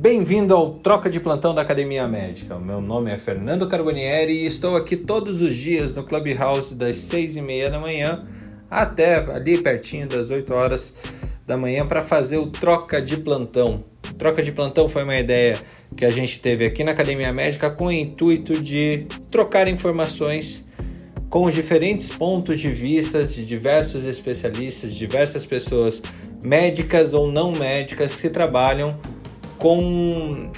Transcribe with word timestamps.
Bem-vindo 0.00 0.54
ao 0.54 0.70
Troca 0.76 1.10
de 1.10 1.20
Plantão 1.20 1.54
da 1.54 1.60
Academia 1.60 2.08
Médica. 2.08 2.58
Meu 2.58 2.80
nome 2.80 3.10
é 3.10 3.18
Fernando 3.18 3.68
Carbonieri 3.68 4.32
e 4.32 4.46
estou 4.46 4.74
aqui 4.74 4.96
todos 4.96 5.42
os 5.42 5.54
dias 5.54 5.94
no 5.94 6.02
Clubhouse 6.02 6.74
das 6.74 6.96
seis 6.96 7.36
e 7.36 7.42
meia 7.42 7.68
da 7.68 7.78
manhã 7.78 8.26
até 8.70 9.16
ali 9.16 9.58
pertinho 9.58 10.08
das 10.08 10.30
8 10.30 10.54
horas 10.54 10.94
da 11.46 11.54
manhã 11.54 11.86
para 11.86 12.02
fazer 12.02 12.38
o 12.38 12.46
Troca 12.46 13.02
de 13.02 13.18
Plantão. 13.18 13.84
Troca 14.16 14.42
de 14.42 14.50
Plantão 14.50 14.88
foi 14.88 15.04
uma 15.04 15.18
ideia 15.18 15.58
que 15.94 16.06
a 16.06 16.10
gente 16.10 16.40
teve 16.40 16.64
aqui 16.64 16.82
na 16.82 16.92
Academia 16.92 17.30
Médica 17.30 17.68
com 17.68 17.88
o 17.88 17.92
intuito 17.92 18.58
de 18.58 19.06
trocar 19.30 19.68
informações 19.68 20.66
com 21.28 21.44
os 21.44 21.54
diferentes 21.54 22.08
pontos 22.08 22.58
de 22.58 22.70
vista 22.70 23.22
de 23.22 23.44
diversos 23.44 24.02
especialistas, 24.04 24.94
diversas 24.94 25.44
pessoas 25.44 26.00
médicas 26.42 27.12
ou 27.12 27.30
não 27.30 27.52
médicas 27.52 28.14
que 28.14 28.30
trabalham 28.30 28.98
com, 29.60 30.50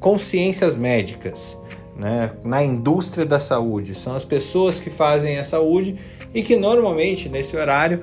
com 0.00 0.18
ciências 0.18 0.76
médicas, 0.76 1.56
né? 1.94 2.32
na 2.42 2.62
indústria 2.62 3.24
da 3.24 3.38
saúde. 3.38 3.94
São 3.94 4.16
as 4.16 4.24
pessoas 4.24 4.80
que 4.80 4.90
fazem 4.90 5.38
a 5.38 5.44
saúde 5.44 5.98
e 6.34 6.42
que 6.42 6.56
normalmente 6.56 7.28
nesse 7.28 7.56
horário 7.56 8.00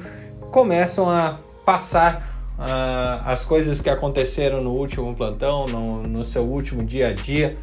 começam 0.51 1.09
a 1.09 1.39
passar 1.65 2.45
uh, 2.57 3.25
as 3.25 3.43
coisas 3.43 3.79
que 3.79 3.89
aconteceram 3.89 4.61
no 4.61 4.71
último 4.71 5.13
plantão, 5.15 5.65
no, 5.65 6.03
no 6.03 6.23
seu 6.23 6.43
último 6.43 6.83
dia 6.83 7.09
a 7.09 7.13
dia, 7.13 7.53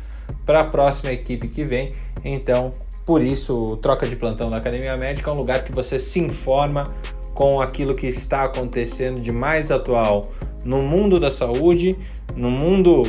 para 0.44 0.60
a 0.60 0.64
próxima 0.64 1.12
equipe 1.12 1.48
que 1.48 1.64
vem. 1.64 1.92
Então, 2.24 2.72
por 3.06 3.22
isso, 3.22 3.76
Troca 3.78 4.06
de 4.06 4.16
Plantão 4.16 4.50
da 4.50 4.56
Academia 4.56 4.96
Médica 4.96 5.30
é 5.30 5.32
um 5.32 5.36
lugar 5.36 5.64
que 5.64 5.72
você 5.72 5.98
se 5.98 6.18
informa 6.20 6.92
com 7.34 7.60
aquilo 7.60 7.94
que 7.94 8.06
está 8.06 8.44
acontecendo 8.44 9.20
de 9.20 9.32
mais 9.32 9.70
atual 9.70 10.30
no 10.64 10.82
mundo 10.82 11.18
da 11.18 11.30
saúde, 11.30 11.96
no 12.36 12.50
mundo 12.50 13.02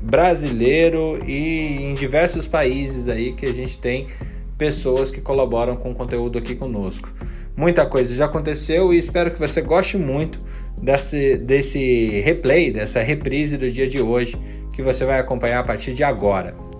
brasileiro 0.00 1.18
e 1.26 1.82
em 1.82 1.94
diversos 1.94 2.48
países 2.48 3.08
aí 3.08 3.32
que 3.32 3.46
a 3.46 3.52
gente 3.52 3.78
tem 3.78 4.06
pessoas 4.58 5.10
que 5.10 5.20
colaboram 5.20 5.76
com 5.76 5.90
o 5.92 5.94
conteúdo 5.94 6.38
aqui 6.38 6.54
conosco. 6.54 7.12
Muita 7.56 7.86
coisa 7.86 8.14
já 8.14 8.24
aconteceu 8.24 8.92
e 8.92 8.98
espero 8.98 9.30
que 9.30 9.38
você 9.38 9.60
goste 9.60 9.96
muito 9.96 10.38
desse, 10.80 11.36
desse 11.36 12.20
replay, 12.20 12.72
dessa 12.72 13.00
reprise 13.00 13.56
do 13.56 13.70
dia 13.70 13.88
de 13.88 14.00
hoje 14.00 14.36
que 14.74 14.82
você 14.82 15.04
vai 15.04 15.18
acompanhar 15.18 15.60
a 15.60 15.64
partir 15.64 15.92
de 15.92 16.02
agora. 16.02 16.71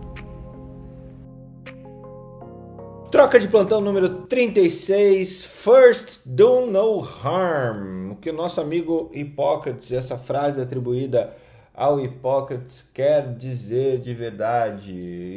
Troca 3.23 3.39
de 3.39 3.47
plantão 3.47 3.81
número 3.81 4.25
36, 4.27 5.45
First 5.45 6.23
Do 6.27 6.67
No 6.67 7.01
Harm. 7.23 8.11
O 8.11 8.17
que 8.17 8.31
o 8.31 8.33
nosso 8.33 8.61
amigo 8.61 9.13
Hipócrates, 9.15 9.93
essa 9.93 10.19
frase 10.19 10.61
atribuída 10.61 11.33
ao 11.73 12.01
Hipócrates, 12.01 12.85
quer 12.93 13.33
dizer 13.37 14.01
de 14.01 14.13
verdade. 14.13 14.91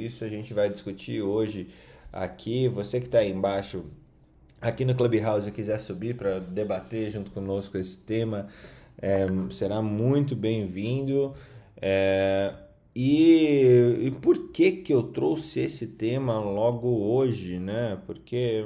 Isso 0.03 0.23
a 0.23 0.27
gente 0.27 0.51
vai 0.51 0.67
discutir 0.67 1.21
hoje 1.21 1.69
aqui. 2.11 2.67
Você 2.69 2.99
que 2.99 3.05
está 3.05 3.19
aí 3.19 3.31
embaixo, 3.31 3.85
aqui 4.59 4.83
no 4.83 4.95
Clubhouse, 4.95 5.51
quiser 5.51 5.79
subir 5.79 6.15
para 6.15 6.39
debater 6.39 7.11
junto 7.11 7.29
conosco 7.29 7.77
esse 7.77 7.99
tema, 7.99 8.47
é, 8.99 9.27
será 9.51 9.79
muito 9.79 10.35
bem-vindo. 10.35 11.35
É, 11.79 12.51
e, 12.95 14.05
e, 14.07 14.11
por 14.21 14.51
que 14.51 14.71
que 14.71 14.93
eu 14.93 15.03
trouxe 15.03 15.59
esse 15.59 15.85
tema 15.87 16.39
logo 16.39 16.87
hoje, 16.87 17.59
né? 17.59 18.01
Porque, 18.05 18.63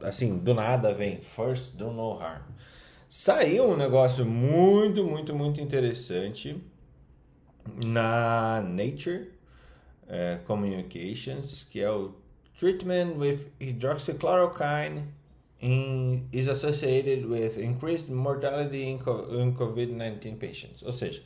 assim, 0.00 0.38
do 0.38 0.54
nada 0.54 0.94
vem 0.94 1.20
First 1.20 1.74
Do 1.74 1.90
No 1.90 2.18
Harm. 2.18 2.42
Saiu 3.06 3.70
um 3.70 3.76
negócio 3.76 4.24
muito, 4.24 5.04
muito, 5.04 5.34
muito 5.34 5.60
interessante 5.60 6.58
na 7.84 8.62
Nature 8.62 9.30
uh, 10.04 10.42
Communications, 10.46 11.64
que 11.64 11.80
é 11.80 11.90
o 11.90 12.14
Treatment 12.58 13.18
with 13.18 13.46
hydroxychloroquine 13.60 15.02
in, 15.60 16.26
is 16.32 16.48
associated 16.48 17.26
with 17.26 17.58
increased 17.58 18.08
mortality 18.10 18.84
in, 18.84 18.94
in 18.94 19.54
COVID-19 19.54 20.38
patients. 20.38 20.82
Ou 20.82 20.92
seja, 20.92 21.22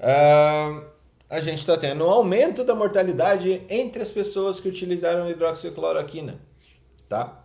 uh, 0.00 1.01
a 1.32 1.40
gente 1.40 1.60
está 1.60 1.78
tendo 1.78 2.04
um 2.04 2.10
aumento 2.10 2.62
da 2.62 2.74
mortalidade 2.74 3.62
entre 3.70 4.02
as 4.02 4.10
pessoas 4.10 4.60
que 4.60 4.68
utilizaram 4.68 5.30
hidroxicloroquina, 5.30 6.38
tá? 7.08 7.42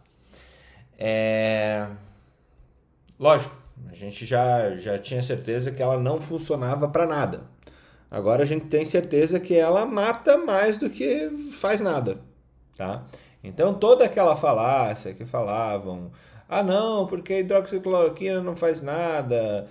É... 0.99 1.87
Lógico, 3.17 3.55
a 3.89 3.95
gente 3.95 4.25
já, 4.25 4.75
já 4.75 4.99
tinha 4.99 5.23
certeza 5.23 5.71
que 5.71 5.81
ela 5.81 5.97
não 5.97 6.19
funcionava 6.19 6.89
para 6.89 7.05
nada. 7.05 7.43
Agora 8.11 8.43
a 8.43 8.45
gente 8.45 8.65
tem 8.65 8.83
certeza 8.83 9.39
que 9.39 9.55
ela 9.55 9.85
mata 9.85 10.37
mais 10.37 10.77
do 10.77 10.89
que 10.89 11.29
faz 11.53 11.79
nada, 11.79 12.17
tá? 12.75 13.05
Então 13.41 13.73
toda 13.73 14.03
aquela 14.03 14.35
falácia 14.35 15.13
que 15.13 15.25
falavam, 15.25 16.11
ah 16.49 16.61
não, 16.61 17.07
porque 17.07 17.39
hidroxicloroquina 17.39 18.41
não 18.41 18.53
faz 18.53 18.81
nada, 18.81 19.65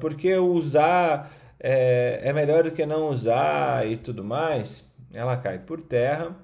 porque 0.00 0.34
usar 0.34 1.30
é, 1.58 2.20
é 2.22 2.32
melhor 2.32 2.64
do 2.64 2.70
que 2.70 2.84
não 2.86 3.08
usar 3.08 3.86
e 3.90 3.96
tudo 3.96 4.22
mais, 4.24 4.84
ela 5.14 5.36
cai 5.36 5.58
por 5.58 5.80
terra 5.82 6.36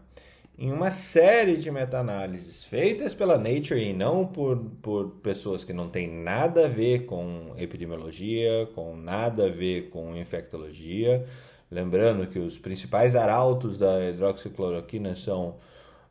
em 0.59 0.71
uma 0.71 0.91
série 0.91 1.57
de 1.57 1.71
meta-análises 1.71 2.65
feitas 2.65 3.15
pela 3.15 3.39
Nature 3.39 3.81
e 3.81 3.93
não 3.93 4.27
por, 4.27 4.59
por 4.83 5.09
pessoas 5.23 5.65
que 5.65 5.73
não 5.73 5.89
têm 5.89 6.09
nada 6.09 6.67
a 6.67 6.69
ver 6.69 7.07
com 7.07 7.55
epidemiologia, 7.57 8.69
com 8.75 8.95
nada 8.95 9.47
a 9.47 9.51
ver 9.51 9.89
com 9.89 10.17
infectologia. 10.17 11.27
Lembrando 11.71 12.27
que 12.27 12.39
os 12.39 12.59
principais 12.59 13.17
arautos 13.17 13.79
da 13.79 14.09
hidroxicloroquina 14.11 15.17
são, 15.17 15.57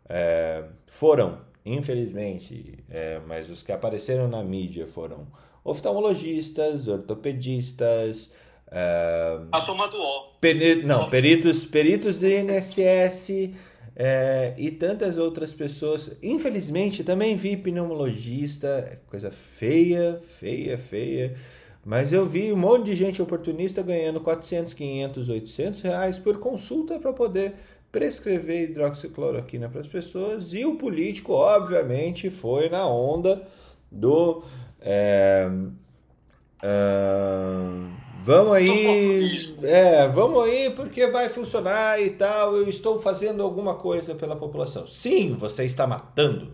é, 0.09 0.65
foram, 0.87 1.39
infelizmente, 1.63 2.83
é, 2.89 3.21
mas 3.27 3.49
os 3.49 3.61
que 3.61 3.71
apareceram 3.71 4.27
na 4.27 4.43
mídia 4.43 4.87
foram 4.87 5.27
oftalmologistas, 5.63 6.87
ortopedistas, 6.87 8.31
Uh, 8.71 9.47
a 9.51 9.61
toma 9.61 9.87
do 9.89 9.97
O. 9.97 10.31
Peri 10.39 10.83
não, 10.83 11.07
peritos, 11.07 11.65
peritos 11.65 12.15
do 12.15 12.25
INSS 12.25 13.51
é, 13.95 14.53
e 14.57 14.71
tantas 14.71 15.17
outras 15.17 15.53
pessoas. 15.53 16.11
Infelizmente, 16.23 17.03
também 17.03 17.35
vi 17.35 17.57
pneumologista, 17.57 19.01
coisa 19.07 19.29
feia, 19.29 20.21
feia, 20.25 20.77
feia. 20.77 21.35
Mas 21.83 22.13
eu 22.13 22.25
vi 22.25 22.53
um 22.53 22.57
monte 22.57 22.85
de 22.85 22.95
gente 22.95 23.21
oportunista 23.21 23.81
ganhando 23.81 24.21
400, 24.21 24.73
500, 24.73 25.29
800 25.29 25.81
reais 25.81 26.17
por 26.17 26.37
consulta 26.37 26.97
para 26.99 27.11
poder 27.11 27.55
prescrever 27.91 28.69
hidroxicloroquina 28.69 29.67
para 29.67 29.81
as 29.81 29.87
pessoas. 29.87 30.53
E 30.53 30.65
o 30.65 30.75
político, 30.75 31.33
obviamente, 31.33 32.29
foi 32.29 32.69
na 32.69 32.87
onda 32.87 33.45
do. 33.91 34.43
É, 34.79 35.49
uh, 36.63 38.10
Vamos 38.23 38.53
aí, 38.53 39.55
é, 39.63 40.07
vamos 40.07 40.43
aí 40.43 40.69
porque 40.69 41.07
vai 41.07 41.27
funcionar 41.27 41.99
e 41.99 42.11
tal. 42.11 42.55
Eu 42.55 42.69
estou 42.69 42.99
fazendo 43.01 43.41
alguma 43.41 43.73
coisa 43.75 44.13
pela 44.13 44.35
população. 44.35 44.85
Sim, 44.85 45.33
você 45.33 45.65
está 45.65 45.87
matando. 45.87 46.53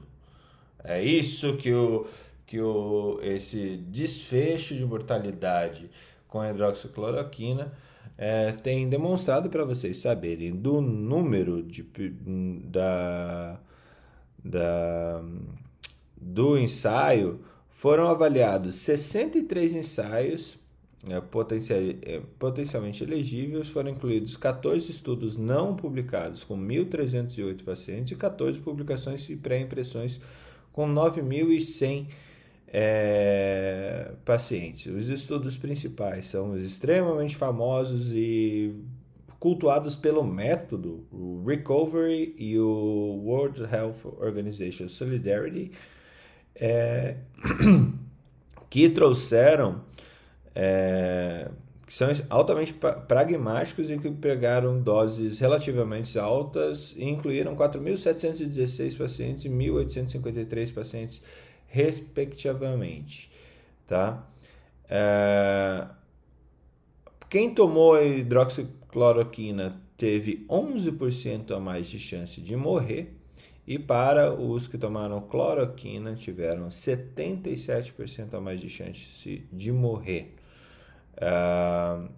É 0.81 1.03
isso 1.03 1.57
que 1.57 1.73
o 1.73 2.05
que 2.45 2.61
o 2.61 3.19
esse 3.21 3.75
desfecho 3.75 4.73
de 4.73 4.85
mortalidade 4.85 5.89
com 6.29 6.39
a 6.39 6.49
hidroxicloroquina 6.49 7.73
é, 8.17 8.53
tem 8.53 8.87
demonstrado 8.87 9.49
para 9.49 9.65
vocês 9.65 9.97
saberem 9.97 10.55
do 10.55 10.79
número 10.79 11.61
de, 11.61 11.83
da, 12.63 13.59
da, 14.41 15.21
do 16.15 16.57
ensaio. 16.57 17.41
Foram 17.69 18.07
avaliados 18.07 18.77
63 18.77 19.73
ensaios 19.73 20.57
potencialmente 22.39 23.03
elegíveis, 23.03 23.69
foram 23.69 23.91
incluídos 23.91 24.37
14 24.37 24.91
estudos 24.91 25.37
não 25.37 25.75
publicados 25.75 26.43
com 26.43 26.57
1.308 26.57 27.63
pacientes 27.63 28.11
e 28.11 28.15
14 28.15 28.59
publicações 28.59 29.29
e 29.29 29.35
pré-impressões 29.35 30.19
com 30.71 30.87
9.100 30.87 32.07
é, 32.67 34.11
pacientes. 34.25 34.93
Os 34.93 35.07
estudos 35.07 35.57
principais 35.57 36.27
são 36.27 36.51
os 36.51 36.63
extremamente 36.63 37.35
famosos 37.35 38.11
e 38.11 38.75
cultuados 39.39 39.95
pelo 39.95 40.23
método, 40.23 41.05
o 41.11 41.43
Recovery 41.45 42.35
e 42.37 42.59
o 42.59 43.21
World 43.23 43.61
Health 43.61 44.17
Organization 44.19 44.89
Solidarity, 44.89 45.71
é, 46.55 47.17
que 48.69 48.89
trouxeram 48.89 49.81
é, 50.59 51.51
que 51.85 51.93
são 51.93 52.09
altamente 52.31 52.73
pragmáticos 53.07 53.91
e 53.91 53.97
que 53.99 54.09
pegaram 54.09 54.81
doses 54.81 55.37
relativamente 55.37 56.17
altas 56.17 56.95
e 56.97 57.05
incluíram 57.05 57.55
4.716 57.55 58.97
pacientes 58.97 59.45
e 59.45 59.49
1.853 59.49 60.73
pacientes, 60.73 61.21
respectivamente. 61.67 63.29
Tá? 63.85 64.27
É, 64.89 65.85
quem 67.29 67.53
tomou 67.53 68.03
hidroxicloroquina 68.03 69.79
teve 69.95 70.43
11% 70.49 71.51
a 71.51 71.59
mais 71.59 71.87
de 71.87 71.99
chance 71.99 72.41
de 72.41 72.55
morrer 72.55 73.15
e 73.67 73.77
para 73.77 74.33
os 74.33 74.67
que 74.67 74.77
tomaram 74.77 75.21
cloroquina 75.21 76.15
tiveram 76.15 76.69
77% 76.69 78.33
a 78.33 78.41
mais 78.41 78.59
de 78.59 78.69
chance 78.69 79.47
de 79.53 79.71
morrer. 79.71 80.36
Uh, 81.17 82.09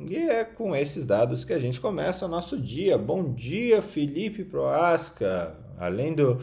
e 0.00 0.16
é 0.16 0.44
com 0.44 0.74
esses 0.76 1.06
dados 1.06 1.44
que 1.44 1.52
a 1.52 1.58
gente 1.58 1.80
começa 1.80 2.24
o 2.24 2.28
nosso 2.28 2.58
dia. 2.58 2.96
Bom 2.96 3.32
dia, 3.32 3.82
Felipe 3.82 4.44
Proasca. 4.44 5.54
Além 5.78 6.14
do 6.14 6.40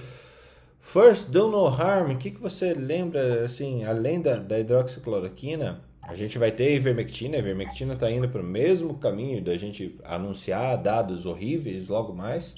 First 0.79 1.29
Do 1.29 1.50
No 1.50 1.65
Harm, 1.65 2.12
o 2.12 2.17
que, 2.17 2.31
que 2.31 2.41
você 2.41 2.73
lembra, 2.73 3.45
assim, 3.45 3.83
além 3.83 4.21
da, 4.21 4.35
da 4.35 4.59
hidroxicloroquina? 4.59 5.81
A 6.01 6.13
gente 6.13 6.38
vai 6.38 6.51
ter 6.51 6.75
ivermectina, 6.75 7.38
a 7.38 7.39
ivermectina 7.39 7.95
está 7.95 8.11
indo 8.11 8.29
para 8.29 8.41
o 8.41 8.45
mesmo 8.45 8.94
caminho 8.95 9.44
da 9.44 9.57
gente 9.57 9.97
anunciar 10.03 10.77
dados 10.77 11.25
horríveis 11.25 11.88
logo 11.88 12.13
mais. 12.13 12.53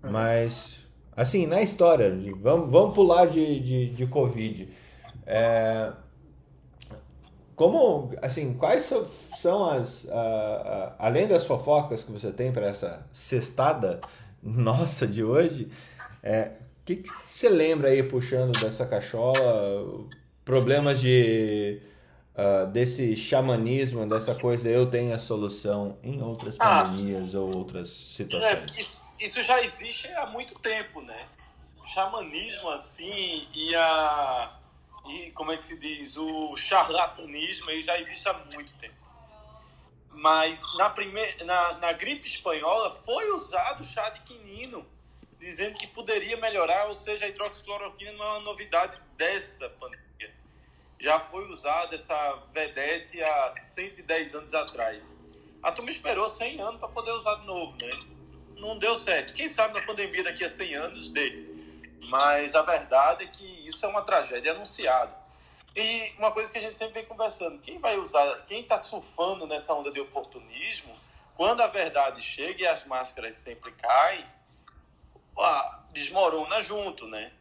Mas, 0.00 0.86
assim, 1.16 1.46
na 1.46 1.60
história, 1.60 2.16
vamos, 2.36 2.70
vamos 2.70 2.94
pular 2.94 3.26
de, 3.26 3.60
de, 3.60 3.88
de 3.90 4.06
Covid. 4.06 4.68
É, 5.26 5.92
como, 7.58 8.14
assim, 8.22 8.54
quais 8.54 8.88
são 9.36 9.68
as, 9.68 10.04
uh, 10.04 10.08
uh, 10.10 10.92
além 10.96 11.26
das 11.26 11.44
fofocas 11.44 12.04
que 12.04 12.12
você 12.12 12.30
tem 12.30 12.52
para 12.52 12.66
essa 12.66 13.04
cestada 13.12 14.00
nossa 14.40 15.08
de 15.08 15.24
hoje, 15.24 15.68
é, 16.22 16.52
o 16.80 16.84
que, 16.84 16.96
que 16.96 17.10
você 17.26 17.48
lembra 17.48 17.88
aí 17.88 18.00
puxando 18.04 18.58
dessa 18.60 18.86
cachola? 18.86 20.06
Problemas 20.44 21.00
de 21.00 21.82
uh, 22.36 22.68
desse 22.68 23.16
xamanismo, 23.16 24.08
dessa 24.08 24.36
coisa, 24.36 24.68
eu 24.68 24.86
tenho 24.86 25.12
a 25.12 25.18
solução 25.18 25.98
em 26.00 26.22
outras 26.22 26.54
ah, 26.60 26.84
pandemias 26.84 27.34
ou 27.34 27.52
outras 27.52 27.88
situações? 27.88 28.52
É, 28.76 28.80
isso, 28.80 29.04
isso, 29.18 29.42
já 29.42 29.60
existe 29.64 30.06
há 30.12 30.26
muito 30.26 30.56
tempo, 30.60 31.02
né? 31.02 31.26
O 31.82 31.84
xamanismo, 31.84 32.70
assim, 32.70 33.48
e 33.52 33.74
a. 33.74 34.57
E, 35.08 35.30
como 35.32 35.52
é 35.52 35.56
que 35.56 35.62
se 35.62 35.78
diz? 35.78 36.16
O 36.16 36.56
charlatanismo 36.56 37.70
aí 37.70 37.82
já 37.82 37.98
existe 38.00 38.28
há 38.28 38.34
muito 38.52 38.74
tempo. 38.78 38.94
Mas 40.10 40.76
na, 40.76 40.90
primeira, 40.90 41.44
na, 41.44 41.74
na 41.74 41.92
gripe 41.92 42.26
espanhola 42.26 42.92
foi 42.92 43.30
usado 43.30 43.84
chá 43.84 44.10
de 44.10 44.20
quinino, 44.20 44.84
dizendo 45.38 45.78
que 45.78 45.86
poderia 45.86 46.36
melhorar, 46.38 46.86
ou 46.86 46.94
seja, 46.94 47.26
a 47.26 47.28
hidroxicloroquina 47.28 48.12
não 48.12 48.24
é 48.24 48.28
uma 48.30 48.40
novidade 48.40 49.00
dessa 49.16 49.68
pandemia 49.70 50.08
já 50.98 51.20
foi 51.20 51.48
usada 51.48 51.94
essa 51.94 52.42
vedete 52.52 53.22
há 53.22 53.50
110 53.52 54.34
anos 54.34 54.54
atrás. 54.54 55.20
A 55.62 55.70
turma 55.70 55.90
esperou 55.90 56.26
100 56.26 56.60
anos 56.60 56.80
para 56.80 56.88
poder 56.88 57.12
usar 57.12 57.36
de 57.36 57.46
novo, 57.46 57.76
né? 57.78 57.90
Não 58.56 58.78
deu 58.78 58.96
certo. 58.96 59.34
Quem 59.34 59.48
sabe 59.48 59.74
na 59.74 59.86
pandemia 59.86 60.24
daqui 60.24 60.44
a 60.44 60.48
100 60.48 60.74
anos 60.74 61.10
dê. 61.10 61.57
Mas 62.08 62.54
a 62.54 62.62
verdade 62.62 63.24
é 63.24 63.26
que 63.28 63.44
isso 63.66 63.84
é 63.84 63.88
uma 63.88 64.02
tragédia 64.02 64.52
anunciada. 64.52 65.14
E 65.76 66.12
uma 66.18 66.32
coisa 66.32 66.50
que 66.50 66.58
a 66.58 66.60
gente 66.60 66.76
sempre 66.76 66.94
vem 66.94 67.04
conversando, 67.04 67.60
quem 67.60 67.78
vai 67.78 67.96
usar, 67.98 68.44
quem 68.46 68.60
está 68.60 68.78
surfando 68.78 69.46
nessa 69.46 69.74
onda 69.74 69.92
de 69.92 70.00
oportunismo, 70.00 70.94
quando 71.36 71.60
a 71.60 71.66
verdade 71.66 72.20
chega 72.20 72.62
e 72.62 72.66
as 72.66 72.84
máscaras 72.84 73.36
sempre 73.36 73.70
caem, 73.72 74.26
desmorona 75.92 76.62
junto, 76.62 77.06
né? 77.06 77.32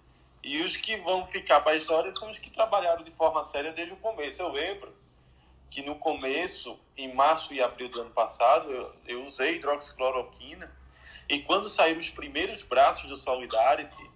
E 0.44 0.62
os 0.62 0.78
que 0.78 0.98
vão 0.98 1.26
ficar 1.26 1.62
para 1.62 1.72
a 1.72 1.76
história 1.76 2.12
são 2.12 2.30
os 2.30 2.38
que 2.38 2.50
trabalharam 2.50 3.04
de 3.04 3.12
forma 3.12 3.44
séria 3.44 3.72
desde 3.72 3.94
o 3.94 3.98
começo. 3.98 4.42
Eu 4.42 4.50
lembro 4.52 4.96
que 5.70 5.82
no 5.82 5.96
começo, 5.96 6.80
em 6.96 7.14
março 7.14 7.54
e 7.54 7.62
abril 7.62 7.90
do 7.90 8.02
ano 8.02 8.12
passado, 8.12 8.72
eu, 8.72 8.96
eu 9.08 9.24
usei 9.24 9.56
hidroxicloroquina. 9.56 10.72
E 11.28 11.40
quando 11.40 11.68
saíram 11.68 12.00
os 12.00 12.10
primeiros 12.10 12.62
braços 12.62 13.10
do 13.10 13.16
Solidarity, 13.16 14.07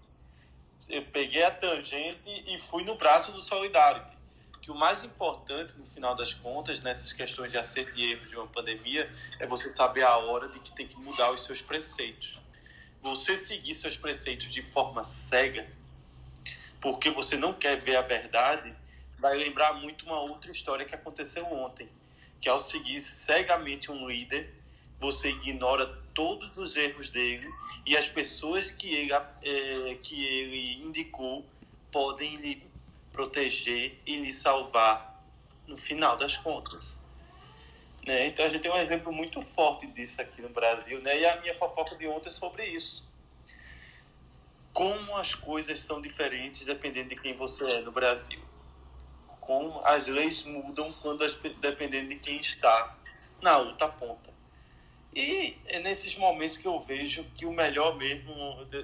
eu 0.90 1.04
peguei 1.06 1.44
a 1.44 1.52
tangente 1.52 2.30
e 2.48 2.60
fui 2.60 2.84
no 2.84 2.96
braço 2.96 3.32
do 3.32 3.42
Solidarity. 3.42 4.14
Que 4.62 4.70
o 4.70 4.76
mais 4.76 5.04
importante, 5.04 5.78
no 5.78 5.88
final 5.88 6.16
das 6.16 6.34
contas, 6.34 6.82
nessas 6.82 7.12
questões 7.12 7.52
de 7.52 7.58
acerto 7.58 7.98
e 7.98 8.12
erro 8.12 8.26
de 8.28 8.36
uma 8.36 8.48
pandemia, 8.48 9.12
é 9.40 9.48
você 9.48 9.70
saber 9.70 10.04
a 10.04 10.18
hora 10.18 10.48
de 10.50 10.60
que 10.60 10.72
tem 10.72 10.88
que 10.88 10.98
mudar 10.98 11.32
os 11.32 11.44
seus 11.44 11.62
preceitos. 11.62 12.40
Você 13.02 13.36
seguir 13.36 13.74
seus 13.74 13.98
preceitos 13.98 14.52
de 14.52 14.62
forma 14.62 15.04
cega 15.04 15.68
porque 16.82 17.12
você 17.12 17.38
não 17.38 17.54
quer 17.54 17.80
ver 17.80 17.96
a 17.96 18.02
verdade, 18.02 18.74
vai 19.20 19.38
lembrar 19.38 19.74
muito 19.74 20.04
uma 20.06 20.20
outra 20.20 20.50
história 20.50 20.84
que 20.84 20.96
aconteceu 20.96 21.46
ontem, 21.46 21.88
que 22.42 22.50
ao 22.50 22.58
seguir 22.58 23.00
cegamente 23.00 23.92
um 23.92 24.08
líder, 24.08 24.52
você 25.00 25.30
ignora 25.30 26.01
todos 26.14 26.58
os 26.58 26.76
erros 26.76 27.10
dele 27.10 27.50
e 27.86 27.96
as 27.98 28.08
pessoas 28.08 28.70
que 28.70 28.94
ele, 28.94 29.14
é, 29.14 29.96
que 30.02 30.26
ele 30.26 30.84
indicou 30.84 31.46
podem 31.92 32.38
lhe 32.38 32.64
proteger 33.12 34.00
e 34.06 34.18
lhe 34.18 34.32
salvar 34.32 35.24
no 35.68 35.78
final 35.78 36.16
das 36.16 36.38
contas. 36.38 37.02
Né? 38.06 38.28
Então 38.28 38.46
a 38.46 38.50
gente 38.50 38.62
tem 38.62 38.72
um 38.72 38.78
exemplo 38.78 39.12
muito 39.12 39.42
forte 39.42 39.88
disso 39.88 40.22
aqui 40.22 40.42
no 40.42 40.50
Brasil, 40.50 41.00
né? 41.02 41.20
E 41.20 41.26
a 41.26 41.40
minha 41.42 41.56
fofoca 41.56 41.96
de 41.96 42.08
ontem 42.08 42.30
é 42.30 42.32
sobre 42.32 42.66
isso 42.66 43.12
como 44.74 45.18
as 45.18 45.36
coisas 45.36 45.80
são 45.80 46.02
diferentes 46.02 46.66
dependendo 46.66 47.10
de 47.10 47.16
quem 47.16 47.36
você 47.36 47.70
é 47.70 47.82
no 47.82 47.92
Brasil. 47.92 48.40
Como 49.40 49.82
as 49.86 50.08
leis 50.08 50.44
mudam 50.44 50.92
quando 51.02 51.24
as, 51.24 51.36
dependendo 51.36 52.10
de 52.10 52.16
quem 52.16 52.40
está 52.40 52.98
na 53.42 53.58
outra 53.58 53.88
ponta. 53.88 54.31
E 55.14 55.58
é 55.68 55.80
nesses 55.80 56.16
momentos 56.16 56.58
que 56.58 56.68
eu 56.68 56.80
vejo 56.80 57.26
que 57.36 57.46
o 57.46 57.52
melhor 57.52 57.98
mesmo, 57.98 58.32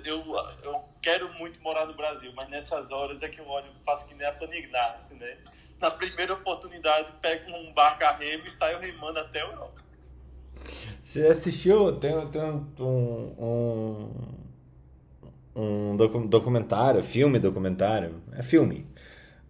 eu, 0.03 0.23
eu 0.63 0.83
quero 1.01 1.33
muito 1.35 1.61
morar 1.61 1.85
no 1.85 1.93
Brasil, 1.93 2.31
mas 2.35 2.49
nessas 2.49 2.91
horas 2.91 3.23
é 3.23 3.29
que 3.29 3.39
eu 3.39 3.47
olho, 3.47 3.67
faço 3.85 4.07
que 4.07 4.13
nem 4.13 4.27
a 4.27 4.33
Panignace, 4.33 5.15
né? 5.15 5.37
Na 5.79 5.89
primeira 5.91 6.33
oportunidade, 6.33 7.13
pego 7.21 7.51
um 7.51 7.71
barco 7.73 8.03
a 8.03 8.11
remo 8.11 8.45
e 8.45 8.49
saio 8.49 8.79
remando 8.79 9.19
até 9.19 9.41
a 9.41 9.45
Europa. 9.45 9.81
Você 11.01 11.27
assistiu, 11.27 11.93
tem, 11.97 12.27
tem 12.29 12.41
um, 12.41 13.35
um 13.39 14.37
um 15.57 15.97
documentário, 16.27 17.01
filme 17.03 17.39
documentário, 17.39 18.21
é 18.33 18.43
filme. 18.43 18.85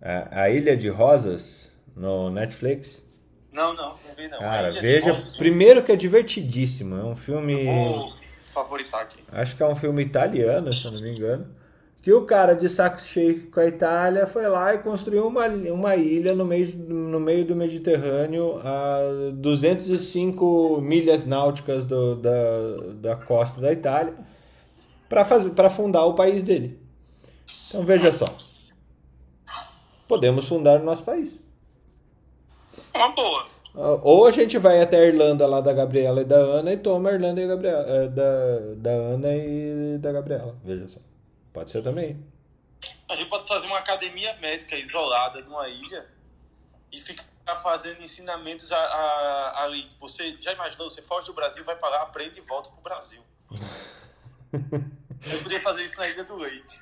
A, 0.02 0.44
a 0.44 0.50
Ilha 0.50 0.78
de 0.78 0.88
Rosas 0.88 1.70
no 1.94 2.30
Netflix. 2.30 3.06
Não, 3.58 3.74
não, 3.74 3.90
não 3.90 4.16
vi 4.16 4.28
não. 4.28 4.38
Cara, 4.38 4.72
veja, 4.72 5.18
primeiro 5.36 5.84
que 5.84 5.92
é 5.92 5.96
divertidíssimo, 5.96 6.96
é 6.96 7.04
um 7.04 7.16
filme... 7.16 7.66
Vou 7.66 8.08
favoritar 8.54 9.02
aqui. 9.02 9.18
Acho 9.32 9.56
que 9.58 9.64
é 9.64 9.68
um 9.68 9.74
filme 9.74 10.04
italiano, 10.04 10.72
se 10.72 10.86
eu 10.86 10.92
não 10.92 11.02
me 11.02 11.10
engano. 11.10 11.48
Que 12.04 12.14
o 12.14 12.24
cara 12.24 12.54
de 12.54 12.70
saco 12.70 13.02
cheio 13.02 13.50
com 13.50 13.60
a 13.60 13.66
Itália 13.66 14.28
foi 14.28 14.48
lá 14.48 14.76
e 14.76 14.78
construiu 14.78 15.26
uma, 15.26 15.48
uma 15.48 15.96
ilha 15.96 16.36
no 16.36 16.46
meio, 16.46 16.78
no 16.78 17.20
meio 17.20 17.44
do 17.44 17.56
Mediterrâneo 17.56 18.60
a 18.64 19.32
205 19.34 20.78
milhas 20.82 21.26
náuticas 21.26 21.84
do, 21.84 22.16
da, 22.16 22.32
da 22.94 23.16
costa 23.16 23.60
da 23.60 23.74
Itália 23.74 24.14
para 25.10 25.70
fundar 25.70 26.06
o 26.06 26.14
país 26.14 26.44
dele. 26.44 26.80
Então 27.68 27.84
veja 27.84 28.12
só. 28.12 28.38
Podemos 30.08 30.48
fundar 30.48 30.80
o 30.80 30.84
nosso 30.84 31.04
país. 31.04 31.40
Uma 32.96 33.10
boa. 33.10 33.57
Ah, 33.78 34.00
ou 34.02 34.26
a 34.26 34.32
gente 34.32 34.58
vai 34.58 34.82
até 34.82 34.98
a 34.98 35.06
Irlanda 35.06 35.46
lá 35.46 35.62
da 35.62 35.72
Gabriela 35.72 36.22
e 36.22 36.26
da 36.26 36.36
Ana 36.36 36.74
e 36.74 36.78
toma 36.78 37.10
a 37.10 37.14
Irlanda 37.14 37.40
e 37.40 37.48
Gabriela, 37.48 37.86
eh, 37.88 38.08
da, 38.08 38.60
da 38.76 38.90
Ana 38.90 39.36
e 39.36 40.00
da 40.00 40.12
Gabriela. 40.12 40.58
Veja 40.64 40.88
só. 40.88 41.00
Pode 41.54 41.70
ser 41.70 41.84
também. 41.84 42.18
A 43.08 43.16
gente 43.16 43.30
pode 43.30 43.48
fazer 43.48 43.68
uma 43.68 43.78
academia 43.78 44.36
médica 44.42 44.76
isolada 44.76 45.42
numa 45.42 45.70
ilha 45.70 46.08
e 46.92 47.00
ficar 47.00 47.58
fazendo 47.60 48.02
ensinamentos 48.02 48.72
ali. 48.72 49.88
Você 50.00 50.36
já 50.40 50.54
imaginou? 50.54 50.90
Você 50.90 51.04
foge 51.04 51.28
do 51.28 51.34
Brasil, 51.34 51.64
vai 51.64 51.76
para 51.76 51.90
lá, 51.90 52.02
aprende 52.02 52.40
e 52.40 52.42
volta 52.42 52.72
pro 52.72 52.82
Brasil. 52.82 53.22
Eu 55.32 55.42
podia 55.44 55.62
fazer 55.62 55.84
isso 55.84 55.98
na 55.98 56.08
Ilha 56.08 56.24
do 56.24 56.36
Leite. 56.36 56.80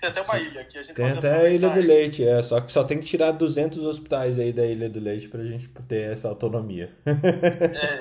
Tem 0.00 0.08
até 0.08 0.20
uma 0.22 0.38
ilha 0.38 0.60
aqui. 0.60 0.78
A 0.78 0.82
gente 0.82 0.94
tem 0.94 1.10
até 1.10 1.32
a 1.32 1.48
Ilha 1.48 1.70
do 1.70 1.80
Leite, 1.80 2.26
é. 2.26 2.42
Só 2.42 2.60
que 2.60 2.72
só 2.72 2.84
tem 2.84 2.98
que 2.98 3.06
tirar 3.06 3.30
200 3.32 3.78
hospitais 3.84 4.38
aí 4.38 4.52
da 4.52 4.66
Ilha 4.66 4.88
do 4.88 5.00
Leite 5.00 5.28
pra 5.28 5.42
gente 5.44 5.68
ter 5.88 6.12
essa 6.12 6.28
autonomia. 6.28 6.90
É, 7.06 8.00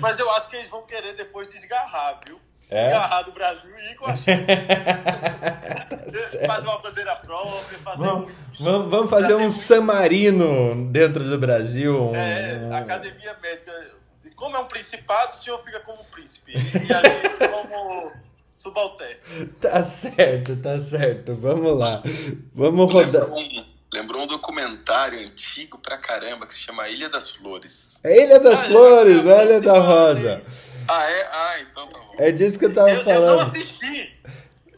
mas 0.00 0.18
eu 0.18 0.30
acho 0.32 0.48
que 0.48 0.56
eles 0.56 0.70
vão 0.70 0.82
querer 0.82 1.14
depois 1.14 1.50
desgarrar, 1.50 2.20
viu? 2.26 2.38
É? 2.68 2.84
Desgarrar 2.84 3.24
do 3.24 3.32
Brasil 3.32 3.70
e 3.78 3.90
ir 3.90 3.94
com 3.96 4.06
a 4.06 4.14
China. 4.16 4.46
fazer 6.46 6.68
uma 6.68 6.78
bandeira 6.78 7.16
própria, 7.16 7.78
fazer 7.78 8.04
vamos, 8.04 8.32
vamos, 8.60 8.90
vamos 8.90 9.10
fazer 9.10 9.34
um 9.34 9.50
San 9.50 9.80
Marino 9.80 10.88
dentro 10.90 11.24
do 11.24 11.38
Brasil. 11.38 12.10
Um... 12.10 12.14
É, 12.14 12.76
academia 12.76 13.36
médica. 13.42 13.72
Como 14.36 14.56
é 14.56 14.60
um 14.60 14.66
principado, 14.66 15.32
o 15.32 15.36
senhor 15.36 15.62
fica 15.64 15.80
como 15.80 16.02
príncipe. 16.04 16.52
E 16.54 16.92
a 16.92 17.02
gente 17.02 17.48
como 17.50 18.12
subalterno. 18.60 19.16
Tá 19.58 19.82
certo, 19.82 20.54
tá 20.56 20.78
certo. 20.78 21.34
Vamos 21.34 21.78
lá. 21.78 22.02
Vamos 22.54 22.92
rodar. 22.92 23.26
lembrou 23.92 24.22
um 24.22 24.26
documentário 24.26 25.18
antigo 25.18 25.78
pra 25.78 25.96
caramba 25.96 26.46
que 26.46 26.52
se 26.52 26.60
chama 26.60 26.86
Ilha 26.88 27.08
das 27.08 27.30
Flores. 27.30 28.00
É 28.04 28.22
Ilha 28.22 28.38
das 28.38 28.60
ah, 28.60 28.64
Flores, 28.64 29.26
é, 29.26 29.44
Ilha 29.46 29.60
da 29.62 29.78
Rosa. 29.78 30.42
Ah, 30.86 31.10
é? 31.10 31.28
Ah, 31.32 31.56
então 31.62 31.86
tá 31.88 31.98
bom. 31.98 32.12
É 32.18 32.30
disso 32.30 32.58
que 32.58 32.66
eu 32.66 32.74
tava 32.74 32.90
eu, 32.90 33.00
falando. 33.00 33.28
Eu 33.28 33.36
não 33.36 33.40
assisti. 33.40 34.20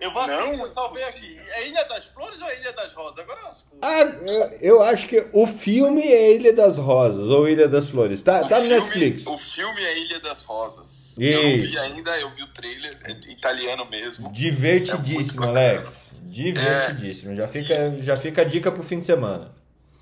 Eu 0.02 0.10
vou 0.10 0.26
não, 0.26 0.52
eu 0.52 0.66
salvei 0.66 1.04
aqui. 1.04 1.40
É 1.46 1.68
Ilha 1.68 1.84
das 1.84 2.06
Flores 2.06 2.42
ou 2.42 2.48
é 2.48 2.58
Ilha 2.58 2.72
das 2.72 2.92
Rosas? 2.92 3.20
Agora 3.20 3.40
eu 3.40 3.78
Ah, 3.80 4.00
eu, 4.00 4.58
eu 4.60 4.82
acho 4.82 5.06
que 5.06 5.24
o 5.32 5.46
filme 5.46 6.02
é 6.02 6.34
Ilha 6.34 6.52
das 6.52 6.76
Rosas 6.76 7.28
ou 7.28 7.48
Ilha 7.48 7.68
das 7.68 7.88
Flores. 7.88 8.20
Tá, 8.20 8.40
tá 8.40 8.58
no 8.58 8.66
filme, 8.66 8.80
Netflix. 8.80 9.26
O 9.28 9.38
filme 9.38 9.80
é 9.80 9.98
Ilha 10.00 10.18
das 10.18 10.42
Rosas. 10.42 10.90
Isso. 11.12 11.22
Eu 11.22 11.42
não 11.42 11.50
vi 11.50 11.78
ainda, 11.78 12.18
eu 12.18 12.30
vi 12.32 12.42
o 12.42 12.48
trailer, 12.48 12.98
é 13.04 13.12
italiano 13.30 13.84
mesmo. 13.84 14.32
Divertidíssimo, 14.32 15.44
é 15.44 15.48
Alex. 15.48 16.14
Divertidíssimo. 16.22 17.32
É... 17.32 17.34
Já, 17.36 17.46
fica, 17.46 17.96
já 18.00 18.16
fica 18.16 18.42
a 18.42 18.44
dica 18.44 18.72
pro 18.72 18.82
fim 18.82 18.98
de 18.98 19.06
semana. 19.06 19.54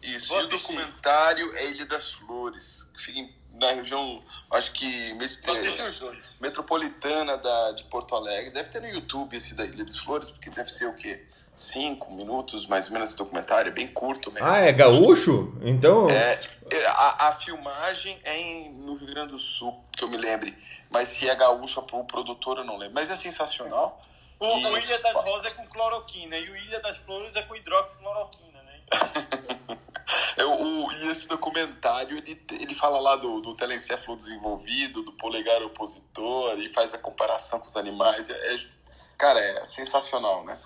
Isso, 0.03 0.33
e 0.33 0.45
o 0.45 0.49
documentário 0.49 1.55
é 1.57 1.73
Ilha 1.73 1.85
das 1.85 2.13
Flores, 2.13 2.91
que 2.97 3.03
fica 3.03 3.19
em 3.19 3.31
na 3.61 3.73
região, 3.73 4.23
acho 4.51 4.73
que 4.73 5.15
metropolitana 6.41 7.37
da, 7.37 7.73
de 7.73 7.85
Porto 7.85 8.17
Alegre. 8.17 8.51
Deve 8.51 8.71
ter 8.71 8.81
no 8.81 8.89
YouTube 8.89 9.37
esse 9.37 9.55
da 9.55 9.67
Ilha 9.67 9.85
das 9.85 9.99
Flores, 9.99 10.31
porque 10.31 10.49
deve 10.49 10.71
ser 10.71 10.87
o 10.87 10.95
quê? 10.95 11.27
Cinco 11.55 12.11
minutos, 12.13 12.67
mais 12.67 12.87
ou 12.87 12.93
menos, 12.93 13.11
esse 13.11 13.19
documentário, 13.19 13.69
é 13.69 13.73
bem 13.73 13.87
curto 13.87 14.33
mesmo. 14.33 14.49
Ah, 14.49 14.59
é 14.59 14.73
gaúcho? 14.73 15.55
Então. 15.61 16.09
É, 16.09 16.43
é, 16.71 16.87
a, 16.87 17.29
a 17.29 17.33
filmagem 17.33 18.19
é 18.25 18.35
em, 18.39 18.73
no 18.73 18.95
Rio 18.95 19.09
Grande 19.09 19.33
do 19.33 19.39
Sul, 19.39 19.85
que 19.93 20.03
eu 20.03 20.09
me 20.09 20.17
lembre. 20.17 20.57
Mas 20.89 21.09
se 21.09 21.29
é 21.29 21.35
gaúcho 21.35 21.81
o 21.81 22.05
produtor, 22.05 22.59
eu 22.59 22.65
não 22.65 22.79
lembro. 22.79 22.95
Mas 22.95 23.11
é 23.11 23.17
sensacional. 23.17 24.03
O, 24.39 24.47
e... 24.47 24.67
o 24.67 24.79
Ilha 24.79 25.03
das 25.03 25.13
Rosas 25.13 25.53
é 25.53 25.55
com 25.55 25.67
cloroquina 25.67 26.39
e 26.39 26.49
o 26.49 26.57
Ilha 26.57 26.81
das 26.81 26.97
Flores 26.97 27.37
é 27.37 27.43
com 27.43 27.55
hidroxicloroquina, 27.55 28.63
né? 28.63 28.81
É, 30.37 30.45
o, 30.45 30.91
e 30.91 31.09
esse 31.09 31.29
documentário, 31.29 32.19
ele, 32.19 32.41
ele 32.53 32.75
fala 32.75 33.01
lá 33.01 33.17
do, 33.17 33.41
do 33.41 33.55
telencéfalo 33.55 34.17
desenvolvido, 34.17 35.03
do 35.03 35.13
polegar 35.13 35.63
opositor, 35.63 36.59
e 36.59 36.69
faz 36.69 36.95
a 36.95 36.99
comparação 36.99 37.61
com 37.61 37.67
os 37.67 37.77
animais. 37.77 38.31
É, 38.31 38.55
é 38.55 38.59
cara, 39.19 39.41
é 39.41 39.65
sensacional, 39.65 40.45
né? 40.45 40.57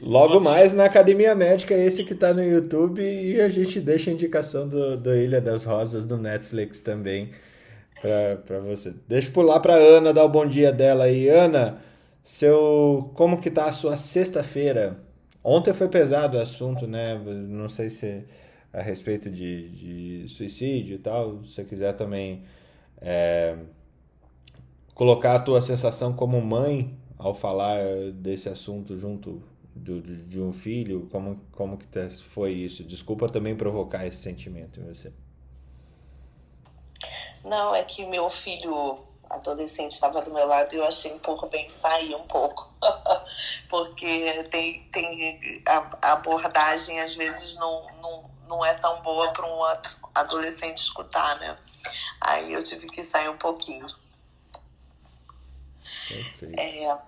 Logo 0.00 0.40
mais 0.40 0.74
na 0.74 0.84
Academia 0.84 1.34
Médica, 1.34 1.74
esse 1.74 2.04
que 2.04 2.14
tá 2.14 2.34
no 2.34 2.42
YouTube, 2.42 3.00
e 3.00 3.40
a 3.40 3.48
gente 3.48 3.80
deixa 3.80 4.10
a 4.10 4.12
indicação 4.12 4.68
do, 4.68 4.96
do 4.96 5.14
Ilha 5.14 5.40
das 5.40 5.64
Rosas 5.64 6.04
do 6.04 6.18
Netflix 6.18 6.80
também 6.80 7.32
para 8.00 8.60
você. 8.60 8.94
Deixa 9.08 9.28
eu 9.28 9.32
pular 9.32 9.60
para 9.60 9.74
Ana, 9.74 10.12
dar 10.12 10.24
o 10.24 10.28
bom 10.28 10.46
dia 10.46 10.70
dela 10.70 11.04
aí. 11.04 11.28
Ana, 11.28 11.80
seu, 12.22 13.10
como 13.14 13.40
que 13.40 13.50
tá 13.50 13.66
a 13.66 13.72
sua 13.72 13.96
sexta-feira? 13.96 14.98
Ontem 15.42 15.72
foi 15.72 15.88
pesado 15.88 16.36
o 16.36 16.40
assunto, 16.40 16.86
né? 16.86 17.18
Não 17.24 17.68
sei 17.68 17.88
se 17.88 18.24
a 18.76 18.82
respeito 18.82 19.30
de, 19.30 19.70
de 19.70 20.28
suicídio 20.28 20.96
e 20.96 20.98
tal, 20.98 21.42
se 21.42 21.52
você 21.52 21.64
quiser 21.64 21.94
também 21.94 22.44
é, 23.00 23.56
colocar 24.94 25.34
a 25.34 25.40
tua 25.40 25.62
sensação 25.62 26.12
como 26.12 26.38
mãe 26.42 26.94
ao 27.16 27.32
falar 27.32 27.80
desse 28.12 28.50
assunto 28.50 28.94
junto 28.98 29.42
de, 29.74 30.02
de, 30.02 30.22
de 30.24 30.40
um 30.42 30.52
filho, 30.52 31.08
como, 31.10 31.40
como 31.52 31.78
que 31.78 31.86
foi 32.22 32.52
isso? 32.52 32.84
Desculpa 32.84 33.30
também 33.30 33.56
provocar 33.56 34.06
esse 34.06 34.18
sentimento 34.18 34.78
em 34.78 34.84
você. 34.84 35.10
Não, 37.42 37.74
é 37.74 37.82
que 37.82 38.04
meu 38.04 38.28
filho 38.28 38.98
adolescente 39.30 39.92
estava 39.92 40.20
do 40.20 40.32
meu 40.32 40.46
lado 40.46 40.74
e 40.74 40.76
eu 40.76 40.84
achei 40.84 41.14
um 41.14 41.18
pouco 41.18 41.46
bem 41.46 41.70
sair 41.70 42.14
um 42.14 42.26
pouco. 42.26 42.70
Porque 43.70 44.44
tem, 44.50 44.82
tem 44.92 45.40
a, 45.66 45.98
a, 46.02 46.12
abordagem 46.12 47.00
às 47.00 47.14
vezes 47.14 47.56
não, 47.56 47.86
não, 48.02 48.35
não 48.48 48.64
é 48.64 48.74
tão 48.74 49.02
boa 49.02 49.32
para 49.32 49.46
um 49.46 49.60
adolescente 50.14 50.78
escutar, 50.78 51.38
né? 51.38 51.58
Aí 52.20 52.52
eu 52.52 52.62
tive 52.62 52.86
que 52.88 53.04
sair 53.04 53.28
um 53.28 53.36
pouquinho. 53.36 53.86
Perfeito. 56.08 56.58
É, 56.58 56.98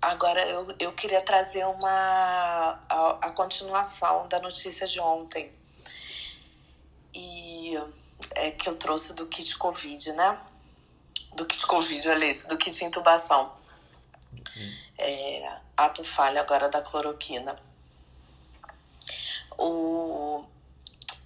agora 0.00 0.44
eu, 0.46 0.74
eu 0.78 0.92
queria 0.92 1.20
trazer 1.20 1.64
uma 1.66 2.80
a, 2.88 3.10
a 3.22 3.30
continuação 3.32 4.28
da 4.28 4.40
notícia 4.40 4.86
de 4.86 5.00
ontem. 5.00 5.52
E 7.14 7.78
é 8.34 8.50
que 8.50 8.68
eu 8.68 8.76
trouxe 8.76 9.12
do 9.14 9.26
kit 9.26 9.56
Covid, 9.56 10.12
né? 10.12 10.38
Do 11.36 11.44
kit 11.44 11.66
Covid, 11.66 12.08
olha 12.08 12.26
isso, 12.26 12.48
do 12.48 12.56
kit 12.56 12.84
intubação. 12.84 13.52
Uhum. 14.32 14.74
É, 14.98 15.58
ato 15.76 16.04
falha 16.04 16.40
agora 16.40 16.68
da 16.68 16.80
cloroquina. 16.80 17.58
O, 19.58 20.44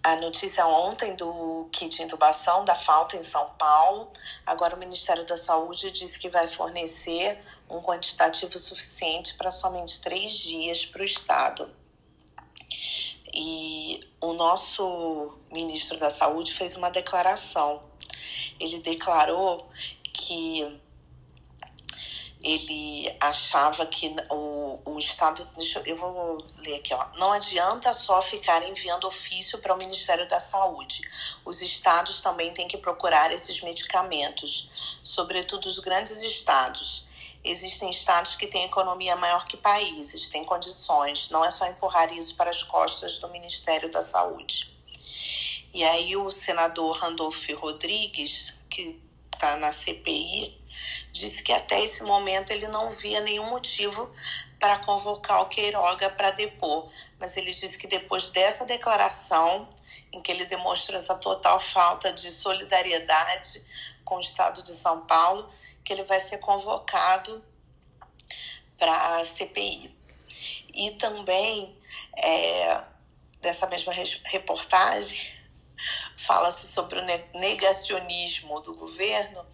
a 0.03 0.17
notícia 0.17 0.67
ontem 0.67 1.15
do 1.15 1.69
kit 1.73 1.97
de 1.97 2.03
intubação 2.03 2.65
da 2.65 2.75
falta 2.75 3.17
em 3.17 3.23
São 3.23 3.51
Paulo. 3.59 4.11
Agora 4.47 4.75
o 4.75 4.79
Ministério 4.79 5.27
da 5.27 5.37
Saúde 5.37 5.91
disse 5.91 6.19
que 6.19 6.29
vai 6.29 6.47
fornecer 6.47 7.43
um 7.69 7.81
quantitativo 7.81 8.59
suficiente 8.59 9.35
para 9.35 9.51
somente 9.51 10.01
três 10.01 10.37
dias 10.37 10.85
para 10.87 11.03
o 11.03 11.05
Estado. 11.05 11.71
E 13.35 14.01
o 14.21 14.33
nosso 14.33 15.39
ministro 15.53 15.99
da 15.99 16.11
Saúde 16.11 16.53
fez 16.53 16.77
uma 16.77 16.91
declaração. 16.91 17.83
Ele 18.59 18.79
declarou 18.81 19.69
que 20.13 20.81
ele 22.43 23.17
achava 23.19 23.85
que 23.87 24.15
o, 24.31 24.81
o 24.85 24.99
Estado. 24.99 25.45
Deixa, 25.57 25.83
eu 25.85 25.97
vou 25.97 26.45
ler 26.59 26.77
aqui, 26.77 26.95
ó. 26.95 27.07
Não 27.17 27.33
adianta 27.33 27.93
só 27.93 28.21
ficar 28.21 28.67
enviando 28.67 29.07
ofício 29.07 29.59
para 29.59 29.75
o 29.75 29.79
Ministério 29.79 30.27
da 30.29 30.39
Saúde. 30.39 31.01
Os 31.45 31.61
estados 31.61 32.21
também 32.21 32.53
têm 32.55 32.69
que 32.69 32.77
procurar 32.77 33.33
esses 33.33 33.61
medicamentos, 33.63 34.99
sobretudo 35.03 35.67
os 35.67 35.81
grandes 35.81 36.23
estados. 36.23 37.09
Existem 37.43 37.91
estados 37.91 38.35
que 38.35 38.47
têm 38.47 38.65
economia 38.65 39.17
maior 39.17 39.47
que 39.47 39.57
países, 39.57 40.29
têm 40.29 40.45
condições. 40.45 41.31
Não 41.31 41.45
é 41.45 41.51
só 41.51 41.67
empurrar 41.67 42.13
isso 42.13 42.37
para 42.37 42.51
as 42.51 42.63
costas 42.63 43.19
do 43.19 43.29
Ministério 43.29 43.91
da 43.91 44.03
Saúde. 44.03 44.77
E 45.75 45.83
aí 45.85 46.17
o 46.17 46.31
senador 46.31 46.97
Randolph 46.97 47.49
Rodrigues, 47.57 48.55
que 48.71 49.01
está 49.33 49.57
na 49.57 49.71
CPI, 49.71 50.58
disse 51.13 51.43
que 51.43 51.53
até 51.53 51.83
esse 51.83 52.03
momento 52.03 52.51
ele 52.51 52.69
não 52.69 52.91
via 52.91 53.21
nenhum 53.21 53.47
motivo 53.47 54.11
para 54.59 54.79
convocar 54.81 55.43
o 55.43 55.47
Queiroga 55.47 56.11
para 56.11 56.31
depor, 56.33 56.91
mas 57.19 57.37
ele 57.37 57.53
disse 57.53 57.79
que 57.79 57.87
depois 57.87 58.29
dessa 58.29 58.65
declaração, 58.65 59.69
em 60.13 60.21
que 60.21 60.33
ele 60.33 60.45
demonstra 60.47 60.97
essa 60.97 61.15
total 61.15 61.61
falta 61.61 62.13
de 62.13 62.31
solidariedade 62.31 63.63
com 64.05 64.17
o 64.17 64.21
Estado 64.21 64.63
de 64.63 64.73
São 64.73 65.07
Paulo, 65.07 65.49
que 65.85 65.93
ele 65.93 66.05
vai 66.05 66.19
ser 66.21 66.39
convocado 66.39 67.45
para 68.79 69.19
a 69.19 69.25
CPI. 69.25 69.95
E 70.75 70.93
também, 70.93 71.77
é, 72.17 72.83
dessa 73.41 73.67
mesma 73.67 73.93
reportagem, 74.25 75.38
fala-se 76.29 76.67
sobre 76.67 77.01
o 77.01 77.39
negacionismo 77.39 78.61
do 78.61 78.75
governo 78.75 79.47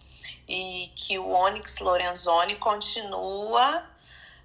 e 0.45 0.91
que 0.93 1.17
o 1.17 1.31
Onyx 1.31 1.79
Lorenzoni 1.79 2.57
continua 2.57 3.89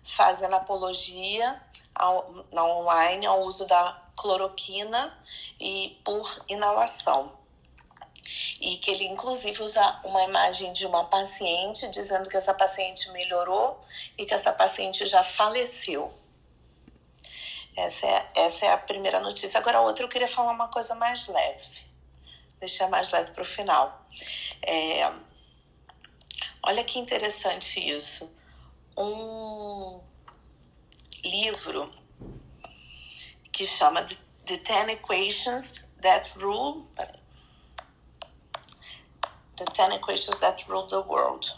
fazendo 0.05 0.55
apologia 0.55 1.61
ao, 1.93 2.47
na 2.53 2.65
online 2.65 3.27
ao 3.27 3.43
uso 3.43 3.67
da 3.67 4.01
cloroquina 4.17 5.13
e 5.59 6.01
por 6.05 6.45
inalação. 6.49 7.33
E 8.61 8.77
que 8.77 8.93
ele, 8.93 9.07
inclusive, 9.09 9.61
usa 9.61 10.01
uma 10.05 10.23
imagem 10.23 10.73
de 10.73 10.87
uma 10.87 11.07
paciente 11.07 11.89
dizendo 11.89 12.29
que 12.29 12.37
essa 12.37 12.55
paciente 12.55 13.11
melhorou 13.11 13.83
e 14.17 14.25
que 14.25 14.33
essa 14.33 14.53
paciente 14.53 15.05
já 15.05 15.25
faleceu. 15.25 16.15
Essa 17.77 18.07
é, 18.07 18.31
essa 18.37 18.67
é 18.67 18.73
a 18.73 18.79
primeira 18.79 19.19
notícia. 19.19 19.59
Agora, 19.59 19.79
a 19.79 19.81
outra 19.81 20.05
eu 20.05 20.09
queria 20.09 20.29
falar 20.29 20.53
uma 20.53 20.69
coisa 20.69 20.95
mais 20.95 21.27
leve. 21.27 21.90
Deixar 22.61 22.89
mais 22.89 23.11
leve 23.11 23.33
para 23.33 23.43
o 23.43 23.45
final. 23.45 24.07
É, 24.63 25.11
Olha 26.63 26.85
que 26.85 26.99
interessante 26.99 27.81
isso. 27.81 28.31
Um 28.97 30.01
livro 31.25 31.91
que 33.51 33.67
chama 33.67 34.05
The 34.45 34.59
Ten 34.59 34.91
Equations 34.91 35.83
That 36.03 36.39
Rule 36.39 36.87
The 39.57 39.65
Ten 39.73 39.95
Equations 39.95 40.39
That 40.41 40.65
Rule 40.69 40.87
the 40.87 40.97
World. 40.97 41.51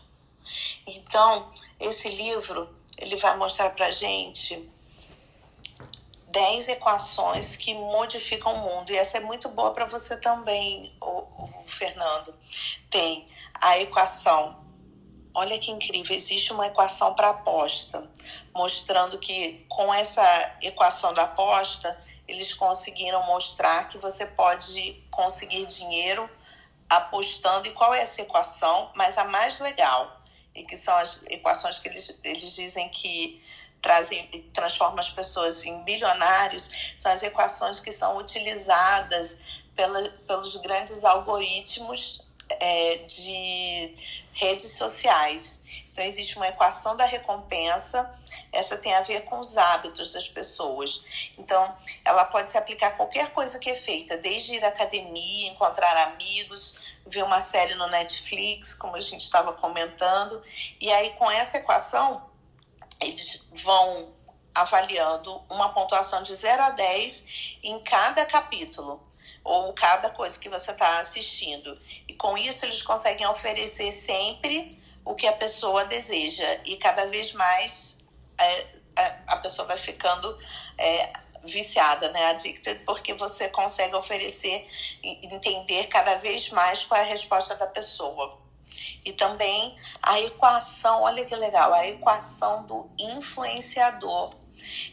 Então, 0.86 1.52
esse 1.80 2.08
livro 2.08 2.72
ele 2.96 3.16
vai 3.16 3.36
mostrar 3.36 3.70
para 3.70 3.90
gente 3.90 4.70
10 6.32 6.68
equações 6.68 7.56
que 7.56 7.74
modificam 7.74 8.54
o 8.54 8.58
mundo. 8.58 8.90
E 8.90 8.96
essa 8.96 9.18
é 9.18 9.20
muito 9.20 9.48
boa 9.50 9.72
para 9.72 9.84
você 9.84 10.16
também, 10.16 10.96
o, 11.00 11.06
o 11.06 11.62
Fernando. 11.64 12.34
Tem 12.90 13.26
a 13.60 13.78
equação 13.78 14.62
Olha 15.34 15.58
que 15.58 15.70
incrível, 15.70 16.14
existe 16.14 16.52
uma 16.52 16.66
equação 16.66 17.14
para 17.14 17.30
aposta, 17.30 18.06
mostrando 18.54 19.18
que 19.18 19.64
com 19.66 19.92
essa 19.94 20.22
equação 20.60 21.14
da 21.14 21.22
aposta 21.22 21.98
eles 22.28 22.52
conseguiram 22.52 23.24
mostrar 23.26 23.88
que 23.88 23.96
você 23.96 24.26
pode 24.26 25.02
conseguir 25.10 25.64
dinheiro 25.66 26.28
apostando. 26.88 27.66
E 27.66 27.72
qual 27.72 27.94
é 27.94 28.02
essa 28.02 28.20
equação? 28.20 28.90
Mas 28.94 29.16
a 29.16 29.24
mais 29.24 29.58
legal, 29.58 30.20
e 30.54 30.64
que 30.64 30.76
são 30.76 30.94
as 30.98 31.22
equações 31.24 31.78
que 31.78 31.88
eles, 31.88 32.20
eles 32.22 32.54
dizem 32.54 32.90
que 32.90 33.42
trazem, 33.82 34.28
transformam 34.54 35.00
as 35.00 35.10
pessoas 35.10 35.64
em 35.66 35.82
bilionários, 35.82 36.70
são 36.96 37.10
as 37.10 37.22
equações 37.22 37.80
que 37.80 37.90
são 37.90 38.16
utilizadas 38.16 39.38
pela, 39.74 40.08
pelos 40.26 40.56
grandes 40.58 41.04
algoritmos 41.04 42.22
é, 42.48 42.96
de 42.98 43.94
redes 44.32 44.72
sociais. 44.76 45.62
Então, 45.90 46.04
existe 46.04 46.36
uma 46.36 46.48
equação 46.48 46.96
da 46.96 47.04
recompensa, 47.04 48.10
essa 48.50 48.78
tem 48.78 48.94
a 48.94 49.02
ver 49.02 49.24
com 49.24 49.38
os 49.38 49.58
hábitos 49.58 50.12
das 50.12 50.26
pessoas. 50.28 51.04
Então, 51.36 51.76
ela 52.04 52.24
pode 52.24 52.50
se 52.50 52.56
aplicar 52.56 52.88
a 52.88 52.92
qualquer 52.92 53.30
coisa 53.30 53.58
que 53.58 53.68
é 53.68 53.74
feita, 53.74 54.16
desde 54.16 54.54
ir 54.54 54.64
à 54.64 54.68
academia, 54.68 55.50
encontrar 55.50 55.96
amigos, 56.08 56.76
ver 57.06 57.24
uma 57.24 57.40
série 57.40 57.74
no 57.74 57.86
Netflix, 57.88 58.72
como 58.74 58.96
a 58.96 59.00
gente 59.00 59.22
estava 59.22 59.52
comentando. 59.52 60.42
E 60.80 60.90
aí, 60.90 61.10
com 61.10 61.30
essa 61.30 61.58
equação, 61.58 62.22
eles 63.08 63.44
vão 63.62 64.14
avaliando 64.54 65.42
uma 65.50 65.70
pontuação 65.70 66.22
de 66.22 66.34
0 66.34 66.62
a 66.62 66.70
10 66.70 67.58
em 67.62 67.78
cada 67.80 68.24
capítulo 68.26 69.02
ou 69.44 69.72
cada 69.72 70.10
coisa 70.10 70.38
que 70.38 70.48
você 70.48 70.70
está 70.70 70.98
assistindo. 70.98 71.78
E 72.06 72.14
com 72.14 72.36
isso 72.36 72.64
eles 72.64 72.82
conseguem 72.82 73.26
oferecer 73.26 73.90
sempre 73.92 74.78
o 75.04 75.14
que 75.14 75.26
a 75.26 75.32
pessoa 75.32 75.84
deseja 75.84 76.60
e 76.64 76.76
cada 76.76 77.06
vez 77.06 77.32
mais 77.32 77.98
é, 78.38 78.66
a, 78.96 79.34
a 79.34 79.36
pessoa 79.38 79.66
vai 79.66 79.76
ficando 79.76 80.38
é, 80.78 81.12
viciada, 81.44 82.10
né, 82.12 82.26
addicted, 82.26 82.84
porque 82.84 83.14
você 83.14 83.48
consegue 83.48 83.94
oferecer 83.96 84.68
entender 85.02 85.86
cada 85.86 86.16
vez 86.16 86.50
mais 86.50 86.84
qual 86.84 87.00
é 87.00 87.04
a 87.04 87.06
resposta 87.06 87.56
da 87.56 87.66
pessoa. 87.66 88.38
E 89.04 89.12
também 89.12 89.76
a 90.02 90.20
equação, 90.20 91.02
olha 91.02 91.24
que 91.24 91.34
legal, 91.34 91.72
a 91.72 91.86
equação 91.86 92.64
do 92.64 92.90
influenciador. 92.98 94.34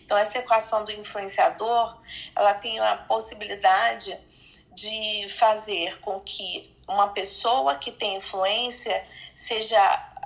Então 0.03 0.17
essa 0.17 0.39
equação 0.39 0.83
do 0.83 0.91
influenciador, 0.91 2.01
ela 2.35 2.53
tem 2.55 2.79
a 2.79 2.95
possibilidade 2.97 4.17
de 4.73 5.27
fazer 5.27 5.99
com 5.99 6.19
que 6.21 6.75
uma 6.87 7.09
pessoa 7.09 7.75
que 7.75 7.91
tem 7.91 8.15
influência 8.15 9.05
seja 9.35 9.79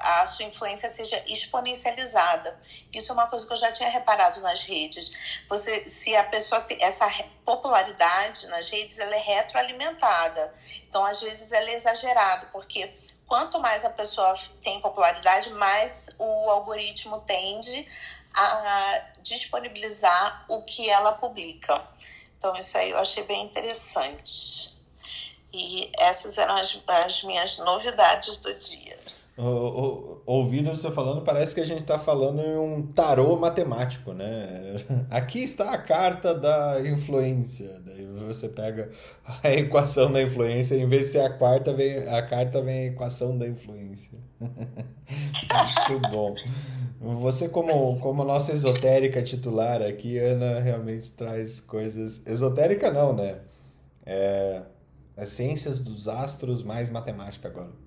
a 0.03 0.25
sua 0.25 0.45
influência 0.45 0.89
seja 0.89 1.23
exponencializada. 1.27 2.59
Isso 2.91 3.11
é 3.11 3.13
uma 3.13 3.27
coisa 3.27 3.47
que 3.47 3.53
eu 3.53 3.57
já 3.57 3.71
tinha 3.71 3.87
reparado 3.87 4.41
nas 4.41 4.61
redes. 4.63 5.11
Você, 5.47 5.87
se 5.87 6.13
a 6.15 6.25
pessoa 6.25 6.59
tem 6.61 6.83
essa 6.83 7.07
popularidade 7.45 8.47
nas 8.47 8.69
redes, 8.69 8.99
ela 8.99 9.15
é 9.15 9.19
retroalimentada. 9.19 10.53
Então, 10.83 11.05
às 11.05 11.21
vezes, 11.21 11.53
ela 11.53 11.69
é 11.69 11.73
exagerada, 11.73 12.47
porque 12.51 12.93
quanto 13.33 13.59
mais 13.59 13.83
a 13.83 13.89
pessoa 13.89 14.31
tem 14.61 14.79
popularidade, 14.79 15.49
mais 15.53 16.11
o 16.19 16.51
algoritmo 16.51 17.19
tende 17.19 17.89
a 18.31 19.05
disponibilizar 19.23 20.45
o 20.47 20.61
que 20.61 20.87
ela 20.87 21.13
publica. 21.13 21.83
Então, 22.37 22.55
isso 22.55 22.77
aí 22.77 22.91
eu 22.91 22.97
achei 22.99 23.23
bem 23.23 23.43
interessante. 23.43 24.71
E 25.51 25.89
essas 25.97 26.37
eram 26.37 26.53
as, 26.53 26.79
as 26.85 27.23
minhas 27.23 27.57
novidades 27.57 28.37
do 28.37 28.53
dia. 28.53 28.99
Ouvindo 29.35 30.69
você 30.69 30.91
falando, 30.91 31.23
parece 31.23 31.55
que 31.55 31.61
a 31.61 31.65
gente 31.65 31.81
está 31.81 31.97
falando 31.97 32.39
em 32.39 32.55
um 32.55 32.85
tarô 32.85 33.35
matemático, 33.35 34.13
né? 34.13 34.75
Aqui 35.09 35.43
está 35.43 35.71
a 35.71 35.77
carta 35.77 36.35
da 36.35 36.79
influência. 36.87 37.81
Daí 37.83 38.05
você 38.05 38.47
pega 38.47 38.91
a 39.43 39.51
equação 39.51 40.11
da 40.11 40.21
influência, 40.21 40.75
em 40.75 40.85
vez 40.85 41.05
de 41.05 41.11
ser 41.13 41.21
a 41.21 41.29
quarta, 41.31 41.73
vem, 41.73 42.07
a 42.07 42.21
carta 42.21 42.61
vem 42.61 42.79
a 42.79 42.85
equação 42.85 43.35
da 43.37 43.47
influência. 43.47 44.19
Muito 44.39 46.09
bom. 46.11 46.35
Você, 47.01 47.49
como, 47.49 47.99
como 47.99 48.23
nossa 48.23 48.53
esotérica 48.53 49.21
titular 49.23 49.81
aqui, 49.81 50.17
Ana, 50.19 50.59
realmente 50.59 51.11
traz 51.11 51.59
coisas. 51.59 52.21
Esotérica 52.25 52.91
não, 52.93 53.13
né? 53.13 53.39
É, 54.05 54.61
as 55.17 55.29
ciências 55.29 55.81
dos 55.81 56.07
astros 56.07 56.63
mais 56.63 56.89
matemática 56.89 57.47
agora. 57.47 57.82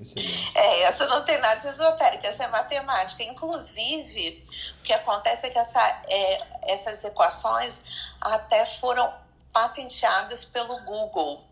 Excelente. 0.00 0.56
É, 0.56 0.82
essa 0.82 1.06
não 1.06 1.22
tem 1.22 1.38
nada 1.38 1.60
de 1.60 1.68
esotérica, 1.68 2.26
essa 2.26 2.44
é 2.44 2.48
matemática. 2.48 3.22
Inclusive, 3.22 4.44
o 4.80 4.82
que 4.82 4.92
acontece 4.92 5.46
é 5.46 5.50
que 5.50 5.58
essa, 5.58 6.02
é, 6.08 6.40
essas 6.62 7.04
equações 7.04 7.82
até 8.20 8.64
foram 8.64 9.12
patenteadas 9.52 10.44
pelo 10.44 10.82
Google. 10.84 11.44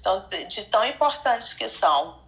Então, 0.00 0.18
de 0.48 0.64
tão 0.64 0.84
importantes 0.84 1.52
que 1.52 1.68
são. 1.68 2.24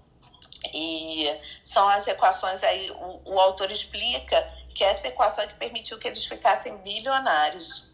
E 0.73 1.33
são 1.63 1.89
as 1.89 2.07
equações 2.07 2.63
aí, 2.63 2.91
o, 2.91 3.35
o 3.35 3.41
autor 3.41 3.71
explica 3.71 4.53
que 4.75 4.83
essa 4.85 5.09
equação 5.09 5.45
é 5.45 5.47
que 5.47 5.55
permitiu 5.55 5.99
que 5.99 6.07
eles 6.07 6.25
ficassem 6.25 6.77
bilionários. 6.79 7.91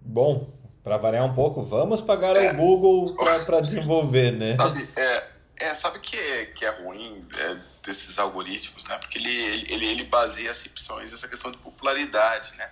Bom, 0.00 0.46
para 0.82 0.96
variar 0.96 1.24
um 1.24 1.34
pouco, 1.34 1.62
vamos 1.62 2.00
pagar 2.00 2.36
é. 2.36 2.48
ao 2.48 2.54
Google 2.56 3.16
para 3.44 3.60
desenvolver, 3.60 4.32
né? 4.32 4.56
Sabe, 4.56 4.88
é, 4.96 5.35
é, 5.58 5.74
sabe 5.74 6.00
que, 6.00 6.16
é, 6.16 6.46
que 6.46 6.64
é 6.64 6.70
ruim 6.70 7.26
é, 7.36 7.56
desses 7.82 8.18
algoritmos, 8.18 8.86
né? 8.86 8.98
Porque 8.98 9.18
ele, 9.18 9.64
ele, 9.70 9.86
ele 9.86 10.04
baseia 10.04 10.50
as 10.50 10.64
opções 10.66 11.12
nessa 11.12 11.28
questão 11.28 11.50
de 11.50 11.58
popularidade, 11.58 12.54
né? 12.56 12.70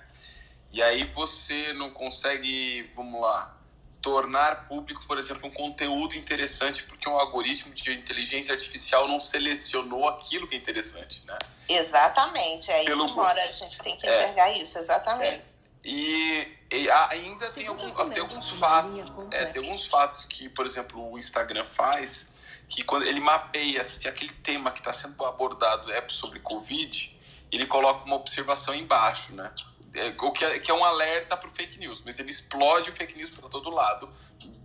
E 0.72 0.82
aí 0.82 1.04
você 1.12 1.72
não 1.74 1.90
consegue, 1.90 2.90
vamos 2.96 3.20
lá, 3.20 3.56
tornar 4.04 4.68
público, 4.68 5.06
por 5.06 5.16
exemplo, 5.16 5.48
um 5.48 5.50
conteúdo 5.50 6.14
interessante 6.14 6.82
porque 6.82 7.08
um 7.08 7.16
algoritmo 7.16 7.72
de 7.72 7.90
inteligência 7.94 8.52
artificial 8.52 9.08
não 9.08 9.18
selecionou 9.18 10.06
aquilo 10.06 10.46
que 10.46 10.54
é 10.54 10.58
interessante, 10.58 11.24
né? 11.26 11.38
Exatamente, 11.66 12.70
é 12.70 12.80
aí 12.80 12.84
Pelo 12.84 13.06
que 13.06 13.14
mora, 13.14 13.42
a 13.42 13.50
gente 13.50 13.78
tem 13.78 13.96
que 13.96 14.06
enxergar 14.06 14.50
é. 14.50 14.58
isso, 14.58 14.76
exatamente. 14.78 15.36
É. 15.36 15.42
E, 15.82 16.58
e, 16.70 16.90
ainda 16.90 17.50
tem, 17.50 17.66
algum, 17.66 18.10
tem 18.10 18.20
alguns 18.20 18.50
fatos, 18.50 19.06
é, 19.30 19.46
tem 19.46 19.62
alguns 19.62 19.86
fatos 19.86 20.26
que, 20.26 20.50
por 20.50 20.66
exemplo, 20.66 21.10
o 21.10 21.18
Instagram 21.18 21.64
faz, 21.64 22.33
que 22.68 22.82
quando 22.82 23.04
ele 23.04 23.20
mapeia 23.20 23.82
se 23.84 24.06
aquele 24.08 24.32
tema 24.32 24.70
que 24.70 24.78
está 24.78 24.92
sendo 24.92 25.24
abordado 25.24 25.90
é 25.92 26.06
sobre 26.08 26.40
Covid, 26.40 27.20
ele 27.52 27.66
coloca 27.66 28.04
uma 28.04 28.16
observação 28.16 28.74
embaixo, 28.74 29.34
né? 29.34 29.52
é, 29.94 30.08
o 30.20 30.32
que 30.32 30.44
é, 30.44 30.58
que 30.58 30.70
é 30.70 30.74
um 30.74 30.84
alerta 30.84 31.36
para 31.36 31.46
o 31.46 31.50
fake 31.50 31.78
news, 31.78 32.02
mas 32.04 32.18
ele 32.18 32.30
explode 32.30 32.90
o 32.90 32.92
fake 32.92 33.16
news 33.16 33.30
para 33.30 33.48
todo 33.48 33.70
lado 33.70 34.08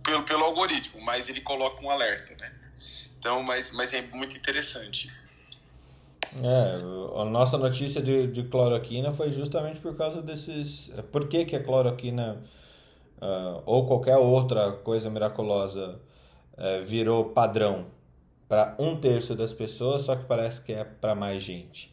pelo, 0.02 0.22
pelo 0.24 0.44
algoritmo, 0.44 1.00
mas 1.02 1.28
ele 1.28 1.40
coloca 1.40 1.82
um 1.82 1.90
alerta, 1.90 2.34
né? 2.36 2.52
Então, 3.18 3.42
mas, 3.42 3.70
mas 3.72 3.94
é 3.94 4.02
muito 4.02 4.36
interessante 4.36 5.06
isso. 5.06 5.28
É, 6.42 7.20
a 7.20 7.24
nossa 7.24 7.58
notícia 7.58 8.00
de, 8.00 8.26
de 8.28 8.44
cloroquina 8.44 9.10
foi 9.10 9.30
justamente 9.30 9.80
por 9.80 9.96
causa 9.96 10.22
desses. 10.22 10.90
É, 10.96 11.02
por 11.02 11.28
que, 11.28 11.44
que 11.44 11.56
a 11.56 11.62
cloroquina 11.62 12.42
uh, 13.20 13.62
ou 13.66 13.86
qualquer 13.86 14.16
outra 14.16 14.72
coisa 14.72 15.10
miraculosa 15.10 16.00
uh, 16.60 16.84
virou 16.84 17.30
padrão 17.30 17.86
para 18.46 18.76
um 18.78 18.94
terço 18.94 19.34
das 19.34 19.52
pessoas, 19.52 20.02
só 20.02 20.14
que 20.14 20.26
parece 20.26 20.60
que 20.62 20.72
é 20.72 20.84
para 20.84 21.14
mais 21.14 21.42
gente 21.42 21.90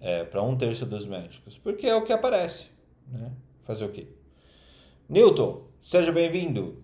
é, 0.00 0.24
para 0.24 0.42
um 0.42 0.56
terço 0.56 0.86
dos 0.86 1.06
médicos, 1.06 1.58
porque 1.58 1.86
é 1.86 1.94
o 1.94 2.04
que 2.04 2.12
aparece. 2.12 2.70
Né? 3.06 3.30
Fazer 3.64 3.84
o 3.84 3.92
quê? 3.92 4.08
Newton, 5.08 5.66
seja 5.82 6.10
bem-vindo. 6.10 6.82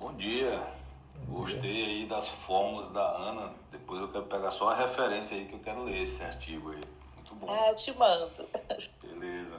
Bom 0.00 0.14
dia. 0.14 0.62
Gostei 1.28 1.84
aí 1.84 2.06
das 2.06 2.28
fórmulas 2.28 2.90
da 2.90 3.06
Ana. 3.16 3.52
Depois 3.70 4.00
eu 4.00 4.08
quero 4.08 4.24
pegar 4.24 4.50
só 4.50 4.70
a 4.70 4.76
referência 4.76 5.36
aí 5.36 5.44
que 5.44 5.54
eu 5.54 5.60
quero 5.60 5.84
ler 5.84 6.02
esse 6.02 6.22
artigo 6.22 6.70
aí. 6.70 6.80
Muito 7.16 7.34
bom. 7.36 7.46
Ah, 7.48 7.74
te 7.74 7.96
mando. 7.96 8.30
Beleza. 9.02 9.56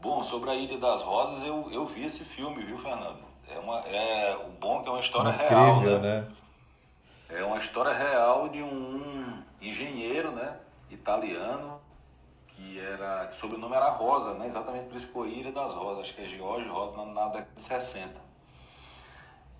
Bom, 0.00 0.22
sobre 0.22 0.50
a 0.50 0.54
Ilha 0.54 0.78
das 0.78 1.02
Rosas, 1.02 1.44
eu, 1.44 1.70
eu 1.70 1.86
vi 1.86 2.04
esse 2.04 2.24
filme, 2.24 2.64
viu, 2.64 2.78
Fernando? 2.78 3.29
É, 3.54 3.58
uma, 3.58 3.78
é 3.80 4.36
o 4.46 4.50
bom 4.50 4.80
é 4.80 4.82
que 4.82 4.88
é 4.88 4.92
uma 4.92 5.00
história 5.00 5.30
Incrível, 5.30 5.80
real. 5.80 6.00
Né? 6.00 6.20
né? 6.20 6.28
É 7.30 7.44
uma 7.44 7.58
história 7.58 7.92
real 7.92 8.48
de 8.48 8.62
um 8.62 9.42
engenheiro, 9.60 10.32
né, 10.32 10.56
italiano, 10.90 11.80
que 12.48 12.80
era, 12.80 13.26
que 13.26 13.36
sobrenome 13.36 13.76
era 13.76 13.90
Rosa, 13.90 14.34
né, 14.34 14.46
exatamente 14.46 14.88
por 14.88 14.96
isso 14.96 15.06
que 15.06 15.12
foi 15.12 15.28
Ilha 15.28 15.52
das 15.52 15.72
Rosas, 15.72 16.04
acho 16.04 16.14
que 16.14 16.22
é 16.22 16.28
Jorge 16.28 16.68
Rosa 16.68 16.96
na, 16.96 17.06
na 17.06 17.24
década 17.28 17.48
de 17.54 17.62
60. 17.62 18.08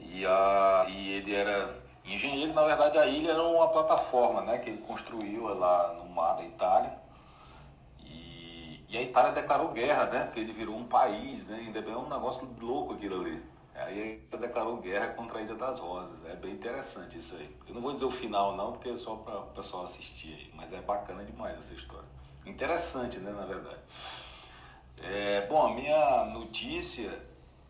E, 0.00 0.26
a, 0.26 0.86
e 0.88 1.10
ele 1.12 1.34
era 1.34 1.78
engenheiro, 2.04 2.52
na 2.52 2.64
verdade 2.64 2.98
a 2.98 3.06
ilha 3.06 3.32
era 3.32 3.42
uma 3.42 3.68
plataforma, 3.68 4.42
né, 4.42 4.58
que 4.58 4.70
ele 4.70 4.82
construiu 4.82 5.54
lá 5.54 5.94
no 5.94 6.08
mar 6.08 6.34
da 6.36 6.42
Itália. 6.42 6.92
E, 8.04 8.84
e 8.88 8.98
a 8.98 9.02
Itália 9.02 9.32
declarou 9.32 9.68
guerra, 9.68 10.06
né, 10.06 10.24
porque 10.24 10.40
ele 10.40 10.52
virou 10.52 10.76
um 10.76 10.84
país, 10.84 11.44
né, 11.46 11.56
ainda 11.56 11.78
é 11.78 11.96
um 11.96 12.08
negócio 12.08 12.48
louco 12.60 12.94
aquilo 12.94 13.20
ali. 13.20 13.49
Ele 13.90 14.28
declarou 14.38 14.76
guerra 14.78 15.08
contra 15.08 15.38
a 15.38 15.42
Ilha 15.42 15.54
das 15.54 15.78
Rosas. 15.78 16.24
É 16.26 16.36
bem 16.36 16.52
interessante 16.52 17.18
isso 17.18 17.36
aí. 17.36 17.56
Eu 17.66 17.74
não 17.74 17.80
vou 17.80 17.92
dizer 17.92 18.04
o 18.04 18.10
final 18.10 18.56
não, 18.56 18.72
porque 18.72 18.90
é 18.90 18.96
só 18.96 19.16
para 19.16 19.38
o 19.38 19.46
pessoal 19.48 19.84
assistir 19.84 20.34
aí, 20.34 20.52
mas 20.54 20.72
é 20.72 20.80
bacana 20.80 21.24
demais 21.24 21.58
essa 21.58 21.74
história. 21.74 22.08
Interessante, 22.46 23.18
né, 23.18 23.30
na 23.30 23.44
verdade. 23.44 23.80
É, 25.02 25.46
bom, 25.46 25.66
a 25.66 25.74
minha 25.74 26.24
notícia 26.26 27.20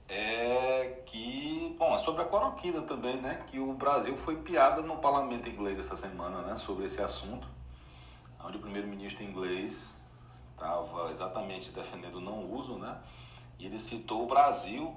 é 0.08 1.02
que, 1.06 1.76
bom, 1.78 1.94
é 1.94 1.98
sobre 1.98 2.22
a 2.22 2.24
cloroquina 2.24 2.82
também, 2.82 3.20
né? 3.20 3.44
Que 3.46 3.60
o 3.60 3.72
Brasil 3.72 4.16
foi 4.16 4.36
piada 4.36 4.82
no 4.82 4.96
parlamento 4.96 5.48
inglês 5.48 5.78
essa 5.78 5.96
semana, 5.96 6.42
né? 6.42 6.56
Sobre 6.56 6.86
esse 6.86 7.00
assunto, 7.00 7.46
onde 8.44 8.56
o 8.56 8.60
primeiro-ministro 8.60 9.22
inglês 9.22 10.00
estava 10.52 11.10
exatamente 11.10 11.70
defendendo 11.70 12.16
o 12.16 12.20
não 12.20 12.44
uso, 12.52 12.76
né? 12.76 12.98
E 13.58 13.66
ele 13.66 13.78
citou 13.78 14.24
o 14.24 14.26
Brasil 14.26 14.94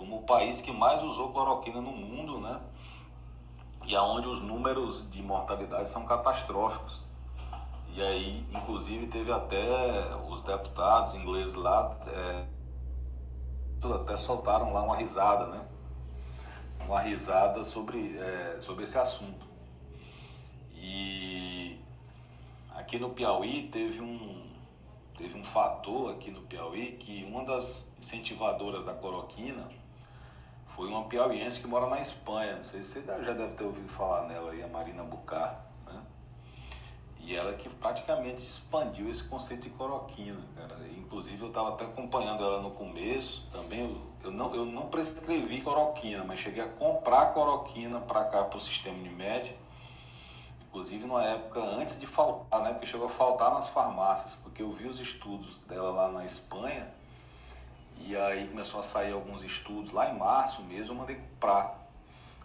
como 0.00 0.16
o 0.16 0.22
país 0.22 0.62
que 0.62 0.72
mais 0.72 1.02
usou 1.02 1.30
cloroquina 1.30 1.78
no 1.78 1.92
mundo, 1.92 2.40
né? 2.40 2.58
E 3.86 3.94
aonde 3.94 4.28
os 4.28 4.40
números 4.40 5.08
de 5.10 5.22
mortalidade 5.22 5.90
são 5.90 6.06
catastróficos. 6.06 7.04
E 7.92 8.00
aí, 8.00 8.46
inclusive, 8.50 9.08
teve 9.08 9.30
até 9.30 10.16
os 10.26 10.40
deputados 10.40 11.14
ingleses 11.14 11.54
lá, 11.54 11.94
é, 12.06 12.46
até 13.94 14.16
soltaram 14.16 14.72
lá 14.72 14.82
uma 14.82 14.96
risada, 14.96 15.48
né? 15.48 15.68
Uma 16.86 17.00
risada 17.00 17.62
sobre, 17.62 18.16
é, 18.16 18.56
sobre 18.62 18.84
esse 18.84 18.96
assunto. 18.96 19.46
E 20.72 21.78
aqui 22.74 22.98
no 22.98 23.10
Piauí 23.10 23.68
teve 23.68 24.00
um, 24.00 24.46
teve 25.18 25.38
um 25.38 25.44
fator 25.44 26.12
aqui 26.12 26.30
no 26.30 26.40
Piauí 26.40 26.92
que 26.92 27.22
uma 27.24 27.44
das 27.44 27.86
incentivadoras 27.98 28.82
da 28.82 28.94
cloroquina 28.94 29.68
foi 30.80 30.88
uma 30.88 31.04
piauiense 31.04 31.60
que 31.60 31.66
mora 31.66 31.86
na 31.86 32.00
Espanha. 32.00 32.56
Não 32.56 32.64
sei 32.64 32.82
se 32.82 33.02
você 33.02 33.22
já 33.22 33.34
deve 33.34 33.52
ter 33.52 33.64
ouvido 33.64 33.86
falar 33.86 34.26
nela 34.26 34.50
aí, 34.50 34.62
a 34.62 34.66
Marina 34.66 35.02
Bucar. 35.02 35.62
Né? 35.84 36.00
E 37.18 37.36
ela 37.36 37.52
que 37.52 37.68
praticamente 37.68 38.40
expandiu 38.42 39.10
esse 39.10 39.22
conceito 39.24 39.64
de 39.64 39.70
cloroquina, 39.70 40.40
cara. 40.56 40.78
Inclusive 40.96 41.38
eu 41.38 41.48
estava 41.48 41.74
até 41.74 41.84
acompanhando 41.84 42.42
ela 42.42 42.62
no 42.62 42.70
começo 42.70 43.46
também. 43.52 43.94
Eu 44.24 44.30
não, 44.30 44.54
eu 44.54 44.64
não 44.64 44.86
prescrevi 44.86 45.60
cloroquina, 45.60 46.24
mas 46.24 46.38
cheguei 46.38 46.62
a 46.62 46.68
comprar 46.68 47.34
cloroquina 47.34 48.00
para 48.00 48.24
cá 48.24 48.44
para 48.44 48.56
o 48.56 48.60
sistema 48.60 49.02
de 49.02 49.10
média 49.10 49.54
inclusive 50.66 51.04
numa 51.04 51.24
época 51.24 51.58
antes 51.58 51.98
de 51.98 52.06
faltar, 52.06 52.62
né? 52.62 52.70
Porque 52.70 52.86
chegou 52.86 53.08
a 53.08 53.10
faltar 53.10 53.52
nas 53.52 53.66
farmácias, 53.66 54.36
porque 54.36 54.62
eu 54.62 54.70
vi 54.70 54.86
os 54.86 55.00
estudos 55.00 55.58
dela 55.66 55.90
lá 55.90 56.12
na 56.12 56.24
Espanha 56.24 56.86
e 58.06 58.16
aí 58.16 58.48
começou 58.48 58.80
a 58.80 58.82
sair 58.82 59.12
alguns 59.12 59.42
estudos 59.42 59.92
lá 59.92 60.10
em 60.10 60.18
março 60.18 60.62
mesmo, 60.64 60.94
eu 60.94 60.98
mandei 60.98 61.16
comprar. 61.16 61.78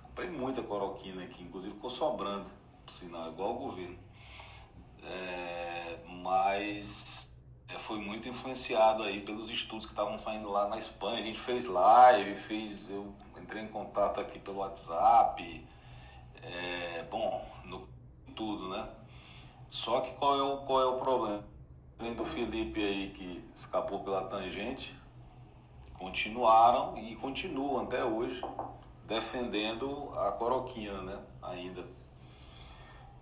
Comprei 0.03 0.29
muita 0.29 0.61
cloroquina 0.61 1.23
aqui, 1.23 1.43
inclusive 1.43 1.73
ficou 1.73 1.89
sobrando, 1.89 2.45
sinal, 2.89 3.31
igual 3.31 3.55
o 3.55 3.59
governo. 3.59 3.97
É, 5.03 5.97
mas 6.07 7.29
é, 7.67 7.77
foi 7.77 7.99
muito 7.99 8.29
influenciado 8.29 9.03
aí 9.03 9.21
pelos 9.21 9.49
estudos 9.49 9.85
que 9.85 9.91
estavam 9.91 10.17
saindo 10.17 10.49
lá 10.49 10.67
na 10.67 10.77
Espanha. 10.77 11.19
A 11.19 11.25
gente 11.25 11.39
fez 11.39 11.65
live, 11.65 12.35
fez, 12.35 12.89
eu 12.89 13.13
entrei 13.41 13.63
em 13.63 13.67
contato 13.67 14.19
aqui 14.19 14.39
pelo 14.39 14.57
WhatsApp. 14.57 15.65
É, 16.41 17.03
bom, 17.09 17.45
no 17.65 17.87
tudo, 18.35 18.69
né? 18.69 18.87
Só 19.67 20.01
que 20.01 20.13
qual 20.13 20.37
é 20.37 20.43
o, 20.43 20.57
qual 20.65 20.81
é 20.81 20.85
o 20.85 20.99
problema? 20.99 21.43
Além 21.99 22.13
do 22.13 22.25
Felipe 22.25 22.83
aí 22.83 23.11
que 23.11 23.43
escapou 23.53 24.03
pela 24.03 24.25
tangente, 24.25 24.94
continuaram 25.97 26.97
e 26.97 27.15
continuam 27.15 27.83
até 27.83 28.03
hoje 28.03 28.41
defendendo 29.05 30.11
a 30.17 30.31
cloroquina, 30.31 31.01
né? 31.01 31.19
Ainda. 31.41 31.85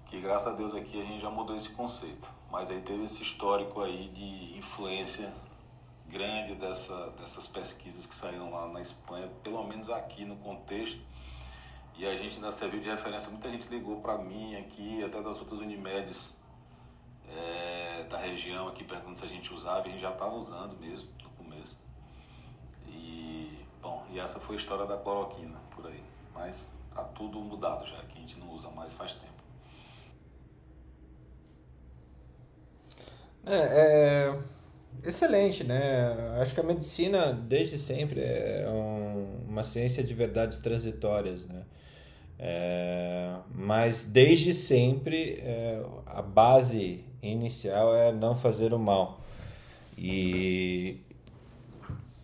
Que 0.07 0.19
graças 0.21 0.53
a 0.53 0.55
Deus 0.55 0.75
aqui 0.75 1.01
a 1.01 1.05
gente 1.05 1.21
já 1.21 1.29
mudou 1.29 1.55
esse 1.55 1.69
conceito. 1.69 2.29
Mas 2.51 2.69
aí 2.69 2.81
teve 2.81 3.03
esse 3.03 3.23
histórico 3.23 3.81
aí 3.81 4.09
de 4.09 4.57
influência 4.57 5.33
grande 6.07 6.53
dessa, 6.55 7.09
dessas 7.11 7.47
pesquisas 7.47 8.05
que 8.05 8.13
saíram 8.13 8.51
lá 8.51 8.67
na 8.67 8.81
Espanha, 8.81 9.27
pelo 9.43 9.63
menos 9.63 9.89
aqui 9.89 10.23
no 10.23 10.35
contexto 10.35 11.01
e 11.95 12.05
a 12.07 12.15
gente 12.15 12.35
ainda 12.35 12.51
serviu 12.51 12.81
de 12.81 12.89
referência. 12.89 13.29
Muita 13.29 13.49
gente 13.49 13.67
ligou 13.67 14.01
para 14.01 14.17
mim 14.17 14.55
aqui, 14.55 15.03
até 15.03 15.21
das 15.21 15.39
outras 15.39 15.59
Unimedes 15.59 16.35
é, 17.29 18.03
da 18.09 18.17
região 18.17 18.67
aqui, 18.67 18.83
perguntando 18.83 19.19
se 19.19 19.25
a 19.25 19.29
gente 19.29 19.53
usava. 19.53 19.87
E 19.87 19.89
a 19.89 19.91
gente 19.91 20.01
já 20.01 20.11
estava 20.11 20.33
usando 20.33 20.75
mesmo. 20.79 21.07
E, 23.03 23.59
bom, 23.81 24.05
e 24.11 24.19
essa 24.19 24.39
foi 24.39 24.55
a 24.55 24.59
história 24.59 24.85
da 24.85 24.97
cloroquina 24.97 25.59
por 25.75 25.85
aí. 25.87 26.01
Mas 26.33 26.71
tá 26.95 27.03
tudo 27.03 27.39
mudado 27.39 27.85
já, 27.85 27.97
que 28.05 28.17
a 28.17 28.21
gente 28.21 28.39
não 28.39 28.49
usa 28.51 28.69
mais 28.69 28.93
faz 28.93 29.13
tempo. 29.13 29.33
É, 33.45 33.55
é, 33.55 34.39
excelente, 35.03 35.65
né? 35.65 36.39
Acho 36.41 36.55
que 36.55 36.61
a 36.61 36.63
medicina 36.63 37.33
desde 37.33 37.77
sempre 37.77 38.21
é 38.21 38.65
um, 38.69 39.49
uma 39.49 39.63
ciência 39.63 40.01
de 40.01 40.13
verdades 40.13 40.59
transitórias, 40.59 41.45
né? 41.45 41.63
É, 42.39 43.35
mas 43.53 44.05
desde 44.05 44.53
sempre 44.53 45.39
é, 45.41 45.83
a 46.05 46.21
base 46.21 47.03
inicial 47.21 47.93
é 47.93 48.11
não 48.13 48.35
fazer 48.35 48.73
o 48.73 48.79
mal. 48.79 49.21
E, 49.97 50.99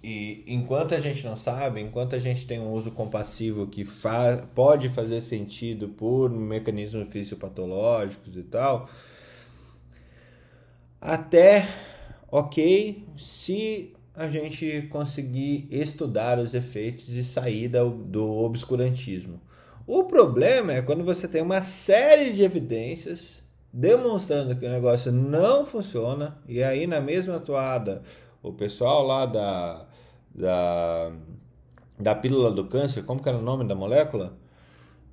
e 0.02 0.44
enquanto 0.48 0.96
a 0.96 1.00
gente 1.00 1.26
não 1.26 1.36
sabe, 1.36 1.82
enquanto 1.82 2.16
a 2.16 2.20
gente 2.20 2.48
tem 2.48 2.60
um 2.60 2.72
uso 2.72 2.92
compassivo 2.92 3.68
que 3.68 3.84
fa 3.84 4.48
pode 4.56 4.88
fazer 4.90 5.20
sentido 5.20 5.90
por 5.90 6.30
mecanismos 6.30 7.10
fisiopatológicos 7.10 8.38
e 8.38 8.44
tal, 8.44 8.90
até 11.02 11.68
ok 12.32 13.04
se 13.18 13.94
a 14.16 14.28
gente 14.28 14.84
conseguir 14.90 15.68
estudar 15.70 16.40
os 16.40 16.54
efeitos 16.54 17.10
e 17.10 17.24
sair 17.24 17.70
do, 17.70 18.38
obscurantismo. 18.38 19.42
O 19.86 20.04
problema 20.06 20.74
é 20.74 20.82
quando 20.82 21.04
você 21.04 21.28
tem 21.28 21.42
uma 21.42 21.62
série 21.62 22.32
de 22.32 22.44
evidências 22.44 23.42
demonstrando 23.72 24.56
que 24.56 24.66
o 24.66 24.70
negócio 24.70 25.12
não 25.12 25.66
funciona, 25.66 26.38
e 26.48 26.64
aí 26.64 26.88
na 26.88 27.00
mesma 27.00 27.40
toada, 27.40 28.02
o 28.42 28.52
pessoal 28.52 29.06
lá 29.06 29.26
da, 29.26 29.89
da, 30.34 31.12
da 32.00 32.16
pílula 32.16 32.50
do 32.52 32.66
câncer, 32.66 33.04
como 33.04 33.22
que 33.22 33.30
era 33.30 33.38
o 33.38 33.42
nome 33.42 33.66
da 33.66 33.76
molécula? 33.76 34.34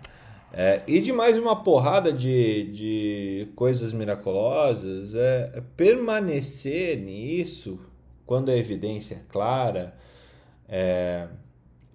É, 0.54 0.82
e 0.88 1.00
de 1.00 1.12
mais 1.12 1.38
uma 1.38 1.62
porrada 1.62 2.14
de, 2.14 2.72
de 2.72 3.52
coisas 3.56 3.94
miraculosas, 3.94 5.14
é, 5.14 5.52
é 5.56 5.62
permanecer 5.76 6.98
nisso 6.98 7.80
quando 8.26 8.50
a 8.50 8.56
evidência 8.56 9.16
é 9.16 9.22
clara, 9.30 9.94
é, 10.68 11.28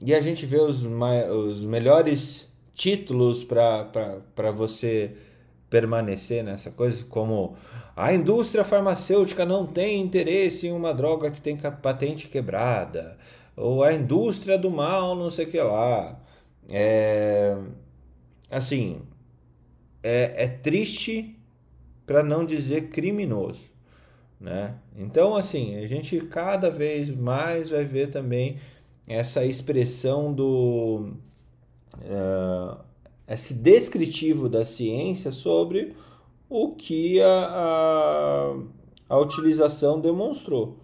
e 0.05 0.15
a 0.15 0.21
gente 0.21 0.45
vê 0.47 0.59
os, 0.59 0.85
os 0.85 1.65
melhores 1.65 2.49
títulos 2.75 3.45
para 3.45 4.51
você 4.55 5.17
permanecer 5.73 6.45
nessa 6.45 6.71
coisa, 6.71 7.03
como 7.09 7.57
a 7.97 8.13
indústria 8.13 8.63
farmacêutica 8.63 9.47
não 9.47 9.67
tem 9.67 10.03
interesse 10.03 10.67
em 10.67 10.73
uma 10.73 10.93
droga 10.93 11.31
que 11.31 11.41
tem 11.41 11.57
patente 11.57 12.29
quebrada, 12.29 13.17
ou 13.57 13.83
a 13.83 13.95
indústria 13.95 14.59
do 14.59 14.71
mal, 14.71 15.17
não 15.17 15.31
sei 15.31 15.47
o 15.47 15.51
que 15.51 15.59
lá. 15.59 16.21
É, 16.69 17.57
assim, 18.51 19.01
é, 20.03 20.45
é 20.45 20.49
triste 20.49 21.39
para 22.05 22.23
não 22.23 22.45
dizer 22.45 22.91
criminoso. 22.91 23.73
Né? 24.39 24.75
Então, 24.99 25.37
assim, 25.37 25.77
a 25.77 25.87
gente 25.87 26.21
cada 26.27 26.71
vez 26.71 27.09
mais 27.09 27.71
vai 27.71 27.85
ver 27.85 28.11
também 28.11 28.59
essa 29.07 29.43
expressão 29.43 30.35
do. 30.35 31.15
Uh, 31.97 32.92
esse 33.27 33.55
descritivo 33.55 34.49
da 34.49 34.65
ciência 34.65 35.33
sobre 35.33 35.97
o 36.49 36.75
que 36.75 37.21
a, 37.21 37.47
a, 37.49 39.15
a 39.15 39.19
utilização 39.19 40.01
demonstrou. 40.01 40.79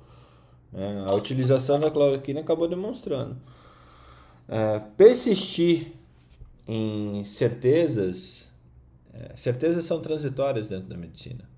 Né? 0.73 1.05
A 1.07 1.15
utilização 1.15 1.79
da 1.79 1.91
cloroquina 1.91 2.41
acabou 2.41 2.69
demonstrando. 2.69 3.37
Uh, 4.49 4.81
persistir 4.97 5.93
em 6.67 7.23
certezas, 7.25 8.51
uh, 9.13 9.37
certezas 9.37 9.85
são 9.85 10.01
transitórias 10.01 10.69
dentro 10.69 10.89
da 10.89 10.97
medicina. 10.97 11.49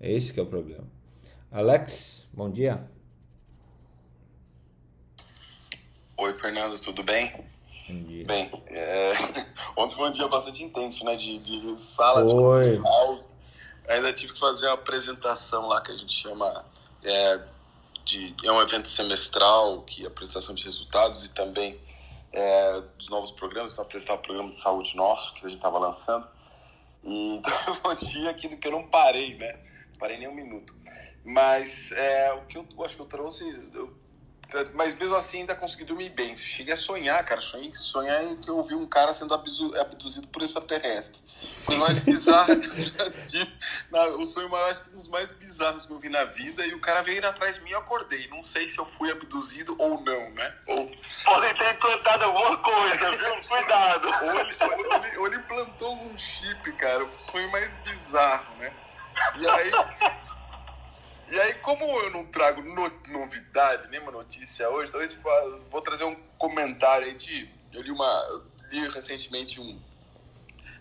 É 0.00 0.12
esse 0.12 0.32
que 0.32 0.40
é 0.40 0.42
o 0.42 0.46
problema. 0.46 0.84
Alex, 1.50 2.28
bom 2.32 2.50
dia. 2.50 2.88
Oi, 6.16 6.32
Fernando, 6.34 6.78
tudo 6.80 7.02
bem? 7.04 7.53
Dia. 7.88 8.24
Bem, 8.24 8.50
é... 8.68 9.12
ontem 9.76 9.96
foi 9.96 10.08
um 10.08 10.12
dia 10.12 10.26
bastante 10.28 10.62
intenso, 10.62 11.04
né? 11.04 11.16
De, 11.16 11.38
de 11.38 11.80
sala, 11.80 12.26
foi. 12.26 12.76
de 12.76 12.82
house. 12.82 13.30
Ainda 13.88 14.12
tive 14.12 14.32
que 14.32 14.40
fazer 14.40 14.66
uma 14.66 14.74
apresentação 14.74 15.66
lá 15.66 15.82
que 15.82 15.92
a 15.92 15.96
gente 15.96 16.12
chama 16.12 16.64
é, 17.02 17.40
de 18.04 18.34
é 18.42 18.50
um 18.50 18.60
evento 18.62 18.88
semestral 18.88 19.82
que 19.82 20.04
é 20.04 20.06
apresentação 20.06 20.54
de 20.54 20.64
resultados 20.64 21.26
e 21.26 21.34
também 21.34 21.78
é, 22.32 22.82
dos 22.96 23.10
novos 23.10 23.30
programas. 23.30 23.72
Então, 23.72 23.84
apresentar 23.84 24.14
o 24.14 24.18
programa 24.18 24.50
de 24.50 24.56
saúde 24.56 24.96
nosso 24.96 25.34
que 25.34 25.44
a 25.44 25.48
gente 25.48 25.58
estava 25.58 25.78
lançando. 25.78 26.26
E, 27.02 27.36
então 27.36 27.52
foi 27.74 27.94
um 27.94 27.98
dia 27.98 28.32
que, 28.32 28.48
que 28.56 28.68
eu 28.68 28.72
não 28.72 28.84
parei, 28.84 29.36
né? 29.36 29.58
Parei 29.98 30.18
nem 30.18 30.28
um 30.28 30.34
minuto. 30.34 30.74
Mas 31.22 31.92
é, 31.92 32.32
o 32.32 32.46
que 32.46 32.56
eu, 32.56 32.66
eu 32.76 32.84
acho 32.84 32.96
que 32.96 33.02
eu 33.02 33.06
trouxe, 33.06 33.44
eu 33.74 34.03
mas 34.74 34.94
mesmo 34.96 35.16
assim 35.16 35.40
ainda 35.40 35.54
consegui 35.54 35.84
dormir 35.84 36.10
bem. 36.10 36.36
Cheguei 36.36 36.74
a 36.74 36.76
sonhar, 36.76 37.24
cara. 37.24 37.40
Sonhei, 37.40 37.74
sonhar 37.74 38.22
em 38.22 38.36
que 38.36 38.48
eu 38.48 38.62
vi 38.62 38.74
um 38.74 38.86
cara 38.86 39.12
sendo 39.12 39.34
abduzido 39.34 40.28
por 40.28 40.42
extraterrestre. 40.42 41.20
Coisa 41.64 41.80
mais 41.80 41.98
bizarra 42.04 42.56
que 42.56 42.68
eu 42.68 42.86
já 42.86 43.10
tive. 43.26 43.52
o 44.18 44.24
sonho 44.24 44.48
mais, 44.48 44.86
um 44.88 44.96
dos 44.96 45.08
mais 45.08 45.32
bizarros 45.32 45.86
que 45.86 45.92
eu 45.92 45.98
vi 45.98 46.08
na 46.08 46.24
vida. 46.24 46.64
E 46.66 46.74
o 46.74 46.80
cara 46.80 47.02
veio 47.02 47.18
ir 47.18 47.26
atrás 47.26 47.56
de 47.56 47.62
mim 47.62 47.70
e 47.70 47.72
eu 47.72 47.78
acordei. 47.80 48.28
Não 48.28 48.42
sei 48.42 48.68
se 48.68 48.78
eu 48.78 48.86
fui 48.86 49.10
abduzido 49.10 49.74
ou 49.78 50.00
não, 50.00 50.30
né? 50.30 50.54
Ou... 50.66 50.90
Pode 51.24 51.54
ter 51.58 51.74
implantado 51.74 52.24
alguma 52.24 52.56
coisa, 52.58 53.16
viu? 53.16 53.34
Cuidado. 53.48 54.06
Ou 54.06 54.40
ele, 54.40 54.56
ou, 54.60 55.04
ele, 55.04 55.18
ou 55.18 55.26
ele 55.26 55.38
plantou 55.40 55.88
algum 55.88 56.16
chip, 56.16 56.72
cara. 56.72 57.04
O 57.04 57.18
sonho 57.18 57.50
mais 57.50 57.74
bizarro, 57.82 58.54
né? 58.56 58.72
E 59.38 59.48
aí. 59.48 59.70
E 61.30 61.40
aí, 61.40 61.54
como 61.54 61.84
eu 61.84 62.10
não 62.10 62.26
trago 62.26 62.62
no, 62.62 62.90
novidade, 63.08 63.88
nenhuma 63.88 64.12
notícia 64.12 64.68
hoje, 64.68 64.90
talvez 64.90 65.18
vou 65.70 65.80
trazer 65.80 66.04
um 66.04 66.14
comentário 66.38 67.06
aí 67.06 67.14
de. 67.14 67.48
Eu 67.72 67.82
li 67.82 67.90
uma. 67.90 68.26
Eu 68.28 68.42
li 68.70 68.88
recentemente 68.88 69.60
um. 69.60 69.80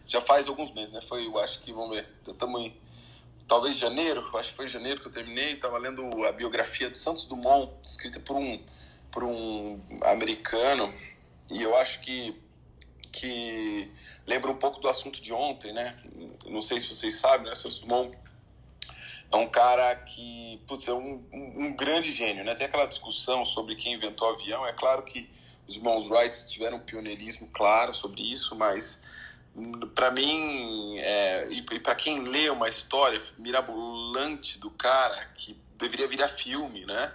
Já 0.05 0.21
faz 0.21 0.47
alguns 0.47 0.73
meses, 0.73 0.91
né? 0.91 1.01
Foi, 1.01 1.25
eu 1.25 1.39
acho 1.39 1.61
que, 1.61 1.71
vamos 1.71 1.95
ver, 1.95 2.07
estamos 2.27 2.61
em. 2.61 2.83
Talvez 3.47 3.77
janeiro, 3.77 4.25
acho 4.37 4.49
que 4.49 4.55
foi 4.55 4.67
janeiro 4.67 5.01
que 5.01 5.07
eu 5.07 5.11
terminei, 5.11 5.53
estava 5.53 5.77
lendo 5.77 6.25
a 6.25 6.31
biografia 6.31 6.89
do 6.89 6.97
Santos 6.97 7.25
Dumont, 7.25 7.71
escrita 7.83 8.19
por 8.21 8.37
um, 8.37 8.63
por 9.11 9.23
um 9.23 9.77
americano, 10.01 10.91
e 11.51 11.61
eu 11.61 11.75
acho 11.75 11.99
que, 12.01 12.41
que 13.11 13.91
lembra 14.25 14.49
um 14.49 14.55
pouco 14.55 14.79
do 14.79 14.87
assunto 14.87 15.21
de 15.21 15.33
ontem, 15.33 15.73
né? 15.73 16.01
Não 16.45 16.61
sei 16.61 16.79
se 16.79 16.87
vocês 16.87 17.17
sabem, 17.17 17.47
né? 17.47 17.55
Santos 17.55 17.79
Dumont 17.79 18.17
é 19.33 19.35
um 19.35 19.47
cara 19.47 19.95
que, 19.95 20.61
putz, 20.67 20.87
é 20.87 20.93
um, 20.93 21.25
um, 21.33 21.65
um, 21.65 21.75
grande 21.75 22.11
gênio, 22.11 22.43
né? 22.43 22.53
Tem 22.53 22.67
aquela 22.67 22.85
discussão 22.85 23.43
sobre 23.43 23.75
quem 23.75 23.95
inventou 23.95 24.29
o 24.29 24.33
avião. 24.35 24.65
É 24.65 24.71
claro 24.73 25.01
que 25.01 25.27
os 25.67 25.75
irmãos 25.75 26.07
Wright 26.09 26.47
tiveram 26.47 26.77
um 26.77 26.81
pioneirismo 26.81 27.49
claro 27.51 27.95
sobre 27.95 28.21
isso, 28.21 28.55
mas 28.55 29.03
para 29.95 30.11
mim 30.11 30.99
é, 30.99 31.47
e, 31.49 31.59
e 31.59 31.79
para 31.79 31.95
quem 31.95 32.23
lê 32.23 32.49
uma 32.49 32.69
história 32.69 33.19
mirabolante 33.39 34.59
do 34.59 34.69
cara 34.69 35.25
que 35.35 35.59
deveria 35.79 36.07
virar 36.07 36.27
filme, 36.27 36.85
né? 36.85 37.11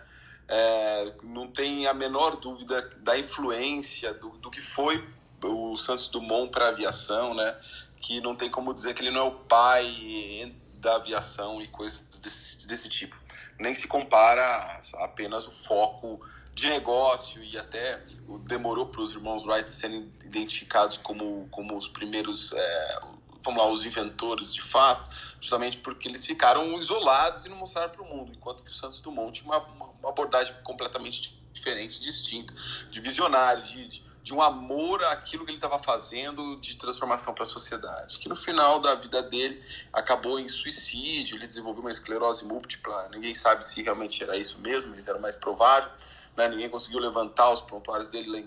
É, 0.48 1.12
não 1.22 1.46
tem 1.46 1.86
a 1.86 1.94
menor 1.94 2.36
dúvida 2.36 2.80
da 2.98 3.16
influência 3.16 4.12
do, 4.14 4.30
do 4.30 4.50
que 4.50 4.60
foi 4.60 5.06
o 5.44 5.76
Santos 5.76 6.08
Dumont 6.08 6.50
para 6.50 6.64
a 6.64 6.68
aviação, 6.70 7.32
né? 7.32 7.56
Que 8.00 8.20
não 8.20 8.34
tem 8.34 8.50
como 8.50 8.74
dizer 8.74 8.94
que 8.94 9.02
ele 9.02 9.12
não 9.12 9.20
é 9.20 9.28
o 9.28 9.32
pai 9.32 10.52
da 10.80 10.96
aviação 10.96 11.60
e 11.60 11.68
coisas 11.68 12.00
desse, 12.20 12.66
desse 12.66 12.88
tipo. 12.88 13.16
Nem 13.58 13.74
se 13.74 13.86
compara 13.86 14.80
apenas 14.94 15.46
o 15.46 15.50
foco 15.50 16.20
de 16.54 16.68
negócio 16.68 17.42
e 17.42 17.56
até 17.56 18.02
demorou 18.40 18.86
para 18.86 19.00
os 19.00 19.12
irmãos 19.12 19.44
Wright 19.44 19.70
serem 19.70 20.12
identificados 20.24 20.96
como, 20.96 21.48
como 21.50 21.76
os 21.76 21.88
primeiros, 21.88 22.52
é, 22.52 23.00
vamos 23.42 23.62
lá, 23.62 23.70
os 23.70 23.84
inventores 23.84 24.52
de 24.52 24.62
fato, 24.62 25.10
justamente 25.40 25.78
porque 25.78 26.08
eles 26.08 26.24
ficaram 26.24 26.78
isolados 26.78 27.46
e 27.46 27.48
não 27.48 27.56
mostraram 27.56 27.90
para 27.90 28.02
o 28.02 28.06
mundo, 28.06 28.32
enquanto 28.32 28.62
que 28.62 28.70
o 28.70 28.74
Santos 28.74 29.00
Dumont 29.00 29.40
tinha 29.40 29.56
uma, 29.56 29.86
uma 30.00 30.08
abordagem 30.08 30.54
completamente 30.62 31.40
diferente, 31.52 32.00
distinta, 32.00 32.54
de 32.90 33.00
visionário, 33.00 33.62
de, 33.62 33.88
de 33.88 34.07
de 34.28 34.34
um 34.34 34.42
amor 34.42 35.02
àquilo 35.04 35.42
que 35.46 35.52
ele 35.52 35.56
estava 35.56 35.78
fazendo 35.78 36.56
de 36.56 36.76
transformação 36.76 37.32
para 37.32 37.44
a 37.44 37.46
sociedade, 37.46 38.18
que 38.18 38.28
no 38.28 38.36
final 38.36 38.78
da 38.78 38.94
vida 38.94 39.22
dele 39.22 39.58
acabou 39.90 40.38
em 40.38 40.46
suicídio, 40.50 41.38
ele 41.38 41.46
desenvolveu 41.46 41.80
uma 41.80 41.90
esclerose 41.90 42.44
múltipla, 42.44 43.08
ninguém 43.10 43.32
sabe 43.32 43.64
se 43.64 43.82
realmente 43.82 44.22
era 44.22 44.36
isso 44.36 44.60
mesmo, 44.60 44.90
mas 44.90 45.08
era 45.08 45.18
mais 45.18 45.34
provável, 45.34 45.88
né? 46.36 46.46
ninguém 46.46 46.68
conseguiu 46.68 47.00
levantar 47.00 47.50
os 47.50 47.62
prontuários 47.62 48.10
dele 48.10 48.44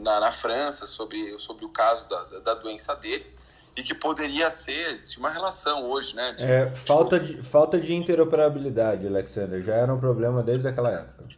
na, 0.00 0.18
na 0.18 0.32
França 0.32 0.84
sobre, 0.84 1.38
sobre 1.38 1.64
o 1.64 1.68
caso 1.68 2.08
da, 2.08 2.24
da 2.40 2.54
doença 2.54 2.96
dele, 2.96 3.24
e 3.76 3.84
que 3.84 3.94
poderia 3.94 4.50
ser 4.50 4.92
uma 5.16 5.30
relação 5.30 5.88
hoje, 5.88 6.16
né? 6.16 6.32
De, 6.32 6.44
é, 6.44 6.74
falta, 6.74 7.20
de, 7.20 7.40
falta 7.40 7.78
de 7.78 7.94
interoperabilidade, 7.94 9.06
Alexander, 9.06 9.62
já 9.62 9.74
era 9.74 9.94
um 9.94 10.00
problema 10.00 10.42
desde 10.42 10.66
aquela 10.66 10.90
época. 10.90 11.37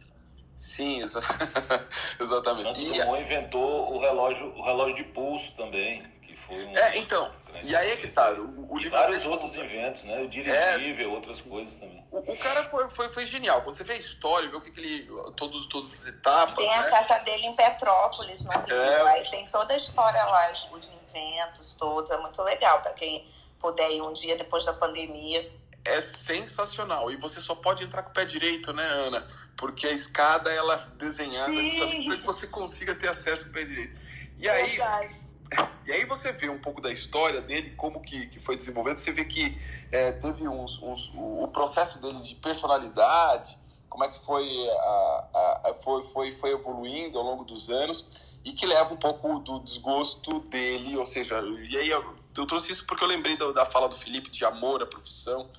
Sim, 0.61 1.01
exa 1.01 1.19
exatamente. 2.21 2.67
Santos 2.67 2.97
Dumont 2.99 3.19
e... 3.19 3.23
inventou 3.23 3.95
o 3.95 3.99
relógio, 3.99 4.55
o 4.55 4.63
relógio 4.63 4.95
de 4.95 5.03
pulso 5.05 5.51
também, 5.57 6.03
que 6.21 6.35
foi 6.35 6.63
um... 6.63 6.77
É, 6.77 6.99
então, 6.99 7.31
e 7.63 7.75
aí 7.75 7.91
é 7.93 7.97
que 7.97 8.07
tá. 8.09 8.31
O, 8.33 8.71
o 8.71 8.77
livro 8.77 8.95
vários 8.95 9.25
outros 9.25 9.55
inventos, 9.55 10.03
né? 10.03 10.21
O 10.21 10.29
dirigível, 10.29 11.09
é, 11.09 11.13
outras 11.15 11.41
coisas 11.41 11.77
também. 11.77 12.05
O, 12.11 12.19
o, 12.19 12.37
cara 12.37 12.63
foi, 12.63 12.87
foi, 12.89 13.09
foi 13.09 13.25
genial. 13.25 13.63
Quando 13.63 13.75
você 13.75 13.83
vê 13.83 13.93
a 13.93 13.97
história, 13.97 14.49
vê 14.49 14.55
o 14.55 14.61
que, 14.61 14.69
que 14.69 14.79
ele. 14.79 15.07
Todos, 15.35 15.65
todas 15.65 15.91
as 15.91 16.05
etapas. 16.13 16.53
Tem 16.53 16.71
a 16.71 16.83
né? 16.83 16.89
casa 16.91 17.17
dele 17.23 17.47
em 17.47 17.55
Petrópolis, 17.55 18.43
no 18.43 18.51
Rio. 18.51 18.75
É... 18.75 19.01
Aí 19.13 19.29
tem 19.31 19.47
toda 19.47 19.73
a 19.73 19.77
história 19.77 20.23
lá, 20.23 20.51
os 20.71 20.91
inventos 20.91 21.73
todos. 21.73 22.11
É 22.11 22.17
muito 22.17 22.39
legal 22.43 22.81
para 22.81 22.93
quem 22.93 23.27
puder 23.57 23.89
ir 23.91 24.01
um 24.03 24.13
dia 24.13 24.37
depois 24.37 24.63
da 24.63 24.73
pandemia 24.73 25.60
é 25.83 26.01
sensacional. 26.01 27.11
E 27.11 27.17
você 27.17 27.39
só 27.39 27.55
pode 27.55 27.83
entrar 27.83 28.03
com 28.03 28.11
o 28.11 28.13
pé 28.13 28.25
direito, 28.25 28.71
né, 28.73 28.83
Ana? 28.83 29.25
Porque 29.57 29.87
a 29.87 29.91
escada 29.91 30.51
ela 30.51 30.75
é 30.75 30.95
desenhada 30.97 31.51
para 31.51 32.17
que 32.17 32.25
você 32.25 32.47
consiga 32.47 32.95
ter 32.95 33.09
acesso 33.09 33.45
com 33.45 33.49
o 33.51 33.53
pé 33.53 33.63
direito. 33.63 33.99
E 34.37 34.49
aí, 34.49 34.77
e 35.85 35.91
aí 35.91 36.05
você 36.05 36.31
vê 36.31 36.49
um 36.49 36.59
pouco 36.59 36.81
da 36.81 36.91
história 36.91 37.41
dele, 37.41 37.73
como 37.77 38.01
que, 38.01 38.27
que 38.27 38.39
foi 38.39 38.55
desenvolvendo. 38.55 38.97
Você 38.97 39.11
vê 39.11 39.25
que 39.25 39.57
é, 39.91 40.11
teve 40.11 40.47
uns, 40.47 40.81
uns, 40.81 41.11
o 41.15 41.47
processo 41.47 42.01
dele 42.01 42.21
de 42.21 42.35
personalidade, 42.35 43.59
como 43.91 44.05
é 44.05 44.09
que 44.09 44.23
foi, 44.23 44.47
a, 44.69 45.61
a, 45.65 45.73
foi, 45.73 46.01
foi, 46.01 46.31
foi 46.31 46.51
evoluindo 46.51 47.19
ao 47.19 47.25
longo 47.25 47.43
dos 47.43 47.69
anos 47.69 48.39
e 48.43 48.53
que 48.53 48.65
leva 48.65 48.93
um 48.93 48.97
pouco 48.97 49.39
do 49.39 49.59
desgosto 49.59 50.39
dele, 50.49 50.95
ou 50.95 51.05
seja, 51.05 51.41
e 51.69 51.77
aí 51.77 51.89
eu, 51.89 52.15
eu 52.37 52.45
trouxe 52.47 52.71
isso 52.71 52.85
porque 52.85 53.03
eu 53.03 53.07
lembrei 53.07 53.35
da, 53.35 53.51
da 53.51 53.65
fala 53.65 53.89
do 53.89 53.95
Felipe 53.95 54.31
de 54.31 54.45
amor 54.45 54.81
à 54.81 54.85
profissão, 54.85 55.49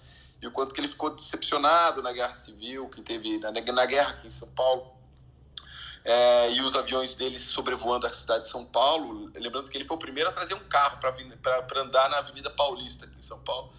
e 0.42 0.46
o 0.48 0.50
quanto 0.50 0.74
que 0.74 0.80
ele 0.80 0.88
ficou 0.88 1.08
decepcionado 1.10 2.02
na 2.02 2.12
guerra 2.12 2.34
civil 2.34 2.88
que 2.88 3.00
teve 3.00 3.38
na, 3.38 3.52
na 3.52 3.86
guerra 3.86 4.10
aqui 4.10 4.26
em 4.26 4.30
São 4.30 4.48
Paulo. 4.48 4.92
É, 6.04 6.50
e 6.50 6.60
os 6.60 6.74
aviões 6.74 7.14
dele 7.14 7.38
sobrevoando 7.38 8.08
a 8.08 8.10
cidade 8.10 8.44
de 8.44 8.50
São 8.50 8.64
Paulo. 8.64 9.30
Lembrando 9.36 9.70
que 9.70 9.78
ele 9.78 9.84
foi 9.84 9.96
o 9.96 10.00
primeiro 10.00 10.28
a 10.28 10.32
trazer 10.32 10.54
um 10.54 10.64
carro 10.64 10.98
para 10.98 11.80
andar 11.80 12.10
na 12.10 12.18
Avenida 12.18 12.50
Paulista 12.50 13.06
aqui 13.06 13.16
em 13.16 13.22
São 13.22 13.38
Paulo. 13.38 13.72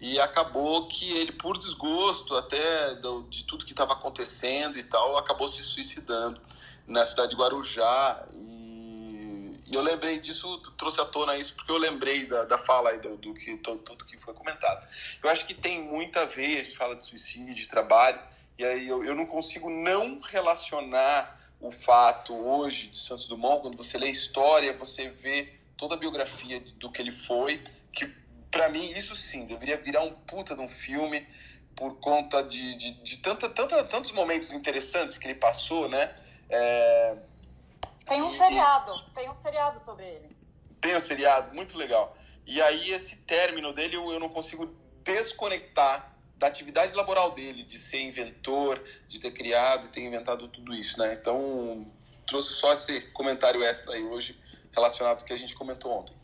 E 0.00 0.18
acabou 0.18 0.88
que 0.88 1.08
ele 1.18 1.30
por 1.30 1.56
desgosto 1.56 2.34
até 2.34 2.94
do, 2.96 3.22
de 3.30 3.44
tudo 3.44 3.64
que 3.64 3.72
estava 3.72 3.92
acontecendo 3.92 4.76
e 4.76 4.82
tal 4.82 5.16
acabou 5.16 5.46
se 5.48 5.62
suicidando 5.62 6.40
na 6.84 7.06
cidade 7.06 7.30
de 7.30 7.36
Guarujá. 7.36 8.26
E 8.34 8.67
e 9.70 9.74
eu 9.74 9.82
lembrei 9.82 10.18
disso, 10.18 10.58
trouxe 10.76 11.00
à 11.00 11.04
tona 11.04 11.36
isso, 11.36 11.54
porque 11.54 11.70
eu 11.70 11.76
lembrei 11.76 12.26
da, 12.26 12.44
da 12.44 12.58
fala 12.58 12.90
aí 12.90 12.98
do, 12.98 13.16
do 13.16 13.34
que 13.34 13.56
todo, 13.58 13.80
tudo 13.80 14.04
que 14.04 14.16
foi 14.16 14.32
comentado. 14.32 14.86
Eu 15.22 15.28
acho 15.28 15.46
que 15.46 15.54
tem 15.54 15.82
muito 15.82 16.18
a 16.18 16.24
ver, 16.24 16.60
a 16.60 16.64
gente 16.64 16.76
fala 16.76 16.96
de 16.96 17.04
suicídio, 17.04 17.54
de 17.54 17.66
trabalho, 17.66 18.18
e 18.58 18.64
aí 18.64 18.88
eu, 18.88 19.04
eu 19.04 19.14
não 19.14 19.26
consigo 19.26 19.68
não 19.68 20.20
relacionar 20.20 21.38
o 21.60 21.70
fato 21.70 22.34
hoje 22.34 22.88
de 22.88 22.98
Santos 22.98 23.26
Dumont, 23.26 23.62
quando 23.62 23.76
você 23.76 23.98
lê 23.98 24.06
a 24.06 24.10
história, 24.10 24.72
você 24.72 25.08
vê 25.08 25.52
toda 25.76 25.94
a 25.94 25.98
biografia 25.98 26.60
do 26.76 26.90
que 26.90 27.02
ele 27.02 27.12
foi, 27.12 27.62
que 27.92 28.06
para 28.50 28.68
mim 28.68 28.86
isso 28.88 29.14
sim 29.14 29.44
deveria 29.44 29.76
virar 29.76 30.02
um 30.02 30.12
puta 30.12 30.54
de 30.54 30.60
um 30.60 30.68
filme 30.68 31.26
por 31.76 31.94
conta 31.96 32.42
de, 32.42 32.74
de, 32.74 32.90
de 32.92 33.18
tanta, 33.18 33.48
tanta, 33.48 33.84
tantos 33.84 34.10
momentos 34.12 34.52
interessantes 34.52 35.18
que 35.18 35.26
ele 35.26 35.34
passou, 35.34 35.88
né? 35.88 36.12
É, 36.50 37.16
tem 38.08 38.22
um 38.22 38.34
seriado, 38.34 39.00
tem 39.14 39.30
um 39.30 39.42
seriado 39.42 39.84
sobre 39.84 40.04
ele. 40.04 40.36
Tem 40.80 40.96
um 40.96 41.00
seriado, 41.00 41.54
muito 41.54 41.76
legal. 41.76 42.16
E 42.46 42.60
aí 42.62 42.90
esse 42.90 43.16
término 43.24 43.72
dele 43.72 43.96
eu, 43.96 44.10
eu 44.10 44.18
não 44.18 44.28
consigo 44.28 44.66
desconectar 45.02 46.14
da 46.36 46.46
atividade 46.46 46.94
laboral 46.94 47.32
dele, 47.32 47.64
de 47.64 47.76
ser 47.76 48.00
inventor, 48.00 48.82
de 49.06 49.20
ter 49.20 49.32
criado 49.32 49.86
e 49.86 49.90
ter 49.90 50.02
inventado 50.02 50.46
tudo 50.48 50.72
isso, 50.72 50.98
né? 50.98 51.12
Então, 51.14 51.90
trouxe 52.26 52.54
só 52.54 52.72
esse 52.72 53.00
comentário 53.12 53.62
extra 53.64 53.94
aí 53.94 54.04
hoje 54.04 54.40
relacionado 54.72 55.20
ao 55.20 55.26
que 55.26 55.32
a 55.32 55.36
gente 55.36 55.56
comentou 55.56 55.92
ontem. 55.98 56.16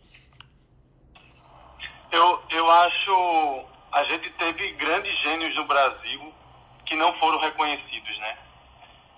Eu, 2.13 2.41
eu 2.51 2.71
acho 2.71 3.67
a 3.95 4.05
gente 4.05 4.29
teve 4.31 4.73
grandes 4.73 5.17
gênios 5.23 5.55
no 5.55 5.65
Brasil 5.67 6.35
que 6.85 6.97
não 6.97 7.17
foram 7.19 7.39
reconhecidos, 7.39 8.19
né? 8.19 8.39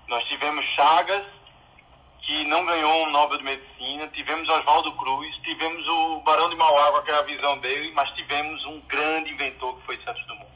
Nós 0.07 0.23
tivemos 0.25 0.65
Chagas, 0.75 1.25
que 2.27 2.45
não 2.45 2.67
ganhou 2.67 3.05
um 3.05 3.11
Nobel 3.13 3.39
de 3.39 3.45
Medicina, 3.45 4.09
tivemos 4.09 4.49
Oswaldo 4.49 4.93
Cruz, 4.97 5.33
tivemos 5.45 5.87
o 5.87 6.21
Barão 6.23 6.51
de 6.51 6.57
Mauá 6.57 6.91
com 6.91 6.99
aquela 6.99 7.23
visão 7.23 7.57
dele, 7.59 7.93
mas 7.95 8.11
tivemos 8.11 8.65
um 8.67 8.81
grande 8.81 9.31
inventor 9.31 9.77
que 9.77 9.87
foi 9.87 9.99
Santos 10.05 10.27
Dumont. 10.27 10.51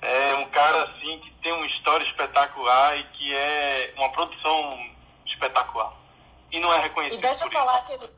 É 0.00 0.34
um 0.36 0.48
cara 0.48 0.84
assim 0.84 1.20
que 1.20 1.30
tem 1.42 1.52
uma 1.52 1.66
história 1.66 2.04
espetacular 2.04 2.96
e 2.98 3.04
que 3.04 3.36
é 3.36 3.94
uma 3.98 4.10
produção 4.12 4.78
espetacular. 5.26 5.92
E 6.50 6.58
não 6.58 6.72
é 6.72 6.80
reconhecido. 6.80 7.18
E 7.18 7.20
deixa 7.20 7.44
eu 7.44 7.50
falar 7.50 7.86
que 7.86 7.92
ele, 7.92 8.10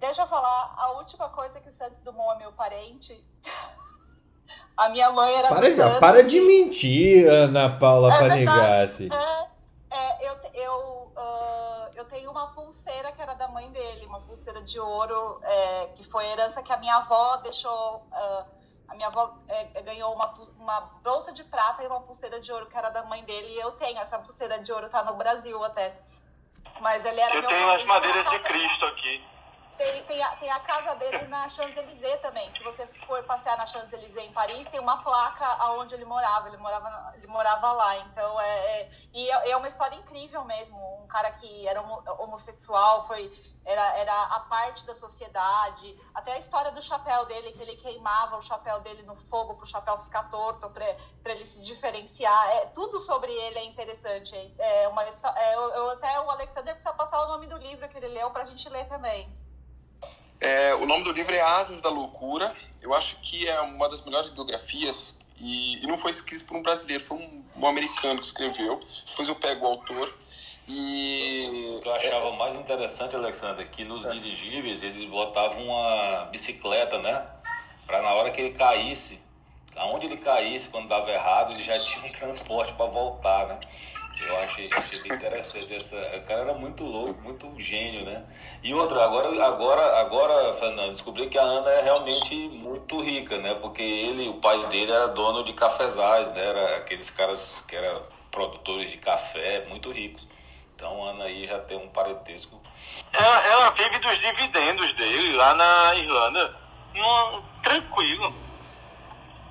deixa 0.00 0.22
eu 0.22 0.26
falar, 0.26 0.74
a 0.78 0.90
última 0.92 1.28
coisa 1.28 1.60
que 1.60 1.70
Santos 1.72 2.00
Dumont 2.00 2.36
é 2.36 2.38
meu 2.38 2.52
parente. 2.52 3.22
a 4.74 4.88
minha 4.88 5.12
mãe 5.12 5.34
era 5.34 5.48
para, 5.48 5.70
já, 5.70 6.00
para 6.00 6.24
de 6.24 6.40
mentir, 6.40 7.28
Ana 7.28 7.68
Paula 7.68 8.14
é 8.14 8.18
Panigassi. 8.18 9.08
É, 9.12 9.53
é, 9.94 10.28
eu, 10.28 10.36
eu, 10.54 11.12
uh, 11.16 11.90
eu 11.94 12.04
tenho 12.06 12.28
uma 12.28 12.48
pulseira 12.48 13.12
que 13.12 13.22
era 13.22 13.34
da 13.34 13.46
mãe 13.46 13.70
dele, 13.70 14.04
uma 14.06 14.20
pulseira 14.20 14.60
de 14.60 14.80
ouro, 14.80 15.40
é, 15.44 15.86
que 15.94 16.04
foi 16.04 16.26
herança 16.26 16.62
que 16.62 16.72
a 16.72 16.76
minha 16.76 16.96
avó 16.96 17.36
deixou. 17.36 17.98
Uh, 18.10 18.44
a 18.88 18.94
minha 18.94 19.06
avó 19.06 19.38
é, 19.48 19.82
ganhou 19.82 20.12
uma, 20.12 20.34
uma 20.58 20.80
bolsa 21.02 21.32
de 21.32 21.42
prata 21.44 21.82
e 21.82 21.86
uma 21.86 22.00
pulseira 22.00 22.40
de 22.40 22.52
ouro 22.52 22.66
que 22.66 22.76
era 22.76 22.90
da 22.90 23.04
mãe 23.04 23.24
dele. 23.24 23.54
E 23.54 23.60
eu 23.60 23.72
tenho 23.72 23.98
essa 23.98 24.18
pulseira 24.18 24.58
de 24.58 24.72
ouro, 24.72 24.88
tá 24.88 25.02
no 25.04 25.14
Brasil 25.14 25.62
até. 25.64 25.96
Mas 26.80 27.04
ele 27.04 27.20
era 27.20 27.36
Eu 27.36 27.46
tenho 27.46 27.70
as 27.70 27.84
madeiras 27.84 28.28
de 28.30 28.38
Cristo 28.40 28.86
aqui. 28.86 29.24
Tem, 29.78 30.02
tem, 30.02 30.13
tem 30.44 30.50
a 30.50 30.60
casa 30.60 30.94
dele 30.96 31.26
na 31.28 31.48
Champs-Élysées 31.48 32.20
também. 32.20 32.50
Se 32.50 32.62
você 32.62 32.86
for 33.06 33.22
passear 33.24 33.56
na 33.56 33.64
Champs-Élysées 33.64 34.28
em 34.28 34.32
Paris, 34.32 34.66
tem 34.66 34.78
uma 34.78 35.02
placa 35.02 35.46
aonde 35.46 35.94
ele 35.94 36.04
morava. 36.04 36.48
Ele 36.48 36.58
morava, 36.58 37.14
ele 37.16 37.26
morava 37.26 37.72
lá. 37.72 37.96
Então, 38.00 38.38
é, 38.38 38.82
é, 38.82 38.90
e 39.14 39.30
é, 39.30 39.50
é 39.52 39.56
uma 39.56 39.66
história 39.66 39.96
incrível 39.96 40.44
mesmo. 40.44 40.76
Um 41.02 41.06
cara 41.06 41.32
que 41.32 41.66
era 41.66 41.80
homossexual, 41.80 43.06
foi 43.06 43.32
era, 43.64 43.96
era 43.96 44.22
a 44.24 44.40
parte 44.40 44.84
da 44.84 44.94
sociedade, 44.94 45.98
até 46.12 46.34
a 46.34 46.38
história 46.38 46.70
do 46.72 46.82
chapéu 46.82 47.24
dele, 47.24 47.52
que 47.52 47.62
ele 47.62 47.76
queimava 47.76 48.36
o 48.36 48.42
chapéu 48.42 48.80
dele 48.80 49.02
no 49.04 49.16
fogo 49.16 49.54
para 49.54 49.64
o 49.64 49.66
chapéu 49.66 49.96
ficar 50.00 50.28
torto, 50.28 50.68
para 50.68 51.32
ele 51.32 51.46
se 51.46 51.62
diferenciar. 51.62 52.48
É, 52.48 52.66
tudo 52.66 52.98
sobre 52.98 53.32
ele 53.32 53.60
é 53.60 53.64
interessante. 53.64 54.36
É 54.58 54.86
uma, 54.88 55.02
é, 55.04 55.54
eu, 55.54 55.70
eu, 55.70 55.90
até 55.92 56.20
o 56.20 56.30
Alexander 56.30 56.74
precisa 56.74 56.94
passar 56.94 57.24
o 57.24 57.28
nome 57.28 57.46
do 57.46 57.56
livro 57.56 57.88
que 57.88 57.96
ele 57.96 58.08
leu 58.08 58.30
para 58.30 58.42
a 58.42 58.46
gente 58.46 58.68
ler 58.68 58.86
também. 58.86 59.32
É, 60.44 60.74
o 60.74 60.84
nome 60.84 61.04
do 61.04 61.10
livro 61.10 61.34
é 61.34 61.40
Asas 61.40 61.80
da 61.80 61.88
Loucura. 61.88 62.54
Eu 62.82 62.92
acho 62.92 63.16
que 63.22 63.48
é 63.48 63.58
uma 63.62 63.88
das 63.88 64.04
melhores 64.04 64.28
biografias 64.28 65.18
e, 65.40 65.82
e 65.82 65.86
não 65.86 65.96
foi 65.96 66.10
escrito 66.10 66.44
por 66.44 66.54
um 66.54 66.62
brasileiro, 66.62 67.02
foi 67.02 67.16
um, 67.16 67.42
um 67.56 67.66
americano 67.66 68.20
que 68.20 68.26
escreveu. 68.26 68.78
Depois 69.06 69.26
eu 69.26 69.36
pego 69.36 69.64
o 69.64 69.68
autor. 69.70 70.14
E 70.68 71.74
o 71.78 71.80
que 71.80 71.88
eu 71.88 71.94
achava 71.94 72.32
mais 72.32 72.54
interessante, 72.56 73.16
Alexandre, 73.16 73.64
é 73.64 73.66
que 73.66 73.86
nos 73.86 74.02
dirigíveis 74.02 74.82
eles 74.82 75.08
botavam 75.08 75.64
uma 75.64 76.26
bicicleta, 76.30 76.98
né? 76.98 77.26
Para 77.86 78.02
na 78.02 78.12
hora 78.12 78.30
que 78.30 78.42
ele 78.42 78.52
caísse, 78.54 79.18
aonde 79.74 80.04
ele 80.04 80.18
caísse, 80.18 80.68
quando 80.68 80.88
dava 80.88 81.10
errado, 81.10 81.52
ele 81.52 81.64
já 81.64 81.80
tinha 81.80 82.04
um 82.04 82.12
transporte 82.12 82.74
para 82.74 82.84
voltar, 82.84 83.46
né? 83.46 83.60
Eu 84.20 84.36
achei, 84.38 84.70
achei 84.72 85.00
bem 85.02 85.12
interessante 85.12 85.74
essa. 85.74 85.96
O 85.96 86.22
cara 86.22 86.42
era 86.42 86.54
muito 86.54 86.84
louco, 86.84 87.20
muito 87.22 87.52
gênio, 87.60 88.04
né? 88.04 88.24
E 88.62 88.72
outra, 88.72 89.04
agora, 89.04 89.28
agora, 89.44 90.00
agora, 90.00 90.54
Fernando, 90.54 90.92
descobri 90.92 91.28
que 91.28 91.36
a 91.36 91.42
Ana 91.42 91.70
é 91.70 91.82
realmente 91.82 92.34
muito 92.48 93.00
rica, 93.02 93.38
né? 93.38 93.54
Porque 93.54 93.82
ele, 93.82 94.28
o 94.28 94.34
pai 94.34 94.66
dele 94.68 94.92
era 94.92 95.08
dono 95.08 95.42
de 95.44 95.52
cafezais, 95.52 96.28
né? 96.32 96.46
Era 96.46 96.76
aqueles 96.76 97.10
caras 97.10 97.62
que 97.66 97.74
eram 97.74 98.02
produtores 98.30 98.90
de 98.90 98.98
café, 98.98 99.66
muito 99.68 99.90
ricos. 99.90 100.26
Então 100.74 101.04
a 101.04 101.10
Ana 101.10 101.24
aí 101.24 101.46
já 101.46 101.58
tem 101.60 101.76
um 101.76 101.88
parentesco. 101.88 102.60
Ela, 103.12 103.46
ela 103.46 103.70
vive 103.70 103.98
dos 103.98 104.18
dividendos 104.20 104.92
dele 104.94 105.36
lá 105.36 105.54
na 105.54 105.94
Irlanda. 105.96 106.56
tranquilo. 107.62 108.32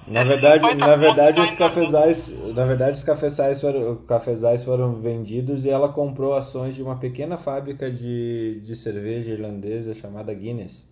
Na 0.08 0.24
verdade, 0.24 0.76
na 0.76 0.96
verdade 0.96 1.40
os 1.40 1.52
cafezais, 1.52 2.30
na 2.54 2.66
verdade 2.66 2.98
os 2.98 3.04
cafezais 3.04 3.62
foram, 3.62 3.96
cafezais 4.06 4.64
foram 4.64 4.96
vendidos 4.96 5.64
e 5.64 5.70
ela 5.70 5.92
comprou 5.92 6.34
ações 6.34 6.76
de 6.76 6.84
uma 6.84 6.98
pequena 6.98 7.38
fábrica 7.38 7.90
de, 7.90 8.60
de 8.62 8.76
cerveja 8.76 9.32
irlandesa 9.32 9.96
chamada 9.96 10.34
Guinness. 10.34 10.90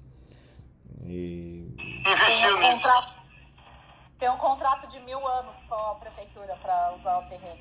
E 1.03 1.75
tem 2.05 2.53
um, 2.53 2.61
contrato, 2.61 3.13
tem 4.19 4.29
um 4.29 4.37
contrato 4.37 4.87
de 4.87 4.99
mil 5.01 5.27
anos 5.27 5.55
com 5.67 5.75
a 5.75 5.95
prefeitura 5.95 6.55
para 6.61 6.95
usar 6.95 7.17
o 7.19 7.29
terreno. 7.29 7.59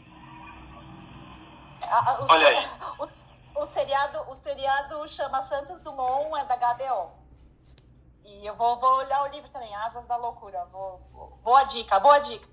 A, 1.82 2.22
o, 2.22 2.26
Olha 2.28 2.46
aí. 2.46 2.68
O, 3.56 3.62
o, 3.62 3.66
seriado, 3.66 4.30
o 4.30 4.34
seriado 4.36 5.08
chama 5.08 5.42
Santos 5.42 5.80
Dumont, 5.80 6.34
é 6.38 6.44
da 6.44 6.56
HBO. 6.56 7.19
E 8.40 8.46
eu 8.46 8.54
vou, 8.54 8.80
vou 8.80 8.96
olhar 8.96 9.22
o 9.24 9.26
livro 9.28 9.50
também, 9.50 9.74
Asas 9.74 10.06
da 10.06 10.16
Loucura. 10.16 10.64
Vou, 10.72 10.98
vou, 11.10 11.38
boa 11.44 11.62
dica, 11.64 12.00
boa 12.00 12.18
dica. 12.20 12.48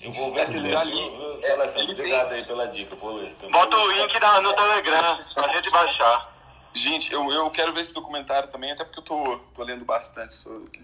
Eu 0.00 0.12
vou 0.12 0.34
ver 0.34 0.48
se 0.48 0.58
já 0.58 0.82
li. 0.82 1.40
Alessandro, 1.52 1.92
obrigado 1.92 2.32
aí 2.32 2.44
pela 2.44 2.66
dica, 2.66 2.96
vou 2.96 3.12
ler 3.12 3.32
também. 3.36 3.52
Bota 3.52 3.76
o 3.76 3.92
link 3.92 4.18
na, 4.18 4.40
no 4.40 4.52
Telegram 4.54 5.24
pra 5.34 5.48
gente 5.54 5.70
baixar. 5.70 6.34
Gente, 6.74 7.12
eu, 7.12 7.30
eu 7.30 7.48
quero 7.50 7.72
ver 7.72 7.82
esse 7.82 7.94
documentário 7.94 8.48
também, 8.50 8.72
até 8.72 8.84
porque 8.84 8.98
eu 8.98 9.04
tô, 9.04 9.38
tô 9.54 9.62
lendo 9.62 9.84
bastante, 9.84 10.34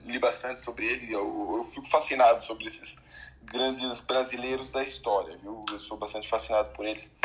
li 0.05 0.19
bastante 0.21 0.61
sobre 0.61 0.87
ele. 0.87 1.13
Eu, 1.13 1.57
eu 1.57 1.65
fico 1.65 1.89
fascinado 1.89 2.41
sobre 2.41 2.67
esses 2.67 2.97
grandes 3.43 4.01
brasileiros 4.01 4.71
da 4.71 4.85
história, 4.85 5.37
viu? 5.39 5.65
Eu 5.73 5.81
sou 5.81 5.97
bastante 5.97 6.29
fascinado 6.29 6.69
por 6.71 6.87
eles. 6.87 7.19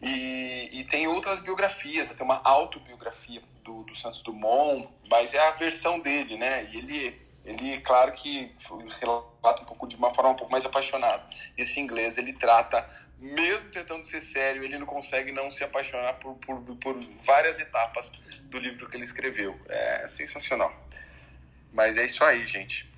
E, 0.00 0.68
e 0.72 0.84
tem 0.84 1.06
outras 1.06 1.38
biografias, 1.38 2.14
tem 2.14 2.24
uma 2.24 2.40
autobiografia 2.44 3.42
do, 3.62 3.82
do 3.84 3.94
Santos 3.94 4.22
Dumont, 4.22 4.88
mas 5.10 5.34
é 5.34 5.48
a 5.48 5.52
versão 5.52 5.98
dele, 5.98 6.36
né? 6.36 6.68
E 6.70 6.78
ele, 6.78 7.22
ele 7.44 7.80
claro 7.80 8.12
que 8.12 8.54
relata 9.00 9.62
um 9.62 9.64
pouco 9.64 9.86
de 9.86 9.96
uma 9.96 10.12
forma 10.12 10.30
um 10.30 10.36
pouco 10.36 10.52
mais 10.52 10.64
apaixonada. 10.64 11.24
Esse 11.56 11.80
inglês, 11.80 12.18
ele 12.18 12.32
trata, 12.32 12.88
mesmo 13.18 13.70
tentando 13.70 14.04
ser 14.04 14.20
sério, 14.20 14.62
ele 14.62 14.78
não 14.78 14.86
consegue 14.86 15.32
não 15.32 15.50
se 15.50 15.64
apaixonar 15.64 16.14
por, 16.14 16.34
por, 16.36 16.60
por 16.76 16.98
várias 17.24 17.58
etapas 17.58 18.10
do 18.44 18.58
livro 18.58 18.88
que 18.88 18.96
ele 18.96 19.04
escreveu. 19.04 19.58
É 19.68 20.06
sensacional. 20.08 20.72
Mas 21.72 21.96
é 21.96 22.04
isso 22.04 22.22
aí, 22.22 22.44
gente. 22.46 22.88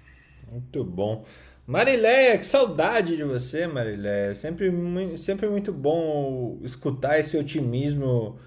Muito 0.50 0.84
bom. 0.84 1.24
Marileia, 1.66 2.38
que 2.38 2.46
saudade 2.46 3.16
de 3.16 3.24
você, 3.24 3.66
Marileia. 3.66 4.32
Sempre, 4.36 4.70
sempre 5.18 5.48
muito 5.48 5.72
bom 5.72 6.58
escutar 6.62 7.18
esse 7.18 7.36
otimismo 7.36 8.38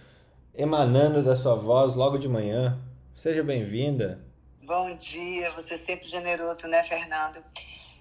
emanando 0.55 1.21
da 1.21 1.35
sua 1.35 1.55
voz 1.55 1.95
logo 1.95 2.17
de 2.17 2.29
manhã. 2.29 2.79
Seja 3.13 3.43
bem-vinda. 3.43 4.23
Bom 4.63 4.95
dia, 4.95 5.51
você 5.51 5.73
é 5.73 5.77
sempre 5.77 6.07
generoso, 6.07 6.65
né, 6.67 6.81
Fernando? 6.83 7.43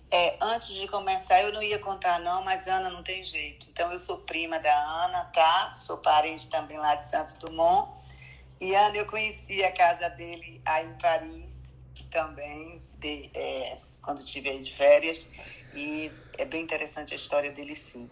É, 0.09 0.37
antes 0.41 0.75
de 0.75 0.87
começar, 0.87 1.43
eu 1.43 1.53
não 1.53 1.65
ia 1.65 1.81
contar 1.81 2.21
não, 2.21 2.45
mas 2.45 2.69
Ana 2.69 2.89
não 2.89 3.03
tem 3.03 3.25
jeito. 3.25 3.67
Então, 3.73 3.91
eu 3.91 3.99
sou 3.99 4.19
prima 4.19 4.61
da 4.61 5.05
Ana, 5.05 5.25
tá? 5.35 5.75
Sou 5.75 5.99
parente 5.99 6.49
também 6.49 6.79
lá 6.79 6.95
de 6.95 7.11
Santos 7.11 7.33
Dumont. 7.33 7.91
E 8.61 8.73
Ana, 8.73 8.97
eu 8.97 9.07
conheci 9.07 9.65
a 9.65 9.73
casa 9.73 10.11
dele 10.11 10.63
aí 10.65 10.87
em 10.87 10.95
Paris 10.95 11.57
também. 12.09 12.81
De, 13.01 13.31
é, 13.35 13.79
quando 14.03 14.21
estive 14.21 14.51
aí 14.51 14.59
de 14.59 14.75
férias. 14.75 15.31
E 15.75 16.11
é 16.39 16.45
bem 16.45 16.63
interessante 16.63 17.13
a 17.13 17.17
história 17.17 17.53
dele, 17.53 17.75
sim. 17.75 18.09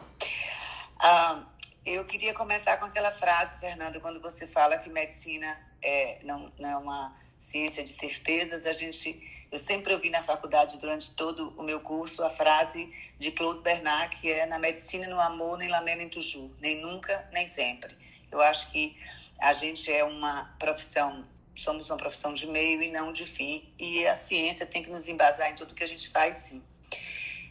Ah, 0.98 1.44
eu 1.84 2.04
queria 2.04 2.34
começar 2.34 2.76
com 2.78 2.84
aquela 2.86 3.12
frase, 3.12 3.60
Fernando, 3.60 4.00
quando 4.00 4.20
você 4.20 4.46
fala 4.46 4.78
que 4.78 4.90
medicina 4.90 5.58
é, 5.82 6.18
não, 6.24 6.52
não 6.58 6.68
é 6.68 6.76
uma 6.76 7.16
ciência 7.38 7.84
de 7.84 7.90
certezas. 7.90 8.66
A 8.66 8.72
gente, 8.72 9.46
eu 9.50 9.58
sempre 9.58 9.92
ouvi 9.94 10.10
na 10.10 10.22
faculdade 10.22 10.78
durante 10.78 11.14
todo 11.14 11.54
o 11.56 11.62
meu 11.62 11.80
curso 11.80 12.22
a 12.22 12.30
frase 12.30 12.92
de 13.18 13.30
Claude 13.30 13.60
Bernard 13.60 14.16
que 14.16 14.30
é 14.30 14.46
na 14.46 14.58
medicina 14.58 15.06
no 15.06 15.20
amor 15.20 15.58
nem 15.58 15.68
lamento 15.68 15.98
nem 15.98 16.08
toujours, 16.08 16.50
nem 16.60 16.80
nunca 16.80 17.28
nem 17.32 17.46
sempre. 17.46 17.96
Eu 18.30 18.40
acho 18.40 18.70
que 18.72 18.96
a 19.38 19.52
gente 19.52 19.92
é 19.92 20.02
uma 20.02 20.54
profissão 20.58 21.24
somos 21.56 21.90
uma 21.90 21.96
profissão 21.96 22.34
de 22.34 22.46
meio 22.46 22.82
e 22.82 22.90
não 22.90 23.12
de 23.12 23.26
fim, 23.26 23.72
e 23.78 24.06
a 24.06 24.14
ciência 24.14 24.66
tem 24.66 24.82
que 24.82 24.90
nos 24.90 25.08
embasar 25.08 25.50
em 25.50 25.56
tudo 25.56 25.74
que 25.74 25.82
a 25.82 25.88
gente 25.88 26.08
faz, 26.10 26.36
sim. 26.36 26.62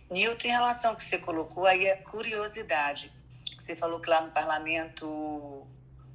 Newton, 0.09 0.47
em 0.47 0.51
relação 0.51 0.91
ao 0.91 0.95
que 0.95 1.03
você 1.03 1.17
colocou, 1.17 1.65
aí 1.65 1.87
é 1.87 1.97
curiosidade. 1.97 3.11
Você 3.59 3.75
falou 3.75 3.99
que 3.99 4.09
lá 4.09 4.21
no 4.21 4.31
parlamento, 4.31 5.65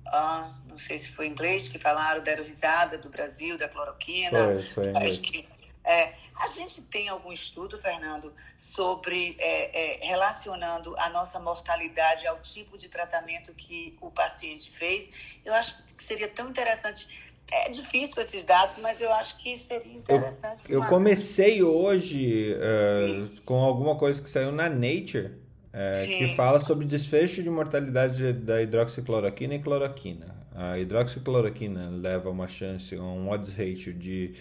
ah, 0.06 0.54
não 0.66 0.78
sei 0.78 0.96
se 0.98 1.10
foi 1.10 1.26
em 1.26 1.30
inglês, 1.30 1.66
que 1.66 1.78
falaram, 1.78 2.22
deram 2.22 2.44
risada 2.44 2.96
do 2.96 3.10
Brasil, 3.10 3.58
da 3.58 3.68
cloroquina. 3.68 4.60
Foi, 4.72 4.92
foi 4.92 5.16
que, 5.16 5.48
é, 5.84 6.14
a 6.40 6.48
gente 6.48 6.82
tem 6.82 7.08
algum 7.08 7.32
estudo, 7.32 7.78
Fernando, 7.78 8.32
sobre 8.56 9.36
é, 9.40 10.04
é, 10.04 10.06
relacionando 10.06 10.96
a 10.96 11.08
nossa 11.10 11.40
mortalidade 11.40 12.26
ao 12.26 12.40
tipo 12.40 12.78
de 12.78 12.88
tratamento 12.88 13.52
que 13.54 13.98
o 14.00 14.10
paciente 14.10 14.70
fez? 14.70 15.10
Eu 15.44 15.52
acho 15.52 15.82
que 15.82 16.02
seria 16.02 16.28
tão 16.28 16.48
interessante 16.48 17.08
é 17.52 17.70
difícil 17.70 18.22
esses 18.22 18.44
dados, 18.44 18.76
mas 18.80 19.00
eu 19.00 19.12
acho 19.12 19.36
que 19.38 19.56
seria 19.56 19.92
interessante. 19.92 20.70
Eu, 20.70 20.82
eu 20.82 20.88
comecei 20.88 21.62
hoje 21.62 22.54
uh, 22.54 23.40
com 23.42 23.56
alguma 23.56 23.96
coisa 23.96 24.22
que 24.22 24.28
saiu 24.28 24.52
na 24.52 24.68
Nature, 24.68 25.26
uh, 25.26 26.06
que 26.06 26.34
fala 26.34 26.60
sobre 26.60 26.86
desfecho 26.86 27.42
de 27.42 27.50
mortalidade 27.50 28.32
da 28.32 28.62
hidroxicloroquina 28.62 29.54
e 29.54 29.58
cloroquina. 29.58 30.36
A 30.54 30.78
hidroxicloroquina 30.78 31.90
leva 31.90 32.30
uma 32.30 32.46
chance, 32.46 32.96
um 32.96 33.30
odds 33.30 33.54
ratio 33.54 33.92
de 33.94 34.34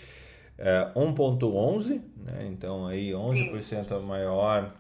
uh, 0.96 1.00
1.11, 1.00 2.02
né? 2.18 2.48
então 2.48 2.86
aí 2.86 3.12
11% 3.12 3.64
Sim. 3.64 4.06
maior 4.06 4.74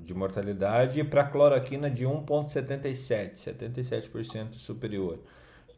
de 0.00 0.14
mortalidade, 0.14 1.00
e 1.00 1.04
para 1.04 1.24
cloroquina 1.24 1.90
de 1.90 2.04
1.77, 2.04 3.34
77% 3.34 4.54
superior 4.54 5.18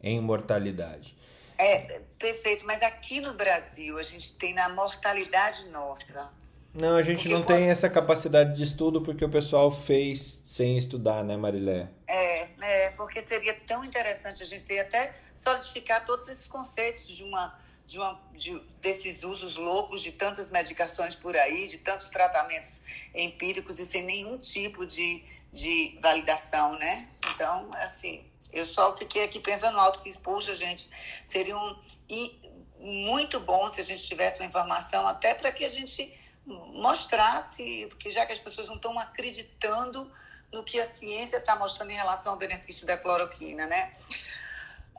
em 0.01 0.19
mortalidade. 0.19 1.15
É, 1.57 2.01
perfeito, 2.17 2.65
mas 2.65 2.81
aqui 2.81 3.19
no 3.19 3.33
Brasil 3.33 3.97
a 3.97 4.03
gente 4.03 4.33
tem 4.37 4.53
na 4.53 4.69
mortalidade 4.69 5.67
nossa. 5.69 6.29
Não, 6.73 6.95
a 6.95 7.03
gente 7.03 7.23
porque 7.23 7.33
não 7.33 7.43
tem 7.43 7.69
essa 7.69 7.89
capacidade 7.89 8.55
de 8.55 8.63
estudo 8.63 9.01
porque 9.01 9.25
o 9.25 9.29
pessoal 9.29 9.71
fez 9.71 10.41
sem 10.45 10.77
estudar, 10.77 11.23
né, 11.23 11.35
Marilé? 11.35 11.89
É, 12.07 12.47
é, 12.61 12.89
porque 12.91 13.21
seria 13.21 13.53
tão 13.65 13.83
interessante 13.83 14.43
a 14.43 14.45
gente 14.45 14.63
ter 14.63 14.79
até 14.79 15.15
solidificar 15.33 16.05
todos 16.05 16.29
esses 16.29 16.47
conceitos 16.47 17.07
de 17.07 17.23
uma 17.23 17.59
de, 17.89 17.97
uma, 17.97 18.21
de 18.35 18.61
desses 18.79 19.23
usos 19.23 19.55
loucos 19.55 20.01
de 20.01 20.11
tantas 20.11 20.51
medicações 20.51 21.15
por 21.15 21.35
aí, 21.35 21.67
de 21.67 21.79
tantos 21.79 22.09
tratamentos 22.09 22.83
empíricos 23.15 23.79
e 23.79 23.85
sem 23.85 24.03
nenhum 24.03 24.37
tipo 24.37 24.85
de, 24.85 25.23
de 25.51 25.97
validação, 25.99 26.77
né? 26.77 27.07
Então, 27.33 27.71
assim, 27.73 28.23
eu 28.51 28.65
só 28.65 28.95
fiquei 28.95 29.23
aqui 29.23 29.39
pensando 29.39 29.79
alto, 29.79 30.01
fiz, 30.01 30.15
puxa, 30.15 30.55
gente, 30.55 30.89
seria 31.23 31.57
um, 31.57 31.75
e 32.09 32.39
muito 32.79 33.39
bom 33.39 33.69
se 33.69 33.81
a 33.81 33.83
gente 33.83 34.03
tivesse 34.03 34.39
uma 34.39 34.47
informação 34.47 35.07
até 35.07 35.33
para 35.33 35.51
que 35.51 35.65
a 35.65 35.69
gente 35.69 36.13
mostrasse, 36.45 37.85
porque 37.89 38.09
já 38.09 38.25
que 38.25 38.31
as 38.31 38.39
pessoas 38.39 38.67
não 38.67 38.75
estão 38.75 38.97
acreditando 38.97 40.11
no 40.51 40.63
que 40.63 40.79
a 40.79 40.85
ciência 40.85 41.37
está 41.37 41.55
mostrando 41.55 41.91
em 41.91 41.95
relação 41.95 42.33
ao 42.33 42.39
benefício 42.39 42.87
da 42.87 42.97
cloroquina, 42.97 43.67
né? 43.67 43.93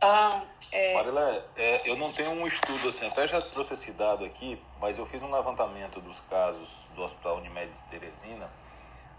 Ah, 0.01 0.45
é... 0.71 0.95
Marilé, 0.95 1.43
é, 1.57 1.91
eu 1.91 1.97
não 1.97 2.13
tenho 2.13 2.31
um 2.31 2.47
estudo 2.47 2.89
assim, 2.89 3.07
até 3.07 3.27
já 3.27 3.43
trouxe 3.43 3.75
esse 3.75 3.91
dado 3.93 4.25
aqui, 4.25 4.61
mas 4.81 4.97
eu 4.97 5.05
fiz 5.07 5.21
um 5.21 5.31
levantamento 5.31 6.01
dos 6.01 6.21
casos 6.21 6.87
do 6.95 7.03
Hospital 7.03 7.39
Unimed 7.39 7.73
de 7.73 7.83
Teresina, 7.91 8.49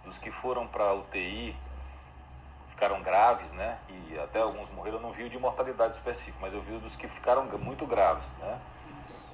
dos 0.06 0.18
que 0.18 0.32
foram 0.32 0.68
para 0.68 0.94
UTI, 0.94 1.56
ficaram 2.82 3.04
graves, 3.04 3.54
né? 3.54 3.78
E 3.88 4.18
até 4.18 4.42
alguns 4.42 4.68
morreram, 4.72 4.98
eu 4.98 5.02
não 5.04 5.12
vi 5.12 5.24
o 5.24 5.30
de 5.30 5.38
mortalidade 5.38 5.94
específica, 5.94 6.40
mas 6.42 6.52
eu 6.52 6.62
vi 6.64 6.76
dos 6.80 6.96
que 6.96 7.08
ficaram 7.08 7.46
muito 7.60 7.86
graves, 7.86 8.26
né? 8.40 8.60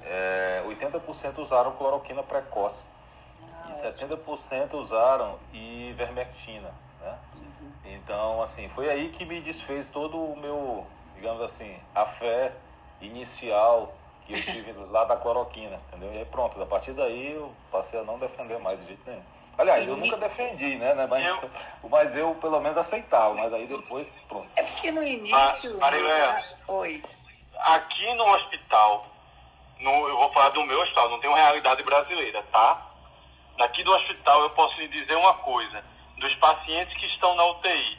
É, 0.04 0.62
80% 0.66 1.38
usaram 1.38 1.72
cloroquina 1.72 2.22
precoce 2.22 2.82
ah, 3.42 3.70
e 3.70 3.72
70% 3.72 4.74
usaram 4.74 5.38
ivermectina, 5.50 6.70
né? 7.00 7.18
Então, 7.86 8.42
assim, 8.42 8.68
foi 8.68 8.90
aí 8.90 9.08
que 9.08 9.24
me 9.24 9.40
desfez 9.40 9.88
todo 9.88 10.18
o 10.18 10.36
meu 10.36 10.86
digamos 11.14 11.42
assim, 11.42 11.76
a 11.94 12.04
fé 12.04 12.52
inicial 13.00 13.94
que 14.26 14.34
eu 14.34 14.42
tive 14.42 14.72
lá 14.92 15.04
da 15.04 15.16
cloroquina, 15.16 15.80
entendeu? 15.88 16.12
E 16.12 16.18
aí 16.18 16.24
pronto, 16.26 16.60
a 16.62 16.66
partir 16.66 16.92
daí 16.92 17.32
eu 17.32 17.50
passei 17.72 17.98
a 17.98 18.04
não 18.04 18.18
defender 18.18 18.58
mais 18.58 18.78
de 18.80 18.88
jeito 18.88 19.02
nenhum. 19.06 19.22
Aliás, 19.58 19.88
eu 19.88 19.96
nunca 19.96 20.16
defendi, 20.16 20.76
né? 20.76 20.94
né 20.94 21.06
mas, 21.10 21.26
eu... 21.26 21.50
mas 21.90 22.14
eu 22.14 22.34
pelo 22.36 22.60
menos 22.60 22.78
aceitava, 22.78 23.34
mas 23.34 23.52
aí 23.52 23.66
depois, 23.66 24.08
pronto. 24.28 24.48
É 24.56 24.62
porque 24.62 24.92
no 24.92 25.02
início. 25.02 25.76
Ah, 25.76 25.80
Marilé, 25.80 26.56
Oi. 26.68 27.02
Aqui 27.58 28.14
no 28.14 28.24
hospital, 28.34 29.06
no, 29.80 30.08
eu 30.08 30.16
vou 30.16 30.32
falar 30.32 30.50
do 30.50 30.64
meu 30.64 30.80
hospital, 30.80 31.10
não 31.10 31.18
tem 31.18 31.28
uma 31.28 31.38
realidade 31.38 31.82
brasileira, 31.82 32.40
tá? 32.52 32.86
Aqui 33.58 33.82
do 33.82 33.92
hospital 33.92 34.42
eu 34.42 34.50
posso 34.50 34.78
lhe 34.80 34.86
dizer 34.88 35.16
uma 35.16 35.34
coisa. 35.34 35.84
Dos 36.18 36.34
pacientes 36.36 36.96
que 36.96 37.06
estão 37.06 37.34
na 37.34 37.44
UTI, 37.46 37.98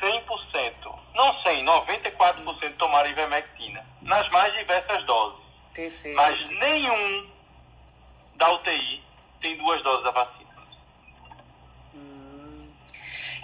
100%, 0.00 0.98
não 1.14 1.42
100, 1.42 1.64
94% 1.64 2.76
tomaram 2.76 3.10
ivermectina, 3.10 3.84
nas 4.02 4.28
mais 4.30 4.52
diversas 4.54 5.04
doses. 5.04 5.40
Perfeito. 5.74 6.16
Mas 6.16 6.40
nenhum 6.58 7.30
da 8.36 8.52
UTI 8.52 9.07
tem 9.40 9.56
duas 9.58 9.82
doses 9.82 10.04
da 10.04 10.10
vacina. 10.10 10.48
Hum, 11.94 12.70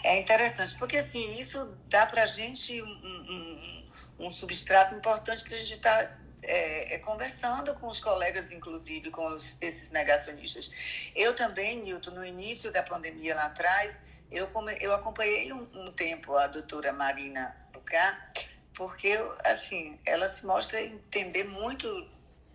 é 0.05 0.20
interessante, 0.20 0.76
porque 0.78 0.99
assim, 0.99 1.38
isso 1.38 1.76
dá 1.88 2.07
para 2.07 2.22
a 2.22 2.26
gente 2.26 2.80
um, 2.82 2.86
um, 2.86 4.26
um, 4.26 4.30
substrato 4.30 4.95
importante 4.95 5.42
para 5.42 5.55
a 5.55 5.59
gente 5.59 5.74
estar 5.74 6.07
tá, 6.07 6.18
é, 6.42 6.95
é, 6.95 6.99
conversando 6.99 7.74
com 7.74 7.86
os 7.86 8.01
colegas, 8.01 8.53
inclusive 8.53 9.11
com 9.11 9.24
os, 9.26 9.61
esses 9.61 9.90
negacionistas. 9.90 10.72
Eu 11.14 11.34
também, 11.34 11.82
Nilton, 11.82 12.11
no 12.11 12.24
início 12.24 12.70
da 12.72 12.82
pandemia 12.82 13.34
lá 13.34 13.47
atrás, 13.47 14.01
eu, 14.30 14.49
eu 14.80 14.95
acompanhei 14.95 15.53
um, 15.53 15.66
um 15.74 15.92
tempo 15.92 16.36
a 16.36 16.47
doutora 16.47 16.92
Marina 16.92 17.57
Bucá, 17.72 18.32
porque, 18.74 19.16
assim, 19.45 19.99
ela 20.05 20.28
se 20.28 20.45
mostra 20.45 20.82
entender 20.82 21.45
muito 21.45 21.86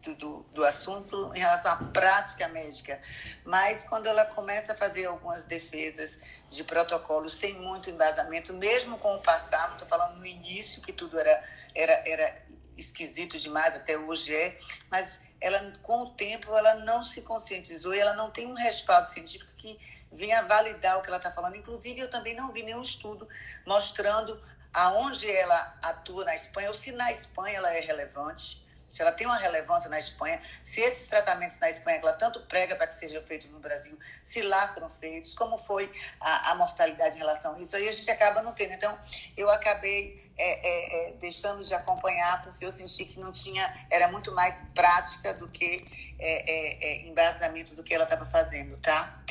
do, 0.01 0.43
do, 0.53 0.65
assunto 0.65 1.31
em 1.35 1.39
relação 1.39 1.71
à 1.71 1.75
prática 1.75 2.47
médica, 2.47 3.01
mas 3.43 3.83
quando 3.83 4.07
ela 4.07 4.25
começa 4.25 4.73
a 4.73 4.75
fazer 4.75 5.05
algumas 5.05 5.43
defesas 5.43 6.19
de 6.49 6.63
protocolo 6.63 7.29
sem 7.29 7.55
muito 7.55 7.89
embasamento, 7.89 8.53
mesmo 8.53 8.97
com 8.97 9.15
o 9.15 9.21
passado, 9.21 9.73
estou 9.73 9.87
falando 9.87 10.17
no 10.17 10.25
início 10.25 10.81
que 10.81 10.93
tudo 10.93 11.19
era, 11.19 11.43
era, 11.75 11.93
era 12.07 12.41
esquisito 12.77 13.37
demais, 13.37 13.75
até 13.75 13.97
hoje 13.97 14.33
é, 14.33 14.57
mas 14.89 15.19
ela 15.41 15.73
com 15.81 16.03
o 16.03 16.09
tempo 16.11 16.55
ela 16.55 16.75
não 16.75 17.03
se 17.03 17.21
conscientizou 17.21 17.93
e 17.93 17.99
ela 17.99 18.13
não 18.13 18.31
tem 18.31 18.47
um 18.47 18.53
respaldo 18.53 19.09
científico 19.09 19.51
que 19.57 19.79
venha 20.11 20.41
validar 20.43 20.97
o 20.97 21.01
que 21.01 21.07
ela 21.07 21.17
está 21.17 21.31
falando. 21.31 21.55
Inclusive, 21.55 21.99
eu 21.99 22.09
também 22.09 22.35
não 22.35 22.51
vi 22.51 22.63
nenhum 22.63 22.81
estudo 22.81 23.27
mostrando 23.65 24.41
aonde 24.73 25.29
ela 25.29 25.77
atua 25.83 26.25
na 26.25 26.35
Espanha, 26.35 26.67
ou 26.67 26.73
se 26.73 26.91
na 26.91 27.11
Espanha 27.11 27.57
ela 27.57 27.73
é 27.73 27.79
relevante, 27.79 28.67
se 28.91 29.01
ela 29.01 29.11
tem 29.11 29.27
uma 29.27 29.37
relevância 29.37 29.89
na 29.89 29.97
Espanha, 29.97 30.41
se 30.63 30.81
esses 30.81 31.07
tratamentos 31.07 31.59
na 31.59 31.69
Espanha 31.69 31.99
que 31.99 32.05
ela 32.05 32.17
tanto 32.17 32.41
prega 32.47 32.75
para 32.75 32.87
que 32.87 32.93
sejam 32.93 33.21
feitos 33.21 33.49
no 33.49 33.59
Brasil, 33.59 33.97
se 34.23 34.41
lá 34.41 34.67
foram 34.69 34.89
feitos, 34.89 35.33
como 35.35 35.57
foi 35.57 35.91
a, 36.19 36.51
a 36.51 36.55
mortalidade 36.55 37.15
em 37.15 37.19
relação 37.19 37.55
a 37.55 37.59
isso, 37.59 37.75
aí 37.75 37.87
a 37.87 37.91
gente 37.91 38.09
acaba 38.09 38.41
não 38.41 38.53
tendo. 38.53 38.73
Então, 38.73 38.97
eu 39.37 39.49
acabei 39.49 40.29
é, 40.37 40.51
é, 40.67 41.09
é, 41.09 41.11
deixando 41.13 41.63
de 41.63 41.73
acompanhar 41.73 42.41
porque 42.43 42.63
eu 42.63 42.71
senti 42.71 43.03
que 43.05 43.19
não 43.19 43.31
tinha, 43.31 43.73
era 43.91 44.09
muito 44.09 44.33
mais 44.33 44.63
prática 44.73 45.33
do 45.33 45.49
que 45.49 45.85
é, 46.17 46.51
é, 46.51 46.85
é, 46.85 47.07
embasamento 47.07 47.75
do 47.75 47.83
que 47.83 47.93
ela 47.93 48.05
estava 48.05 48.25
fazendo, 48.25 48.77
tá? 48.77 49.21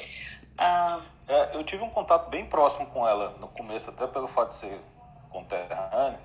Ah. 0.56 1.00
Eu 1.52 1.62
tive 1.62 1.82
um 1.82 1.90
contato 1.90 2.30
bem 2.30 2.46
próximo 2.46 2.86
com 2.86 3.06
ela 3.06 3.36
no 3.38 3.48
começo, 3.48 3.90
até 3.90 4.06
pelo 4.06 4.26
fato 4.28 4.48
de 4.48 4.54
ser 4.54 4.80
conterrâneo. 5.30 6.18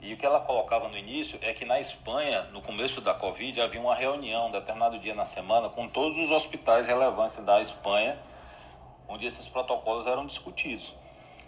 E 0.00 0.14
o 0.14 0.16
que 0.16 0.24
ela 0.24 0.40
colocava 0.40 0.88
no 0.88 0.96
início 0.96 1.38
é 1.42 1.52
que 1.52 1.64
na 1.64 1.80
Espanha, 1.80 2.44
no 2.44 2.62
começo 2.62 3.00
da 3.00 3.14
Covid, 3.14 3.60
havia 3.60 3.80
uma 3.80 3.94
reunião, 3.94 4.50
determinado 4.50 4.98
dia 4.98 5.14
na 5.14 5.26
semana, 5.26 5.68
com 5.68 5.88
todos 5.88 6.16
os 6.18 6.30
hospitais 6.30 6.86
relevantes 6.86 7.36
da 7.44 7.60
Espanha, 7.60 8.18
onde 9.08 9.26
esses 9.26 9.48
protocolos 9.48 10.06
eram 10.06 10.26
discutidos. 10.26 10.94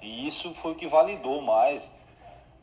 E 0.03 0.27
isso 0.27 0.55
foi 0.55 0.73
o 0.73 0.75
que 0.75 0.87
validou 0.87 1.41
mais 1.43 1.91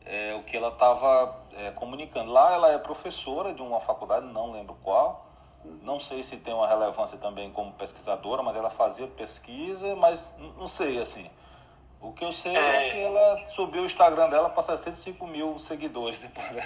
é, 0.04 0.34
o 0.34 0.42
que 0.42 0.56
ela 0.56 0.68
estava 0.68 1.36
é, 1.52 1.70
comunicando. 1.70 2.30
Lá 2.32 2.52
ela 2.52 2.72
é 2.72 2.78
professora 2.78 3.54
de 3.54 3.62
uma 3.62 3.80
faculdade, 3.80 4.26
não 4.26 4.52
lembro 4.52 4.76
qual, 4.82 5.26
não 5.82 6.00
sei 6.00 6.22
se 6.22 6.38
tem 6.38 6.54
uma 6.54 6.66
relevância 6.66 7.18
também 7.18 7.50
como 7.52 7.72
pesquisadora, 7.72 8.42
mas 8.42 8.56
ela 8.56 8.70
fazia 8.70 9.06
pesquisa, 9.06 9.94
mas 9.96 10.32
não 10.38 10.66
sei, 10.66 10.98
assim. 10.98 11.30
O 12.00 12.12
que 12.12 12.24
eu 12.24 12.30
sei 12.30 12.56
é, 12.56 12.86
é 12.86 12.90
que 12.90 13.00
ela 13.00 13.44
subiu 13.50 13.82
o 13.82 13.86
Instagram 13.86 14.28
dela 14.28 14.48
para 14.50 14.62
65 14.62 15.26
mil 15.26 15.58
seguidores. 15.58 16.18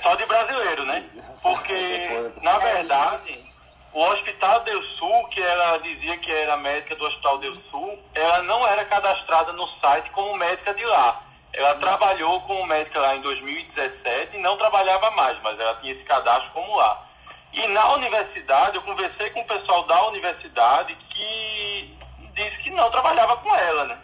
Só 0.02 0.14
de 0.14 0.26
brasileiro, 0.26 0.84
né? 0.84 1.08
Porque, 1.42 2.30
na 2.42 2.58
verdade, 2.58 3.42
o 3.94 4.00
Hospital 4.02 4.60
Del 4.60 4.82
Sul, 4.98 5.28
que 5.28 5.40
ela 5.40 5.78
dizia 5.78 6.18
que 6.18 6.30
era 6.30 6.56
médica 6.58 6.96
do 6.96 7.06
Hospital 7.06 7.38
Del 7.38 7.56
Sul, 7.70 7.98
ela 8.14 8.42
não 8.42 8.66
era 8.66 8.84
cadastrada 8.84 9.52
no 9.52 9.66
site 9.80 10.10
como 10.10 10.36
médica 10.36 10.74
de 10.74 10.84
lá. 10.84 11.22
Ela 11.52 11.74
trabalhou 11.76 12.40
como 12.42 12.66
médica 12.66 13.00
lá 13.00 13.16
em 13.16 13.20
2017 13.20 14.36
e 14.36 14.40
não 14.40 14.56
trabalhava 14.56 15.10
mais, 15.12 15.38
mas 15.42 15.58
ela 15.58 15.74
tinha 15.76 15.92
esse 15.92 16.04
cadastro 16.04 16.50
como 16.52 16.76
lá. 16.76 17.06
E 17.52 17.66
na 17.68 17.92
universidade, 17.92 18.76
eu 18.76 18.82
conversei 18.82 19.28
com 19.30 19.40
o 19.40 19.46
pessoal 19.46 19.82
da 19.84 20.06
universidade 20.08 20.94
que 21.10 21.98
disse 22.34 22.56
que 22.62 22.70
não 22.70 22.90
trabalhava 22.90 23.36
com 23.36 23.54
ela, 23.54 23.84
né? 23.84 23.98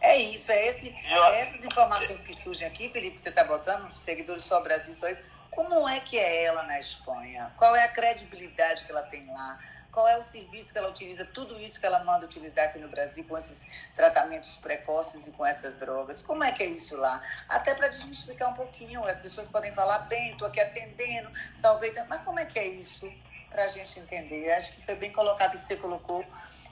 É 0.00 0.16
isso, 0.16 0.50
é, 0.50 0.66
esse, 0.66 0.88
eu... 1.10 1.24
é 1.26 1.40
essas 1.42 1.64
informações 1.64 2.22
que 2.22 2.38
surgem 2.38 2.66
aqui, 2.66 2.88
Felipe, 2.88 3.16
que 3.16 3.20
você 3.20 3.28
está 3.28 3.44
botando, 3.44 3.92
seguidores 3.92 4.44
só 4.44 4.60
Brasil, 4.60 4.96
só 4.96 5.08
isso. 5.08 5.24
Como 5.50 5.88
é 5.88 6.00
que 6.00 6.18
é 6.18 6.44
ela 6.44 6.62
na 6.62 6.78
Espanha? 6.78 7.52
Qual 7.56 7.74
é 7.76 7.84
a 7.84 7.88
credibilidade 7.88 8.84
que 8.84 8.90
ela 8.90 9.02
tem 9.02 9.26
lá? 9.26 9.58
qual 9.90 10.06
é 10.06 10.16
o 10.16 10.22
serviço 10.22 10.72
que 10.72 10.78
ela 10.78 10.88
utiliza, 10.88 11.24
tudo 11.24 11.60
isso 11.60 11.80
que 11.80 11.86
ela 11.86 12.02
manda 12.04 12.24
utilizar 12.24 12.66
aqui 12.66 12.78
no 12.78 12.88
Brasil 12.88 13.24
com 13.24 13.36
esses 13.36 13.68
tratamentos 13.94 14.56
precoces 14.56 15.26
e 15.26 15.32
com 15.32 15.44
essas 15.44 15.76
drogas. 15.76 16.22
Como 16.22 16.44
é 16.44 16.52
que 16.52 16.62
é 16.62 16.66
isso 16.66 16.96
lá? 16.96 17.22
Até 17.48 17.74
para 17.74 17.88
desmistificar 17.88 18.50
um 18.50 18.54
pouquinho, 18.54 19.04
as 19.06 19.18
pessoas 19.18 19.46
podem 19.46 19.72
falar, 19.72 20.00
bem, 20.00 20.32
estou 20.32 20.46
aqui 20.46 20.60
atendendo, 20.60 21.30
salvei 21.54 21.92
mas 22.08 22.22
como 22.22 22.38
é 22.38 22.44
que 22.44 22.58
é 22.58 22.66
isso 22.66 23.12
para 23.48 23.64
a 23.64 23.68
gente 23.68 23.98
entender? 23.98 24.52
Acho 24.52 24.76
que 24.76 24.84
foi 24.84 24.94
bem 24.94 25.10
colocado 25.10 25.52
que 25.52 25.58
você 25.58 25.76
colocou, 25.76 26.24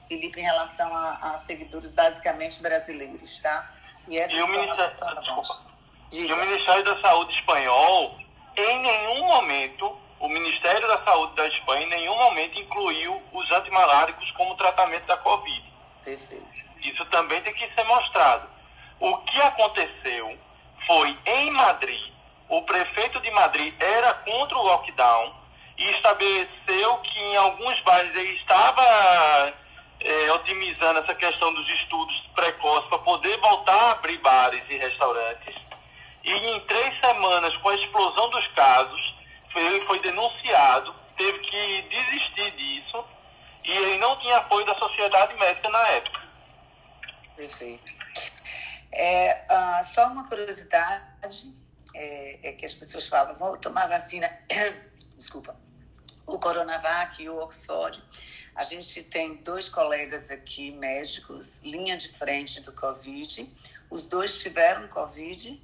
Felipe, 0.08 0.40
em 0.40 0.44
relação 0.44 0.94
a, 0.96 1.34
a 1.34 1.38
seguidores 1.38 1.90
basicamente 1.90 2.60
brasileiros, 2.62 3.38
tá? 3.38 3.70
E, 4.08 4.16
e, 4.16 4.42
o 4.42 4.48
Ministério, 4.48 4.96
e 6.10 6.32
o 6.32 6.36
Ministério 6.36 6.84
da 6.84 7.00
Saúde 7.00 7.34
espanhol, 7.34 8.18
em 8.56 8.80
nenhum 8.80 9.26
momento 9.26 9.98
o 10.20 10.28
Ministério 10.28 10.86
da 10.88 11.02
Saúde 11.04 11.34
da 11.36 11.46
Espanha 11.46 11.86
em 11.86 11.90
nenhum 11.90 12.16
momento 12.16 12.58
incluiu 12.58 13.22
os 13.32 13.50
antimaláricos 13.52 14.30
como 14.32 14.56
tratamento 14.56 15.06
da 15.06 15.16
Covid. 15.16 15.72
Perfeito. 16.04 16.44
Isso 16.82 17.04
também 17.06 17.40
tem 17.42 17.54
que 17.54 17.72
ser 17.74 17.84
mostrado. 17.84 18.48
O 18.98 19.16
que 19.18 19.40
aconteceu 19.42 20.36
foi 20.86 21.16
em 21.24 21.50
Madrid, 21.52 22.12
o 22.48 22.62
prefeito 22.62 23.20
de 23.20 23.30
Madrid 23.30 23.74
era 23.78 24.14
contra 24.14 24.58
o 24.58 24.62
lockdown 24.62 25.34
e 25.76 25.90
estabeleceu 25.90 26.98
que 26.98 27.20
em 27.20 27.36
alguns 27.36 27.80
bairros 27.82 28.16
ele 28.16 28.34
estava 28.36 29.52
é, 30.00 30.32
otimizando 30.32 31.00
essa 31.00 31.14
questão 31.14 31.52
dos 31.52 31.68
estudos 31.80 32.16
precoces 32.34 32.88
para 32.88 32.98
poder 32.98 33.38
voltar 33.38 33.74
a 33.74 33.90
abrir 33.92 34.18
bares 34.18 34.62
e 34.68 34.76
restaurantes. 34.76 35.54
E 36.24 36.32
em 36.32 36.60
três 36.66 37.00
semanas, 37.00 37.56
com 37.58 37.68
a 37.68 37.74
explosão 37.74 38.30
dos 38.30 38.46
casos, 38.48 39.14
ele 39.54 39.84
foi 39.86 39.98
denunciado, 40.00 40.94
teve 41.16 41.38
que 41.38 41.82
desistir 41.82 42.50
disso 42.52 43.04
e 43.64 43.70
ele 43.70 43.98
não 43.98 44.18
tinha 44.20 44.38
apoio 44.38 44.64
da 44.66 44.74
sociedade 44.76 45.34
médica 45.36 45.68
na 45.68 45.88
época. 45.88 46.20
Perfeito. 47.36 47.92
É, 48.92 49.46
uh, 49.50 49.84
só 49.84 50.06
uma 50.08 50.28
curiosidade 50.28 51.04
é, 51.94 52.48
é, 52.48 52.52
que 52.52 52.64
as 52.64 52.74
pessoas 52.74 53.08
falam, 53.08 53.34
vou 53.36 53.56
tomar 53.58 53.86
vacina, 53.88 54.28
desculpa, 55.16 55.56
o 56.26 56.38
Coronavac 56.38 57.22
e 57.22 57.28
o 57.28 57.38
Oxford. 57.38 58.02
A 58.58 58.64
gente 58.64 59.04
tem 59.04 59.36
dois 59.36 59.68
colegas 59.68 60.32
aqui, 60.32 60.72
médicos, 60.72 61.60
linha 61.62 61.96
de 61.96 62.08
frente 62.08 62.60
do 62.60 62.72
Covid. 62.72 63.48
Os 63.88 64.08
dois 64.08 64.40
tiveram 64.40 64.88
Covid, 64.88 65.62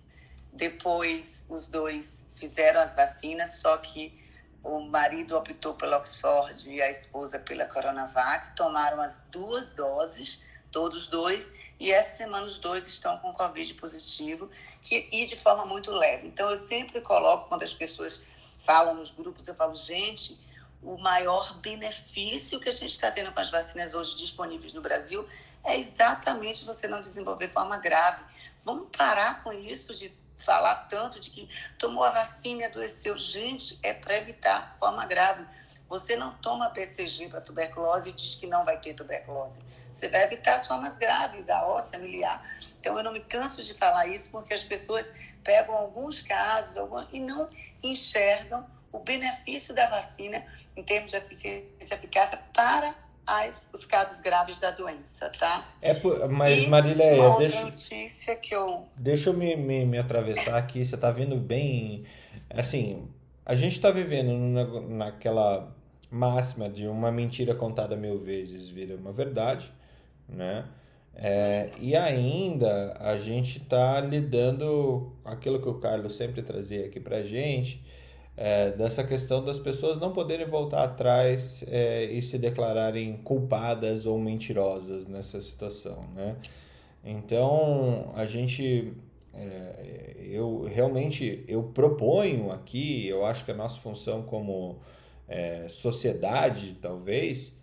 depois 0.52 1.44
os 1.48 1.66
dois 1.66 2.22
fizeram 2.36 2.80
as 2.80 2.94
vacinas, 2.94 3.56
só 3.56 3.76
que 3.78 4.16
o 4.62 4.78
marido 4.78 5.36
optou 5.36 5.74
pelo 5.74 5.96
Oxford 5.96 6.70
e 6.70 6.80
a 6.80 6.88
esposa 6.88 7.40
pela 7.40 7.66
Coronavac, 7.66 8.54
tomaram 8.54 9.02
as 9.02 9.22
duas 9.22 9.72
doses, 9.72 10.44
todos 10.70 11.08
dois, 11.08 11.50
e 11.80 11.90
essa 11.90 12.18
semana 12.18 12.46
os 12.46 12.60
dois 12.60 12.86
estão 12.86 13.18
com 13.18 13.34
Covid 13.34 13.74
positivo 13.74 14.48
que, 14.84 15.08
e 15.10 15.26
de 15.26 15.34
forma 15.34 15.66
muito 15.66 15.90
leve. 15.90 16.28
Então, 16.28 16.48
eu 16.48 16.56
sempre 16.56 17.00
coloco, 17.00 17.48
quando 17.48 17.64
as 17.64 17.74
pessoas 17.74 18.24
falam 18.60 18.94
nos 18.94 19.10
grupos, 19.10 19.48
eu 19.48 19.54
falo, 19.56 19.74
gente, 19.74 20.38
o 20.84 20.98
maior 20.98 21.56
benefício 21.58 22.60
que 22.60 22.68
a 22.68 22.72
gente 22.72 22.90
está 22.90 23.10
tendo 23.10 23.32
com 23.32 23.40
as 23.40 23.50
vacinas 23.50 23.94
hoje 23.94 24.16
disponíveis 24.16 24.74
no 24.74 24.82
Brasil 24.82 25.26
é 25.64 25.78
exatamente 25.78 26.64
você 26.64 26.86
não 26.86 27.00
desenvolver 27.00 27.48
forma 27.48 27.78
grave. 27.78 28.22
Vamos 28.62 28.88
parar 28.94 29.42
com 29.42 29.52
isso 29.52 29.94
de 29.94 30.14
falar 30.38 30.74
tanto 30.90 31.18
de 31.18 31.30
que 31.30 31.48
tomou 31.78 32.04
a 32.04 32.10
vacina 32.10 32.62
e 32.62 32.64
adoeceu. 32.64 33.16
Gente, 33.16 33.78
é 33.82 33.94
para 33.94 34.16
evitar 34.16 34.76
forma 34.78 35.06
grave. 35.06 35.44
Você 35.88 36.16
não 36.16 36.34
toma 36.34 36.68
BCG 36.68 37.28
para 37.28 37.40
tuberculose 37.40 38.10
e 38.10 38.12
diz 38.12 38.34
que 38.34 38.46
não 38.46 38.64
vai 38.64 38.78
ter 38.78 38.94
tuberculose. 38.94 39.62
Você 39.90 40.08
vai 40.08 40.24
evitar 40.24 40.56
as 40.56 40.66
formas 40.66 40.96
graves, 40.96 41.48
a 41.48 41.64
óssea, 41.64 41.98
miliar. 41.98 42.42
Então, 42.80 42.96
eu 42.98 43.04
não 43.04 43.12
me 43.12 43.20
canso 43.20 43.62
de 43.62 43.72
falar 43.74 44.06
isso 44.06 44.30
porque 44.30 44.52
as 44.52 44.64
pessoas 44.64 45.12
pegam 45.42 45.74
alguns 45.74 46.20
casos 46.20 46.76
e 47.12 47.20
não 47.20 47.48
enxergam 47.82 48.66
o 48.94 49.00
benefício 49.00 49.74
da 49.74 49.86
vacina 49.90 50.44
em 50.76 50.82
termos 50.82 51.10
de 51.10 51.16
eficiência 51.16 51.66
e 51.80 51.94
eficácia 51.94 52.38
para 52.54 52.94
as, 53.26 53.68
os 53.72 53.84
casos 53.84 54.20
graves 54.20 54.60
da 54.60 54.70
doença, 54.70 55.30
tá? 55.36 55.66
É, 55.82 55.94
mas 56.28 56.62
e 56.62 56.68
Marília, 56.68 57.14
uma 57.14 57.38
deixa, 57.38 57.60
notícia 57.62 58.36
que 58.36 58.54
eu... 58.54 58.86
Deixa 58.96 59.30
eu 59.30 59.34
me, 59.34 59.56
me, 59.56 59.84
me 59.84 59.98
atravessar 59.98 60.56
aqui, 60.56 60.84
você 60.84 60.94
está 60.94 61.10
vendo 61.10 61.36
bem... 61.36 62.04
Assim, 62.50 63.08
a 63.44 63.56
gente 63.56 63.72
está 63.72 63.90
vivendo 63.90 64.32
na, 64.32 64.80
naquela 65.06 65.74
máxima 66.08 66.68
de 66.68 66.86
uma 66.86 67.10
mentira 67.10 67.52
contada 67.52 67.96
mil 67.96 68.20
vezes 68.20 68.68
vira 68.68 68.94
uma 68.94 69.10
verdade, 69.10 69.72
né? 70.28 70.66
É, 71.16 71.70
e 71.80 71.96
ainda 71.96 72.96
a 73.00 73.16
gente 73.16 73.58
está 73.58 74.00
lidando 74.00 75.16
aquilo 75.24 75.60
que 75.60 75.68
o 75.68 75.74
Carlos 75.74 76.16
sempre 76.16 76.42
trazia 76.42 76.86
aqui 76.86 77.00
para 77.00 77.22
gente, 77.22 77.83
é, 78.36 78.72
dessa 78.72 79.04
questão 79.04 79.44
das 79.44 79.58
pessoas 79.58 80.00
não 80.00 80.12
poderem 80.12 80.46
voltar 80.46 80.84
atrás 80.84 81.64
é, 81.68 82.04
e 82.04 82.20
se 82.20 82.36
declararem 82.36 83.16
culpadas 83.18 84.06
ou 84.06 84.18
mentirosas 84.18 85.06
nessa 85.06 85.40
situação, 85.40 86.04
né? 86.14 86.36
Então 87.04 88.10
a 88.14 88.26
gente, 88.26 88.92
é, 89.32 90.16
eu 90.30 90.64
realmente 90.64 91.44
eu 91.46 91.62
proponho 91.62 92.50
aqui, 92.50 93.06
eu 93.06 93.24
acho 93.24 93.44
que 93.44 93.52
a 93.52 93.54
nossa 93.54 93.80
função 93.80 94.22
como 94.22 94.80
é, 95.28 95.68
sociedade 95.68 96.76
talvez, 96.80 97.54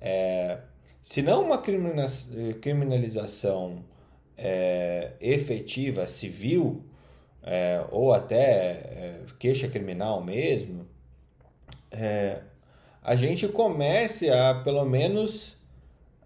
é, 0.00 0.58
se 1.02 1.20
não 1.20 1.44
uma 1.44 1.60
criminalização 1.60 3.84
é, 4.36 5.12
efetiva 5.20 6.06
civil 6.06 6.84
é, 7.42 7.84
ou 7.90 8.12
até 8.12 8.38
é, 8.40 9.20
queixa 9.38 9.68
criminal 9.68 10.22
mesmo, 10.22 10.86
é, 11.90 12.40
a 13.02 13.16
gente 13.16 13.48
comece 13.48 14.30
a 14.30 14.54
pelo 14.62 14.84
menos 14.84 15.56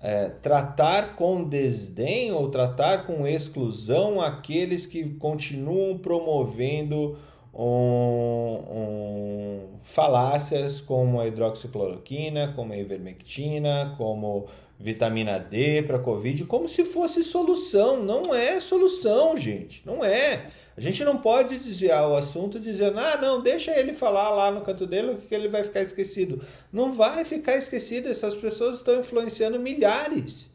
é, 0.02 0.28
tratar 0.42 1.16
com 1.16 1.42
desdém 1.42 2.30
ou 2.32 2.50
tratar 2.50 3.06
com 3.06 3.26
exclusão 3.26 4.20
aqueles 4.20 4.84
que 4.84 5.08
continuam 5.14 5.98
promovendo 5.98 7.18
um, 7.54 8.62
um, 8.70 9.60
falácias 9.82 10.82
como 10.82 11.18
a 11.18 11.26
hidroxicloroquina, 11.26 12.52
como 12.54 12.74
a 12.74 12.76
ivermectina, 12.76 13.94
como 13.96 14.46
vitamina 14.78 15.38
D 15.38 15.82
para 15.82 15.98
Covid, 15.98 16.44
como 16.44 16.68
se 16.68 16.84
fosse 16.84 17.24
solução. 17.24 18.02
Não 18.02 18.34
é 18.34 18.60
solução, 18.60 19.36
gente. 19.38 19.82
Não 19.86 20.04
é. 20.04 20.50
A 20.76 20.80
gente 20.80 21.02
não 21.04 21.16
pode 21.16 21.58
desviar 21.58 22.06
o 22.06 22.14
assunto 22.14 22.60
dizendo, 22.60 22.98
ah, 22.98 23.16
não, 23.16 23.40
deixa 23.40 23.78
ele 23.78 23.94
falar 23.94 24.28
lá 24.28 24.50
no 24.50 24.60
canto 24.60 24.86
dele 24.86 25.16
que 25.26 25.34
ele 25.34 25.48
vai 25.48 25.64
ficar 25.64 25.80
esquecido. 25.80 26.44
Não 26.70 26.92
vai 26.92 27.24
ficar 27.24 27.56
esquecido, 27.56 28.10
essas 28.10 28.34
pessoas 28.34 28.78
estão 28.78 29.00
influenciando 29.00 29.58
milhares. 29.58 30.50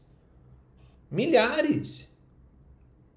Milhares. 1.09 2.07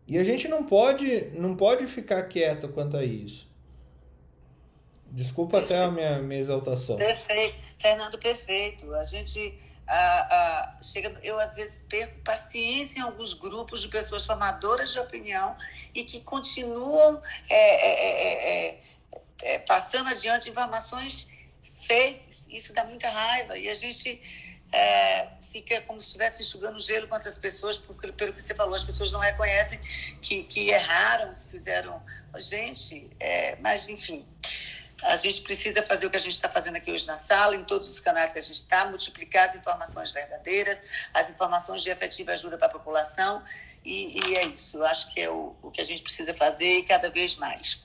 E 0.09 0.17
a 0.17 0.25
gente 0.25 0.49
não 0.49 0.65
pode, 0.65 1.31
não 1.35 1.55
pode 1.55 1.87
ficar 1.87 2.23
quieto 2.23 2.69
quanto 2.69 2.97
a 2.97 3.05
isso. 3.05 3.47
Desculpa 5.11 5.59
até 5.59 5.79
a 5.79 5.91
minha, 5.91 6.19
minha 6.21 6.41
exaltação. 6.41 6.97
Perfeito. 6.97 7.55
Fernando, 7.79 8.19
perfeito. 8.19 8.93
A 8.95 9.05
gente 9.05 9.59
a, 9.87 10.75
a, 10.77 10.83
chega, 10.83 11.19
eu 11.23 11.39
às 11.39 11.57
vezes 11.57 11.85
perco 11.89 12.19
paciência 12.21 13.01
em 13.01 13.03
alguns 13.03 13.35
grupos 13.35 13.83
de 13.83 13.89
pessoas 13.89 14.25
formadoras 14.25 14.93
de 14.93 14.99
opinião 14.99 15.57
e 15.95 16.05
que 16.05 16.21
continuam 16.21 17.23
é 17.49 17.55
é, 17.55 17.91
é, 18.11 18.69
é, 18.69 18.81
é, 19.43 19.59
passando 19.61 20.09
adiante 20.09 20.49
informações 20.49 21.31
fakes. 21.87 22.47
Isso 22.49 22.73
dá 22.73 22.85
muita 22.85 23.11
raiva 23.11 23.59
e 23.59 23.69
a 23.69 23.75
gente 23.75 24.23
é, 24.73 25.29
fica 25.53 25.81
como 25.83 26.01
se 26.01 26.07
estivesse 26.07 26.43
enxugando 26.43 26.81
gelo 26.81 27.07
com 27.07 27.17
essas 27.17 27.37
pessoas, 27.37 27.77
porque, 27.77 28.11
pelo 28.13 28.33
que 28.33 28.41
você 28.41 28.55
falou, 28.55 28.75
as 28.75 28.83
pessoas 28.83 29.13
não 29.13 29.21
reconhecem 29.21 29.79
que, 30.23 30.45
que 30.45 30.71
erraram, 30.71 31.35
que 31.35 31.49
fizeram. 31.51 32.03
Gente, 32.37 33.09
mas 33.61 33.89
enfim. 33.89 34.27
A 35.05 35.17
gente 35.17 35.43
precisa 35.43 35.83
fazer 35.83 36.07
o 36.07 36.11
que 36.11 36.17
a 36.17 36.21
gente 36.21 36.33
está 36.33 36.49
fazendo 36.49 36.77
aqui 36.77 36.91
hoje 36.91 37.07
na 37.07 37.17
sala, 37.17 37.55
em 37.55 37.65
todos 37.65 37.89
os 37.89 38.01
canais 38.01 38.33
que 38.33 38.39
a 38.39 38.43
gente 38.43 38.57
está, 38.57 38.87
multiplicar 38.87 39.49
as 39.49 39.55
informações 39.55 40.11
verdadeiras, 40.11 40.83
as 41.13 41.31
informações 41.31 41.83
de 41.83 41.91
efetiva 41.91 42.33
ajuda 42.33 42.57
para 42.57 42.69
a 42.69 42.71
população, 42.71 43.43
e, 43.85 44.19
e, 44.19 44.37
é 44.37 44.45
isso. 44.47 44.79
Eu 44.79 44.87
acho 44.87 45.13
que 45.13 45.21
é 45.21 45.29
o, 45.29 45.55
o 45.63 45.71
que 45.71 45.81
a 45.81 45.85
gente 45.85 46.03
precisa 46.03 46.33
fazer 46.33 46.79
e 46.79 46.83
cada 46.85 47.11
vez 47.11 47.37
mais. 47.37 47.83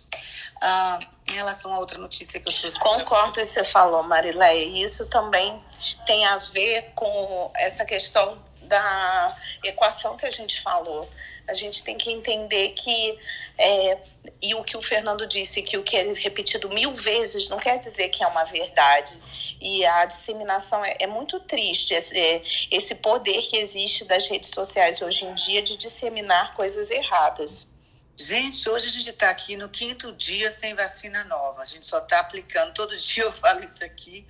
Ah, 0.62 1.00
em 1.28 1.34
relação 1.34 1.74
a 1.74 1.80
outra 1.80 1.98
notícia 1.98 2.40
que 2.40 2.50
eu 2.50 2.56
trouxe. 2.56 2.80
Concordo 2.80 3.34
com 3.34 3.44
você 3.44 3.64
falou, 3.64 4.02
Marileia. 4.04 4.86
Isso 4.86 5.06
também 5.08 5.62
tem 6.06 6.26
a 6.26 6.38
ver 6.38 6.92
com 6.96 7.52
essa 7.56 7.86
questão 7.86 8.42
da 8.70 9.38
equação 9.64 10.16
que 10.16 10.26
a 10.26 10.32
gente 10.32 10.62
falou. 10.62 11.10
A 11.48 11.54
gente 11.54 11.84
tem 11.84 11.98
que 11.98 12.12
entender 12.12 12.70
que 12.70 13.20
é, 13.58 13.98
e 14.42 14.54
o 14.56 14.64
que 14.64 14.78
o 14.78 14.82
Fernando 14.82 15.26
disse, 15.26 15.62
que 15.62 15.78
o 15.78 15.84
que 15.84 15.98
é 15.98 16.14
repetido 16.14 16.70
mil 16.70 16.94
vezes 16.94 17.50
não 17.50 17.58
quer 17.58 17.78
dizer 17.78 18.08
que 18.10 18.24
é 18.24 18.28
uma 18.28 18.46
verdade. 18.46 19.20
E 19.60 19.86
a 19.86 20.06
disseminação 20.06 20.86
é, 20.86 20.96
é 21.00 21.08
muito 21.08 21.40
triste, 21.42 21.94
esse, 21.94 22.18
é, 22.18 22.42
esse 22.72 22.96
poder 22.96 23.42
que 23.42 23.58
existe 23.58 24.06
das 24.06 24.28
redes 24.28 24.52
sociais 24.52 25.02
hoje 25.02 25.26
em 25.26 25.34
dia 25.34 25.62
de 25.62 25.76
disseminar 25.76 26.54
coisas 26.54 26.90
erradas. 26.90 27.68
Gente, 28.16 28.70
hoje 28.70 28.88
a 28.88 28.92
gente 28.92 29.10
está 29.10 29.30
aqui 29.30 29.58
no 29.58 29.70
quinto 29.70 30.12
dia 30.14 30.52
sem 30.52 30.76
vacina 30.76 31.24
nova. 31.24 31.62
A 31.62 31.66
gente 31.66 31.86
só 31.86 32.00
está 32.00 32.20
aplicando, 32.20 32.74
todo 32.74 32.96
dia 32.98 33.24
eu 33.24 33.34
falo 33.34 33.64
isso 33.64 33.84
aqui, 33.84 34.28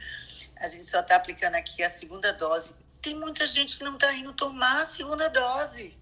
a 0.56 0.68
gente 0.68 0.88
só 0.88 1.02
está 1.02 1.16
aplicando 1.16 1.56
aqui 1.56 1.84
a 1.84 1.90
segunda 1.90 2.32
dose. 2.34 2.74
Tem 3.02 3.16
muita 3.16 3.47
gente 3.47 3.78
que 3.78 3.84
não 3.84 3.95
está 3.95 4.14
indo 4.14 4.34
tomar 4.34 4.82
a 4.82 4.86
segunda 4.86 5.30
dose. 5.30 5.97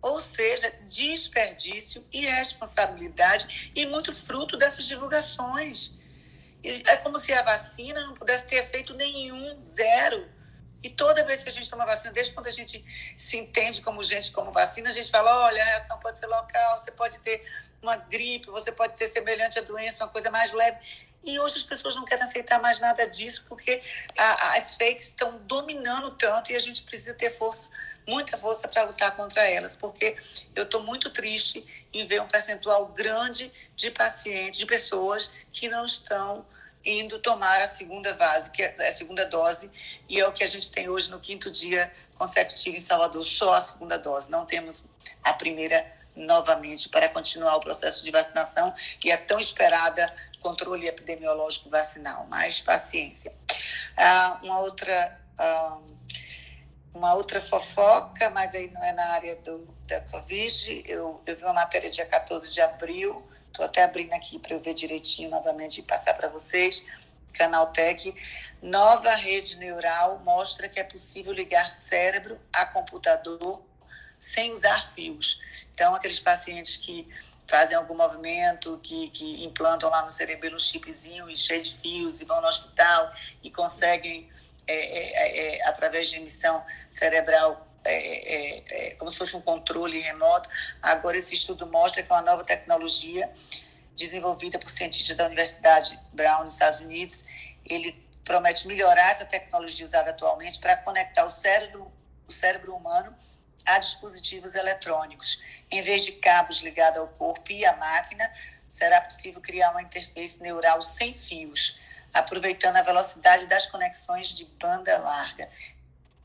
Ou 0.00 0.20
seja, 0.20 0.72
desperdício, 0.88 2.06
irresponsabilidade 2.12 3.72
e 3.74 3.84
muito 3.84 4.12
fruto 4.12 4.56
dessas 4.56 4.86
divulgações. 4.86 5.98
É 6.62 6.96
como 6.98 7.18
se 7.18 7.32
a 7.32 7.42
vacina 7.42 8.04
não 8.04 8.14
pudesse 8.14 8.46
ter 8.46 8.56
efeito 8.56 8.94
nenhum, 8.94 9.60
zero. 9.60 10.28
E 10.82 10.88
toda 10.88 11.24
vez 11.24 11.42
que 11.42 11.48
a 11.48 11.52
gente 11.52 11.68
toma 11.68 11.84
vacina, 11.84 12.12
desde 12.12 12.32
quando 12.32 12.46
a 12.46 12.52
gente 12.52 12.84
se 13.16 13.36
entende 13.36 13.80
como 13.80 14.00
gente, 14.02 14.30
como 14.30 14.52
vacina, 14.52 14.88
a 14.88 14.92
gente 14.92 15.10
fala: 15.10 15.46
olha, 15.46 15.60
a 15.60 15.64
reação 15.64 15.98
pode 15.98 16.18
ser 16.18 16.26
local, 16.26 16.78
você 16.78 16.92
pode 16.92 17.18
ter 17.18 17.44
uma 17.82 17.96
gripe, 17.96 18.46
você 18.46 18.70
pode 18.70 18.96
ter 18.96 19.08
semelhante 19.08 19.58
à 19.58 19.62
doença, 19.62 20.04
uma 20.04 20.10
coisa 20.10 20.30
mais 20.30 20.52
leve. 20.52 20.78
E 21.24 21.38
hoje 21.38 21.56
as 21.56 21.62
pessoas 21.62 21.94
não 21.96 22.04
querem 22.04 22.24
aceitar 22.24 22.60
mais 22.60 22.80
nada 22.80 23.06
disso 23.06 23.44
porque 23.48 23.82
a, 24.16 24.56
as 24.56 24.74
fakes 24.74 25.08
estão 25.08 25.38
dominando 25.44 26.10
tanto 26.12 26.52
e 26.52 26.56
a 26.56 26.58
gente 26.58 26.82
precisa 26.82 27.14
ter 27.14 27.30
força, 27.30 27.68
muita 28.06 28.38
força 28.38 28.68
para 28.68 28.84
lutar 28.84 29.14
contra 29.16 29.46
elas. 29.48 29.76
Porque 29.76 30.16
eu 30.54 30.64
estou 30.64 30.82
muito 30.82 31.10
triste 31.10 31.66
em 31.92 32.06
ver 32.06 32.22
um 32.22 32.28
percentual 32.28 32.86
grande 32.86 33.52
de 33.74 33.90
pacientes, 33.90 34.58
de 34.58 34.66
pessoas 34.66 35.32
que 35.52 35.68
não 35.68 35.84
estão 35.84 36.46
indo 36.84 37.18
tomar 37.18 37.60
a 37.60 37.66
segunda 37.66 38.14
fase, 38.14 38.50
que 38.50 38.62
é 38.62 38.88
a 38.88 38.92
segunda 38.92 39.26
dose, 39.26 39.70
e 40.08 40.20
é 40.20 40.26
o 40.26 40.32
que 40.32 40.44
a 40.44 40.46
gente 40.46 40.70
tem 40.70 40.88
hoje 40.88 41.10
no 41.10 41.18
quinto 41.18 41.50
dia 41.50 41.92
consecutivo 42.16 42.76
em 42.76 42.80
Salvador, 42.80 43.24
só 43.24 43.54
a 43.54 43.60
segunda 43.60 43.98
dose. 43.98 44.30
Não 44.30 44.46
temos 44.46 44.84
a 45.22 45.32
primeira 45.32 45.84
novamente 46.14 46.88
para 46.88 47.08
continuar 47.08 47.56
o 47.56 47.60
processo 47.60 48.02
de 48.02 48.10
vacinação, 48.10 48.74
que 48.98 49.10
é 49.10 49.16
tão 49.16 49.38
esperada 49.38 50.12
controle 50.40 50.86
epidemiológico 50.86 51.70
vacinal. 51.70 52.26
Mais 52.26 52.60
paciência. 52.60 53.32
Ah, 53.96 54.38
uma 54.42 54.60
outra 54.60 55.20
ah, 55.38 55.78
uma 56.94 57.14
outra 57.14 57.40
fofoca, 57.40 58.30
mas 58.30 58.54
aí 58.54 58.70
não 58.70 58.82
é 58.82 58.92
na 58.92 59.06
área 59.10 59.36
do, 59.36 59.68
da 59.86 60.00
Covid. 60.02 60.82
Eu, 60.86 61.20
eu 61.26 61.36
vi 61.36 61.42
uma 61.44 61.52
matéria 61.52 61.90
dia 61.90 62.06
14 62.06 62.52
de 62.52 62.60
abril 62.60 63.24
Estou 63.58 63.66
até 63.66 63.82
abrindo 63.82 64.12
aqui 64.12 64.38
para 64.38 64.54
eu 64.54 64.60
ver 64.60 64.72
direitinho 64.72 65.30
novamente 65.30 65.80
e 65.80 65.82
passar 65.82 66.14
para 66.14 66.28
vocês. 66.28 66.86
Canaltech, 67.32 68.14
nova 68.62 69.16
rede 69.16 69.56
neural 69.56 70.20
mostra 70.24 70.68
que 70.68 70.78
é 70.78 70.84
possível 70.84 71.32
ligar 71.32 71.68
cérebro 71.68 72.38
a 72.52 72.64
computador 72.66 73.60
sem 74.16 74.52
usar 74.52 74.88
fios. 74.92 75.40
Então, 75.74 75.92
aqueles 75.92 76.20
pacientes 76.20 76.76
que 76.76 77.08
fazem 77.48 77.74
algum 77.74 77.96
movimento, 77.96 78.78
que, 78.82 79.08
que 79.08 79.44
implantam 79.44 79.88
lá 79.88 80.04
no 80.04 80.12
cerebelo 80.12 80.56
um 80.56 80.60
chipzinho 80.60 81.28
e 81.30 81.34
cheio 81.34 81.62
de 81.62 81.74
fios 81.74 82.20
e 82.20 82.24
vão 82.26 82.40
no 82.42 82.46
hospital 82.46 83.10
e 83.42 83.50
conseguem, 83.50 84.30
é, 84.66 84.74
é, 84.74 85.56
é, 85.56 85.66
através 85.66 86.10
de 86.10 86.16
emissão 86.16 86.62
cerebral, 86.90 87.66
é, 87.84 87.94
é, 87.94 88.64
é, 88.68 88.94
como 88.96 89.10
se 89.10 89.16
fosse 89.16 89.34
um 89.34 89.40
controle 89.40 89.98
remoto. 89.98 90.48
Agora, 90.82 91.16
esse 91.16 91.32
estudo 91.32 91.66
mostra 91.66 92.02
que 92.02 92.12
é 92.12 92.14
uma 92.14 92.22
nova 92.22 92.44
tecnologia 92.44 93.32
desenvolvida 93.96 94.58
por 94.58 94.68
cientistas 94.68 95.16
da 95.16 95.24
Universidade 95.26 95.98
Brown, 96.12 96.44
nos 96.44 96.52
Estados 96.52 96.80
Unidos. 96.80 97.24
Ele 97.64 97.92
promete 98.24 98.68
melhorar 98.68 99.10
essa 99.10 99.24
tecnologia 99.24 99.86
usada 99.86 100.10
atualmente 100.10 100.58
para 100.58 100.76
conectar 100.76 101.24
o 101.24 101.30
cérebro, 101.30 101.90
o 102.26 102.32
cérebro 102.32 102.76
humano 102.76 103.16
a 103.68 103.78
dispositivos 103.78 104.54
eletrônicos. 104.54 105.42
Em 105.70 105.82
vez 105.82 106.04
de 106.04 106.12
cabos 106.12 106.60
ligados 106.60 106.98
ao 106.98 107.08
corpo 107.08 107.52
e 107.52 107.64
à 107.64 107.76
máquina, 107.76 108.30
será 108.68 109.00
possível 109.00 109.40
criar 109.40 109.70
uma 109.70 109.82
interface 109.82 110.42
neural 110.42 110.80
sem 110.82 111.14
fios, 111.14 111.78
aproveitando 112.12 112.76
a 112.76 112.82
velocidade 112.82 113.46
das 113.46 113.66
conexões 113.66 114.28
de 114.28 114.44
banda 114.44 114.98
larga. 114.98 115.48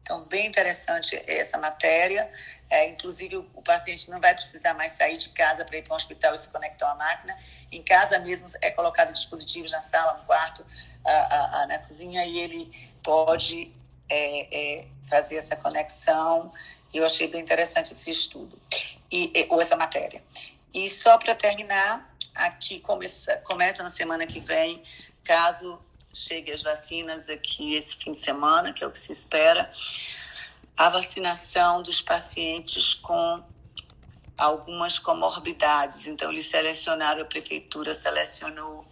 Então, 0.02 0.24
bem 0.26 0.48
interessante 0.48 1.22
essa 1.28 1.58
matéria. 1.58 2.30
É, 2.70 2.90
inclusive, 2.90 3.38
o, 3.38 3.62
paciente 3.62 4.10
não 4.10 4.20
vai 4.20 4.34
precisar 4.34 4.74
mais 4.74 4.94
sair 4.94 5.18
de 5.18 5.30
casa 5.30 5.64
para 5.64 5.78
ir 5.78 5.84
para 5.84 5.94
um 5.94 5.96
hospital 5.96 6.34
e 6.34 6.38
se 6.38 6.50
conectar 6.50 6.92
à 6.92 6.96
máquina. 6.96 7.38
Em 7.72 7.82
casa 7.82 8.20
mesmo, 8.20 8.50
é 8.62 8.72
colocado 8.72 9.14
dispositivos 9.14 9.72
na 9.72 9.82
sala, 9.82 10.18
no 10.18 10.26
quarto, 10.26 10.66
a, 11.06 11.12
a, 11.12 11.62
a, 11.62 11.68
na 11.68 11.80
cozinha, 11.80 12.26
e 12.26 12.40
ele 12.40 12.98
pode 13.02 13.74
é, 14.10 14.82
é, 14.82 14.88
fazer 15.06 15.38
essa 15.38 15.56
conexão. 15.56 16.52
Eu 16.94 17.06
achei 17.06 17.28
bem 17.28 17.42
interessante 17.42 17.92
esse 17.92 18.10
estudo, 18.10 18.60
e, 19.12 19.48
ou 19.50 19.62
essa 19.62 19.76
matéria. 19.76 20.24
E 20.74 20.90
só 20.90 21.18
para 21.18 21.36
terminar, 21.36 22.16
aqui 22.36 22.80
começa, 22.80 23.38
começa 23.38 23.84
na 23.84 23.90
semana 23.90 24.26
que 24.26 24.40
vem, 24.40 24.82
caso 25.24 25.80
chegue 26.14 26.52
as 26.52 26.62
vacinas 26.62 27.30
aqui 27.30 27.76
esse 27.76 27.96
fim 27.96 28.12
de 28.12 28.20
semana, 28.20 28.72
que 28.72 28.84
é 28.84 28.88
o 28.88 28.92
que 28.92 29.00
se 29.00 29.12
espera, 29.12 29.70
a 30.78 30.90
vacinação 30.90 31.82
dos 31.82 32.02
pacientes 32.02 32.94
com 32.94 33.44
algumas 34.38 35.00
comorbidades. 35.00 36.08
Então, 36.08 36.32
eles 36.32 36.48
selecionaram, 36.48 37.22
a 37.22 37.26
prefeitura 37.26 37.94
selecionou 37.94 38.86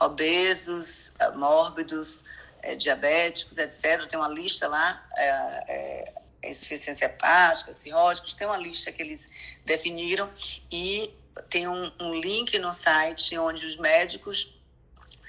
obesos, 0.00 1.14
mórbidos, 1.34 2.24
é, 2.62 2.74
diabéticos, 2.74 3.58
etc. 3.58 4.06
Tem 4.08 4.18
uma 4.18 4.28
lista 4.28 4.68
lá, 4.68 5.06
é, 5.16 5.24
é, 5.68 6.14
insuficiência 6.50 7.06
hepática, 7.06 7.72
cirróticos, 7.72 8.34
tem 8.34 8.46
uma 8.46 8.56
lista 8.56 8.90
que 8.90 9.02
eles 9.02 9.30
definiram 9.64 10.30
e 10.70 11.14
tem 11.48 11.68
um, 11.68 11.90
um 12.00 12.14
link 12.14 12.58
no 12.58 12.72
site 12.72 13.38
onde 13.38 13.64
os 13.64 13.76
médicos 13.76 14.62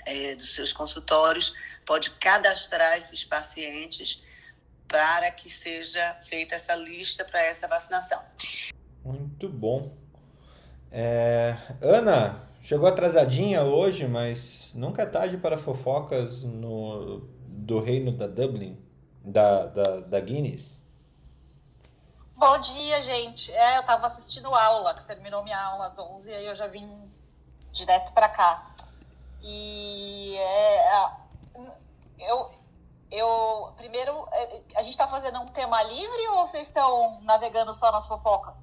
é, 0.05 0.35
dos 0.35 0.55
seus 0.55 0.73
consultórios, 0.73 1.53
pode 1.85 2.11
cadastrar 2.11 2.97
esses 2.97 3.23
pacientes 3.23 4.23
para 4.87 5.31
que 5.31 5.49
seja 5.49 6.15
feita 6.23 6.55
essa 6.55 6.75
lista 6.75 7.25
para 7.25 7.41
essa 7.41 7.67
vacinação. 7.67 8.21
Muito 9.03 9.49
bom. 9.49 9.95
É, 10.91 11.55
Ana, 11.81 12.47
chegou 12.61 12.87
atrasadinha 12.87 13.63
hoje, 13.63 14.07
mas 14.07 14.71
nunca 14.75 15.01
é 15.01 15.05
tarde 15.05 15.37
para 15.37 15.57
fofocas 15.57 16.43
no, 16.43 17.27
do 17.47 17.79
reino 17.79 18.11
da 18.11 18.27
Dublin, 18.27 18.77
da, 19.23 19.65
da, 19.65 19.99
da 20.01 20.19
Guinness. 20.19 20.82
Bom 22.35 22.59
dia, 22.59 23.01
gente. 23.01 23.51
É, 23.51 23.77
eu 23.77 23.81
estava 23.81 24.07
assistindo 24.07 24.53
aula, 24.53 24.93
que 24.95 25.03
terminou 25.05 25.43
minha 25.43 25.61
aula 25.61 25.87
às 25.87 25.97
11 25.97 26.29
e 26.29 26.33
aí 26.33 26.45
eu 26.45 26.55
já 26.55 26.67
vim 26.67 26.89
direto 27.71 28.11
para 28.11 28.27
cá. 28.29 28.71
E 29.41 30.35
é, 30.37 31.11
eu, 32.19 32.49
eu 33.11 33.73
primeiro, 33.77 34.27
é, 34.31 34.61
a 34.75 34.83
gente 34.83 34.93
está 34.93 35.07
fazendo 35.07 35.39
um 35.39 35.47
tema 35.47 35.81
livre 35.83 36.27
ou 36.29 36.45
vocês 36.45 36.67
estão 36.67 37.19
navegando 37.21 37.73
só 37.73 37.91
nas 37.91 38.07
fofocas? 38.07 38.57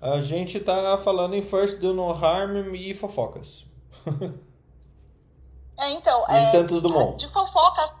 A 0.00 0.22
gente 0.22 0.58
está 0.58 0.96
falando 0.96 1.34
em 1.34 1.42
First 1.42 1.78
Do 1.78 1.92
No 1.92 2.10
Harm 2.12 2.74
e 2.74 2.94
fofocas. 2.94 3.66
É, 5.80 5.92
então, 5.92 6.26
em 6.28 6.36
é, 6.36 6.50
Santos 6.50 6.82
Dumont. 6.82 7.16
De 7.16 7.26
fofoca, 7.32 7.94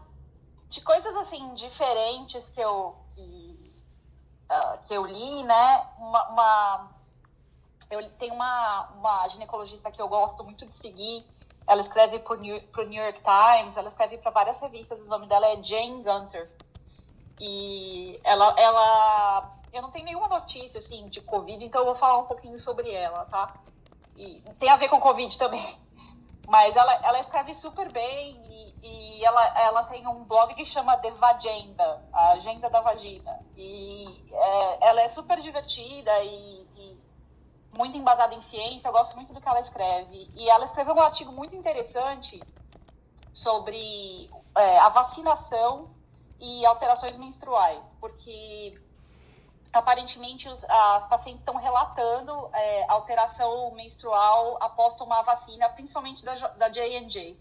de 0.68 0.82
coisas 0.82 1.16
assim 1.16 1.54
diferentes 1.54 2.46
que 2.50 2.60
eu 2.60 2.94
uh, 4.50 4.78
que 4.86 4.92
eu 4.92 5.06
li, 5.06 5.42
né? 5.44 5.86
Uma, 5.98 6.28
uma 6.28 6.90
eu 7.90 8.08
tenho 8.12 8.34
uma, 8.34 8.88
uma 8.96 9.28
ginecologista 9.28 9.90
que 9.90 10.00
eu 10.00 10.08
gosto 10.08 10.44
muito 10.44 10.64
de 10.64 10.72
seguir, 10.74 11.24
ela 11.66 11.82
escreve 11.82 12.18
para 12.20 12.34
o 12.34 12.36
New, 12.36 12.62
New 12.88 13.02
York 13.02 13.20
Times, 13.20 13.76
ela 13.76 13.88
escreve 13.88 14.18
para 14.18 14.30
várias 14.30 14.58
revistas. 14.60 15.00
O 15.00 15.08
nome 15.08 15.26
dela 15.26 15.46
é 15.48 15.62
Jane 15.62 16.02
Gunter. 16.02 16.50
E 17.40 18.20
ela, 18.22 18.54
ela. 18.58 19.56
Eu 19.72 19.82
não 19.82 19.90
tenho 19.90 20.04
nenhuma 20.04 20.28
notícia 20.28 20.78
assim 20.78 21.06
de 21.06 21.20
Covid, 21.20 21.64
então 21.64 21.80
eu 21.80 21.86
vou 21.86 21.94
falar 21.94 22.18
um 22.18 22.26
pouquinho 22.26 22.58
sobre 22.58 22.90
ela, 22.92 23.24
tá? 23.26 23.46
E 24.16 24.42
tem 24.58 24.68
a 24.68 24.76
ver 24.76 24.88
com 24.88 25.00
Covid 25.00 25.36
também. 25.38 25.64
Mas 26.50 26.74
ela, 26.74 26.92
ela 27.04 27.20
escreve 27.20 27.54
super 27.54 27.90
bem 27.92 28.42
e, 28.82 29.18
e 29.18 29.24
ela, 29.24 29.60
ela 29.60 29.84
tem 29.84 30.04
um 30.08 30.24
blog 30.24 30.52
que 30.54 30.64
chama 30.64 30.96
The 30.96 31.12
Vagenda, 31.12 32.04
a 32.12 32.32
Agenda 32.32 32.68
da 32.68 32.80
Vagina. 32.80 33.38
E 33.56 34.26
é, 34.32 34.88
ela 34.88 35.00
é 35.00 35.08
super 35.08 35.40
divertida 35.40 36.12
e 36.24 36.60
muito 37.76 37.96
embasada 37.96 38.34
em 38.34 38.40
ciência, 38.40 38.88
eu 38.88 38.92
gosto 38.92 39.14
muito 39.14 39.32
do 39.32 39.40
que 39.40 39.48
ela 39.48 39.60
escreve. 39.60 40.28
E 40.34 40.50
ela 40.50 40.64
escreveu 40.64 40.94
um 40.94 41.00
artigo 41.00 41.32
muito 41.32 41.54
interessante 41.54 42.40
sobre 43.32 44.28
é, 44.56 44.78
a 44.78 44.88
vacinação 44.88 45.90
e 46.40 46.66
alterações 46.66 47.16
menstruais, 47.16 47.94
porque 48.00 48.76
aparentemente 49.72 50.48
os, 50.48 50.64
as 50.64 51.06
pacientes 51.06 51.40
estão 51.40 51.56
relatando 51.56 52.50
é, 52.52 52.84
alteração 52.88 53.72
menstrual 53.72 54.58
após 54.60 54.94
tomar 54.94 55.20
a 55.20 55.22
vacina, 55.22 55.68
principalmente 55.70 56.24
da, 56.24 56.34
da 56.34 56.68
J&J. 56.68 57.38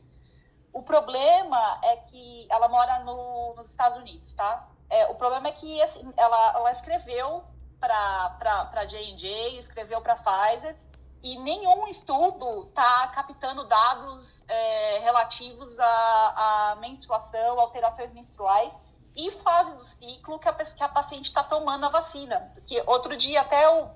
O 0.72 0.84
problema 0.84 1.80
é 1.84 1.96
que 1.98 2.48
ela 2.50 2.68
mora 2.68 3.00
no, 3.00 3.56
nos 3.56 3.70
Estados 3.70 3.98
Unidos, 3.98 4.34
tá? 4.34 4.68
É, 4.90 5.08
o 5.08 5.16
problema 5.16 5.48
é 5.48 5.52
que 5.52 5.82
assim, 5.82 6.14
ela, 6.16 6.54
ela 6.56 6.72
escreveu 6.72 7.44
para 7.80 8.86
J&J, 8.86 9.60
escreveu 9.60 10.02
para 10.02 10.16
Pfizer, 10.16 10.76
e 11.22 11.38
nenhum 11.40 11.88
estudo 11.88 12.68
está 12.68 13.08
captando 13.08 13.66
dados 13.66 14.46
é, 14.48 15.00
relativos 15.00 15.78
à, 15.78 16.72
à, 16.72 16.76
menstruação, 16.76 17.60
alterações 17.60 18.12
menstruais 18.14 18.74
e 19.16 19.32
fase 19.32 19.74
do 19.74 19.84
ciclo 19.86 20.40
que 20.40 20.48
a, 20.48 20.54
que 20.54 20.84
a 20.84 20.90
paciente 20.90 21.26
está 21.26 21.44
tomando 21.44 21.86
a 21.86 21.90
vacina. 21.90 22.52
Porque 22.54 22.82
outro 22.86 23.16
dia 23.18 23.42
até 23.42 23.70
o... 23.70 23.90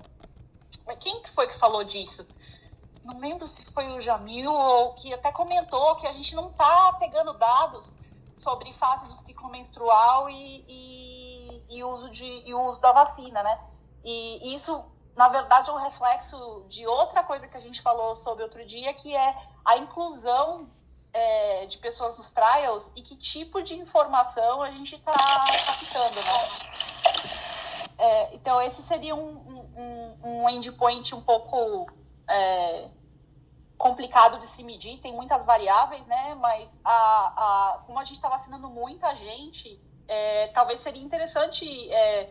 Quem 1.00 1.22
que 1.22 1.30
foi 1.30 1.46
que 1.46 1.58
falou 1.58 1.82
disso? 1.82 2.26
Não 3.02 3.18
lembro 3.18 3.46
se 3.48 3.64
foi 3.72 3.90
o 3.92 4.00
Jamil 4.00 4.52
ou 4.52 4.94
que 4.94 5.12
até 5.12 5.30
comentou 5.32 5.96
que 5.96 6.06
a 6.06 6.12
gente 6.12 6.34
não 6.34 6.50
está 6.50 6.92
pegando 6.94 7.32
dados 7.34 7.96
sobre 8.36 8.72
fase 8.74 9.06
do 9.06 9.16
ciclo 9.18 9.48
menstrual 9.50 10.28
e, 10.28 10.64
e, 10.68 11.64
e 11.70 11.84
uso 11.84 12.10
de, 12.10 12.24
e 12.24 12.54
uso 12.54 12.80
da 12.80 12.92
vacina, 12.92 13.42
né? 13.42 13.58
E 14.02 14.54
isso, 14.54 14.84
na 15.16 15.28
verdade, 15.28 15.70
é 15.70 15.72
um 15.72 15.82
reflexo 15.82 16.64
de 16.68 16.86
outra 16.86 17.22
coisa 17.22 17.48
que 17.48 17.56
a 17.56 17.60
gente 17.60 17.80
falou 17.80 18.16
sobre 18.16 18.42
outro 18.42 18.64
dia, 18.66 18.92
que 18.92 19.14
é 19.16 19.34
a 19.64 19.78
inclusão 19.78 20.68
é, 21.14 21.64
de 21.66 21.78
pessoas 21.78 22.18
nos 22.18 22.32
trials 22.32 22.90
e 22.96 23.00
que 23.00 23.16
tipo 23.16 23.62
de 23.62 23.74
informação 23.74 24.62
a 24.62 24.70
gente 24.72 24.96
está 24.96 25.12
captando, 25.12 26.16
né? 26.16 26.74
É, 27.96 28.34
então, 28.34 28.60
esse 28.60 28.82
seria 28.82 29.14
um, 29.14 29.68
um, 29.76 30.42
um 30.42 30.50
endpoint 30.50 31.14
um 31.14 31.22
pouco 31.22 31.88
é, 32.28 32.90
complicado 33.78 34.38
de 34.38 34.44
se 34.46 34.64
medir, 34.64 34.98
tem 34.98 35.14
muitas 35.14 35.44
variáveis, 35.44 36.04
né? 36.06 36.34
Mas 36.34 36.78
a, 36.84 36.92
a, 36.92 37.78
como 37.86 38.00
a 38.00 38.04
gente 38.04 38.16
está 38.16 38.28
vacinando 38.28 38.68
muita 38.68 39.14
gente, 39.14 39.80
é, 40.08 40.48
talvez 40.48 40.80
seria 40.80 41.02
interessante 41.02 41.64
é, 41.92 42.30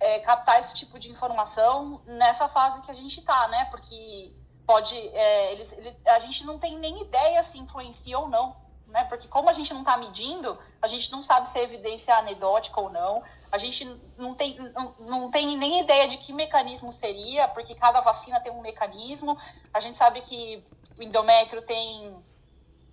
é, 0.00 0.18
captar 0.18 0.58
esse 0.58 0.74
tipo 0.74 0.98
de 0.98 1.08
informação 1.08 2.02
nessa 2.06 2.48
fase 2.48 2.82
que 2.82 2.90
a 2.90 2.94
gente 2.94 3.20
está, 3.20 3.46
né? 3.46 3.66
Porque 3.66 4.34
pode, 4.66 4.96
é, 4.96 5.52
eles, 5.52 5.72
eles, 5.72 5.94
a 6.06 6.18
gente 6.20 6.44
não 6.44 6.58
tem 6.58 6.78
nem 6.78 7.02
ideia 7.02 7.42
se 7.42 7.58
influencia 7.58 8.18
ou 8.18 8.28
não, 8.28 8.56
né? 8.86 9.04
Porque 9.04 9.28
como 9.28 9.48
a 9.48 9.52
gente 9.52 9.72
não 9.72 9.80
está 9.80 9.96
medindo, 9.96 10.58
a 10.80 10.86
gente 10.86 11.10
não 11.10 11.22
sabe 11.22 11.48
se 11.48 11.58
a 11.58 11.62
evidência 11.62 12.12
é 12.12 12.14
anedótica 12.16 12.80
ou 12.80 12.90
não. 12.90 13.22
A 13.50 13.58
gente 13.58 13.84
não 14.16 14.34
tem, 14.34 14.58
não, 14.72 14.94
não 14.98 15.30
tem 15.30 15.56
nem 15.56 15.80
ideia 15.80 16.08
de 16.08 16.16
que 16.16 16.32
mecanismo 16.32 16.92
seria, 16.92 17.48
porque 17.48 17.74
cada 17.74 18.00
vacina 18.00 18.40
tem 18.40 18.52
um 18.52 18.60
mecanismo. 18.60 19.38
A 19.72 19.80
gente 19.80 19.96
sabe 19.96 20.20
que 20.22 20.64
o 20.98 21.02
endométrio 21.02 21.62
tem 21.62 22.16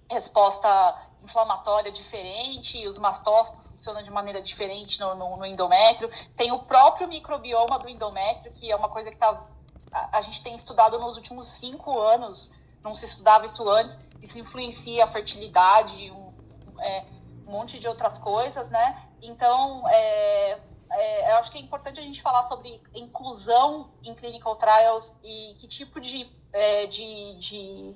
resposta 0.10 1.08
inflamatória 1.24 1.92
diferente, 1.92 2.86
os 2.88 2.98
mastócitos 2.98 3.70
funcionam 3.70 4.04
de 4.04 4.10
maneira 4.10 4.42
diferente 4.42 5.00
no, 5.00 5.16
no, 5.16 5.38
no, 5.38 5.46
endométrio. 5.46 6.10
Tem 6.36 6.52
o 6.52 6.64
próprio 6.64 7.08
microbioma 7.08 7.78
do 7.80 7.88
endométrio, 7.88 8.52
que 8.54 8.72
é 8.72 8.76
uma 8.76 8.90
coisa 8.90 9.12
que 9.12 9.18
tá, 9.18 9.46
a, 9.92 10.22
gente 10.22 10.42
tem 10.44 10.56
estudado 10.56 10.98
nos 11.00 11.16
últimos 11.18 11.48
cinco 11.48 12.00
anos, 12.00 12.50
não 12.84 12.94
se 12.94 13.06
estudava 13.06 13.46
isso 13.46 13.68
antes, 13.70 14.00
isso 14.22 14.40
influencia 14.40 15.04
a 15.04 15.08
fertilidade, 15.08 16.12
um, 16.12 16.34
é, 16.80 17.06
um 17.48 17.52
monte 17.52 17.80
de 17.80 17.88
outras 17.88 18.18
coisas, 18.18 18.70
né? 18.70 19.08
Então, 19.22 19.88
é, 19.90 20.60
é, 20.92 21.32
eu 21.32 21.38
acho 21.38 21.52
que 21.52 21.58
é 21.58 21.62
importante 21.62 22.00
a 22.00 22.04
gente 22.04 22.22
falar 22.22 22.48
sobre 22.48 22.82
inclusão 22.94 23.92
em 24.04 24.14
clinical 24.16 24.56
trials 24.56 25.16
e 25.24 25.56
que 25.60 25.68
tipo 25.68 26.00
de, 26.00 26.30
é, 26.54 26.86
de, 26.88 27.38
de 27.40 27.96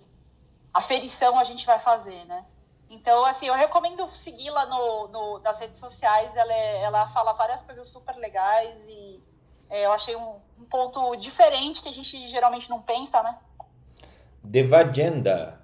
aferição 0.73 1.39
a 1.39 1.43
gente 1.43 1.65
vai 1.65 1.79
fazer, 1.79 2.25
né? 2.25 2.45
Então, 2.89 3.25
assim, 3.25 3.47
eu 3.47 3.55
recomendo 3.55 4.07
segui-la 4.09 4.65
no, 4.67 5.07
no, 5.07 5.39
nas 5.39 5.59
redes 5.59 5.79
sociais. 5.79 6.35
Ela, 6.35 6.53
é, 6.53 6.81
ela 6.81 7.07
fala 7.07 7.33
várias 7.33 7.61
coisas 7.61 7.87
super 7.87 8.15
legais 8.15 8.75
e 8.87 9.21
eu 9.70 9.91
achei 9.91 10.16
um, 10.16 10.39
um, 10.59 10.66
ponto 10.66 11.16
diferente 11.16 11.82
que 11.82 11.89
a 11.89 11.93
gente 11.93 12.28
geralmente 12.28 12.70
não 12.70 12.82
pensa, 12.82 13.22
né? 13.24 13.38
Devagenda. 14.43 15.61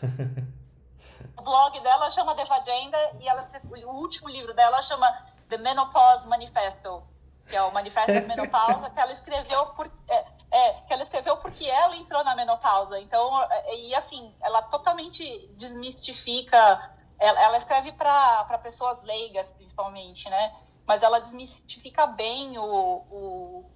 o 1.36 1.42
blog 1.42 1.80
dela 1.80 2.10
chama 2.10 2.34
Devagenda 2.34 2.98
e 3.18 3.28
ela, 3.28 3.50
o 3.86 3.94
último 3.96 4.28
livro 4.28 4.54
dela 4.54 4.80
chama 4.82 5.08
The 5.48 5.58
Menopause 5.58 6.28
Manifesto, 6.28 7.02
que 7.46 7.56
é 7.56 7.62
o 7.62 7.72
Manifesto 7.72 8.12
da 8.12 8.20
Menopausa, 8.20 8.90
que 8.90 9.00
ela 9.00 9.12
escreveu 9.12 9.66
por, 9.68 9.90
é, 10.08 10.24
é, 10.50 10.72
que 10.82 10.92
ela 10.92 11.02
escreveu 11.02 11.36
porque 11.38 11.64
ela 11.64 11.96
entrou 11.96 12.24
na 12.24 12.34
menopausa. 12.34 12.98
Então, 12.98 13.42
é, 13.42 13.76
e 13.76 13.94
assim, 13.94 14.34
ela 14.42 14.62
totalmente 14.62 15.48
desmistifica. 15.56 16.92
Ela, 17.18 17.42
ela 17.42 17.56
escreve 17.58 17.92
para 17.92 18.58
pessoas 18.62 19.02
leigas, 19.02 19.52
principalmente, 19.52 20.28
né? 20.28 20.54
Mas 20.86 21.02
ela 21.02 21.20
desmistifica 21.20 22.06
bem 22.06 22.58
o, 22.58 22.64
o, 22.64 23.70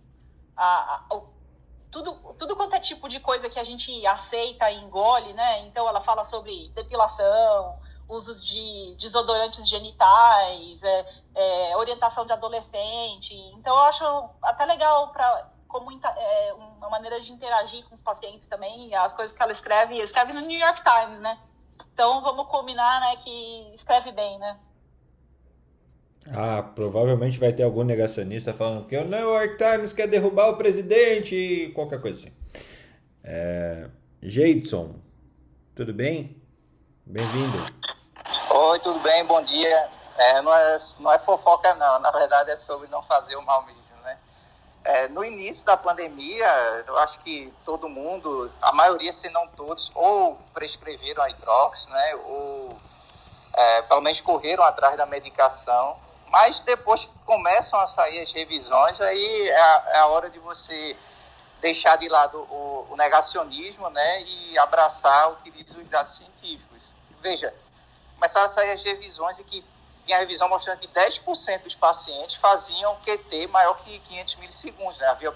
a, 0.57 1.05
o 1.11 1.35
tudo, 1.91 2.15
tudo 2.39 2.57
quanto 2.57 2.75
é 2.75 2.81
tipo 2.81 3.09
de 3.09 3.21
coisa 3.21 3.49
que 3.49 3.59
a 3.59 3.63
gente 3.63 4.05
aceita 4.05 4.69
e 4.71 4.79
engole, 4.79 5.33
né? 5.33 5.61
Então, 5.67 5.89
ela 5.89 6.01
fala 6.01 6.25
sobre 6.25 6.71
depilação, 6.71 7.79
usos 8.09 8.45
de 8.45 8.97
desodorantes 8.99 9.69
genitais, 9.69 10.83
é, 10.83 11.07
é, 11.35 11.77
orientação 11.77 12.27
de 12.27 12.33
adolescente. 12.33 13.35
Então, 13.55 13.77
eu 13.77 13.83
acho 13.85 14.05
até 14.43 14.65
legal 14.65 15.13
para 15.13 15.55
como 15.69 15.91
é, 15.91 16.53
uma 16.53 16.89
maneira 16.89 17.21
de 17.21 17.33
interagir 17.33 17.85
com 17.89 17.95
os 17.95 18.01
pacientes 18.01 18.47
também, 18.47 18.95
as 18.95 19.13
coisas 19.13 19.37
que 19.37 19.43
ela 19.43 19.51
escreve, 19.51 19.99
escreve 19.99 20.33
no 20.33 20.41
New 20.41 20.59
York 20.59 20.81
Times, 20.83 21.21
né? 21.21 21.37
Então 21.93 22.23
vamos 22.23 22.47
combinar, 22.47 23.01
né, 23.01 23.17
que 23.17 23.73
escreve 23.75 24.13
bem, 24.13 24.39
né? 24.39 24.57
Ah, 26.33 26.63
provavelmente 26.63 27.39
vai 27.39 27.53
ter 27.53 27.63
algum 27.63 27.85
negacionista 27.85 28.53
falando 28.53 28.87
que 28.87 28.97
o 28.97 29.05
New 29.05 29.35
York 29.35 29.59
Times 29.59 29.93
quer 29.93 30.07
derrubar 30.07 30.49
o 30.49 30.57
presidente 30.57 31.71
qualquer 31.75 32.01
coisa 32.01 32.19
assim. 32.19 32.33
É... 33.23 33.89
Jadson, 34.23 34.97
tudo 35.75 35.93
bem? 35.93 36.41
Bem-vindo. 37.05 37.59
Oi, 38.51 38.79
tudo 38.81 38.99
bem? 39.01 39.25
Bom 39.25 39.43
dia. 39.43 39.89
É, 40.17 40.41
não, 40.41 40.55
é, 40.55 40.77
não 41.01 41.13
é 41.13 41.19
fofoca, 41.19 41.75
não. 41.75 41.99
Na 42.01 42.11
verdade, 42.11 42.51
é 42.51 42.57
sobre 42.57 42.89
não 42.89 43.03
fazer 43.03 43.37
o 43.37 43.43
mal 43.43 43.67
mesmo. 43.67 43.85
É, 44.85 45.09
no 45.09 45.25
início 45.25 45.65
da 45.65 45.79
pandemia, 45.79 46.47
eu 46.87 46.99
acho 46.99 47.19
que 47.21 47.51
todo 47.65 47.89
mundo, 47.89 48.53
a 48.61 48.71
maioria, 48.71 49.11
se 49.13 49.31
não 49.31 49.49
todos, 49.49 49.91
ou 49.95 50.39
prescreveram 50.53 51.23
a 51.23 51.31
hidrox, 51.31 51.87
né, 51.87 52.15
ou 52.17 52.69
é, 53.55 53.83
pelo 53.83 54.03
menos 54.03 54.21
correram 54.21 54.63
atrás 54.63 54.95
da 54.99 55.07
medicação. 55.07 55.97
Mas 56.35 56.59
depois 56.59 57.05
que 57.05 57.17
começam 57.25 57.79
a 57.79 57.87
sair 57.87 58.21
as 58.21 58.33
revisões, 58.33 59.01
aí 59.01 59.49
é 59.49 59.57
a, 59.57 59.85
é 59.91 59.99
a 59.99 60.07
hora 60.09 60.29
de 60.29 60.41
você 60.41 60.97
deixar 61.61 61.95
de 61.95 62.09
lado 62.09 62.39
o, 62.39 62.89
o, 62.91 62.97
negacionismo 62.97 63.89
né, 63.91 64.23
e 64.25 64.59
abraçar 64.59 65.31
o 65.31 65.37
que 65.37 65.51
diz 65.53 65.73
os 65.77 65.87
dados 65.87 66.17
científicos. 66.17 66.91
Veja, 67.23 67.55
começaram 68.17 68.47
a 68.47 68.49
sair 68.49 68.73
as 68.73 68.83
revisões 68.83 69.39
e 69.39 69.45
que 69.45 69.65
tinha 70.03 70.19
revisão 70.19 70.49
mostrando 70.49 70.81
que 70.81 70.89
10% 70.89 71.63
dos 71.63 71.77
pacientes 71.77 72.35
faziam 72.35 72.97
QT 73.05 73.47
maior 73.47 73.75
que 73.75 74.01
500 74.01 74.35
milissegundos. 74.35 74.99
Né? 74.99 75.07
Havia 75.07 75.33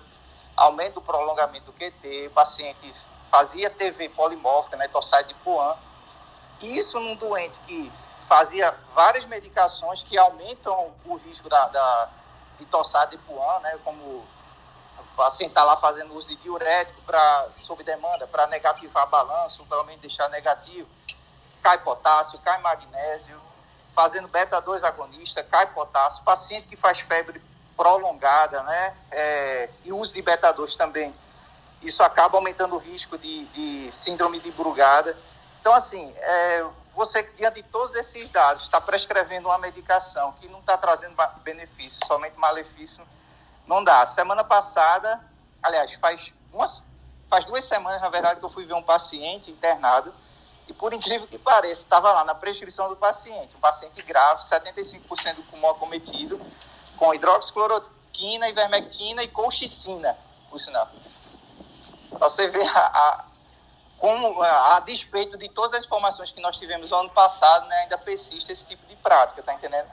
aumento 0.56 0.94
do 0.94 1.02
prolongamento 1.02 1.66
do 1.66 1.72
QT, 1.74 2.32
pacientes 2.34 3.06
fazia 3.30 3.70
TV 3.70 4.08
polimórfica, 4.08 4.76
né, 4.76 4.88
torsade 4.88 5.28
de 5.28 5.34
Puan. 5.34 5.76
Isso 6.60 6.98
num 6.98 7.14
doente 7.14 7.60
que 7.60 7.88
fazia 8.28 8.74
várias 8.94 9.24
medicações 9.24 10.02
que 10.02 10.18
aumentam 10.18 10.92
o 11.06 11.16
risco 11.16 11.48
da, 11.48 11.66
da 11.68 12.08
de 12.58 12.66
torsade 12.66 13.12
de 13.12 13.18
Puan, 13.18 13.60
né, 13.60 13.78
como 13.82 14.24
paciente 15.16 15.50
está 15.50 15.64
lá 15.64 15.76
fazendo 15.76 16.14
uso 16.14 16.28
de 16.28 16.36
diurético 16.36 17.00
para 17.02 17.48
sob 17.58 17.82
demanda, 17.82 18.26
para 18.26 18.46
negativar 18.46 19.08
balanço, 19.08 19.64
pelo 19.64 19.82
menos 19.84 20.00
deixar 20.00 20.28
negativo. 20.28 20.88
Cai 21.62 21.78
potássio, 21.78 22.38
cai 22.40 22.60
magnésio, 22.60 23.40
fazendo 23.94 24.28
beta-2 24.28 24.84
agonista, 24.84 25.42
cai 25.42 25.66
potássio, 25.72 26.22
paciente 26.22 26.68
que 26.68 26.76
faz 26.76 27.00
febre 27.00 27.42
prolongada, 27.76 28.62
né, 28.64 28.96
é, 29.10 29.70
e 29.84 29.92
uso 29.92 30.12
de 30.12 30.20
beta-2 30.20 30.76
também, 30.76 31.14
isso 31.80 32.02
acaba 32.02 32.36
aumentando 32.36 32.74
o 32.74 32.78
risco 32.78 33.16
de, 33.16 33.46
de 33.46 33.92
síndrome 33.92 34.40
de 34.40 34.50
Brugada. 34.50 35.16
Então, 35.60 35.72
assim, 35.72 36.12
é, 36.16 36.66
você, 36.98 37.22
diante 37.22 37.62
de 37.62 37.68
todos 37.68 37.94
esses 37.94 38.28
dados, 38.28 38.64
está 38.64 38.80
prescrevendo 38.80 39.46
uma 39.46 39.56
medicação 39.56 40.32
que 40.32 40.48
não 40.48 40.58
está 40.58 40.76
trazendo 40.76 41.14
benefício, 41.44 42.04
somente 42.04 42.36
malefício, 42.36 43.06
não 43.68 43.84
dá. 43.84 44.04
Semana 44.04 44.42
passada, 44.42 45.24
aliás, 45.62 45.92
faz, 45.94 46.34
umas, 46.52 46.82
faz 47.30 47.44
duas 47.44 47.62
semanas, 47.62 48.02
na 48.02 48.08
verdade, 48.08 48.40
que 48.40 48.44
eu 48.44 48.50
fui 48.50 48.66
ver 48.66 48.74
um 48.74 48.82
paciente 48.82 49.48
internado, 49.48 50.12
e 50.66 50.72
por 50.72 50.92
incrível 50.92 51.28
que 51.28 51.38
pareça, 51.38 51.82
estava 51.82 52.12
lá 52.12 52.24
na 52.24 52.34
prescrição 52.34 52.88
do 52.88 52.96
paciente, 52.96 53.54
um 53.54 53.60
paciente 53.60 54.02
grave, 54.02 54.42
75% 54.42 55.36
do 55.36 55.42
pulmão 55.44 55.70
acometido, 55.70 56.40
com 56.96 57.14
hidroxicloroquina, 57.14 58.48
ivermectina 58.48 59.22
e 59.22 59.28
colchicina, 59.28 60.18
por 60.50 60.58
sinal. 60.58 60.88
Você 62.10 62.48
vê 62.48 62.64
a, 62.66 62.80
a, 62.80 63.24
como, 63.98 64.40
a, 64.42 64.80
despeito 64.80 65.36
de 65.36 65.48
todas 65.48 65.74
as 65.74 65.84
informações 65.84 66.30
que 66.30 66.40
nós 66.40 66.56
tivemos 66.56 66.90
no 66.90 66.96
ano 66.96 67.10
passado, 67.10 67.68
né, 67.68 67.76
ainda 67.82 67.98
persiste 67.98 68.52
esse 68.52 68.66
tipo 68.66 68.86
de 68.86 68.96
prática, 68.96 69.42
tá 69.42 69.54
entendendo? 69.54 69.88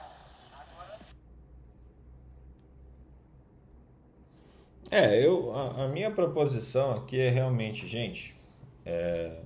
É, 4.92 5.26
eu, 5.26 5.54
a, 5.56 5.86
a 5.86 5.88
minha 5.88 6.12
proposição 6.12 6.92
aqui 6.92 7.20
é 7.20 7.30
realmente, 7.30 7.88
gente, 7.88 8.40
é, 8.86 9.42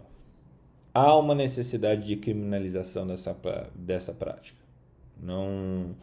há 0.93 1.15
uma 1.15 1.33
necessidade 1.33 2.05
de 2.05 2.17
criminalização 2.17 3.07
dessa, 3.07 3.35
dessa 3.73 4.13
prática. 4.13 4.59
Não, 5.17 5.95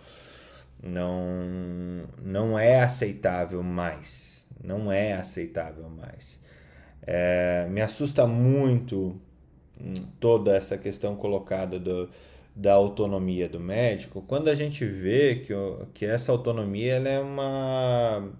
não, 0.83 2.09
não 2.19 2.59
é 2.59 2.81
aceitável 2.81 3.63
mais. 3.63 4.47
Não 4.63 4.91
é 4.91 5.13
aceitável 5.13 5.89
mais. 5.89 6.39
É, 7.07 7.67
me 7.71 7.81
assusta 7.81 8.27
muito 8.27 9.21
toda 10.19 10.57
essa 10.57 10.77
questão 10.77 11.15
colocada 11.17 11.79
do, 11.79 12.09
da 12.55 12.73
autonomia 12.73 13.49
do 13.49 13.61
médico, 13.61 14.25
quando 14.27 14.49
a 14.49 14.55
gente 14.55 14.85
vê 14.85 15.37
que, 15.37 15.53
que 15.93 16.07
essa 16.07 16.33
autonomia 16.33 16.95
ela 16.95 17.09
é 17.09 17.21
uma 17.21 18.33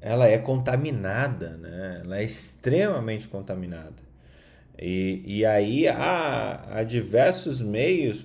ela 0.00 0.26
é 0.26 0.36
contaminada, 0.36 1.56
né? 1.56 2.02
ela 2.04 2.18
é 2.18 2.24
extremamente 2.24 3.28
contaminada. 3.28 4.02
E, 4.76 5.22
e 5.24 5.46
aí 5.46 5.86
há, 5.86 6.78
há 6.78 6.82
diversos 6.82 7.60
meios 7.60 8.20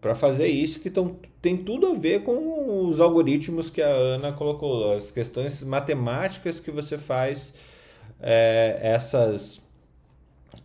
para 0.00 0.14
fazer 0.16 0.48
isso 0.48 0.80
que 0.80 0.90
tão, 0.90 1.16
tem 1.40 1.56
tudo 1.56 1.86
a 1.86 1.94
ver 1.94 2.24
com 2.24 2.32
os 2.66 3.00
algoritmos 3.00 3.70
que 3.70 3.82
a 3.82 3.88
Ana 3.88 4.32
colocou, 4.32 4.92
as 4.92 5.10
questões 5.10 5.62
matemáticas 5.62 6.60
que 6.60 6.70
você 6.70 6.98
faz 6.98 7.52
é, 8.20 8.78
essas 8.82 9.60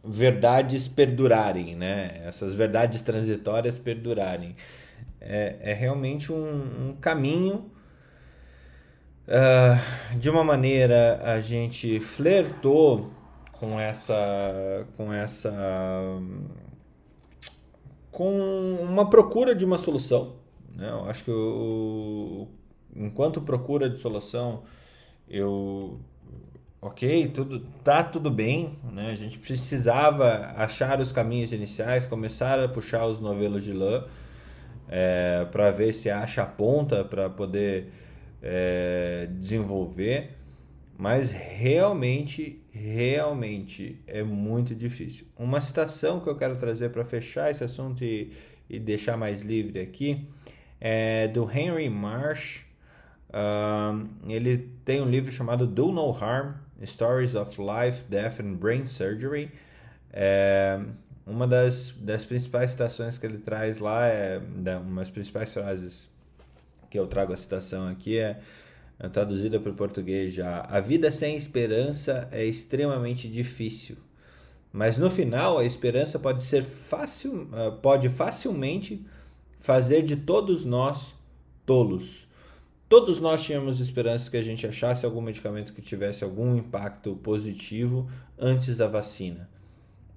verdades 0.04 0.88
perdurarem, 0.88 1.76
né? 1.76 2.22
essas 2.26 2.56
verdades 2.56 3.02
transitórias 3.02 3.78
perdurarem. 3.78 4.56
É, 5.20 5.58
é 5.62 5.74
realmente 5.74 6.32
um, 6.32 6.90
um 6.90 6.96
caminho 7.00 7.70
Uh, 9.28 10.18
de 10.18 10.30
uma 10.30 10.44
maneira 10.44 11.22
a 11.24 11.40
gente 11.40 12.00
flertou 12.02 13.12
com 13.54 13.80
essa 13.80 14.86
com 14.98 15.14
essa 15.14 15.54
com 18.12 18.78
uma 18.82 19.10
procura 19.10 19.56
de 19.56 19.64
uma 19.64 19.78
solução 19.78 20.41
né? 20.76 20.90
eu 20.90 21.06
acho 21.06 21.24
que 21.24 21.32
eu, 21.32 22.48
enquanto 22.96 23.42
procura 23.42 23.90
de 23.90 23.98
solução 23.98 24.64
eu 25.30 26.00
ok 26.82 27.28
tudo 27.30 27.60
tá 27.84 28.04
tudo 28.04 28.30
bem 28.30 28.78
né 28.92 29.12
a 29.12 29.16
gente 29.16 29.38
precisava 29.40 30.54
achar 30.56 31.00
os 31.00 31.12
caminhos 31.12 31.52
iniciais 31.52 32.08
começar 32.08 32.60
a 32.60 32.68
puxar 32.68 33.06
os 33.06 33.20
novelos 33.20 33.64
de 33.64 33.74
lã 33.74 34.06
é, 34.92 35.48
para 35.50 35.72
ver 35.72 35.94
se 35.94 36.10
acha 36.10 36.44
a 36.44 36.46
ponta 36.46 37.06
para 37.06 37.30
poder 37.30 37.88
é, 38.42 39.28
desenvolver, 39.32 40.32
mas 40.98 41.32
realmente, 41.32 42.62
realmente 42.70 44.02
é 44.06 44.22
muito 44.22 44.76
difícil. 44.76 45.26
Uma 45.38 45.62
citação 45.62 46.20
que 46.20 46.28
eu 46.28 46.36
quero 46.36 46.58
trazer 46.58 46.90
para 46.90 47.06
fechar 47.06 47.50
esse 47.50 47.64
assunto 47.64 48.04
e, 48.04 48.32
e, 48.70 48.80
deixar 48.80 49.16
mais 49.18 49.42
livre 49.42 49.80
aqui 49.80 50.28
é 50.82 51.28
do 51.28 51.50
Henry 51.50 51.90
Marsh. 51.90 52.66
ele 54.28 54.70
tem 54.84 55.00
um 55.00 55.10
livro 55.10 55.32
chamado 55.32 55.68
Do 55.68 55.92
No 55.92 56.12
Harm: 56.12 56.56
Stories 56.84 57.36
of 57.36 57.56
Life, 57.62 58.04
Death 58.10 58.40
and 58.40 58.56
Brain 58.56 58.86
Surgery. 58.86 59.52
É, 60.12 60.82
uma 61.26 61.48
das, 61.48 61.94
das 61.98 62.26
principais 62.26 62.72
citações 62.72 63.18
que 63.18 63.26
ele 63.26 63.38
traz 63.38 63.80
lá 63.80 64.08
é 64.08 64.42
uma 64.84 65.02
das 65.02 65.10
principais 65.12 65.54
frases 65.54 66.10
que 66.90 67.00
eu 67.00 67.08
trago 67.08 67.32
a 67.32 67.38
citação 67.38 67.88
aqui 67.88 68.18
é, 68.18 68.40
é 69.00 69.08
traduzida 69.08 69.60
para 69.60 69.72
o 69.72 69.76
português 69.76 70.34
já. 70.34 70.62
A 70.70 70.82
vida 70.82 71.12
sem 71.12 71.38
esperança 71.38 72.28
é 72.32 72.44
extremamente 72.44 73.30
difícil, 73.30 73.96
mas 74.74 74.98
no 74.98 75.10
final 75.10 75.58
a 75.58 75.64
esperança 75.64 76.20
pode 76.20 76.44
ser 76.44 76.64
fácil, 76.64 77.48
ah, 77.54 77.72
pode 77.72 78.10
facilmente 78.10 79.06
fazer 79.62 80.02
de 80.02 80.18
todos 80.18 80.66
nós 80.66 81.14
tolos. 81.66 82.28
Todos 82.90 83.22
nós 83.22 83.42
tínhamos 83.44 83.80
esperança 83.80 84.30
que 84.30 84.36
a 84.36 84.44
gente 84.44 84.68
achasse 84.68 85.06
algum 85.06 85.22
medicamento 85.22 85.72
que 85.72 85.82
tivesse 85.82 86.26
algum 86.26 86.58
impacto 86.58 87.16
positivo 87.16 88.10
antes 88.38 88.76
da 88.76 88.88
vacina. 88.88 89.50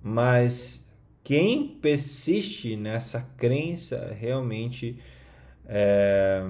Mas 0.02 0.84
quem 1.22 1.68
persiste 1.68 2.74
nessa 2.74 3.20
crença 3.36 4.12
realmente 4.18 4.98
é... 5.66 6.42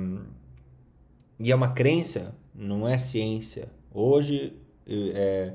E 1.39 1.51
é 1.51 1.55
uma 1.55 1.73
crença, 1.73 2.35
não 2.55 2.89
é 2.89 2.97
ciência. 2.97 3.69
Hoje, 3.93 4.57
é, 4.87 5.53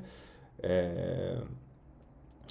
é, 0.62 1.38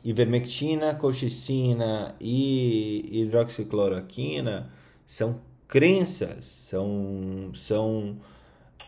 ivermectina, 0.02 0.94
colchicina 0.94 2.16
e 2.18 3.06
hidroxicloroquina 3.12 4.72
são 5.08 5.40
crenças, 5.66 6.64
são. 6.68 7.50
são 7.54 8.20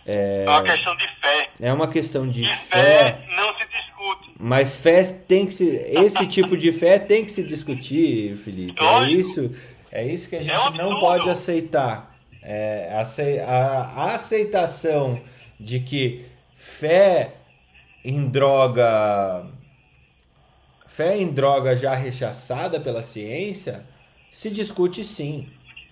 é, 0.04 0.44
é 0.44 0.50
uma 0.50 0.62
questão 0.62 0.96
de 0.96 1.08
fé. 1.20 1.50
É 1.58 1.72
uma 1.72 1.88
questão 1.88 2.28
de, 2.28 2.42
de 2.42 2.56
fé, 2.56 2.66
fé. 2.68 3.26
Não 3.34 3.58
se 3.58 3.66
discute. 3.66 4.34
Mas 4.38 4.76
fé 4.76 5.02
tem 5.02 5.46
que 5.46 5.54
se. 5.54 5.64
Esse 5.66 6.26
tipo 6.26 6.58
de 6.58 6.72
fé 6.72 6.98
tem 6.98 7.24
que 7.24 7.30
se 7.30 7.42
discutir, 7.42 8.36
Felipe. 8.36 8.82
É 8.84 9.10
isso, 9.10 9.50
é 9.90 10.06
isso 10.06 10.28
que 10.28 10.36
a 10.36 10.40
é 10.40 10.42
gente 10.42 10.74
é 10.74 10.76
não 10.76 11.00
pode 11.00 11.28
aceitar. 11.30 12.14
É, 12.42 12.90
a 13.46 14.14
aceitação 14.14 15.20
de 15.58 15.80
que 15.80 16.26
fé 16.54 17.34
em 18.04 18.28
droga 18.28 19.46
fé 20.86 21.16
em 21.16 21.28
droga 21.28 21.76
já 21.76 21.94
rechaçada 21.94 22.80
pela 22.80 23.02
ciência 23.02 23.84
se 24.30 24.50
discute 24.50 25.04
sim 25.04 25.46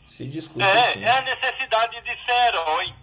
se 0.08 0.26
discute 0.26 0.64
é, 0.64 0.92
sim. 0.92 1.04
é 1.04 1.10
a 1.10 1.22
necessidade 1.22 2.00
de 2.00 2.24
ser 2.24 2.48
herói 2.48 2.94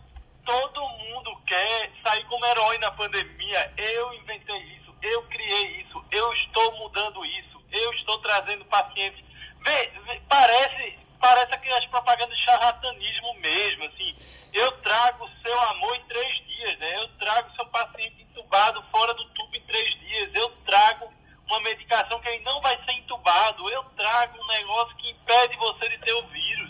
todo 0.46 0.90
mundo 0.90 1.36
quer 1.46 1.92
sair 2.04 2.24
como 2.26 2.46
herói 2.46 2.78
na 2.78 2.92
pandemia 2.92 3.74
eu 3.78 4.14
inventei 4.14 4.62
isso 4.78 4.94
eu 5.02 5.24
criei 5.24 5.82
isso 5.82 6.04
eu 6.12 6.34
estou 6.34 6.78
mudando 6.78 7.26
isso 7.26 7.62
eu 7.72 7.94
estou 7.94 8.18
trazendo 8.20 8.66
pacientes 8.66 9.24
vê, 9.64 9.92
vê, 10.06 10.22
parece 10.28 11.06
parece 11.26 11.58
que 11.58 11.70
as 11.70 11.86
propagandas 11.88 12.38
de 12.38 12.44
charlatanismo 12.44 13.34
mesmo, 13.40 13.86
assim. 13.86 14.16
Eu 14.54 14.72
trago 14.84 15.30
seu 15.42 15.60
amor 15.60 15.96
em 15.96 16.04
três 16.04 16.46
dias, 16.46 16.80
né? 16.80 16.98
Eu 17.02 17.08
trago 17.18 17.52
seu 17.56 17.66
paciente 17.66 18.22
entubado 18.22 18.82
fora 18.92 19.14
do 19.14 19.26
tubo 19.30 19.56
em 19.56 19.62
três 19.62 20.00
dias. 20.00 20.30
Eu 20.34 20.50
trago 20.66 21.12
uma 21.48 21.60
medicação 21.62 22.20
que 22.22 22.30
ele 22.30 22.44
não 22.44 22.62
vai 22.62 22.78
ser 22.86 22.94
entubado. 22.94 23.70
Eu 23.70 23.84
trago 23.98 24.42
um 24.42 24.48
negócio 24.48 24.96
que 24.98 25.10
impede 25.10 25.58
você 25.58 25.90
de 25.90 25.98
ter 25.98 26.14
o 26.14 26.28
vírus. 26.28 26.65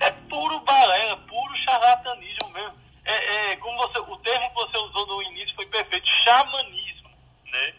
É 0.00 0.10
puro 0.10 0.60
balela, 0.60 1.16
puro 1.28 1.56
charlatanismo 1.64 2.48
mesmo. 2.50 2.80
É, 3.04 3.52
é, 3.52 3.56
como 3.56 3.76
você, 3.78 3.98
o 3.98 4.16
termo 4.18 4.48
que 4.48 4.54
você 4.54 4.78
usou 4.78 5.06
no 5.06 5.22
início 5.22 5.54
foi 5.54 5.66
perfeito, 5.66 6.06
xamanismo, 6.24 7.10
né? 7.46 7.74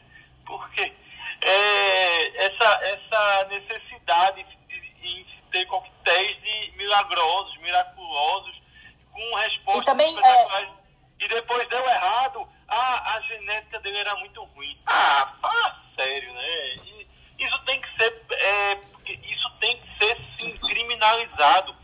Porque 0.45 0.93
é, 1.41 2.45
essa, 2.45 2.79
essa 2.83 3.43
necessidade 3.45 4.45
em 5.03 5.25
ter 5.51 5.65
coquetéis 5.65 6.41
de 6.41 6.73
milagrosos, 6.77 7.57
miraculosos, 7.57 8.61
com 9.11 9.35
respostas 9.35 9.83
e 9.83 9.85
também, 9.85 10.17
é... 10.23 10.81
E 11.19 11.27
depois 11.27 11.67
deu 11.69 11.85
errado, 11.87 12.47
ah, 12.67 13.15
a 13.15 13.21
genética 13.21 13.79
dele 13.81 13.97
era 13.99 14.15
muito 14.15 14.43
ruim. 14.43 14.75
Ah, 14.87 15.31
fala 15.39 15.79
sério, 15.95 16.33
né? 16.33 16.75
E 16.83 17.07
isso 17.37 17.59
tem 17.65 17.79
que 17.79 17.95
ser, 17.95 18.25
é, 18.31 18.79
isso 19.05 19.49
tem 19.59 19.79
que 19.79 19.97
ser 19.99 20.17
sim 20.39 20.57
criminalizado. 20.57 21.75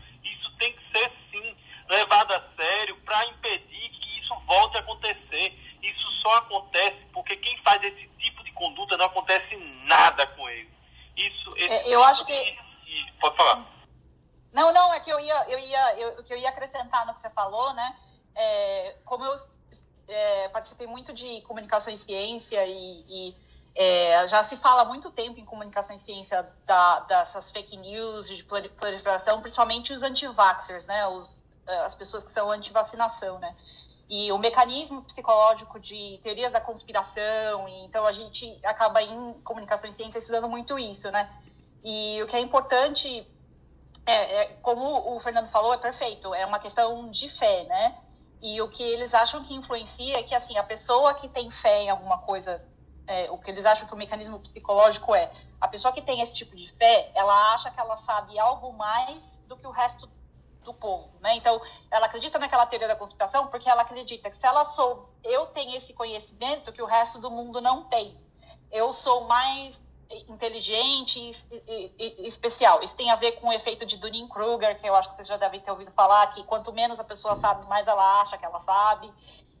Tem 0.58 0.72
que 0.72 0.82
ser 0.92 1.12
sim 1.30 1.56
levado 1.88 2.32
a 2.32 2.42
sério 2.56 2.96
para 3.04 3.26
impedir 3.26 3.90
que 3.90 4.20
isso 4.20 4.34
volte 4.46 4.76
a 4.76 4.80
acontecer. 4.80 5.58
Isso 5.82 6.10
só 6.22 6.36
acontece 6.36 6.98
porque 7.12 7.36
quem 7.36 7.56
faz 7.58 7.82
esse 7.82 8.08
tipo 8.18 8.42
de 8.44 8.52
conduta 8.52 8.96
não 8.96 9.06
acontece 9.06 9.56
nada 9.84 10.26
com 10.26 10.48
ele. 10.48 10.70
Isso, 11.16 11.54
é, 11.56 11.88
eu 11.88 12.02
acho 12.04 12.24
que 12.24 12.58
Pode 13.20 13.36
falar. 13.36 13.66
Não, 14.52 14.72
não, 14.72 14.94
é 14.94 15.00
que 15.00 15.10
eu 15.10 15.20
ia, 15.20 15.48
eu 15.48 15.58
ia, 15.58 15.98
eu, 15.98 16.24
que 16.24 16.32
eu 16.32 16.38
ia 16.38 16.48
acrescentar 16.48 17.06
no 17.06 17.14
que 17.14 17.20
você 17.20 17.30
falou, 17.30 17.74
né? 17.74 17.96
É, 18.34 18.96
como 19.04 19.24
eu 19.24 19.40
é, 20.08 20.48
participei 20.48 20.86
muito 20.86 21.12
de 21.12 21.42
comunicação 21.42 21.92
e 21.92 21.96
ciência 21.96 22.64
e, 22.66 23.04
e 23.08 23.36
é, 23.74 24.26
já 24.26 24.42
se 24.42 24.56
fala 24.56 24.82
há 24.82 24.84
muito 24.84 25.10
tempo 25.10 25.38
em 25.38 25.44
comunicação 25.44 25.94
e 25.94 25.98
ciência 25.98 26.46
da, 26.66 27.00
dessas 27.00 27.50
fake 27.50 27.76
news 27.76 28.28
de 28.28 28.42
proliferação, 28.42 29.40
principalmente 29.40 29.92
os 29.92 30.02
anti-vaxxers, 30.02 30.84
né? 30.84 31.06
Os, 31.06 31.42
é, 31.66 31.78
as 31.80 31.94
pessoas 31.94 32.24
que 32.24 32.32
são 32.32 32.50
anti-vacinação, 32.50 33.38
né? 33.38 33.54
E 34.08 34.32
o 34.32 34.38
mecanismo 34.38 35.02
psicológico 35.02 35.78
de 35.78 36.18
teorias 36.22 36.52
da 36.52 36.60
conspiração, 36.60 37.68
então 37.84 38.06
a 38.06 38.12
gente 38.12 38.58
acaba 38.64 39.02
em 39.02 39.34
comunicação 39.44 39.88
e 39.88 39.92
ciência 39.92 40.18
estudando 40.18 40.48
muito 40.48 40.78
isso, 40.78 41.10
né? 41.10 41.30
E 41.84 42.20
o 42.22 42.26
que 42.26 42.34
é 42.34 42.40
importante, 42.40 43.26
é, 44.06 44.42
é, 44.42 44.46
como 44.62 45.14
o 45.14 45.20
Fernando 45.20 45.48
falou, 45.50 45.74
é 45.74 45.78
perfeito, 45.78 46.34
é 46.34 46.44
uma 46.46 46.58
questão 46.58 47.10
de 47.10 47.28
fé, 47.28 47.64
né? 47.64 47.98
E 48.40 48.60
o 48.62 48.68
que 48.68 48.82
eles 48.82 49.12
acham 49.14 49.44
que 49.44 49.54
influencia 49.54 50.18
é 50.18 50.22
que, 50.22 50.34
assim, 50.34 50.56
a 50.56 50.62
pessoa 50.62 51.14
que 51.14 51.28
tem 51.28 51.50
fé 51.50 51.82
em 51.82 51.90
alguma 51.90 52.18
coisa, 52.18 52.64
é, 53.08 53.30
o 53.30 53.38
que 53.38 53.50
eles 53.50 53.64
acham 53.64 53.88
que 53.88 53.94
o 53.94 53.96
mecanismo 53.96 54.38
psicológico 54.38 55.14
é, 55.14 55.32
a 55.60 55.66
pessoa 55.66 55.92
que 55.92 56.02
tem 56.02 56.20
esse 56.20 56.34
tipo 56.34 56.54
de 56.54 56.70
fé, 56.72 57.10
ela 57.14 57.54
acha 57.54 57.70
que 57.70 57.80
ela 57.80 57.96
sabe 57.96 58.38
algo 58.38 58.72
mais 58.72 59.42
do 59.48 59.56
que 59.56 59.66
o 59.66 59.70
resto 59.70 60.08
do 60.62 60.74
povo, 60.74 61.10
né? 61.20 61.34
Então, 61.34 61.60
ela 61.90 62.06
acredita 62.06 62.38
naquela 62.38 62.66
teoria 62.66 62.86
da 62.86 62.94
conspiração 62.94 63.46
porque 63.48 63.68
ela 63.68 63.82
acredita 63.82 64.30
que 64.30 64.36
se 64.36 64.46
ela 64.46 64.64
sou, 64.66 65.10
eu 65.24 65.46
tenho 65.46 65.74
esse 65.74 65.94
conhecimento 65.94 66.70
que 66.70 66.82
o 66.82 66.86
resto 66.86 67.18
do 67.18 67.30
mundo 67.30 67.60
não 67.60 67.84
tem. 67.84 68.16
Eu 68.70 68.92
sou 68.92 69.22
mais 69.22 69.88
inteligente 70.28 71.18
e, 71.50 71.62
e, 71.66 71.92
e, 71.98 72.26
especial. 72.26 72.82
Isso 72.82 72.96
tem 72.96 73.10
a 73.10 73.16
ver 73.16 73.32
com 73.32 73.48
o 73.48 73.52
efeito 73.52 73.84
de 73.84 73.96
Dunning-Kruger, 73.96 74.78
que 74.78 74.88
eu 74.88 74.94
acho 74.94 75.08
que 75.08 75.16
vocês 75.16 75.26
já 75.26 75.36
devem 75.36 75.60
ter 75.60 75.70
ouvido 75.70 75.90
falar, 75.92 76.28
que 76.28 76.42
quanto 76.44 76.72
menos 76.72 77.00
a 77.00 77.04
pessoa 77.04 77.34
sabe, 77.34 77.66
mais 77.66 77.86
ela 77.86 78.20
acha 78.20 78.38
que 78.38 78.44
ela 78.44 78.60
sabe. 78.60 79.12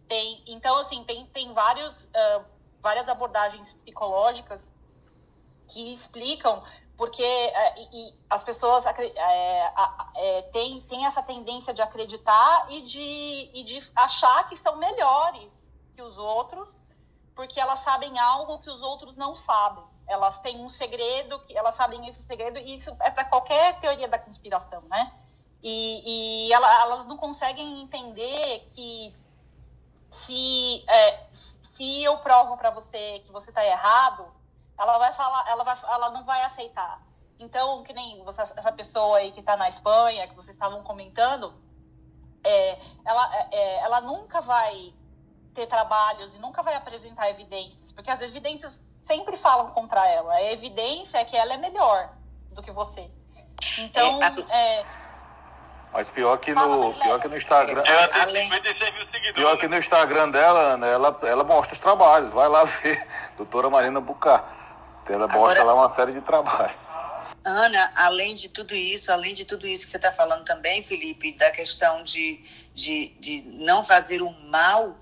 Tem, 0.06 0.42
então, 0.46 0.78
assim, 0.78 1.04
tem, 1.04 1.26
tem 1.26 1.52
vários, 1.52 2.04
uh, 2.04 2.44
várias 2.80 3.08
abordagens 3.08 3.72
psicológicas 3.72 4.62
que 5.68 5.92
explicam 5.92 6.62
porque 6.98 7.22
uh, 7.22 7.94
e, 7.94 8.12
as 8.28 8.42
pessoas 8.42 8.84
é, 8.84 9.72
é, 10.16 10.42
têm, 10.52 10.80
têm 10.82 11.06
essa 11.06 11.22
tendência 11.22 11.72
de 11.72 11.80
acreditar 11.80 12.66
e 12.70 12.82
de, 12.82 13.50
e 13.54 13.62
de 13.62 13.90
achar 13.94 14.48
que 14.48 14.56
são 14.56 14.76
melhores 14.76 15.72
que 15.94 16.02
os 16.02 16.18
outros, 16.18 16.68
porque 17.36 17.60
elas 17.60 17.78
sabem 17.78 18.18
algo 18.18 18.58
que 18.58 18.68
os 18.68 18.82
outros 18.82 19.16
não 19.16 19.36
sabem. 19.36 19.84
Elas 20.08 20.40
têm 20.40 20.60
um 20.60 20.68
segredo, 20.68 21.38
que 21.44 21.56
elas 21.56 21.74
sabem 21.74 22.08
esse 22.08 22.20
segredo, 22.22 22.58
e 22.58 22.74
isso 22.74 22.90
é 23.00 23.10
para 23.10 23.24
qualquer 23.24 23.78
teoria 23.78 24.08
da 24.08 24.18
conspiração, 24.18 24.82
né? 24.90 25.12
E, 25.62 26.48
e 26.48 26.52
ela, 26.52 26.80
elas 26.80 27.06
não 27.06 27.16
conseguem 27.16 27.80
entender 27.80 28.68
que 28.74 29.14
se, 30.10 30.84
é, 30.88 31.27
se 31.78 32.02
eu 32.02 32.18
provo 32.18 32.56
para 32.56 32.70
você 32.70 33.20
que 33.20 33.30
você 33.30 33.50
está 33.50 33.64
errado, 33.64 34.26
ela 34.76 34.98
vai 34.98 35.12
falar, 35.12 35.48
ela, 35.48 35.62
vai, 35.62 35.78
ela 35.84 36.10
não 36.10 36.24
vai 36.24 36.42
aceitar. 36.42 37.00
Então, 37.38 37.84
que 37.84 37.92
nem 37.92 38.20
você, 38.24 38.42
essa 38.42 38.72
pessoa 38.72 39.18
aí 39.18 39.30
que 39.30 39.38
está 39.38 39.56
na 39.56 39.68
Espanha, 39.68 40.26
que 40.26 40.34
vocês 40.34 40.56
estavam 40.56 40.82
comentando, 40.82 41.54
é, 42.42 42.80
ela, 43.06 43.36
é, 43.36 43.48
é, 43.52 43.84
ela 43.84 44.00
nunca 44.00 44.40
vai 44.40 44.92
ter 45.54 45.68
trabalhos 45.68 46.34
e 46.34 46.40
nunca 46.40 46.64
vai 46.64 46.74
apresentar 46.74 47.30
evidências, 47.30 47.92
porque 47.92 48.10
as 48.10 48.20
evidências 48.22 48.84
sempre 49.02 49.36
falam 49.36 49.68
contra 49.68 50.04
ela. 50.04 50.34
A 50.34 50.52
evidência 50.52 51.18
é 51.18 51.24
que 51.24 51.36
ela 51.36 51.54
é 51.54 51.58
melhor 51.58 52.12
do 52.50 52.60
que 52.60 52.72
você. 52.72 53.08
Então, 53.78 54.18
é, 54.50 54.84
mas 55.92 56.08
pior 56.08 56.36
que 56.38 56.52
no, 56.52 56.94
pior 56.94 57.20
que 57.20 57.28
no 57.28 57.36
Instagram. 57.36 57.82
Ela 57.84 58.08
tem 58.08 58.22
Além... 58.22 58.50
56 58.50 58.94
mil 58.94 59.04
seguidores. 59.06 59.32
Pior 59.34 59.56
que 59.56 59.68
no 59.68 59.78
Instagram 59.78 60.30
dela, 60.30 60.74
Ana, 60.74 60.86
ela, 60.86 61.20
ela 61.22 61.44
mostra 61.44 61.72
os 61.72 61.78
trabalhos. 61.78 62.32
Vai 62.32 62.48
lá 62.48 62.64
ver. 62.64 63.06
Doutora 63.36 63.70
Marina 63.70 64.00
Bucar. 64.00 64.44
Ela 65.08 65.24
Agora, 65.24 65.38
mostra 65.38 65.64
lá 65.64 65.74
uma 65.74 65.88
série 65.88 66.12
de 66.12 66.20
trabalhos. 66.20 66.76
Ana, 67.44 67.90
além 67.96 68.34
de 68.34 68.48
tudo 68.48 68.74
isso, 68.74 69.10
além 69.10 69.32
de 69.32 69.44
tudo 69.44 69.66
isso 69.66 69.86
que 69.86 69.90
você 69.90 69.96
está 69.96 70.12
falando 70.12 70.44
também, 70.44 70.82
Felipe, 70.82 71.32
da 71.32 71.50
questão 71.50 72.02
de, 72.04 72.44
de, 72.74 73.08
de 73.20 73.42
não 73.42 73.82
fazer 73.82 74.20
o 74.20 74.30
mal, 74.50 74.98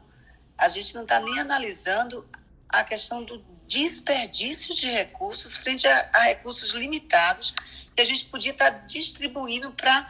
a 0.56 0.68
gente 0.68 0.94
não 0.94 1.02
está 1.02 1.18
nem 1.18 1.40
analisando 1.40 2.24
a 2.68 2.84
questão 2.84 3.24
do 3.24 3.44
desperdício 3.66 4.74
de 4.74 4.88
recursos 4.90 5.56
frente 5.56 5.88
a, 5.88 6.08
a 6.14 6.20
recursos 6.20 6.70
limitados 6.70 7.52
que 7.94 8.02
a 8.02 8.04
gente 8.04 8.26
podia 8.26 8.52
estar 8.52 8.70
tá 8.70 8.78
distribuindo 8.86 9.72
para 9.72 10.06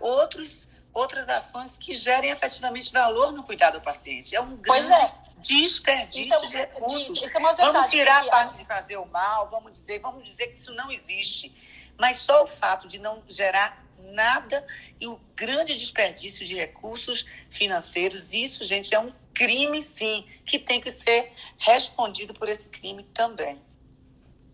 outros 0.00 0.68
outras 0.92 1.28
ações 1.28 1.76
que 1.76 1.94
gerem 1.94 2.30
efetivamente 2.30 2.92
valor 2.92 3.32
no 3.32 3.42
cuidado 3.42 3.78
do 3.78 3.80
paciente. 3.82 4.34
É 4.34 4.40
um 4.40 4.56
grande 4.56 4.92
é. 4.92 5.14
desperdício 5.38 6.26
então, 6.26 6.46
de 6.46 6.56
recursos. 6.56 7.22
É 7.22 7.38
vamos 7.56 7.90
tirar 7.90 8.24
a 8.24 8.28
parte 8.28 8.56
de 8.56 8.64
fazer 8.64 8.96
o 8.96 9.06
mal, 9.06 9.48
vamos 9.48 9.72
dizer, 9.72 10.00
vamos 10.00 10.24
dizer 10.24 10.48
que 10.48 10.58
isso 10.58 10.72
não 10.74 10.90
existe. 10.90 11.54
Mas 11.98 12.18
só 12.18 12.42
o 12.42 12.46
fato 12.46 12.88
de 12.88 12.98
não 12.98 13.22
gerar 13.28 13.84
nada 13.98 14.66
e 14.98 15.06
o 15.06 15.20
grande 15.36 15.74
desperdício 15.74 16.44
de 16.44 16.56
recursos 16.56 17.26
financeiros, 17.48 18.32
isso, 18.32 18.64
gente, 18.64 18.94
é 18.94 18.98
um 18.98 19.12
crime, 19.34 19.82
sim, 19.82 20.26
que 20.44 20.58
tem 20.58 20.80
que 20.80 20.90
ser 20.90 21.32
respondido 21.58 22.34
por 22.34 22.48
esse 22.48 22.68
crime 22.68 23.04
também. 23.04 23.62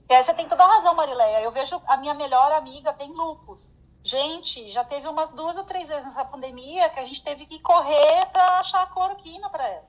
É, 0.08 0.22
você 0.22 0.34
tem 0.34 0.46
toda 0.48 0.62
a 0.62 0.66
razão, 0.66 0.94
Marileia. 0.94 1.40
Eu 1.40 1.50
vejo 1.50 1.80
a 1.86 1.96
minha 1.96 2.14
melhor 2.14 2.52
amiga 2.52 2.92
tem 2.92 3.10
lupus. 3.10 3.72
Gente, 4.06 4.70
já 4.70 4.84
teve 4.84 5.08
umas 5.08 5.32
duas 5.32 5.56
ou 5.56 5.64
três 5.64 5.88
vezes 5.88 6.04
nessa 6.04 6.24
pandemia 6.24 6.88
que 6.90 7.00
a 7.00 7.04
gente 7.04 7.24
teve 7.24 7.44
que 7.44 7.58
correr 7.58 8.24
para 8.32 8.60
achar 8.60 8.82
a 8.82 8.86
cloroquina 8.86 9.50
para 9.50 9.66
ela. 9.66 9.88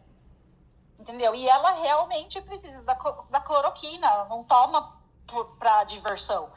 Entendeu? 0.98 1.36
E 1.36 1.48
ela 1.48 1.74
realmente 1.74 2.42
precisa 2.42 2.82
da, 2.82 2.96
da 3.30 3.40
cloroquina, 3.40 4.08
ela 4.08 4.26
não 4.26 4.44
toma 4.44 5.00
para 5.60 5.84
diversão. 5.84 6.50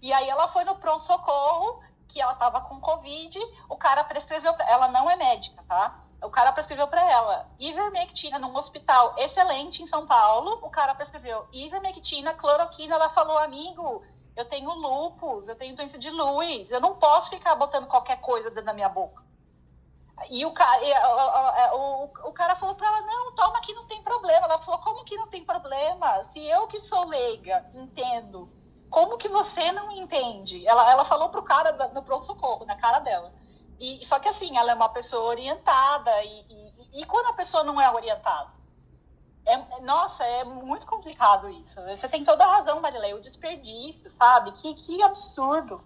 E 0.00 0.12
aí 0.12 0.28
ela 0.28 0.46
foi 0.46 0.62
no 0.62 0.76
pronto-socorro, 0.76 1.82
que 2.06 2.20
ela 2.20 2.36
tava 2.36 2.60
com 2.60 2.80
Covid, 2.80 3.36
o 3.68 3.76
cara 3.76 4.04
prescreveu, 4.04 4.54
ela 4.60 4.86
não 4.86 5.10
é 5.10 5.16
médica, 5.16 5.60
tá? 5.66 5.98
O 6.22 6.30
cara 6.30 6.52
prescreveu 6.52 6.86
para 6.86 7.02
ela 7.02 7.50
ivermectina 7.58 8.38
num 8.38 8.56
hospital 8.56 9.14
excelente 9.16 9.82
em 9.82 9.86
São 9.86 10.06
Paulo. 10.06 10.60
O 10.62 10.70
cara 10.70 10.94
prescreveu 10.94 11.48
ivermectina, 11.52 12.32
cloroquina. 12.34 12.94
Ela 12.94 13.08
falou, 13.08 13.38
amigo, 13.38 14.04
eu 14.38 14.44
tenho 14.44 14.72
lupus, 14.72 15.48
eu 15.48 15.56
tenho 15.56 15.74
doença 15.74 15.98
de 15.98 16.08
luz, 16.10 16.70
eu 16.70 16.80
não 16.80 16.94
posso 16.94 17.28
ficar 17.28 17.56
botando 17.56 17.88
qualquer 17.88 18.20
coisa 18.20 18.48
dentro 18.50 18.66
da 18.66 18.72
minha 18.72 18.88
boca. 18.88 19.20
E 20.30 20.46
o 20.46 20.52
cara, 20.52 20.80
e, 20.84 20.92
o, 21.74 21.76
o, 21.76 22.28
o, 22.28 22.32
cara 22.32 22.54
falou 22.54 22.76
para 22.76 22.86
ela, 22.86 23.00
não, 23.00 23.34
toma 23.34 23.60
que 23.60 23.74
não 23.74 23.86
tem 23.86 24.00
problema. 24.00 24.46
Ela 24.46 24.60
falou, 24.60 24.80
como 24.80 25.04
que 25.04 25.16
não 25.16 25.26
tem 25.26 25.44
problema? 25.44 26.22
Se 26.24 26.44
eu 26.44 26.68
que 26.68 26.78
sou 26.78 27.04
leiga 27.06 27.68
entendo, 27.74 28.48
como 28.90 29.16
que 29.16 29.28
você 29.28 29.72
não 29.72 29.90
entende? 29.90 30.66
Ela, 30.66 30.88
ela 30.90 31.04
falou 31.04 31.30
pro 31.30 31.42
cara 31.42 31.88
no 31.92 32.02
pronto-socorro, 32.02 32.64
na 32.64 32.76
cara 32.76 33.00
dela. 33.00 33.32
E, 33.80 34.04
só 34.06 34.20
que 34.20 34.28
assim, 34.28 34.56
ela 34.56 34.70
é 34.70 34.74
uma 34.74 34.88
pessoa 34.88 35.24
orientada 35.24 36.10
e, 36.22 36.46
e, 36.48 37.00
e 37.02 37.06
quando 37.06 37.26
a 37.26 37.32
pessoa 37.32 37.64
não 37.64 37.80
é 37.80 37.90
orientada? 37.92 38.57
É, 39.48 39.80
nossa, 39.80 40.22
é 40.24 40.44
muito 40.44 40.84
complicado 40.84 41.48
isso. 41.48 41.80
Você 41.82 42.06
tem 42.06 42.22
toda 42.22 42.44
a 42.44 42.56
razão, 42.56 42.80
Marilei, 42.80 43.14
o 43.14 43.20
desperdício, 43.20 44.10
sabe? 44.10 44.52
Que, 44.52 44.74
que 44.74 45.02
absurdo. 45.02 45.80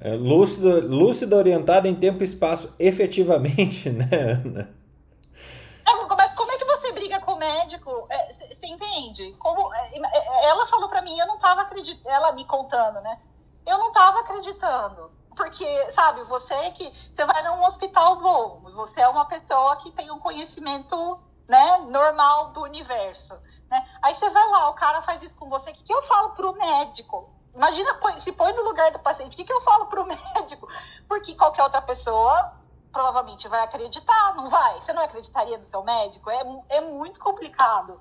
É, 0.00 0.14
lúcida, 0.14 0.78
lúcida 0.86 1.36
orientada 1.36 1.88
em 1.88 1.94
tempo 1.94 2.22
e 2.22 2.24
espaço, 2.24 2.72
efetivamente, 2.78 3.90
né, 3.90 4.08
Ana? 4.44 4.78
mas 6.16 6.34
como 6.34 6.52
é 6.52 6.56
que 6.56 6.64
você 6.64 6.92
briga 6.92 7.20
com 7.20 7.32
o 7.32 7.38
médico? 7.38 7.90
Você 8.50 8.66
é, 8.66 8.68
entende? 8.68 9.34
Como, 9.38 9.74
é, 9.74 9.96
é, 9.96 10.44
ela 10.46 10.66
falou 10.66 10.88
para 10.88 11.02
mim, 11.02 11.18
eu 11.18 11.26
não 11.26 11.38
tava 11.38 11.62
acreditando, 11.62 12.08
ela 12.08 12.32
me 12.32 12.44
contando, 12.44 13.00
né? 13.00 13.18
Eu 13.66 13.78
não 13.78 13.92
tava 13.92 14.20
acreditando 14.20 15.10
porque, 15.38 15.92
sabe, 15.92 16.24
você 16.24 16.72
que 16.72 16.92
você 17.14 17.24
vai 17.24 17.42
num 17.44 17.64
hospital 17.64 18.16
bom, 18.16 18.60
você 18.74 19.00
é 19.00 19.08
uma 19.08 19.24
pessoa 19.24 19.76
que 19.76 19.92
tem 19.92 20.10
um 20.10 20.18
conhecimento, 20.18 21.18
né, 21.48 21.78
normal 21.88 22.52
do 22.52 22.62
universo, 22.62 23.34
né? 23.70 23.88
Aí 24.02 24.14
você 24.14 24.28
vai 24.30 24.48
lá, 24.50 24.70
o 24.70 24.74
cara 24.74 25.02
faz 25.02 25.22
isso 25.22 25.34
com 25.34 25.48
você, 25.48 25.70
o 25.70 25.74
que, 25.74 25.82
que 25.82 25.92
eu 25.92 26.02
falo 26.02 26.30
pro 26.30 26.54
médico? 26.54 27.30
Imagina, 27.54 27.98
se 28.18 28.30
põe 28.30 28.52
no 28.52 28.62
lugar 28.62 28.92
do 28.92 28.98
paciente, 28.98 29.32
o 29.32 29.36
que, 29.36 29.44
que 29.44 29.52
eu 29.52 29.60
falo 29.62 29.86
pro 29.86 30.06
médico? 30.06 30.68
Porque 31.08 31.34
qualquer 31.34 31.62
outra 31.62 31.80
pessoa 31.80 32.52
provavelmente 32.92 33.48
vai 33.48 33.64
acreditar, 33.64 34.34
não 34.36 34.48
vai? 34.48 34.80
Você 34.80 34.92
não 34.92 35.02
acreditaria 35.02 35.56
no 35.58 35.64
seu 35.64 35.82
médico? 35.82 36.30
É, 36.30 36.42
é 36.68 36.80
muito 36.80 37.18
complicado. 37.18 38.00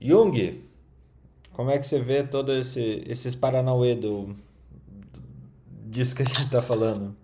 Jung, 0.00 0.68
como 1.52 1.70
é 1.70 1.78
que 1.78 1.86
você 1.86 2.00
vê 2.00 2.24
todos 2.24 2.66
esse, 2.66 3.04
esses 3.06 3.34
paranauê 3.34 3.94
do, 3.94 4.36
disso 5.94 6.16
que 6.16 6.22
a 6.22 6.24
gente 6.24 6.42
está 6.42 6.60
falando. 6.60 7.16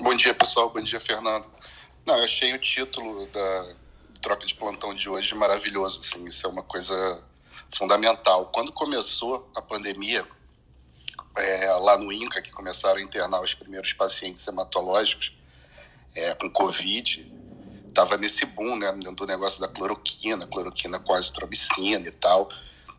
Bom 0.00 0.14
dia, 0.16 0.32
pessoal. 0.32 0.70
Bom 0.70 0.80
dia, 0.80 0.98
Fernando. 0.98 1.46
Não, 2.04 2.16
eu 2.16 2.24
achei 2.24 2.52
o 2.52 2.58
título 2.58 3.26
da 3.28 3.74
troca 4.20 4.44
de 4.44 4.54
plantão 4.54 4.94
de 4.94 5.08
hoje 5.08 5.34
maravilhoso. 5.34 6.00
Assim, 6.00 6.26
isso 6.26 6.46
é 6.46 6.50
uma 6.50 6.62
coisa 6.62 7.22
fundamental. 7.70 8.46
Quando 8.46 8.72
começou 8.72 9.50
a 9.54 9.62
pandemia, 9.62 10.26
é, 11.36 11.70
lá 11.72 11.96
no 11.96 12.12
INCA, 12.12 12.42
que 12.42 12.50
começaram 12.50 12.98
a 12.98 13.02
internar 13.02 13.40
os 13.40 13.54
primeiros 13.54 13.92
pacientes 13.92 14.46
hematológicos 14.46 15.36
é, 16.14 16.34
com 16.34 16.50
Covid, 16.50 17.32
estava 17.88 18.16
nesse 18.16 18.44
boom 18.44 18.76
né, 18.76 18.92
do 18.92 19.26
negócio 19.26 19.60
da 19.60 19.68
cloroquina, 19.68 20.46
cloroquina 20.46 20.98
com 20.98 21.14
azitromicina 21.14 22.06
e 22.06 22.10
tal. 22.10 22.50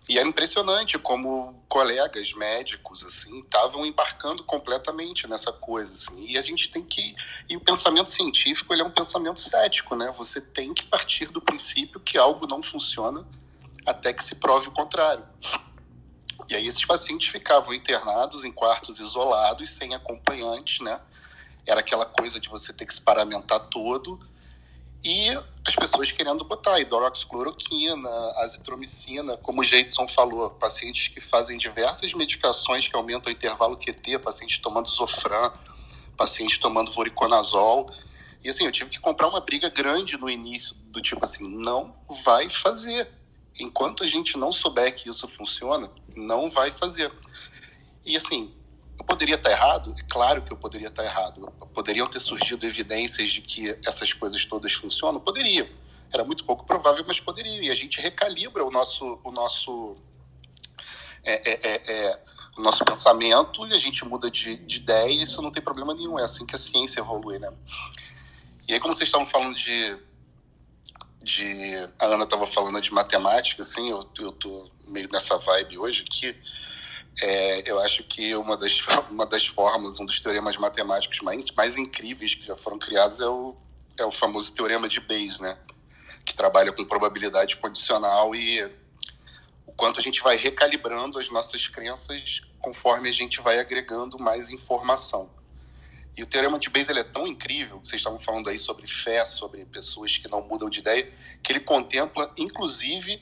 E 0.07 0.19
era 0.19 0.27
impressionante 0.27 0.99
como 0.99 1.63
colegas 1.69 2.33
médicos 2.33 3.03
assim 3.05 3.39
estavam 3.39 3.85
embarcando 3.85 4.43
completamente 4.43 5.27
nessa 5.27 5.51
coisa 5.51 5.93
assim. 5.93 6.25
E 6.27 6.37
a 6.37 6.41
gente 6.41 6.69
tem 6.69 6.83
que 6.83 7.15
e 7.49 7.55
o 7.55 7.61
pensamento 7.61 8.09
científico 8.09 8.73
ele 8.73 8.81
é 8.81 8.85
um 8.85 8.91
pensamento 8.91 9.39
cético, 9.39 9.95
né? 9.95 10.13
Você 10.17 10.41
tem 10.41 10.73
que 10.73 10.83
partir 10.83 11.27
do 11.27 11.41
princípio 11.41 12.01
que 12.01 12.17
algo 12.17 12.45
não 12.45 12.61
funciona 12.61 13.25
até 13.85 14.11
que 14.11 14.23
se 14.23 14.35
prove 14.35 14.67
o 14.67 14.71
contrário. 14.71 15.25
E 16.49 16.55
aí 16.55 16.67
esses 16.67 16.83
pacientes 16.83 17.29
ficavam 17.29 17.73
internados 17.73 18.43
em 18.43 18.51
quartos 18.51 18.99
isolados, 18.99 19.69
sem 19.69 19.95
acompanhantes, 19.95 20.81
né? 20.81 20.99
Era 21.65 21.79
aquela 21.79 22.05
coisa 22.05 22.41
de 22.41 22.49
você 22.49 22.73
ter 22.73 22.85
que 22.85 22.93
se 22.93 23.01
paramentar 23.01 23.59
todo 23.69 24.19
e 25.03 25.37
as 25.67 25.75
pessoas 25.75 26.11
querendo 26.11 26.45
botar 26.45 26.79
hidroxicloroquina, 26.79 28.09
azitromicina, 28.37 29.35
como 29.37 29.59
o 29.59 29.63
Jeitson 29.63 30.07
falou, 30.07 30.49
pacientes 30.51 31.09
que 31.09 31.19
fazem 31.19 31.57
diversas 31.57 32.13
medicações 32.13 32.87
que 32.87 32.95
aumentam 32.95 33.31
o 33.31 33.35
intervalo 33.35 33.75
QT, 33.75 34.19
pacientes 34.19 34.59
tomando 34.59 34.87
Zofran, 34.87 35.51
pacientes 36.15 36.57
tomando 36.57 36.91
voriconazol. 36.91 37.89
E 38.41 38.49
assim, 38.49 38.65
eu 38.65 38.71
tive 38.71 38.91
que 38.91 38.99
comprar 38.99 39.27
uma 39.27 39.41
briga 39.41 39.67
grande 39.67 40.17
no 40.17 40.29
início, 40.29 40.73
do 40.85 41.01
tipo 41.01 41.23
assim, 41.23 41.47
não 41.47 41.93
vai 42.23 42.47
fazer. 42.47 43.11
enquanto 43.59 44.03
a 44.03 44.07
gente 44.07 44.37
não 44.37 44.51
souber 44.51 44.95
que 44.95 45.09
isso 45.09 45.27
funciona, 45.27 45.91
não 46.15 46.49
vai 46.49 46.71
fazer. 46.71 47.11
E 48.05 48.15
assim, 48.17 48.51
eu 48.97 49.05
poderia 49.05 49.35
estar 49.35 49.51
errado? 49.51 49.93
É 49.97 50.03
claro 50.03 50.41
que 50.41 50.53
eu 50.53 50.57
poderia 50.57 50.87
estar 50.87 51.03
errado. 51.03 51.51
Poderiam 51.73 52.07
ter 52.07 52.19
surgido 52.19 52.65
evidências 52.65 53.31
de 53.31 53.41
que 53.41 53.77
essas 53.85 54.13
coisas 54.13 54.45
todas 54.45 54.73
funcionam? 54.73 55.19
Poderia. 55.19 55.69
Era 56.13 56.23
muito 56.23 56.45
pouco 56.45 56.65
provável, 56.65 57.03
mas 57.07 57.19
poderia. 57.19 57.63
E 57.63 57.69
a 57.71 57.75
gente 57.75 57.99
recalibra 57.99 58.63
o 58.63 58.69
nosso, 58.69 59.19
o 59.23 59.31
nosso, 59.31 59.97
é, 61.23 61.49
é, 61.49 61.59
é, 61.63 61.91
é 61.91 62.23
o 62.57 62.61
nosso 62.61 62.85
pensamento 62.85 63.65
e 63.67 63.73
a 63.73 63.79
gente 63.79 64.05
muda 64.05 64.29
de, 64.29 64.57
de 64.57 64.77
ideia 64.77 65.09
e 65.09 65.23
isso 65.23 65.41
não 65.41 65.51
tem 65.51 65.63
problema 65.63 65.93
nenhum. 65.93 66.19
É 66.19 66.23
assim 66.23 66.45
que 66.45 66.55
a 66.55 66.59
ciência 66.59 66.99
evolui, 66.99 67.39
né? 67.39 67.51
E 68.67 68.73
aí, 68.73 68.79
como 68.79 68.93
vocês 68.93 69.07
estavam 69.07 69.25
falando 69.25 69.55
de. 69.55 69.97
de 71.21 71.89
a 71.99 72.05
Ana 72.05 72.25
estava 72.25 72.45
falando 72.45 72.79
de 72.79 72.93
matemática, 72.93 73.63
assim, 73.63 73.89
eu, 73.89 74.07
eu 74.19 74.31
tô 74.31 74.69
meio 74.87 75.09
nessa 75.11 75.37
vibe 75.37 75.79
hoje 75.79 76.03
que 76.03 76.35
é, 77.21 77.69
eu 77.69 77.79
acho 77.79 78.03
que 78.03 78.35
uma 78.35 78.57
das, 78.57 78.79
uma 79.09 79.25
das 79.25 79.45
formas, 79.45 79.99
um 79.99 80.05
dos 80.05 80.19
teoremas 80.19 80.57
matemáticos 80.57 81.19
mais, 81.19 81.51
mais 81.51 81.77
incríveis 81.77 82.35
que 82.35 82.45
já 82.45 82.55
foram 82.55 82.79
criados 82.79 83.19
é 83.19 83.27
o, 83.27 83.55
é 83.99 84.05
o 84.05 84.11
famoso 84.11 84.53
teorema 84.53 84.87
de 84.87 84.99
Bayes, 84.99 85.39
né? 85.39 85.57
Que 86.25 86.33
trabalha 86.33 86.71
com 86.71 86.85
probabilidade 86.85 87.57
condicional 87.57 88.33
e 88.33 88.63
o 89.65 89.71
quanto 89.75 89.99
a 89.99 90.03
gente 90.03 90.21
vai 90.21 90.35
recalibrando 90.35 91.19
as 91.19 91.29
nossas 91.29 91.67
crenças 91.67 92.41
conforme 92.59 93.09
a 93.09 93.11
gente 93.11 93.41
vai 93.41 93.59
agregando 93.59 94.17
mais 94.17 94.49
informação. 94.49 95.29
E 96.15 96.21
o 96.21 96.27
teorema 96.27 96.59
de 96.59 96.69
Bayes 96.69 96.89
ele 96.89 96.99
é 96.99 97.03
tão 97.03 97.27
incrível, 97.27 97.79
vocês 97.83 97.99
estavam 97.99 98.19
falando 98.19 98.47
aí 98.47 98.59
sobre 98.59 98.85
fé, 98.85 99.25
sobre 99.25 99.65
pessoas 99.65 100.15
que 100.15 100.29
não 100.29 100.41
mudam 100.41 100.69
de 100.69 100.79
ideia, 100.79 101.11
que 101.41 101.51
ele 101.51 101.59
contempla, 101.59 102.31
inclusive, 102.37 103.21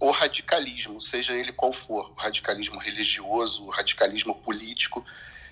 o 0.00 0.10
radicalismo, 0.10 0.98
seja 0.98 1.34
ele 1.34 1.52
qual 1.52 1.72
for, 1.72 2.10
o 2.10 2.14
radicalismo 2.14 2.78
religioso, 2.78 3.66
o 3.66 3.70
radicalismo 3.70 4.34
político, 4.34 5.04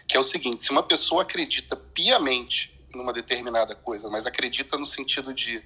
que 0.07 0.17
é 0.17 0.21
o 0.21 0.23
seguinte: 0.23 0.63
se 0.63 0.71
uma 0.71 0.83
pessoa 0.83 1.23
acredita 1.23 1.77
piamente 1.77 2.81
numa 2.95 3.13
determinada 3.13 3.75
coisa, 3.75 4.09
mas 4.09 4.27
acredita 4.27 4.79
no 4.79 4.87
sentido 4.87 5.35
de 5.35 5.63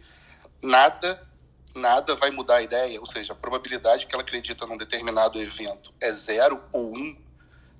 nada, 0.61 1.27
nada 1.73 2.17
vai 2.17 2.33
mudar 2.33 2.57
a 2.57 2.63
ideia, 2.63 2.99
ou 2.99 3.07
seja, 3.07 3.33
a 3.33 3.37
probabilidade 3.37 4.07
que 4.07 4.15
ela 4.15 4.25
acredita 4.25 4.67
num 4.67 4.77
determinado 4.77 5.41
evento 5.41 5.95
é 6.01 6.11
zero 6.11 6.63
ou 6.73 6.93
um, 6.97 7.17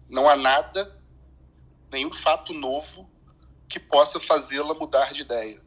não 0.09 0.29
há 0.29 0.37
nada, 0.37 0.97
nenhum 1.91 2.13
fato 2.13 2.55
novo 2.55 3.11
que 3.69 3.81
possa 3.81 4.21
fazê-la 4.21 4.75
mudar 4.75 5.13
de 5.13 5.23
ideia. 5.23 5.61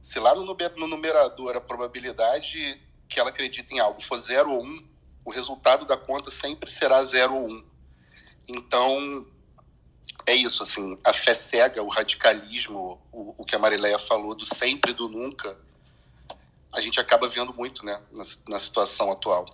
Se 0.00 0.18
lá 0.18 0.34
no 0.34 0.86
numerador 0.86 1.56
a 1.56 1.60
probabilidade 1.60 2.80
que 3.10 3.18
ela 3.18 3.30
acredita 3.30 3.74
em 3.74 3.80
algo 3.80 4.00
for 4.00 4.16
0 4.16 4.52
ou 4.52 4.62
1, 4.62 4.66
um, 4.66 4.88
o 5.24 5.30
resultado 5.30 5.84
da 5.84 5.96
conta 5.96 6.30
sempre 6.30 6.70
será 6.70 7.02
0 7.02 7.34
ou 7.34 7.48
1. 7.48 7.52
Um. 7.52 7.64
Então, 8.48 9.26
é 10.26 10.34
isso, 10.34 10.62
assim, 10.62 10.98
a 11.04 11.12
fé 11.12 11.34
cega, 11.34 11.82
o 11.82 11.88
radicalismo, 11.88 13.02
o, 13.12 13.34
o 13.42 13.44
que 13.44 13.56
a 13.56 13.58
Marileia 13.58 13.98
falou 13.98 14.34
do 14.34 14.44
sempre 14.44 14.92
e 14.92 14.94
do 14.94 15.08
nunca, 15.08 15.58
a 16.72 16.80
gente 16.80 17.00
acaba 17.00 17.28
vendo 17.28 17.52
muito, 17.52 17.84
né, 17.84 18.00
na, 18.12 18.22
na 18.48 18.58
situação 18.58 19.10
atual. 19.10 19.44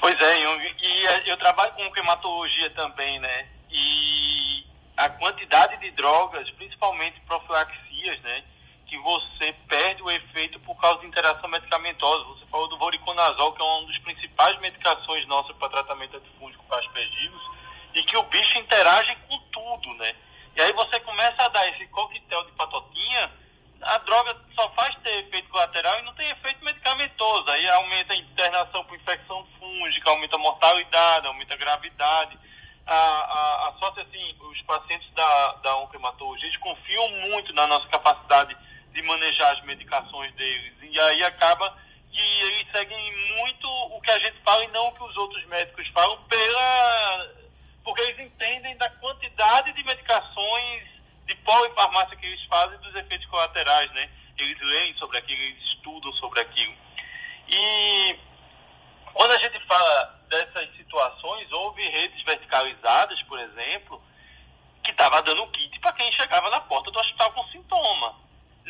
Pois 0.00 0.20
é, 0.20 0.44
eu, 0.44 0.60
e 0.60 1.28
eu 1.30 1.36
trabalho 1.36 1.72
com 1.74 1.92
climatologia 1.92 2.70
também, 2.70 3.20
né? 3.20 3.48
E 3.70 4.64
a 4.96 5.08
quantidade 5.10 5.78
de 5.78 5.90
drogas, 5.92 6.50
principalmente 6.52 7.20
profilaxias, 7.20 8.20
né? 8.22 8.44
Que 8.90 8.98
você 8.98 9.52
perde 9.68 10.02
o 10.02 10.10
efeito 10.10 10.58
por 10.60 10.74
causa 10.74 11.00
de 11.00 11.06
interação 11.06 11.48
medicamentosa. 11.48 12.24
Você 12.24 12.44
falou 12.46 12.68
do 12.68 12.76
voriconazol, 12.76 13.52
que 13.52 13.62
é 13.62 13.64
uma 13.64 13.86
das 13.86 13.98
principais 13.98 14.58
medicações 14.60 15.26
nossas 15.28 15.56
para 15.56 15.68
tratamento 15.68 16.16
antifúngico 16.16 16.64
para 16.64 16.80
aspergillos, 16.80 17.42
e 17.94 18.02
que 18.02 18.16
o 18.16 18.22
bicho 18.24 18.58
interage 18.58 19.16
com 19.28 19.38
tudo, 19.52 19.94
né? 19.94 20.14
E 20.56 20.60
aí 20.60 20.72
você 20.72 20.98
começa 21.00 21.42
a 21.44 21.48
dar 21.48 21.68
esse 21.68 21.86
coquetel 21.86 22.44
de 22.46 22.52
patotinha 22.52 23.30
a 23.82 23.98
droga 23.98 24.36
só 24.54 24.68
faz 24.70 24.94
ter 24.96 25.20
efeito 25.20 25.48
colateral 25.48 25.98
e 25.98 26.02
não 26.02 26.14
tem 26.14 26.28
efeito 26.30 26.64
medicamentoso. 26.64 27.50
Aí 27.50 27.68
aumenta 27.70 28.12
a 28.12 28.16
internação 28.16 28.84
por 28.84 28.96
infecção 28.96 29.46
fúngica, 29.58 30.10
aumenta 30.10 30.36
a 30.36 30.38
mortalidade, 30.38 31.26
aumenta 31.26 31.54
a 31.54 31.56
gravidade. 31.56 32.38
A, 32.86 32.94
a, 32.94 33.68
a 33.68 33.72
sorte, 33.78 34.00
assim, 34.00 34.36
os 34.40 34.60
pacientes 34.62 35.10
da, 35.14 35.52
da 35.62 35.76
oncohematologia 35.76 36.46
eles 36.46 36.58
confiam 36.58 37.08
muito 37.28 37.52
na 37.54 37.66
nossa 37.66 37.86
capacidade 37.88 38.56
de 38.92 39.02
manejar 39.02 39.52
as 39.56 39.64
medicações 39.64 40.32
deles. 40.34 40.74
E 40.82 41.00
aí 41.00 41.24
acaba 41.24 41.76
que 42.10 42.20
eles 42.20 42.70
seguem 42.72 43.36
muito 43.36 43.68
o 43.68 44.00
que 44.00 44.10
a 44.10 44.18
gente 44.18 44.38
fala 44.40 44.64
e 44.64 44.68
não 44.68 44.88
o 44.88 44.92
que 44.92 45.04
os 45.04 45.16
outros 45.16 45.44
médicos 45.46 45.86
falam, 45.88 46.22
pela, 46.24 47.34
porque 47.84 48.00
eles 48.02 48.18
entendem 48.18 48.76
da 48.76 48.90
quantidade 48.90 49.72
de 49.72 49.82
medicações 49.84 50.88
de 51.26 51.34
polifarmácia 51.36 52.16
que 52.16 52.26
eles 52.26 52.44
fazem 52.46 52.78
dos 52.78 52.94
efeitos 52.94 53.26
colaterais, 53.28 53.90
né? 53.92 54.10
Eles 54.36 54.60
leem 54.60 54.94
sobre 54.94 55.18
aquilo, 55.18 55.40
eles 55.40 55.62
estudam 55.64 56.12
sobre 56.14 56.40
aquilo. 56.40 56.74
E 57.48 58.18
quando 59.12 59.32
a 59.32 59.38
gente 59.38 59.58
fala 59.66 60.20
dessas 60.28 60.74
situações, 60.76 61.50
houve 61.52 61.82
redes 61.88 62.22
verticalizadas, 62.24 63.22
por 63.24 63.38
exemplo, 63.38 64.02
que 64.82 64.90
estava 64.90 65.22
dando 65.22 65.46
kit 65.48 65.78
para 65.80 65.92
quem 65.92 66.10
chegava 66.12 66.48
na 66.50 66.60
porta 66.60 66.90
do 66.90 66.98
hospital 66.98 67.32
com 67.32 67.44
sintoma. 67.48 68.14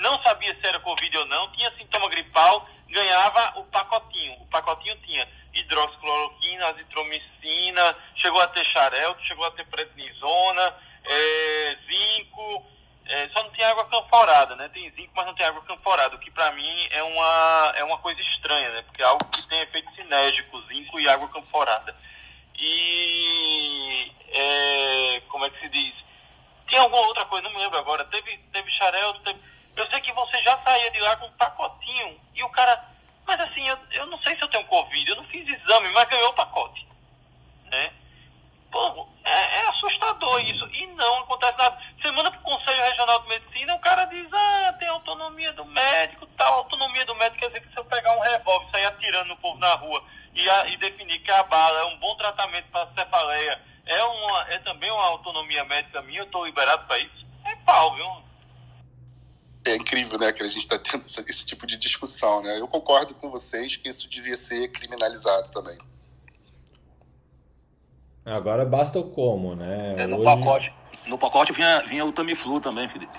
Não 0.01 0.21
sabia 0.23 0.55
se 0.55 0.67
era 0.67 0.81
Covid 0.81 1.17
ou 1.19 1.27
não, 1.27 1.53
tinha 1.53 1.71
sintoma 1.77 2.09
gripal, 2.09 2.67
ganhava 2.89 3.61
o 3.61 3.65
pacotinho. 3.65 4.35
O 4.41 4.47
pacotinho 4.47 4.97
tinha 5.03 5.29
hidroxicloroquina, 5.53 6.69
azitromicina, 6.69 7.97
chegou 8.17 8.41
a 8.41 8.49
ter 8.49 8.65
xarelto, 8.67 9.23
chegou 9.25 9.45
a 9.47 9.51
ter 9.53 9.67
prednisona, 9.67 10.75
é, 11.05 11.77
zinco, 11.87 12.67
é, 13.07 13.29
só 13.31 13.43
não 13.43 13.51
tem 13.51 13.65
água 13.65 13.85
canforada, 13.87 14.57
né? 14.57 14.69
Tem 14.69 14.91
zinco, 14.93 15.13
mas 15.15 15.27
não 15.27 15.35
tem 15.35 15.47
água 15.47 15.63
canforada, 15.63 16.17
o 16.17 16.19
que 16.19 16.31
para 16.31 16.53
mim 16.53 16.89
é 16.91 17.03
uma, 17.03 17.75
é 17.77 17.85
uma 17.85 17.99
coisa 17.99 18.21
estranha, 18.21 18.71
né? 18.71 18.83
Porque 18.83 19.03
é 19.03 19.07
algo 19.07 19.25
que 19.27 19.49
tem 19.49 19.61
efeito 19.63 19.93
sinérgico, 19.95 20.63
zinco 20.63 21.01
e 21.01 21.09
água 21.09 21.29
canforada. 21.29 21.97
E 22.57 24.13
é, 24.29 25.23
como 25.29 25.45
é 25.45 25.51
que 25.51 25.61
se 25.61 25.69
diz? 25.69 25.95
Tinha 26.69 26.83
alguma 26.83 27.03
outra 27.03 27.25
coisa, 27.25 27.43
não 27.43 27.55
me 27.55 27.63
lembro 27.63 27.79
agora. 27.79 28.05
Teve, 28.05 28.39
teve 28.53 28.71
xarel, 28.71 29.15
teve... 29.25 29.41
Eu 29.81 29.89
sei 29.89 30.01
que 30.03 30.13
você 30.13 30.43
já 30.43 30.59
saía 30.63 30.91
de 30.91 31.01
lá 31.01 31.17
com 31.17 31.27
um 31.27 31.33
pacotinho 31.33 32.21
e 32.35 32.43
o 32.45 32.51
cara, 32.51 32.85
mas 33.27 33.41
assim, 33.41 33.67
eu, 33.67 33.79
eu 33.93 34.07
não 34.07 34.19
sei 34.19 34.37
se 34.37 34.43
eu 34.43 34.49
tenho 34.49 34.67
Covid, 34.67 35.11
eu 35.11 35.17
não 35.17 35.25
fiz 35.25 35.49
exame, 35.49 35.89
mas 35.93 36.09
ganhou 36.09 36.29
o 36.29 36.35
pacote, 36.35 36.87
né? 37.65 37.91
Pô, 38.71 39.09
é, 39.25 39.61
é, 39.61 39.69
assustador 39.69 40.39
isso. 40.43 40.67
E 40.67 40.87
não 40.89 41.21
acontece 41.21 41.57
nada. 41.57 41.79
Você 42.01 42.11
manda 42.13 42.31
para 42.31 42.41
o 42.41 42.43
Conselho 42.43 42.85
Regional 42.85 43.23
de 43.23 43.29
Medicina, 43.29 43.75
o 43.75 43.81
cara 43.81 44.05
diz, 44.05 44.29
ah, 44.33 44.77
tem 44.79 44.89
autonomia 44.89 45.53
do 45.55 45.65
médico, 45.65 46.27
tal. 46.37 46.59
Autonomia 46.59 47.05
do 47.07 47.15
médico 47.15 47.41
quer 47.41 47.47
dizer 47.49 47.61
que 47.63 47.73
se 47.73 47.79
eu 47.79 47.85
pegar 47.87 48.17
um 48.17 48.21
revólver 48.21 48.67
e 48.69 48.71
sair 48.71 48.87
atirando 48.87 49.29
no 49.29 49.37
povo 49.39 49.59
na 49.59 49.75
rua 49.77 50.05
e, 50.35 50.49
a, 50.49 50.67
e 50.67 50.77
definir 50.77 51.21
que 51.21 51.31
a 51.31 51.43
bala 51.43 51.81
é 51.81 51.85
um 51.87 51.99
bom 51.99 52.15
tratamento 52.17 52.69
para 52.71 52.87
cefaleia, 52.95 53.61
é, 53.87 54.05
uma, 54.05 54.47
é 54.51 54.59
também 54.59 54.91
uma 54.91 55.07
autonomia 55.07 55.65
médica 55.65 56.03
minha, 56.03 56.21
eu 56.21 56.27
estou 56.27 56.45
liberado 56.45 56.87
para 56.87 56.99
isso? 56.99 57.27
É 57.47 57.57
pau, 57.65 57.95
viu? 57.95 58.30
É 59.65 59.77
incrível, 59.77 60.19
né, 60.19 60.33
que 60.33 60.43
a 60.43 60.47
gente 60.47 60.59
está 60.59 60.79
tendo 60.79 61.05
esse 61.07 61.45
tipo 61.45 61.67
de 61.67 61.77
discussão, 61.77 62.43
né? 62.43 62.59
Eu 62.59 62.67
concordo 62.67 63.15
com 63.15 63.31
vocês 63.31 63.77
que 63.77 63.89
isso 63.89 64.09
devia 64.09 64.37
ser 64.37 64.69
criminalizado 64.69 65.51
também. 65.51 65.79
Agora 68.25 68.65
basta 68.65 68.99
o 68.99 69.11
como, 69.11 69.55
né? 69.55 69.95
É, 69.99 70.07
no, 70.07 70.17
Hoje... 70.17 70.25
pacote, 70.25 70.75
no 71.07 71.19
pacote 71.19 71.53
vinha, 71.53 71.83
vinha 71.87 72.05
o 72.05 72.13
Tamiflu 72.13 72.61
também, 72.61 72.89
Felipe. 72.89 73.19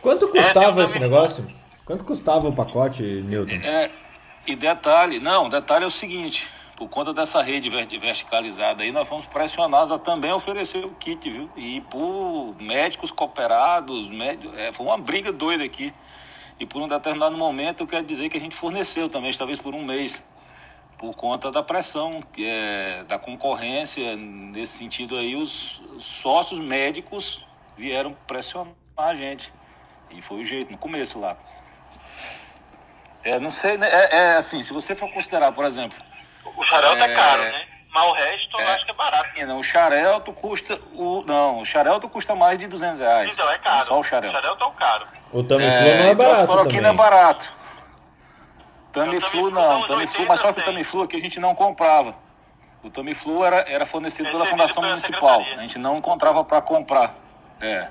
Quanto 0.00 0.28
custava 0.28 0.82
é, 0.82 0.84
esse 0.84 0.98
negócio? 0.98 1.46
Quanto 1.84 2.04
custava 2.04 2.48
o 2.48 2.54
pacote, 2.54 3.02
Newton? 3.02 3.56
É, 3.56 3.90
e 4.46 4.56
detalhe, 4.56 5.18
não, 5.18 5.48
detalhe 5.48 5.84
é 5.84 5.86
o 5.86 5.90
seguinte, 5.90 6.48
por 6.80 6.88
conta 6.88 7.12
dessa 7.12 7.42
rede 7.42 7.68
verticalizada 7.68 8.82
aí, 8.82 8.90
nós 8.90 9.06
fomos 9.06 9.26
pressionados 9.26 9.92
a 9.92 9.98
também 9.98 10.32
oferecer 10.32 10.82
o 10.82 10.94
kit, 10.94 11.28
viu? 11.28 11.50
E 11.54 11.82
por 11.82 12.56
médicos 12.58 13.10
cooperados, 13.10 14.08
médicos, 14.08 14.56
é, 14.56 14.72
foi 14.72 14.86
uma 14.86 14.96
briga 14.96 15.30
doida 15.30 15.62
aqui. 15.62 15.92
E 16.58 16.64
por 16.64 16.80
um 16.80 16.88
determinado 16.88 17.36
momento, 17.36 17.82
eu 17.82 17.86
quero 17.86 18.06
dizer 18.06 18.30
que 18.30 18.38
a 18.38 18.40
gente 18.40 18.56
forneceu 18.56 19.10
também, 19.10 19.30
talvez 19.34 19.58
por 19.58 19.74
um 19.74 19.84
mês 19.84 20.24
por 20.96 21.14
conta 21.14 21.50
da 21.50 21.62
pressão, 21.62 22.24
é, 22.38 23.04
da 23.04 23.18
concorrência, 23.18 24.16
nesse 24.16 24.78
sentido 24.78 25.16
aí, 25.16 25.36
os, 25.36 25.80
os 25.94 26.06
sócios 26.06 26.58
médicos 26.58 27.46
vieram 27.76 28.16
pressionar 28.26 28.72
a 28.96 29.14
gente. 29.14 29.52
E 30.10 30.22
foi 30.22 30.40
o 30.40 30.44
jeito, 30.46 30.72
no 30.72 30.78
começo 30.78 31.18
lá. 31.18 31.36
É, 33.22 33.38
não 33.38 33.50
sei, 33.50 33.76
né? 33.76 33.86
é, 33.86 34.16
é 34.16 34.36
assim, 34.36 34.62
se 34.62 34.72
você 34.72 34.96
for 34.96 35.12
considerar, 35.12 35.52
por 35.52 35.66
exemplo. 35.66 36.09
O 36.44 36.62
xarelto 36.62 37.02
é, 37.02 37.12
é 37.12 37.14
caro, 37.14 37.42
né? 37.42 37.66
Mas 37.92 38.04
o 38.04 38.12
resto 38.12 38.60
é, 38.60 38.62
eu 38.62 38.68
acho 38.68 38.84
que 38.84 38.90
é 38.90 38.94
barato. 38.94 39.46
Não, 39.46 39.58
o 39.58 39.62
xarelto 39.62 40.32
custa. 40.32 40.80
O, 40.94 41.22
não, 41.26 41.60
o 41.60 41.64
xarelto 41.64 42.08
custa 42.08 42.34
mais 42.34 42.58
de 42.58 42.68
200 42.68 43.00
reais. 43.00 43.32
Então, 43.32 43.50
é 43.50 43.58
caro. 43.58 43.86
Só 43.86 43.98
o 43.98 44.02
xarelto. 44.02 44.36
O 44.36 44.40
xarelto 44.40 44.64
é 44.64 44.66
o 44.66 44.70
caro. 44.72 45.06
O 45.32 45.42
Tamiflu 45.42 45.88
é, 45.88 45.98
não 45.98 46.06
é 46.06 46.14
barato 46.14 46.56
também. 46.56 46.80
não 46.80 46.90
é 46.90 46.92
barato. 46.92 47.52
Tamiflu 48.92 49.50
não, 49.50 49.86
Tamiflu, 49.86 50.26
mas 50.26 50.40
só 50.40 50.52
que 50.52 50.60
o 50.60 50.64
Tamiflu 50.64 51.02
aqui 51.02 51.16
a 51.16 51.20
gente 51.20 51.38
não 51.38 51.54
comprava. 51.54 52.14
O 52.82 52.90
Tamiflu 52.90 53.44
era, 53.44 53.58
era 53.68 53.86
fornecido 53.86 54.30
pela 54.30 54.46
Fundação 54.46 54.82
Municipal. 54.82 55.40
A 55.40 55.60
gente 55.60 55.78
não 55.78 55.98
encontrava 55.98 56.44
para 56.44 56.60
comprar. 56.60 57.14
É. 57.60 57.88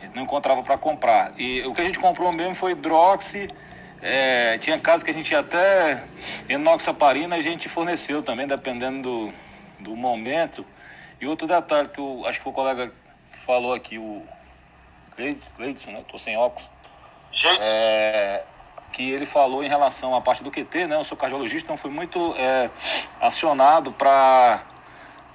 A 0.00 0.04
gente 0.04 0.16
não 0.16 0.22
encontrava 0.22 0.62
para 0.62 0.78
comprar. 0.78 1.32
E 1.36 1.62
o 1.62 1.72
que 1.72 1.80
a 1.80 1.84
gente 1.84 1.98
comprou 1.98 2.32
mesmo 2.32 2.54
foi 2.54 2.74
Droxy. 2.74 3.48
É, 4.02 4.58
tinha 4.58 4.78
casos 4.80 5.04
que 5.04 5.10
a 5.10 5.14
gente 5.14 5.30
ia 5.30 5.38
até 5.38 6.02
enoxaparina, 6.48 7.36
a 7.36 7.40
gente 7.40 7.68
forneceu 7.68 8.22
também, 8.22 8.46
dependendo 8.46 9.02
do, 9.02 9.32
do 9.78 9.96
momento. 9.96 10.66
E 11.20 11.26
outro 11.26 11.46
detalhe 11.46 11.88
que 11.88 12.00
eu 12.00 12.24
acho 12.26 12.40
que 12.40 12.48
o 12.48 12.52
colega 12.52 12.92
falou 13.46 13.72
aqui, 13.72 13.98
o 13.98 14.26
Cleidson, 15.56 15.92
né? 15.92 16.04
Tô 16.10 16.18
sem 16.18 16.36
óculos. 16.36 16.68
É, 17.60 18.42
que 18.92 19.10
ele 19.10 19.26
falou 19.26 19.64
em 19.64 19.68
relação 19.68 20.14
à 20.14 20.20
parte 20.20 20.42
do 20.42 20.50
QT, 20.50 20.86
né? 20.86 20.96
Eu 20.96 21.04
sou 21.04 21.16
cardiologista, 21.16 21.66
então 21.66 21.76
fui 21.76 21.90
muito 21.90 22.34
é, 22.36 22.70
acionado 23.20 23.92
para 23.92 24.62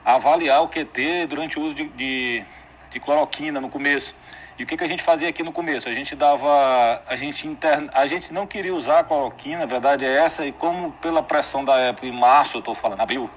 avaliar 0.06 0.64
o 0.64 0.69
QT 0.69 1.26
durante 1.27 1.60
o 1.60 1.64
uso 1.64 1.76
de, 1.76 1.85
de, 1.89 2.45
de, 2.91 2.99
cloroquina 2.99 3.60
no 3.60 3.69
começo. 3.69 4.15
E 4.58 4.64
o 4.64 4.66
que, 4.66 4.76
que 4.76 4.84
a 4.84 4.88
gente 4.88 5.04
fazia 5.04 5.30
aqui 5.30 5.44
no 5.44 5.52
começo? 5.52 5.88
A 5.88 5.94
gente 5.94 6.16
dava. 6.16 7.02
A 7.06 7.16
gente, 7.16 7.48
interna, 7.48 7.92
a 7.94 8.08
gente 8.08 8.34
não 8.34 8.48
queria 8.48 8.74
usar 8.74 9.00
a 9.00 9.04
cloroquina, 9.04 9.64
a 9.64 9.66
verdade 9.68 10.04
é 10.04 10.12
essa, 10.18 10.46
e 10.46 10.52
como 10.52 10.92
pela 10.94 11.22
pressão 11.22 11.64
da 11.64 11.76
época, 11.78 12.08
em 12.08 12.12
março 12.12 12.58
eu 12.58 12.60
estou 12.60 12.74
falando, 12.74 13.02
abril, 13.02 13.30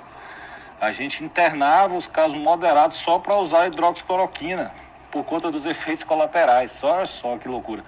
a 0.81 0.91
gente 0.93 1.23
internava 1.23 1.95
os 1.95 2.07
casos 2.07 2.39
moderados 2.39 2.97
só 2.97 3.19
para 3.19 3.37
usar 3.37 3.67
hidroxicloroquina, 3.67 4.73
por 5.11 5.23
conta 5.25 5.51
dos 5.51 5.67
efeitos 5.67 6.05
colaterais. 6.05 6.73
Só, 6.73 7.05
só 7.05 7.37
que 7.37 7.49
loucura. 7.49 7.85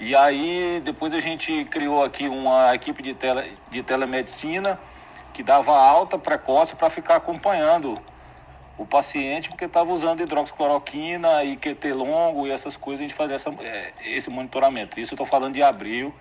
E 0.00 0.16
aí 0.16 0.82
depois 0.84 1.14
a 1.14 1.20
gente 1.20 1.64
criou 1.66 2.02
aqui 2.02 2.26
uma 2.26 2.74
equipe 2.74 3.00
de, 3.00 3.14
tele, 3.14 3.56
de 3.70 3.84
telemedicina 3.84 4.76
que 5.32 5.44
dava 5.44 5.72
alta 5.72 6.18
precoce 6.18 6.74
para 6.74 6.90
ficar 6.90 7.14
acompanhando 7.14 8.00
o 8.78 8.86
paciente, 8.86 9.48
porque 9.48 9.66
estava 9.66 9.92
usando 9.92 10.22
hidroxicloroquina 10.22 11.44
e 11.44 11.56
QT 11.56 11.92
longo 11.92 12.46
e 12.46 12.50
essas 12.50 12.76
coisas, 12.76 13.00
a 13.00 13.02
gente 13.02 13.14
fazia 13.14 13.36
essa, 13.36 13.50
é, 13.60 13.92
esse 14.04 14.30
monitoramento. 14.30 14.98
Isso 14.98 15.12
eu 15.12 15.16
estou 15.16 15.26
falando 15.26 15.54
de 15.54 15.62
abril, 15.62 16.14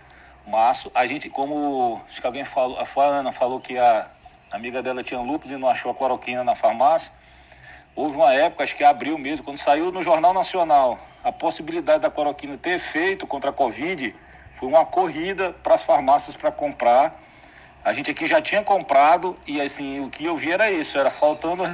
março. 0.46 0.92
A 0.94 1.06
gente, 1.06 1.30
como 1.30 2.02
acho 2.08 2.20
que 2.20 2.28
alguém 2.28 2.44
falou, 2.44 2.78
a 2.80 3.02
Ana 3.04 3.32
falou 3.32 3.60
que 3.60 3.78
a 3.78 4.08
amiga 4.52 4.84
dela 4.84 5.02
tinha 5.02 5.20
lúpus 5.20 5.50
e 5.50 5.58
não 5.58 5.70
achou 5.70 5.92
a 5.92 5.96
cloroquina 5.96 6.44
na 6.44 6.56
farmácia. 6.56 7.12
Houve 7.96 8.18
uma 8.18 8.34
época, 8.34 8.64
acho 8.64 8.76
que 8.76 8.84
abril 8.84 9.18
mesmo, 9.18 9.44
quando 9.44 9.58
saiu 9.58 9.92
no 9.92 10.02
Jornal 10.04 10.34
Nacional 10.34 11.00
a 11.24 11.32
possibilidade 11.32 12.02
da 12.02 12.10
cloroquina 12.10 12.58
ter 12.58 12.72
efeito 12.72 13.28
contra 13.28 13.50
a 13.50 13.54
Covid, 13.54 14.16
foi 14.56 14.68
uma 14.68 14.86
corrida 14.86 15.54
para 15.64 15.76
as 15.76 15.84
farmácias 15.84 16.36
para 16.36 16.52
comprar. 16.52 17.20
A 17.84 17.94
gente 17.94 18.12
aqui 18.12 18.28
já 18.28 18.42
tinha 18.42 18.64
comprado 18.64 19.36
e 19.46 19.60
assim, 19.60 20.00
o 20.00 20.10
que 20.10 20.26
eu 20.26 20.38
vi 20.38 20.52
era 20.52 20.72
isso, 20.72 20.98
era 20.98 21.10
faltando 21.10 21.66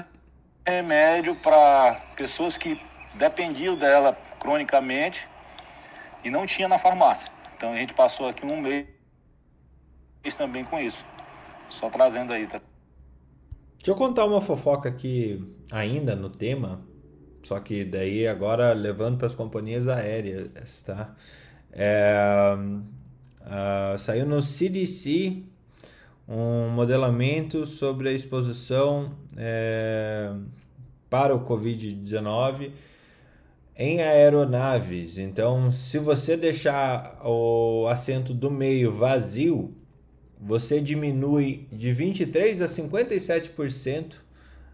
remédio 0.67 1.33
para 1.33 1.95
pessoas 2.17 2.57
que 2.57 2.79
dependiam 3.15 3.75
dela 3.77 4.17
cronicamente 4.37 5.27
e 6.23 6.29
não 6.29 6.45
tinha 6.45 6.67
na 6.67 6.77
farmácia. 6.77 7.31
Então 7.55 7.71
a 7.71 7.77
gente 7.77 7.93
passou 7.93 8.27
aqui 8.27 8.45
um 8.45 8.59
mês 8.59 8.85
também 10.37 10.65
com 10.65 10.77
isso. 10.77 11.05
Só 11.69 11.89
trazendo 11.89 12.33
aí, 12.33 12.45
tá? 12.45 12.61
Deixa 13.77 13.91
eu 13.91 13.95
contar 13.95 14.25
uma 14.25 14.41
fofoca 14.41 14.89
aqui 14.89 15.41
ainda 15.71 16.15
no 16.15 16.29
tema, 16.29 16.81
só 17.43 17.59
que 17.59 17.85
daí 17.85 18.27
agora 18.27 18.73
levando 18.73 19.17
para 19.17 19.27
as 19.27 19.35
companhias 19.35 19.87
aéreas, 19.87 20.81
tá? 20.81 21.15
É, 21.71 22.55
uh, 23.41 23.97
saiu 23.97 24.25
no 24.25 24.41
CDC 24.41 25.43
um 26.27 26.69
modelamento 26.69 27.65
sobre 27.65 28.09
a 28.09 28.11
exposição 28.11 29.13
é, 29.37 30.33
para 31.09 31.33
o 31.33 31.45
Covid-19 31.45 32.71
em 33.77 34.01
aeronaves. 34.01 35.17
Então, 35.17 35.71
se 35.71 35.99
você 35.99 36.35
deixar 36.35 37.19
o 37.23 37.87
assento 37.87 38.33
do 38.33 38.51
meio 38.51 38.91
vazio, 38.91 39.73
você 40.39 40.81
diminui 40.81 41.67
de 41.71 41.91
23% 41.91 42.61
a 42.61 42.67
57% 42.67 44.15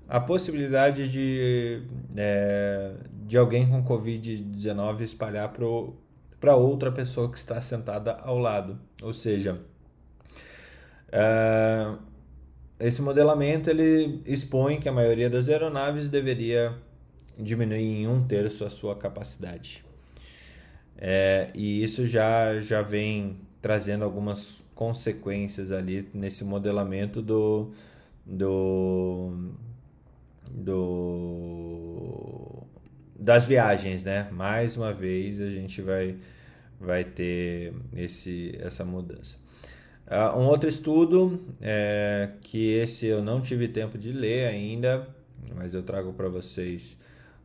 a 0.07 0.19
possibilidade 0.19 1.09
de, 1.09 1.84
é, 2.15 2.93
de 3.25 3.38
alguém 3.38 3.67
com 3.67 3.84
Covid-19 3.84 5.01
espalhar 5.01 5.53
para 6.39 6.55
outra 6.55 6.91
pessoa 6.91 7.31
que 7.31 7.38
está 7.38 7.61
sentada 7.61 8.13
ao 8.21 8.38
lado. 8.38 8.80
Ou 9.01 9.13
seja, 9.13 9.61
é, 11.15 11.95
esse 12.80 12.99
modelamento 13.03 13.69
ele 13.69 14.19
expõe 14.26 14.80
que 14.80 14.90
a 14.90 14.91
maioria 14.91 15.30
das 15.30 15.48
aeronaves 15.48 16.10
deveria 16.10 16.73
diminuir 17.38 18.02
em 18.02 18.07
um 18.07 18.26
terço 18.26 18.65
a 18.65 18.69
sua 18.69 18.95
capacidade. 18.95 19.85
É, 20.98 21.52
e 21.53 21.84
isso 21.84 22.07
já, 22.07 22.60
já 22.60 22.81
vem 22.81 23.38
trazendo 23.61 24.03
algumas 24.03 24.60
consequências 24.73 25.72
ali 25.72 26.10
nesse 26.15 26.44
modelamento 26.44 27.22
do, 27.22 27.72
do, 28.26 29.52
do 30.49 32.64
das 33.19 33.48
viagens, 33.48 34.03
né? 34.03 34.30
Mais 34.31 34.77
uma 34.77 34.91
vez 34.91 35.40
a 35.40 35.49
gente 35.49 35.80
vai, 35.81 36.18
vai 36.80 37.03
ter 37.03 37.73
esse, 37.95 38.57
essa 38.60 38.84
mudança. 38.84 39.42
Uh, 40.07 40.38
um 40.38 40.45
outro 40.45 40.69
estudo 40.69 41.41
é, 41.61 42.31
que 42.41 42.73
esse 42.73 43.07
eu 43.07 43.23
não 43.23 43.41
tive 43.41 43.67
tempo 43.67 43.97
de 43.97 44.11
ler 44.11 44.47
ainda, 44.47 45.07
mas 45.55 45.73
eu 45.73 45.81
trago 45.81 46.13
para 46.13 46.27
vocês 46.27 46.97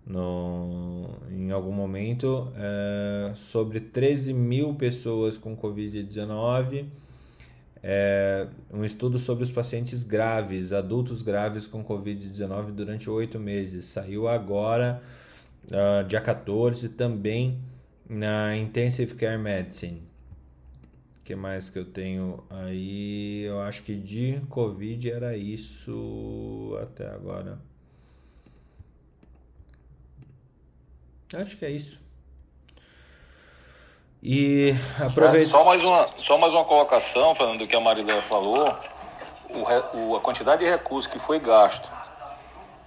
no, 0.07 1.09
em 1.31 1.51
algum 1.51 1.73
momento 1.73 2.53
é, 2.57 3.33
sobre 3.35 3.81
13 3.81 4.33
mil 4.33 4.75
pessoas 4.75 5.39
com 5.39 5.57
Covid-19 5.57 6.87
é, 7.83 8.49
um 8.73 8.85
estudo 8.85 9.19
sobre 9.19 9.45
os 9.45 9.51
pacientes 9.51 10.03
graves, 10.03 10.73
adultos 10.73 11.23
graves 11.23 11.67
com 11.67 11.85
Covid-19 11.85 12.73
durante 12.73 13.09
oito 13.09 13.39
meses. 13.39 13.85
Saiu 13.87 14.29
agora, 14.29 15.03
uh, 15.67 16.05
dia 16.07 16.21
14, 16.21 16.89
também 16.91 17.61
na 18.09 18.57
Intensive 18.57 19.15
Care 19.15 19.39
Medicine. 19.39 20.08
Que 21.29 21.37
mais 21.37 21.69
que 21.69 21.79
eu 21.79 21.85
tenho 21.85 22.43
aí? 22.49 23.43
Eu 23.43 23.61
acho 23.61 23.83
que 23.83 23.95
de 23.95 24.41
Covid 24.49 25.13
era 25.13 25.37
isso 25.37 26.75
até 26.81 27.07
agora. 27.07 27.59
Acho 31.35 31.59
que 31.59 31.67
é 31.67 31.71
isso. 31.71 32.01
E 34.23 34.73
aproveita. 34.99 35.51
Só 35.51 35.67
mais 35.67 35.85
uma, 35.85 36.09
só 36.17 36.39
mais 36.39 36.55
uma 36.55 36.65
colocação, 36.65 37.35
falando 37.35 37.59
do 37.59 37.67
que 37.67 37.77
a 37.77 37.81
Marilé 37.81 38.23
falou. 38.23 38.67
O, 39.51 39.99
o, 39.99 40.17
a 40.17 40.23
quantidade 40.23 40.65
de 40.65 40.71
recursos 40.71 41.13
que 41.13 41.19
foi 41.19 41.39
gasto, 41.39 41.91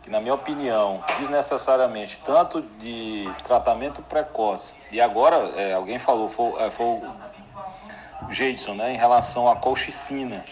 que 0.01 0.09
na 0.09 0.19
minha 0.19 0.33
opinião, 0.33 1.03
desnecessariamente, 1.19 2.19
tanto 2.25 2.63
de 2.79 3.31
tratamento 3.43 4.01
precoce, 4.01 4.73
e 4.91 4.99
agora, 4.99 5.35
é, 5.55 5.73
alguém 5.73 5.99
falou, 5.99 6.27
foi, 6.27 6.59
é, 6.59 6.71
foi 6.71 7.03
o 8.27 8.33
Jadson, 8.33 8.73
né, 8.73 8.93
em 8.93 8.97
relação 8.97 9.49
à 9.49 9.55
colchicina. 9.55 10.43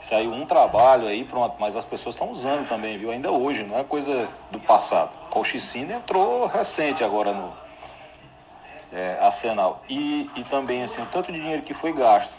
Saiu 0.00 0.32
um 0.32 0.46
trabalho 0.46 1.08
aí, 1.08 1.24
pronto, 1.24 1.56
mas 1.58 1.74
as 1.74 1.84
pessoas 1.84 2.14
estão 2.14 2.30
usando 2.30 2.68
também, 2.68 2.96
viu? 2.96 3.10
Ainda 3.10 3.32
hoje, 3.32 3.64
não 3.64 3.78
é 3.78 3.82
coisa 3.82 4.28
do 4.50 4.60
passado. 4.60 5.10
Colchicina 5.28 5.94
entrou 5.94 6.46
recente 6.46 7.02
agora 7.02 7.32
no, 7.32 7.52
é, 8.92 9.18
arsenal. 9.20 9.82
E, 9.88 10.30
e 10.36 10.44
também, 10.44 10.82
assim, 10.82 11.02
o 11.02 11.06
tanto 11.06 11.32
de 11.32 11.40
dinheiro 11.40 11.62
que 11.62 11.74
foi 11.74 11.92
gasto 11.92 12.32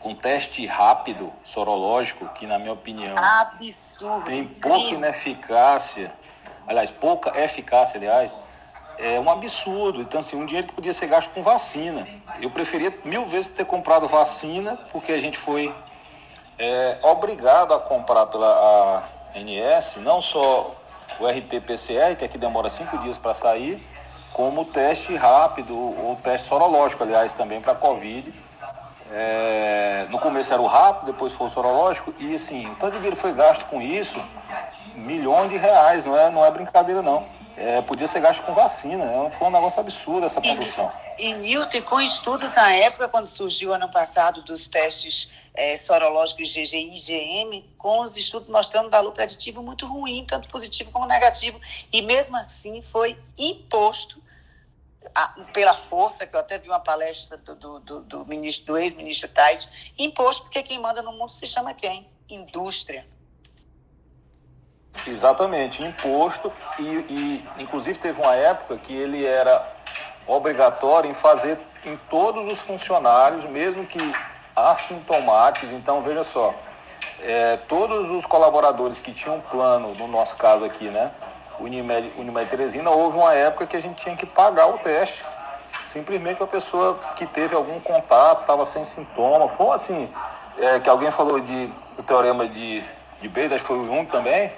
com 0.00 0.14
teste 0.14 0.66
rápido, 0.66 1.32
sorológico, 1.42 2.28
que 2.34 2.46
na 2.46 2.58
minha 2.58 2.74
opinião 2.74 3.16
Absurdo. 3.16 4.26
tem 4.26 4.46
pouca 4.46 4.94
ineficácia, 4.94 6.12
aliás, 6.66 6.90
pouca 6.90 7.40
eficácia, 7.40 7.96
aliás, 7.96 8.36
é 8.98 9.18
um 9.20 9.30
absurdo. 9.30 10.00
Então, 10.00 10.20
assim, 10.20 10.36
um 10.36 10.46
dinheiro 10.46 10.68
que 10.68 10.74
podia 10.74 10.92
ser 10.92 11.06
gasto 11.06 11.30
com 11.30 11.42
vacina. 11.42 12.06
Eu 12.40 12.50
preferia 12.50 12.92
mil 13.04 13.24
vezes 13.26 13.48
ter 13.48 13.64
comprado 13.64 14.06
vacina, 14.08 14.78
porque 14.92 15.12
a 15.12 15.18
gente 15.18 15.38
foi 15.38 15.74
é, 16.58 16.98
obrigado 17.02 17.74
a 17.74 17.80
comprar 17.80 18.26
pela 18.26 19.02
ANS, 19.34 19.96
não 19.96 20.20
só 20.20 20.74
o 21.18 21.26
RT-PCR, 21.26 22.16
que 22.16 22.24
aqui 22.24 22.38
demora 22.38 22.68
cinco 22.68 22.98
dias 22.98 23.18
para 23.18 23.34
sair, 23.34 23.82
como 24.32 24.64
teste 24.64 25.14
rápido, 25.16 25.74
ou 25.74 26.16
teste 26.16 26.48
sorológico, 26.48 27.02
aliás, 27.02 27.32
também 27.34 27.60
para 27.60 27.74
Covid. 27.74 28.32
É, 29.12 30.06
no 30.10 30.18
começo 30.18 30.52
era 30.52 30.62
o 30.62 30.66
rápido, 30.66 31.06
depois 31.06 31.32
foi 31.32 31.46
o 31.46 31.50
sorológico, 31.50 32.12
e 32.18 32.34
assim, 32.34 32.72
tanto 32.80 32.96
dinheiro 32.96 33.16
foi 33.16 33.32
gasto 33.32 33.64
com 33.66 33.80
isso, 33.80 34.20
milhões 34.94 35.50
de 35.50 35.56
reais, 35.56 36.04
não 36.04 36.16
é, 36.16 36.30
não 36.30 36.44
é 36.44 36.50
brincadeira 36.50 37.02
não. 37.02 37.24
É, 37.56 37.80
podia 37.82 38.06
ser 38.06 38.20
gasto 38.20 38.42
com 38.44 38.52
vacina. 38.52 39.04
É 39.04 39.30
foi 39.30 39.48
um 39.48 39.50
negócio 39.50 39.80
absurdo 39.80 40.26
essa 40.26 40.40
condução. 40.40 40.92
E, 41.18 41.30
e 41.30 41.34
Newton, 41.34 41.82
com 41.82 42.00
estudos 42.00 42.52
na 42.52 42.72
época, 42.72 43.08
quando 43.08 43.26
surgiu 43.26 43.72
ano 43.72 43.90
passado, 43.90 44.42
dos 44.42 44.68
testes 44.68 45.32
é, 45.54 45.76
sorológicos 45.76 46.52
GG 46.52 46.74
e 46.74 46.94
IgM, 46.94 47.64
com 47.78 48.00
os 48.00 48.16
estudos 48.16 48.48
mostrando 48.48 48.90
valor 48.90 49.12
preditivo 49.12 49.62
muito 49.62 49.86
ruim, 49.86 50.24
tanto 50.26 50.48
positivo 50.48 50.90
como 50.90 51.06
negativo. 51.06 51.60
E 51.92 52.02
mesmo 52.02 52.36
assim 52.36 52.82
foi 52.82 53.16
imposto 53.38 54.20
a, 55.14 55.28
pela 55.52 55.74
força, 55.74 56.26
que 56.26 56.34
eu 56.34 56.40
até 56.40 56.58
vi 56.58 56.68
uma 56.68 56.80
palestra 56.80 57.36
do, 57.36 57.54
do, 57.54 57.78
do, 57.80 58.02
do 58.02 58.26
ministro, 58.26 58.74
do 58.74 58.78
ex-ministro 58.78 59.28
Tait, 59.28 59.68
imposto 59.98 60.42
porque 60.42 60.62
quem 60.62 60.80
manda 60.80 61.02
no 61.02 61.12
mundo 61.12 61.32
se 61.32 61.46
chama 61.46 61.72
quem? 61.72 62.08
Indústria. 62.28 63.06
Exatamente, 65.06 65.84
imposto 65.84 66.52
e, 66.78 66.82
e 66.82 67.48
inclusive 67.58 67.98
teve 67.98 68.20
uma 68.20 68.34
época 68.34 68.76
que 68.76 68.94
ele 68.94 69.24
era 69.24 69.62
obrigatório 70.26 71.10
em 71.10 71.14
fazer 71.14 71.58
em 71.84 71.96
todos 72.08 72.50
os 72.50 72.58
funcionários, 72.60 73.44
mesmo 73.44 73.84
que 73.86 73.98
assintomáticos. 74.56 75.70
Então 75.72 76.00
veja 76.00 76.24
só, 76.24 76.54
é, 77.22 77.58
todos 77.68 78.10
os 78.10 78.24
colaboradores 78.24 78.98
que 79.00 79.12
tinham 79.12 79.40
plano, 79.40 79.94
no 79.94 80.08
nosso 80.08 80.36
caso 80.36 80.64
aqui, 80.64 80.86
né, 80.86 81.10
Unimed, 81.58 82.12
Unimed 82.16 82.46
Teresina, 82.48 82.90
houve 82.90 83.16
uma 83.16 83.34
época 83.34 83.66
que 83.66 83.76
a 83.76 83.82
gente 83.82 84.02
tinha 84.02 84.16
que 84.16 84.26
pagar 84.26 84.66
o 84.68 84.78
teste. 84.78 85.24
Simplesmente 85.84 86.42
a 86.42 86.46
pessoa 86.46 86.98
que 87.14 87.26
teve 87.26 87.54
algum 87.54 87.78
contato, 87.80 88.40
estava 88.40 88.64
sem 88.64 88.84
sintoma, 88.84 89.48
foi 89.48 89.74
assim, 89.74 90.08
é, 90.58 90.80
que 90.80 90.88
alguém 90.88 91.10
falou 91.10 91.38
de 91.40 91.70
o 91.98 92.02
teorema 92.02 92.48
de, 92.48 92.82
de 93.20 93.28
Bayes, 93.28 93.52
acho 93.52 93.62
que 93.62 93.68
foi 93.68 93.78
o 93.78 93.86
Jung 93.86 94.06
também, 94.06 94.50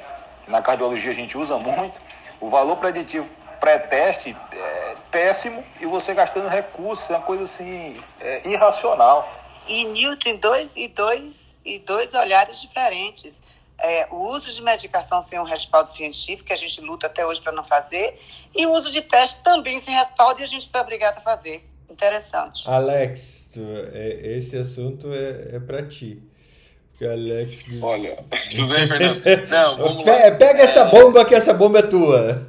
na 0.46 0.62
cardiologia 0.62 1.10
a 1.10 1.14
gente 1.14 1.36
usa 1.36 1.58
muito, 1.58 2.00
o 2.40 2.48
valor 2.48 2.76
preditivo 2.76 3.28
pré-teste 3.60 4.36
é 4.52 4.96
péssimo 5.10 5.64
e 5.80 5.86
você 5.86 6.14
gastando 6.14 6.48
recursos, 6.48 7.08
é 7.10 7.14
uma 7.14 7.22
coisa 7.22 7.44
assim, 7.44 7.94
é, 8.20 8.46
irracional. 8.48 9.28
E 9.66 9.84
Newton, 9.86 10.36
dois, 10.36 10.76
e, 10.76 10.88
dois, 10.88 11.54
e 11.64 11.78
dois 11.78 12.14
olhares 12.14 12.60
diferentes. 12.60 13.42
É, 13.78 14.06
o 14.10 14.28
uso 14.28 14.50
de 14.54 14.62
medicação 14.62 15.20
sem 15.20 15.38
um 15.38 15.42
respaldo 15.42 15.88
científico, 15.88 16.44
que 16.44 16.52
a 16.52 16.56
gente 16.56 16.80
luta 16.80 17.08
até 17.08 17.26
hoje 17.26 17.40
para 17.40 17.52
não 17.52 17.64
fazer, 17.64 18.18
e 18.54 18.64
o 18.66 18.72
uso 18.72 18.90
de 18.90 19.02
teste 19.02 19.42
também 19.42 19.80
sem 19.80 19.94
respaldo, 19.94 20.40
e 20.40 20.44
a 20.44 20.46
gente 20.46 20.62
está 20.62 20.80
obrigado 20.80 21.18
a 21.18 21.20
fazer. 21.20 21.68
Interessante. 21.90 22.68
Alex, 22.68 23.50
tu, 23.52 23.60
é, 23.92 24.36
esse 24.36 24.56
assunto 24.56 25.08
é, 25.12 25.56
é 25.56 25.60
para 25.60 25.86
ti. 25.86 26.22
Alex. 27.04 27.66
Olha, 27.82 28.16
tudo 28.50 28.68
bem, 28.68 28.88
Fernando? 28.88 29.22
Não, 29.50 29.76
vamos 29.76 30.06
lá. 30.06 30.30
Pega 30.32 30.62
essa 30.62 30.84
bomba 30.84 31.24
que 31.24 31.34
essa 31.34 31.52
bomba 31.52 31.80
é 31.80 31.82
tua. 31.82 32.46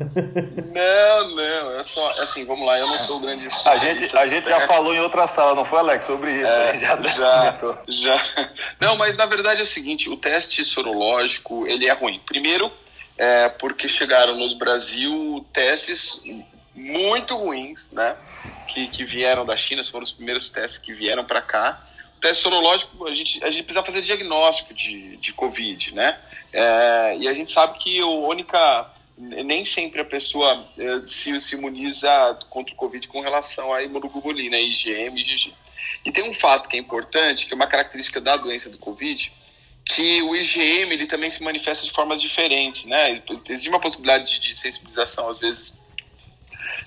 Não, 0.74 1.36
não, 1.36 1.80
é 1.80 1.84
só 1.84 2.10
assim, 2.22 2.46
vamos 2.46 2.66
lá, 2.66 2.80
eu 2.80 2.88
não 2.88 2.98
sou 2.98 3.18
o 3.18 3.20
grande 3.20 3.48
A 3.66 3.76
gente, 3.78 4.16
a 4.16 4.26
gente 4.26 4.48
já 4.48 4.62
falou 4.62 4.94
em 4.94 5.02
outra 5.02 5.28
sala, 5.28 5.54
não 5.54 5.66
foi, 5.66 5.80
Alex, 5.80 6.06
sobre 6.06 6.32
isso. 6.32 6.50
É, 6.50 6.80
já, 6.80 7.02
já, 7.02 7.78
já. 7.88 8.50
Não, 8.80 8.96
mas 8.96 9.16
na 9.18 9.26
verdade 9.26 9.60
é 9.60 9.64
o 9.64 9.68
seguinte, 9.68 10.10
o 10.10 10.16
teste 10.16 10.64
sorológico, 10.64 11.68
ele 11.68 11.88
é 11.88 11.94
ruim. 11.94 12.22
Primeiro, 12.26 12.72
é 13.18 13.50
porque 13.50 13.88
chegaram 13.88 14.38
no 14.38 14.56
Brasil 14.58 15.46
testes 15.52 16.22
muito 16.74 17.36
ruins, 17.36 17.92
né? 17.92 18.16
Que, 18.68 18.88
que 18.88 19.04
vieram 19.04 19.46
da 19.46 19.58
China, 19.58 19.84
foram 19.84 20.04
os 20.04 20.12
primeiros 20.12 20.50
testes 20.50 20.78
que 20.78 20.94
vieram 20.94 21.26
para 21.26 21.42
cá 21.42 21.87
teste 22.22 22.44
sorológico, 22.44 23.08
a 23.08 23.14
gente, 23.14 23.44
a 23.44 23.50
gente 23.50 23.64
precisa 23.64 23.86
fazer 23.86 24.02
diagnóstico 24.02 24.74
de, 24.74 25.18
de 25.18 25.34
Covid, 25.34 25.94
né? 25.94 26.20
É, 26.52 27.18
e 27.20 27.28
a 27.28 27.34
gente 27.34 27.52
sabe 27.52 27.78
que 27.80 28.00
a 28.00 28.06
única. 28.06 28.94
Nem 29.20 29.66
sempre 29.66 30.00
a 30.00 30.06
pessoa 30.06 30.64
é, 30.78 31.08
se, 31.08 31.40
se 31.42 31.56
imuniza 31.56 32.38
contra 32.52 32.72
o 32.72 32.78
Covid 32.78 33.08
com 33.08 33.20
relação 33.20 33.74
à 33.74 33.82
imunoglobulina, 33.82 34.58
IgM 34.60 35.18
e 35.18 35.22
IgG. 35.22 35.54
E 36.06 36.12
tem 36.12 36.30
um 36.30 36.34
fato 36.34 36.70
que 36.70 36.78
é 36.78 36.80
importante, 36.80 37.48
que 37.48 37.54
é 37.54 37.56
uma 37.56 37.66
característica 37.66 38.22
da 38.22 38.38
doença 38.38 38.70
do 38.70 38.78
Covid, 38.78 39.32
que 39.84 40.22
o 40.22 40.36
IgM 40.36 40.94
ele 40.94 41.08
também 41.08 41.32
se 41.32 41.42
manifesta 41.42 41.84
de 41.84 41.92
formas 41.92 42.22
diferentes, 42.22 42.86
né? 42.86 43.24
Existe 43.50 43.70
uma 43.70 43.80
possibilidade 43.80 44.40
de, 44.40 44.40
de 44.40 44.56
sensibilização, 44.56 45.30
às 45.30 45.40
vezes, 45.40 45.82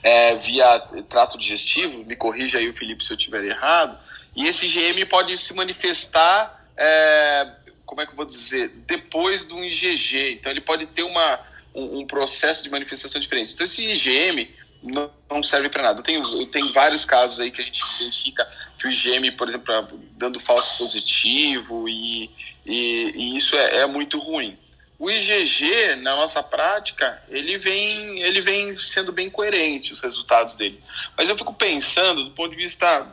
é, 0.03 0.37
via 0.37 0.79
trato 1.09 1.39
digestivo, 1.39 2.05
me 2.05 2.15
corrija 2.15 2.59
aí 2.59 2.69
o 2.69 2.75
Felipe 2.75 3.05
se 3.05 3.13
eu 3.13 3.17
estiver 3.17 3.45
errado, 3.45 3.99
e 4.35 4.47
esse 4.47 4.67
IgM 4.67 5.05
pode 5.07 5.37
se 5.39 5.55
manifestar, 5.55 6.65
é, 6.77 7.51
como 7.85 8.01
é 8.01 8.07
que 8.07 8.13
eu 8.13 8.17
vou 8.17 8.25
dizer, 8.25 8.69
depois 8.87 9.45
do 9.45 9.63
IgG. 9.65 10.35
Então 10.35 10.53
ele 10.53 10.61
pode 10.61 10.87
ter 10.87 11.03
uma, 11.03 11.41
um, 11.75 12.01
um 12.01 12.07
processo 12.07 12.63
de 12.63 12.71
manifestação 12.71 13.21
diferente. 13.21 13.55
Então 13.55 13.65
esse 13.65 13.85
IgM 13.85 14.49
não, 14.83 15.11
não 15.29 15.43
serve 15.43 15.69
para 15.69 15.83
nada. 15.83 16.03
Tem 16.03 16.21
tem 16.51 16.73
vários 16.73 17.05
casos 17.05 17.41
aí 17.41 17.51
que 17.51 17.61
a 17.61 17.65
gente 17.65 17.81
identifica 18.01 18.49
que 18.79 18.87
o 18.87 18.91
IgM, 18.91 19.33
por 19.33 19.49
exemplo, 19.49 20.01
dando 20.13 20.41
falso 20.41 20.79
positivo 20.79 21.89
e, 21.89 22.31
e, 22.65 23.13
e 23.15 23.37
isso 23.37 23.57
é, 23.57 23.79
é 23.79 23.87
muito 23.87 24.19
ruim. 24.19 24.57
O 24.99 25.11
IgG, 25.11 25.97
na 25.97 26.15
nossa 26.15 26.43
prática, 26.43 27.23
ele 27.31 27.57
vem, 27.57 28.21
ele 28.21 28.43
vem 28.43 28.77
sendo 28.77 29.11
bem 29.11 29.31
coerente, 29.31 29.95
os 29.95 30.01
resultados 30.01 30.55
dele. 30.57 30.79
Mas 31.17 31.27
eu 31.29 31.39
fico 31.39 31.55
pensando, 31.55 32.25
do 32.25 32.31
ponto 32.33 32.51
de 32.51 32.59
vista 32.59 33.09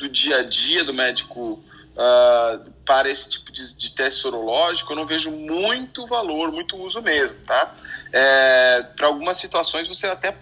do 0.00 0.08
dia 0.08 0.38
a 0.38 0.42
dia 0.42 0.82
do 0.82 0.94
médico 0.94 1.62
uh, 1.92 2.70
para 2.86 3.10
esse 3.10 3.28
tipo 3.28 3.52
de, 3.52 3.74
de, 3.74 3.90
teste 3.90 4.20
sorológico, 4.20 4.92
eu 4.92 4.96
não 4.96 5.06
vejo 5.06 5.30
muito 5.30 6.06
valor, 6.06 6.50
muito 6.50 6.76
uso 6.76 7.02
mesmo, 7.02 7.38
tá? 7.46 7.74
É, 8.10 8.82
para 8.96 9.06
algumas 9.06 9.36
situações 9.36 9.86
você 9.86 10.06
até 10.06 10.34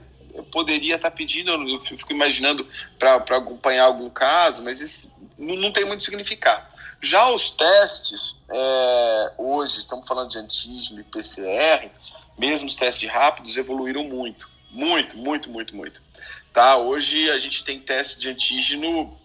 poderia 0.52 0.94
estar 0.94 1.10
tá 1.10 1.16
pedindo, 1.16 1.50
eu 1.50 1.80
fico 1.80 2.12
imaginando 2.12 2.66
para 2.98 3.16
acompanhar 3.16 3.84
algum 3.84 4.08
caso, 4.08 4.62
mas 4.62 4.80
isso 4.80 5.12
não, 5.36 5.72
tem 5.72 5.84
muito 5.84 6.04
significado. 6.04 6.66
Já 7.00 7.28
os 7.30 7.50
testes, 7.50 8.40
é, 8.50 9.32
hoje, 9.36 9.78
estamos 9.78 10.06
falando 10.06 10.30
de 10.30 10.38
antígeno 10.38 11.00
e 11.00 11.04
PCR, 11.04 11.90
mesmo 12.38 12.68
os 12.68 12.76
testes 12.76 13.10
rápidos 13.10 13.56
evoluíram 13.56 14.04
muito, 14.04 14.48
muito, 14.70 15.16
muito, 15.16 15.50
muito, 15.50 15.74
muito. 15.74 16.00
Tá? 16.52 16.76
Hoje 16.76 17.30
a 17.30 17.38
gente 17.38 17.64
tem 17.64 17.80
teste 17.80 18.18
de 18.18 18.30
antígeno 18.30 19.17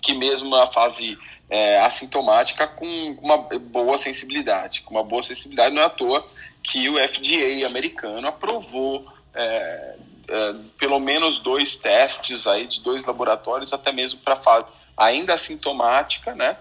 que 0.00 0.14
mesmo 0.14 0.50
na 0.50 0.66
fase 0.66 1.18
é, 1.48 1.80
assintomática 1.80 2.66
com 2.66 2.86
uma 3.20 3.38
boa 3.38 3.98
sensibilidade. 3.98 4.82
Com 4.82 4.94
uma 4.94 5.04
boa 5.04 5.22
sensibilidade, 5.22 5.74
não 5.74 5.82
é 5.82 5.86
à 5.86 5.90
toa 5.90 6.26
que 6.62 6.88
o 6.88 6.94
FDA 6.94 7.66
americano 7.66 8.26
aprovou 8.26 9.06
é, 9.34 9.96
é, 10.28 10.54
pelo 10.78 10.98
menos 10.98 11.38
dois 11.40 11.76
testes 11.76 12.46
aí 12.46 12.66
de 12.66 12.82
dois 12.82 13.04
laboratórios, 13.04 13.72
até 13.72 13.92
mesmo 13.92 14.18
para 14.20 14.36
fase 14.36 14.66
ainda 14.96 15.34
assintomática, 15.34 16.34
né? 16.34 16.56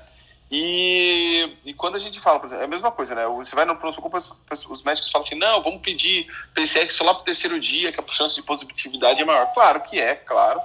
E, 0.50 1.58
e, 1.66 1.74
quando 1.74 1.96
a 1.96 2.00
gente 2.00 2.20
fala, 2.20 2.40
por 2.40 2.46
exemplo, 2.46 2.62
é 2.62 2.66
a 2.66 2.70
mesma 2.70 2.92
coisa, 2.92 3.16
né? 3.16 3.26
Você 3.26 3.56
vai 3.56 3.66
no 3.66 3.76
pronto-socorro, 3.76 4.16
os 4.16 4.84
médicos 4.84 5.12
falam 5.12 5.26
assim, 5.26 5.36
não, 5.36 5.64
vamos 5.64 5.82
pedir 5.82 6.28
PCR 6.54 6.90
só 6.92 7.04
lá 7.04 7.16
para 7.16 7.24
o 7.24 7.26
terceiro 7.26 7.60
dia, 7.60 7.92
que 7.92 8.00
a 8.00 8.08
chance 8.08 8.36
de 8.36 8.44
positividade 8.44 9.22
é 9.22 9.26
maior. 9.26 9.52
Claro 9.54 9.82
que 9.82 10.00
é, 10.00 10.14
claro. 10.14 10.62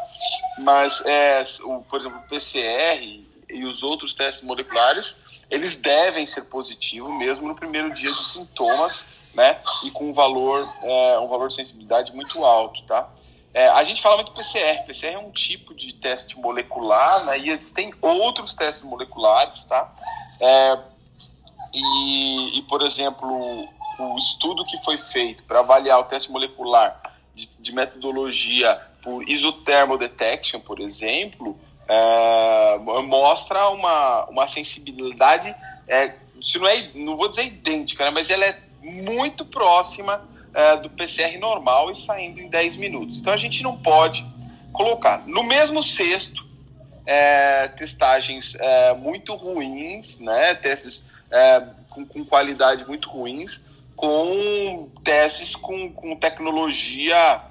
Mas, 0.58 1.02
é, 1.06 1.42
o, 1.62 1.80
por 1.82 2.00
exemplo, 2.00 2.18
o 2.18 2.28
PCR 2.28 3.24
e 3.48 3.64
os 3.64 3.82
outros 3.82 4.14
testes 4.14 4.44
moleculares, 4.44 5.16
eles 5.50 5.76
devem 5.76 6.26
ser 6.26 6.42
positivos 6.42 7.12
mesmo 7.14 7.48
no 7.48 7.56
primeiro 7.56 7.90
dia 7.92 8.12
de 8.12 8.22
sintomas, 8.22 9.02
né? 9.34 9.60
E 9.84 9.90
com 9.90 10.10
um 10.10 10.12
valor, 10.12 10.68
é, 10.82 11.18
um 11.18 11.28
valor 11.28 11.48
de 11.48 11.54
sensibilidade 11.54 12.14
muito 12.14 12.44
alto, 12.44 12.82
tá? 12.86 13.08
É, 13.52 13.68
a 13.68 13.82
gente 13.82 14.00
fala 14.00 14.16
muito 14.16 14.32
PCR. 14.32 14.84
PCR 14.86 15.14
é 15.14 15.18
um 15.18 15.32
tipo 15.32 15.74
de 15.74 15.92
teste 15.94 16.38
molecular, 16.38 17.24
né? 17.24 17.38
E 17.38 17.50
existem 17.50 17.92
outros 18.00 18.54
testes 18.54 18.84
moleculares, 18.84 19.64
tá? 19.64 19.92
É, 20.40 20.78
e, 21.74 22.58
e, 22.58 22.62
por 22.62 22.82
exemplo, 22.82 23.28
o 23.98 24.18
estudo 24.18 24.64
que 24.64 24.78
foi 24.84 24.98
feito 24.98 25.44
para 25.44 25.60
avaliar 25.60 25.98
o 25.98 26.04
teste 26.04 26.30
molecular 26.30 27.00
de, 27.34 27.50
de 27.58 27.72
metodologia 27.72 28.80
por 29.02 29.28
isothermal 29.28 29.98
detection, 29.98 30.60
por 30.60 30.78
exemplo, 30.80 31.58
é, 31.88 32.78
mostra 32.78 33.68
uma, 33.70 34.26
uma 34.26 34.46
sensibilidade, 34.46 35.54
é, 35.88 36.14
se 36.40 36.58
não 36.58 36.68
é, 36.68 36.90
não 36.94 37.16
vou 37.16 37.28
dizer 37.28 37.46
idêntica, 37.46 38.04
né? 38.04 38.10
Mas 38.10 38.30
ela 38.30 38.44
é 38.44 38.60
muito 38.80 39.44
próxima 39.44 40.24
é, 40.54 40.76
do 40.76 40.90
PCR 40.90 41.38
normal 41.38 41.90
e 41.90 41.96
saindo 41.96 42.40
em 42.40 42.48
10 42.48 42.76
minutos. 42.76 43.18
Então 43.18 43.32
a 43.32 43.36
gente 43.36 43.62
não 43.62 43.76
pode 43.76 44.24
colocar 44.72 45.26
no 45.26 45.42
mesmo 45.42 45.82
cesto 45.82 46.48
é, 47.06 47.68
testagens 47.68 48.54
é, 48.58 48.94
muito 48.94 49.34
ruins, 49.34 50.18
né, 50.18 50.54
testes 50.54 51.08
com, 51.88 52.04
com, 52.04 52.24
qualidade 52.24 52.84
muito 52.86 53.08
ruins, 53.08 53.64
com 53.96 54.88
testes 55.04 55.54
com, 55.54 55.92
com 55.92 56.16
tecnologia 56.16 57.42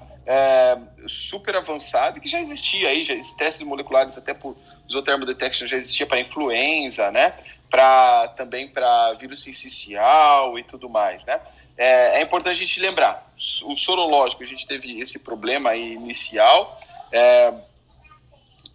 super 1.08 1.56
avançada, 1.56 2.20
que 2.20 2.28
já 2.28 2.40
existia 2.40 2.88
aí, 2.88 3.02
já, 3.02 3.14
testes 3.36 3.62
moleculares 3.62 4.16
até 4.16 4.32
por 4.32 4.56
isothermal 4.88 5.26
detection 5.26 5.66
já 5.66 5.76
existia 5.76 6.06
para 6.06 6.20
influenza, 6.20 7.10
né? 7.10 7.34
Para 7.68 8.28
também 8.28 8.68
para 8.68 9.14
vírus 9.14 9.42
sincicial 9.42 10.58
e 10.58 10.64
tudo 10.64 10.88
mais, 10.88 11.24
né? 11.24 11.40
É, 11.80 12.18
é, 12.18 12.22
importante 12.22 12.56
a 12.62 12.66
gente 12.66 12.78
lembrar, 12.78 13.26
o 13.64 13.74
sorológico, 13.74 14.42
a 14.42 14.46
gente 14.46 14.66
teve 14.66 15.00
esse 15.00 15.20
problema 15.20 15.74
inicial, 15.74 16.78
é, 17.10 17.54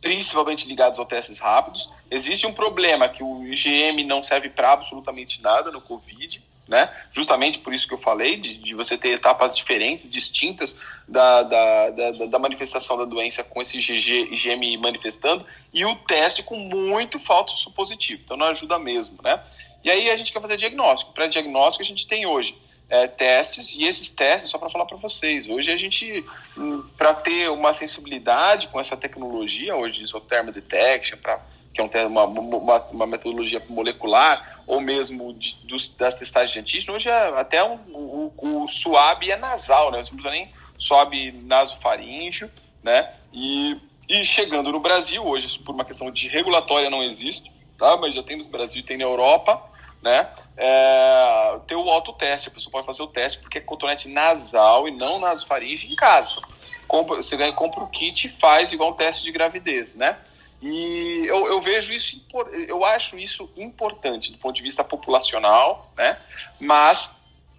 principalmente 0.02 0.68
ligados 0.68 0.98
aos 0.98 1.08
testes 1.08 1.38
rápidos. 1.38 1.88
Existe 2.10 2.48
um 2.48 2.54
problema 2.54 3.08
que 3.08 3.22
o 3.22 3.46
IgM 3.46 4.04
não 4.06 4.24
serve 4.24 4.50
para 4.50 4.72
absolutamente 4.72 5.40
nada 5.40 5.70
no 5.70 5.82
Covid, 5.82 6.44
né? 6.68 6.92
Justamente 7.12 7.60
por 7.60 7.76
isso 7.76 7.88
que 7.88 7.94
eu 7.94 8.00
falei, 8.00 8.38
de, 8.38 8.56
de 8.56 8.74
você 8.74 8.98
ter 8.98 9.10
etapas 9.10 9.56
diferentes, 9.56 10.10
distintas 10.10 10.76
da, 11.08 11.44
da, 11.44 11.90
da, 11.92 12.12
da, 12.26 12.40
manifestação 12.40 12.98
da 12.98 13.06
doença 13.06 13.44
com 13.44 13.62
esse 13.62 13.78
GG, 13.78 14.34
IgM 14.34 14.78
manifestando, 14.80 15.46
e 15.72 15.86
o 15.86 15.96
teste 15.96 16.42
com 16.42 16.58
muito 16.58 17.20
falso 17.20 17.70
positivo. 17.70 18.24
Então 18.26 18.36
não 18.36 18.48
ajuda 18.48 18.80
mesmo, 18.80 19.20
né? 19.22 19.40
E 19.84 19.92
aí 19.92 20.10
a 20.10 20.18
gente 20.18 20.34
quer 20.34 20.42
fazer 20.42 20.58
diagnóstico. 20.58 21.14
Para 21.14 21.28
diagnóstico 21.28 21.84
a 21.84 21.86
gente 21.86 22.08
tem 22.08 22.26
hoje 22.26 22.65
é, 22.90 23.08
testes, 23.08 23.76
e 23.76 23.84
esses 23.86 24.12
testes, 24.12 24.50
só 24.50 24.58
para 24.58 24.70
falar 24.70 24.86
para 24.86 24.98
vocês, 24.98 25.50
hoje 25.50 25.72
a 25.72 25.78
gente, 25.78 26.24
hum, 26.58 26.84
para 26.98 27.14
ter 27.14 27.50
uma 27.50 27.74
sensibilidade 27.74 28.68
com 28.68 28.80
essa 28.80 28.96
tecnologia, 28.96 29.76
hoje 29.76 30.00
de 30.00 30.04
Isothermal 30.04 30.54
Detection, 30.54 31.18
pra, 31.18 31.40
que 31.74 31.82
é 31.82 31.84
um, 31.84 32.08
uma, 32.08 32.24
uma, 32.26 32.82
uma 32.92 33.08
metodologia 33.08 33.62
molecular, 33.70 34.62
ou 34.68 34.80
mesmo 34.80 35.34
de, 35.34 35.56
dos, 35.66 35.90
das 35.90 36.16
testagens 36.16 36.54
de 36.54 36.60
antígeno, 36.60 36.96
hoje 36.96 37.10
é, 37.10 37.40
até 37.40 37.64
um, 37.64 37.76
o, 37.92 38.64
o 38.64 38.68
SUAB 38.68 39.30
é 39.30 39.36
nasal, 39.36 39.92
né? 39.92 39.98
Não 39.98 40.06
precisa 40.06 40.30
nem 40.30 40.52
SUAB 40.78 41.32
nasofaríngeo, 41.44 42.50
né? 42.84 43.12
E, 43.34 43.78
e 44.08 44.24
chegando 44.24 44.72
no 44.72 44.80
Brasil, 44.80 45.26
hoje, 45.26 45.60
por 45.60 45.74
uma 45.74 45.86
questão 45.86 46.10
de 46.12 46.28
regulatória, 46.28 46.90
não 46.90 47.04
existe, 47.04 47.52
tá? 47.78 47.98
Mas 47.98 48.16
já 48.16 48.24
tem 48.24 48.38
no 48.38 48.46
Brasil 48.46 48.84
tem 48.84 48.98
na 48.98 49.04
Europa, 49.04 49.62
né? 50.02 50.30
É, 50.58 51.60
ter 51.68 51.76
o 51.76 51.90
autoteste, 51.90 52.48
a 52.48 52.52
pessoa 52.52 52.72
pode 52.72 52.86
fazer 52.86 53.04
o 53.04 53.08
teste 53.08 53.40
porque 53.40 53.58
é 53.58 53.62
cotonete 53.62 54.08
nasal 54.08 54.88
e 54.88 54.92
não 54.92 55.20
nasofaringe 55.20 55.92
em 55.92 55.96
casa. 55.96 56.42
Compra, 56.88 57.18
você 57.18 57.36
ganha, 57.36 57.52
compra 57.54 57.84
o 57.84 57.88
kit 57.88 58.28
e 58.28 58.30
faz 58.30 58.72
igual 58.72 58.92
um 58.92 58.94
teste 58.94 59.24
de 59.24 59.32
gravidez, 59.32 59.94
né? 59.96 60.18
E 60.62 61.26
eu, 61.28 61.48
eu 61.48 61.62
vejo 61.62 61.94
isso, 61.94 62.26
eu 62.68 62.86
acho 62.86 63.18
isso 63.18 63.52
importante 63.58 64.32
do 64.32 64.38
ponto 64.38 64.56
de 64.56 64.62
vista 64.62 64.84
populacional, 64.84 65.92
né? 65.98 66.18
Mas, 66.60 67.16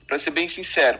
para 0.07 0.19
ser 0.19 0.31
bem 0.31 0.49
sincero, 0.49 0.99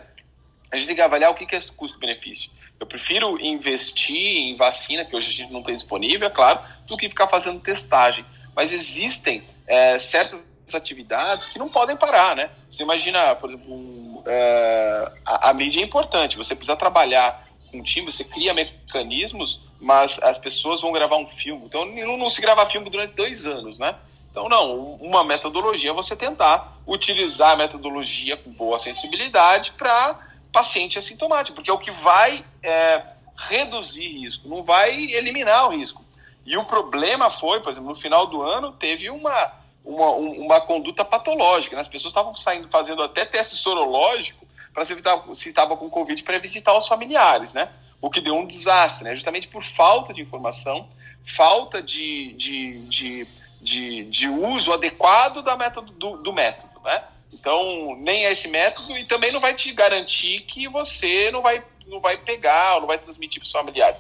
a 0.71 0.77
gente 0.77 0.87
tem 0.87 0.97
que 0.97 1.03
avaliar 1.03 1.31
o 1.31 1.35
que 1.35 1.57
é 1.57 1.61
custo-benefício. 1.77 2.51
Eu 2.79 2.87
prefiro 2.87 3.41
investir 3.41 4.37
em 4.39 4.57
vacina, 4.57 5.05
que 5.05 5.17
hoje 5.17 5.31
a 5.31 5.33
gente 5.33 5.53
não 5.53 5.63
tem 5.63 5.75
disponível, 5.75 6.29
é 6.29 6.31
claro, 6.31 6.61
do 6.87 6.97
que 6.97 7.09
ficar 7.09 7.27
fazendo 7.27 7.59
testagem. 7.61 8.25
Mas 8.55 8.71
existem 8.71 9.43
é, 9.67 9.99
certas 9.99 10.47
atividades 10.75 11.47
que 11.47 11.59
não 11.59 11.69
podem 11.69 11.97
parar, 11.97 12.35
né? 12.35 12.51
Você 12.71 12.83
imagina, 12.83 13.35
por 13.37 13.51
exemplo, 13.51 13.73
um, 13.73 14.23
é, 14.27 15.13
a, 15.25 15.51
a, 15.51 15.55
mídia 15.55 15.81
é 15.81 15.85
importante, 15.85 16.37
você 16.37 16.55
precisa 16.55 16.77
trabalhar 16.77 17.47
com 17.71 17.79
um 17.79 17.83
time, 17.83 18.11
você 18.11 18.25
cria 18.25 18.53
mecanismos, 18.53 19.67
mas 19.81 20.21
as 20.23 20.39
pessoas 20.39 20.81
vão 20.81 20.93
gravar 20.93 21.17
um 21.17 21.27
filme. 21.27 21.67
Então, 21.67 21.85
não, 21.85 22.17
não 22.17 22.31
se 22.31 22.41
grava 22.41 22.67
filme 22.67 22.91
durante 22.91 23.15
dois 23.15 23.47
anos, 23.47 23.79
né? 23.79 23.97
Então, 24.31 24.49
não, 24.49 24.95
uma 24.97 25.25
metodologia 25.25 25.91
é 25.91 25.95
você 25.95 26.15
tentar 26.15 26.77
utilizar 26.87 27.53
a 27.53 27.57
metodologia 27.57 28.37
com 28.37 28.51
boa 28.51 28.79
sensibilidade 28.79 29.73
para 29.73 30.21
paciente 30.53 30.99
assintomático, 30.99 31.55
porque 31.55 31.71
é 31.71 31.73
o 31.73 31.79
que 31.79 31.91
vai 31.91 32.45
é, 32.63 33.03
reduzir 33.37 34.09
risco, 34.09 34.49
não 34.49 34.63
vai 34.63 34.95
eliminar 34.95 35.67
o 35.67 35.77
risco. 35.77 36.05
E 36.45 36.57
o 36.57 36.65
problema 36.65 37.31
foi, 37.31 37.61
por 37.61 37.73
exemplo, 37.73 37.89
no 37.89 37.97
final 37.97 38.27
do 38.27 38.43
ano 38.43 38.73
teve 38.73 39.11
uma 39.11 39.53
uma, 39.87 40.11
uma 40.11 40.61
conduta 40.61 41.05
patológica. 41.05 41.77
Né? 41.77 41.83
As 41.83 41.89
pessoas 41.89 42.11
estavam 42.11 42.35
saindo 42.35 42.69
fazendo 42.69 43.03
até 43.03 43.25
teste 43.25 43.57
sorológico 43.57 44.47
para 44.75 44.85
se 44.85 44.95
se 45.35 45.49
estava 45.49 45.77
com 45.77 45.89
Covid 45.89 46.23
para 46.23 46.39
visitar 46.39 46.77
os 46.77 46.87
familiares, 46.87 47.55
né? 47.55 47.71
O 48.01 48.11
que 48.11 48.21
deu 48.21 48.35
um 48.37 48.47
desastre, 48.47 49.05
né? 49.05 49.15
Justamente 49.15 49.49
por 49.49 49.63
falta 49.63 50.13
de 50.13 50.21
informação, 50.21 50.87
falta 51.25 51.81
de, 51.81 52.35
de, 52.35 52.79
de, 52.87 53.29
de, 53.61 54.05
de 54.05 54.29
uso 54.29 54.73
adequado 54.75 55.43
da 55.43 55.57
método, 55.57 55.93
do, 55.93 56.17
do 56.19 56.33
método, 56.33 56.81
né? 56.85 57.05
Então, 57.33 57.97
nem 57.99 58.27
é 58.27 58.33
esse 58.33 58.49
método 58.49 58.97
e 58.97 59.05
também 59.07 59.33
não 59.33 59.41
vai 59.41 59.55
te 59.55 59.73
garantir 59.73 60.43
que 60.43 60.69
você 60.69 61.31
não 61.31 61.41
vai, 61.43 61.63
não 61.87 62.01
vai 62.01 62.19
pegar 62.19 62.75
ou 62.75 62.81
não 62.81 62.87
vai 62.87 62.99
transmitir 62.99 63.41
para 63.41 63.47
os 63.47 63.53
familiares. 63.53 63.99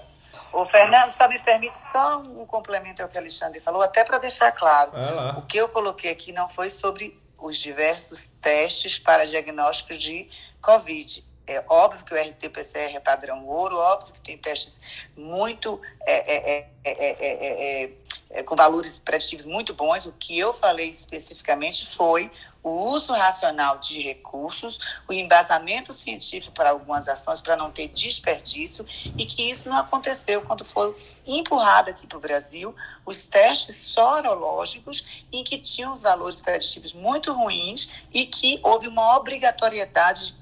O 0.52 0.64
Fernando, 0.64 1.10
só 1.10 1.28
me 1.28 1.38
permite 1.38 1.76
só 1.76 2.18
um 2.18 2.46
complemento 2.46 3.02
ao 3.02 3.08
que 3.08 3.16
o 3.16 3.20
Alexandre 3.20 3.60
falou, 3.60 3.82
até 3.82 4.04
para 4.04 4.18
deixar 4.18 4.52
claro. 4.52 4.92
o 5.38 5.42
que 5.42 5.58
eu 5.58 5.68
coloquei 5.68 6.10
aqui 6.10 6.32
não 6.32 6.48
foi 6.48 6.68
sobre 6.68 7.20
os 7.38 7.58
diversos 7.58 8.24
testes 8.40 8.98
para 8.98 9.26
diagnóstico 9.26 9.94
de 9.94 10.28
Covid. 10.60 11.24
É 11.46 11.62
óbvio 11.68 12.04
que 12.04 12.12
o 12.12 12.20
RT-PCR 12.20 12.96
é 12.96 13.00
padrão 13.00 13.46
ouro, 13.46 13.76
óbvio 13.76 14.12
que 14.14 14.20
tem 14.20 14.36
testes 14.36 14.80
muito 15.16 15.80
é, 16.04 16.34
é, 16.34 16.68
é, 16.84 17.90
é, 18.30 18.42
com 18.42 18.56
valores 18.56 18.98
preditivos 18.98 19.44
muito 19.44 19.72
bons. 19.72 20.06
O 20.06 20.12
que 20.12 20.36
eu 20.36 20.52
falei 20.52 20.88
especificamente 20.88 21.86
foi 21.94 22.30
o 22.66 22.88
uso 22.88 23.12
racional 23.12 23.78
de 23.78 24.00
recursos, 24.00 24.80
o 25.06 25.12
embasamento 25.12 25.92
científico 25.92 26.52
para 26.52 26.70
algumas 26.70 27.08
ações 27.08 27.40
para 27.40 27.56
não 27.56 27.70
ter 27.70 27.86
desperdício 27.86 28.84
e 29.16 29.24
que 29.24 29.48
isso 29.48 29.68
não 29.68 29.76
aconteceu 29.76 30.42
quando 30.42 30.64
foi 30.64 30.92
empurrado 31.24 31.90
aqui 31.90 32.08
para 32.08 32.18
o 32.18 32.20
Brasil 32.20 32.74
os 33.04 33.20
testes 33.20 33.76
sorológicos 33.76 35.26
em 35.32 35.44
que 35.44 35.58
tinham 35.58 35.92
os 35.92 36.02
valores 36.02 36.40
preditivos 36.40 36.92
muito 36.92 37.32
ruins 37.32 37.88
e 38.12 38.26
que 38.26 38.58
houve 38.64 38.88
uma 38.88 39.16
obrigatoriedade 39.16 40.32
de, 40.32 40.36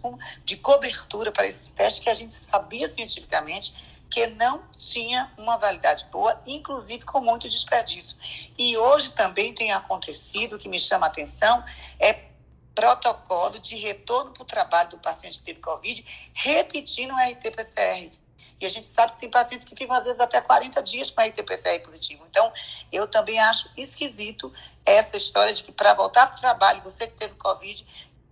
de 0.47 0.57
cobertura 0.57 1.31
para 1.31 1.47
esses 1.47 1.73
testes 1.73 2.03
que 2.03 2.09
a 2.09 2.15
gente 2.15 2.33
sabia 2.33 2.89
cientificamente 2.89 3.75
que 4.15 4.28
não 4.28 4.62
tinha 4.78 5.32
uma 5.36 5.57
validade 5.57 6.05
boa, 6.05 6.41
inclusive 6.47 7.05
com 7.05 7.20
muito 7.20 7.49
desperdício. 7.49 8.16
E 8.57 8.77
hoje 8.77 9.11
também 9.11 9.53
tem 9.53 9.73
acontecido, 9.73 10.55
o 10.55 10.59
que 10.59 10.69
me 10.69 10.78
chama 10.78 11.07
a 11.07 11.09
atenção, 11.09 11.65
é 11.99 12.27
protocolo 12.73 13.59
de 13.59 13.74
retorno 13.74 14.32
para 14.32 14.43
o 14.45 14.47
trabalho 14.47 14.91
do 14.91 14.99
paciente 14.99 15.41
que 15.41 15.45
teve 15.47 15.59
Covid, 15.59 16.31
repetindo 16.32 17.12
o 17.12 17.16
RT-PCR. 17.16 18.12
E 18.61 18.65
a 18.65 18.69
gente 18.69 18.86
sabe 18.86 19.15
que 19.15 19.19
tem 19.19 19.28
pacientes 19.28 19.66
que 19.66 19.74
ficam, 19.74 19.97
às 19.97 20.05
vezes, 20.05 20.20
até 20.20 20.41
40 20.41 20.81
dias 20.85 21.11
com 21.11 21.20
RT-PCR 21.20 21.81
positivo. 21.82 22.24
Então, 22.31 22.53
eu 22.93 23.09
também 23.09 23.41
acho 23.41 23.69
esquisito 23.77 24.53
essa 24.86 25.16
história 25.16 25.53
de 25.53 25.65
que 25.65 25.73
para 25.73 25.93
voltar 25.93 26.28
para 26.28 26.36
o 26.36 26.41
trabalho, 26.41 26.81
você 26.82 27.09
que 27.09 27.15
teve 27.15 27.35
Covid, 27.35 27.85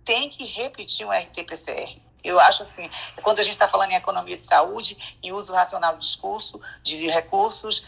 tem 0.05 0.29
que 0.29 0.45
repetir 0.45 1.05
um 1.05 1.11
RT-PCR. 1.11 2.01
Eu 2.23 2.39
acho 2.39 2.63
assim, 2.63 2.89
quando 3.21 3.39
a 3.39 3.43
gente 3.43 3.53
está 3.53 3.67
falando 3.67 3.91
em 3.91 3.95
economia 3.95 4.37
de 4.37 4.43
saúde, 4.43 5.17
em 5.21 5.31
uso 5.31 5.53
racional 5.53 5.93
do 5.93 5.99
discurso, 5.99 6.59
de 6.81 7.07
recursos, 7.07 7.85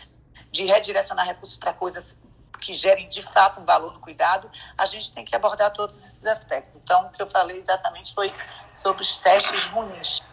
de 0.51 0.65
redirecionar 0.65 1.25
recursos 1.25 1.55
para 1.55 1.73
coisas 1.73 2.17
que 2.59 2.73
gerem 2.73 3.07
de 3.07 3.21
fato 3.21 3.59
um 3.59 3.65
valor 3.65 3.93
no 3.93 3.99
cuidado, 3.99 4.49
a 4.77 4.85
gente 4.85 5.11
tem 5.11 5.23
que 5.23 5.35
abordar 5.35 5.71
todos 5.71 5.95
esses 5.97 6.25
aspectos. 6.25 6.73
Então, 6.83 7.07
o 7.07 7.09
que 7.11 7.21
eu 7.21 7.27
falei 7.27 7.57
exatamente 7.57 8.13
foi 8.13 8.33
sobre 8.71 9.01
os 9.01 9.17
testes 9.17 9.65
ruins. 9.65 10.23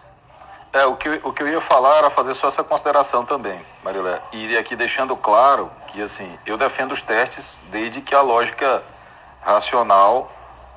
É, 0.72 0.86
o 0.86 0.96
que, 0.96 1.08
o 1.22 1.32
que 1.32 1.42
eu 1.42 1.48
ia 1.48 1.60
falar 1.60 1.98
era 1.98 2.10
fazer 2.10 2.34
só 2.34 2.48
essa 2.48 2.64
consideração 2.64 3.26
também, 3.26 3.64
Marilé. 3.84 4.22
E 4.32 4.56
aqui 4.56 4.74
deixando 4.74 5.14
claro 5.14 5.70
que, 5.88 6.00
assim, 6.00 6.38
eu 6.46 6.56
defendo 6.56 6.92
os 6.92 7.02
testes 7.02 7.44
desde 7.70 8.00
que 8.00 8.14
a 8.14 8.22
lógica 8.22 8.82
racional 9.42 10.32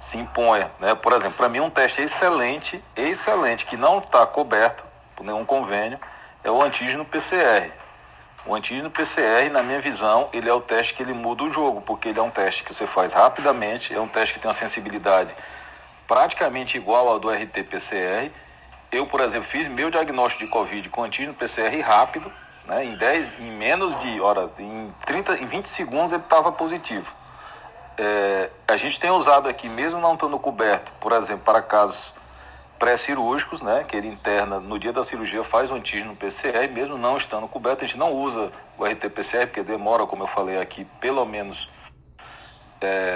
se 0.06 0.18
imponha. 0.18 0.72
Né? 0.80 0.94
Por 0.94 1.14
exemplo, 1.14 1.34
para 1.34 1.50
mim 1.50 1.60
um 1.60 1.70
teste 1.70 2.02
excelente, 2.02 2.82
excelente, 2.96 3.66
que 3.66 3.76
não 3.76 3.98
está 4.00 4.26
coberto 4.26 4.84
por 5.16 5.26
nenhum 5.26 5.44
convênio, 5.44 6.00
é 6.44 6.52
o 6.52 6.62
antígeno 6.62 7.04
PCR. 7.04 7.72
O 8.46 8.54
antígeno 8.54 8.92
PCR, 8.92 9.50
na 9.52 9.64
minha 9.64 9.82
visão, 9.82 10.30
ele 10.32 10.48
é 10.48 10.54
o 10.54 10.62
teste 10.62 10.94
que 10.94 11.02
ele 11.02 11.14
muda 11.14 11.44
o 11.44 11.50
jogo, 11.50 11.82
porque 11.82 12.10
ele 12.10 12.20
é 12.20 12.22
um 12.22 12.30
teste 12.30 12.64
que 12.64 12.72
você 12.72 12.86
faz 12.86 13.14
rapidamente, 13.14 13.94
é 13.94 14.00
um 14.00 14.08
teste 14.08 14.36
que 14.36 14.40
tem 14.40 14.48
uma 14.48 14.54
sensibilidade 14.54 15.34
praticamente 16.08 16.78
igual 16.78 17.08
ao 17.08 17.20
do 17.20 17.32
RT-PCR. 17.32 18.32
Eu, 18.92 19.08
por 19.08 19.22
exemplo, 19.22 19.48
fiz 19.50 19.68
meu 19.68 19.90
diagnóstico 19.90 20.46
de 20.46 20.52
Covid 20.52 20.88
com 20.90 21.04
antígeno 21.04 21.34
PCR 21.34 21.82
rápido, 21.82 22.32
né? 22.68 22.86
em, 22.86 22.96
10, 22.96 23.40
em 23.40 23.52
menos 23.52 24.00
de 24.00 24.22
hora, 24.22 24.52
em, 24.60 24.94
30, 25.04 25.40
em 25.40 25.48
20 25.48 25.66
segundos 25.68 26.12
ele 26.12 26.22
estava 26.22 26.52
positivo 26.52 27.12
é, 27.98 28.50
a 28.68 28.78
gente 28.78 29.00
tem 29.00 29.12
usado 29.12 29.48
aqui, 29.48 29.70
mesmo 29.70 30.00
não 30.00 30.14
estando 30.14 30.38
coberto, 30.38 30.92
por 31.00 31.12
exemplo, 31.12 31.44
para 31.46 31.62
casos 31.62 32.14
pré-cirúrgicos, 32.78 33.62
né, 33.62 33.86
que 33.88 33.96
ele 33.96 34.08
interna 34.08 34.60
no 34.60 34.78
dia 34.78 34.92
da 34.92 35.04
cirurgia, 35.04 35.44
faz 35.44 35.72
o 35.72 35.76
antígeno 35.76 36.16
PCR, 36.16 36.68
mesmo 36.70 36.98
não 36.98 37.18
estando 37.18 37.48
coberto, 37.48 37.84
a 37.84 37.88
gente 37.88 37.98
não 37.98 38.12
usa 38.12 38.52
o 38.78 38.84
RT-PCR, 38.84 39.48
porque 39.48 39.64
demora, 39.64 40.06
como 40.06 40.24
eu 40.24 40.28
falei 40.28 40.60
aqui, 40.60 40.86
pelo 41.00 41.26
menos 41.26 41.70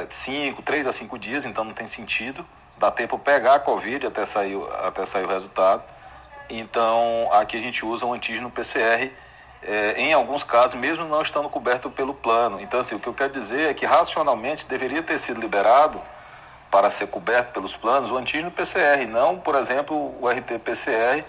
5, 0.10 0.62
é, 0.62 0.64
3 0.64 0.88
a 0.88 0.92
5 0.92 1.20
dias, 1.20 1.46
então 1.46 1.64
não 1.64 1.74
tem 1.74 1.86
sentido. 1.86 2.46
Dá 2.78 2.90
tempo 2.90 3.20
pegar 3.20 3.56
a 3.56 3.60
Covid 3.60 4.08
até 4.08 4.24
sair, 4.24 4.58
até 4.86 5.04
sair 5.04 5.26
o 5.26 5.28
resultado. 5.28 5.84
Então, 6.50 7.30
aqui 7.34 7.58
a 7.58 7.60
gente 7.60 7.86
usa 7.86 8.06
o 8.06 8.14
antígeno 8.14 8.50
PCR 8.50 9.12
é, 9.62 9.94
em 9.98 10.14
alguns 10.14 10.44
casos, 10.44 10.74
mesmo 10.76 11.06
não 11.06 11.22
estando 11.22 11.50
coberto 11.50 11.90
pelo 11.90 12.14
plano. 12.14 12.60
Então, 12.62 12.80
assim, 12.80 12.96
o 12.96 13.00
que 13.00 13.08
eu 13.08 13.14
quero 13.14 13.34
dizer 13.34 13.70
é 13.70 13.74
que 13.74 13.86
racionalmente 13.86 14.66
deveria 14.66 15.04
ter 15.04 15.18
sido 15.18 15.40
liberado 15.40 16.02
para 16.72 16.90
ser 16.90 17.08
coberto 17.08 17.52
pelos 17.52 17.76
planos 17.76 18.12
o 18.12 18.18
antígeno 18.18 18.52
PCR, 18.52 19.06
não, 19.08 19.40
por 19.40 19.56
exemplo, 19.56 20.16
o 20.22 20.30
RT-PCR, 20.30 21.26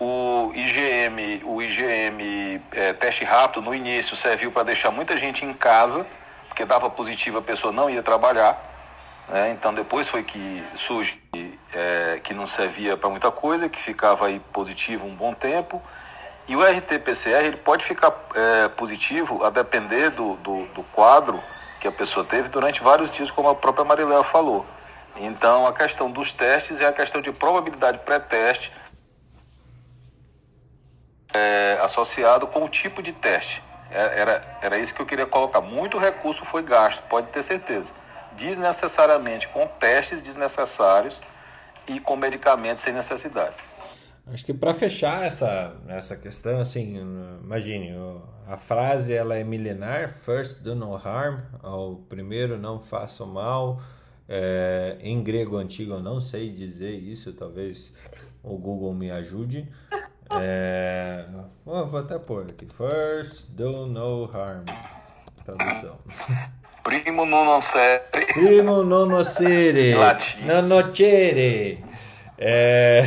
o 0.00 0.52
IgM, 0.54 1.42
o 1.44 1.60
IgM 1.60 2.62
é, 2.72 2.92
teste 2.94 3.24
rápido 3.24 3.62
no 3.62 3.74
início 3.74 4.16
serviu 4.16 4.50
para 4.50 4.62
deixar 4.62 4.90
muita 4.90 5.16
gente 5.16 5.44
em 5.44 5.52
casa, 5.52 6.06
porque 6.48 6.64
dava 6.64 6.88
positivo 6.88 7.38
a 7.38 7.42
pessoa 7.42 7.72
não 7.72 7.90
ia 7.90 8.02
trabalhar, 8.02 8.58
né? 9.28 9.50
então 9.50 9.74
depois 9.74 10.08
foi 10.08 10.22
que 10.22 10.64
surge 10.74 11.20
é, 11.74 12.20
que 12.22 12.32
não 12.32 12.46
servia 12.46 12.96
para 12.96 13.10
muita 13.10 13.30
coisa, 13.30 13.68
que 13.68 13.78
ficava 13.78 14.26
aí 14.26 14.40
positivo 14.52 15.06
um 15.06 15.14
bom 15.14 15.34
tempo, 15.34 15.82
e 16.48 16.56
o 16.56 16.62
RT-PCR 16.62 17.44
ele 17.44 17.58
pode 17.58 17.84
ficar 17.84 18.12
é, 18.34 18.68
positivo 18.68 19.44
a 19.44 19.50
depender 19.50 20.10
do, 20.10 20.34
do, 20.36 20.64
do 20.68 20.82
quadro 20.94 21.40
que 21.78 21.86
a 21.86 21.92
pessoa 21.92 22.24
teve 22.24 22.48
durante 22.48 22.82
vários 22.82 23.10
dias, 23.10 23.30
como 23.30 23.48
a 23.48 23.54
própria 23.54 23.84
Mariléa 23.84 24.24
falou. 24.24 24.66
Então, 25.14 25.66
a 25.66 25.72
questão 25.72 26.10
dos 26.10 26.32
testes 26.32 26.80
é 26.80 26.86
a 26.86 26.92
questão 26.92 27.20
de 27.20 27.30
probabilidade 27.32 27.98
pré-teste 27.98 28.72
é, 31.34 31.78
associado 31.82 32.46
com 32.46 32.64
o 32.64 32.68
tipo 32.68 33.02
de 33.02 33.12
teste. 33.12 33.62
É, 33.90 34.20
era, 34.20 34.58
era 34.62 34.78
isso 34.78 34.94
que 34.94 35.02
eu 35.02 35.06
queria 35.06 35.26
colocar. 35.26 35.60
Muito 35.60 35.98
recurso 35.98 36.44
foi 36.44 36.62
gasto, 36.62 37.02
pode 37.08 37.28
ter 37.28 37.42
certeza. 37.42 37.92
Desnecessariamente 38.32 39.48
com 39.48 39.66
testes 39.66 40.20
desnecessários 40.20 41.20
e 41.86 42.00
com 42.00 42.16
medicamentos 42.16 42.82
sem 42.82 42.92
necessidade. 42.92 43.56
Acho 44.32 44.44
que 44.44 44.52
para 44.52 44.74
fechar 44.74 45.26
essa, 45.26 45.74
essa 45.88 46.16
questão, 46.16 46.60
assim, 46.60 46.98
imagine, 47.42 47.94
a 48.46 48.56
frase 48.56 49.12
ela 49.12 49.36
é 49.36 49.44
milenar, 49.44 50.10
first 50.10 50.60
do 50.60 50.74
no 50.74 50.94
harm, 50.94 51.40
o 51.62 51.96
primeiro 52.08 52.58
não 52.58 52.78
faça 52.78 53.24
mal, 53.24 53.80
é, 54.28 54.98
em 55.00 55.22
grego 55.22 55.56
antigo 55.56 55.94
eu 55.94 56.00
não 56.00 56.20
sei 56.20 56.50
dizer 56.50 56.92
isso, 56.92 57.32
talvez 57.32 57.92
o 58.42 58.56
Google 58.58 58.94
me 58.94 59.10
ajude. 59.10 59.66
É, 60.38 61.24
oh, 61.64 61.86
vou 61.86 62.00
até 62.00 62.18
pôr 62.18 62.42
aqui, 62.42 62.66
first 62.66 63.46
do 63.50 63.86
no 63.86 64.24
harm, 64.30 64.64
tradução. 65.44 65.98
Primo 66.82 67.26
non 67.26 67.44
nocere. 67.44 68.02
Primo 68.32 68.82
non 68.82 69.08
nocere. 69.08 69.94
Non 70.46 70.68
nocere. 70.68 71.84
É... 72.38 73.02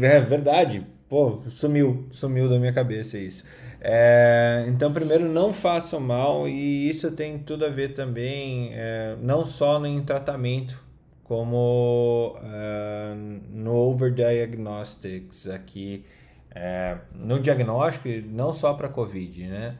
É 0.00 0.20
verdade. 0.20 0.86
Pô, 1.08 1.42
sumiu, 1.48 2.06
sumiu 2.10 2.48
da 2.48 2.58
minha 2.58 2.72
cabeça 2.72 3.18
isso. 3.18 3.44
É, 3.80 4.64
então, 4.68 4.92
primeiro, 4.92 5.28
não 5.28 5.52
façam 5.52 6.00
mal, 6.00 6.48
e 6.48 6.88
isso 6.88 7.10
tem 7.10 7.38
tudo 7.38 7.66
a 7.66 7.68
ver 7.68 7.94
também, 7.94 8.70
é, 8.72 9.16
não 9.20 9.44
só 9.44 9.84
em 9.84 10.00
tratamento, 10.02 10.80
como 11.24 12.36
é, 12.42 13.14
no 13.50 13.74
overdiagnostics 13.74 15.48
aqui, 15.48 16.04
é, 16.54 16.96
no 17.14 17.40
diagnóstico, 17.40 18.08
não 18.30 18.52
só 18.52 18.72
para 18.74 18.88
Covid, 18.88 19.48
né? 19.48 19.76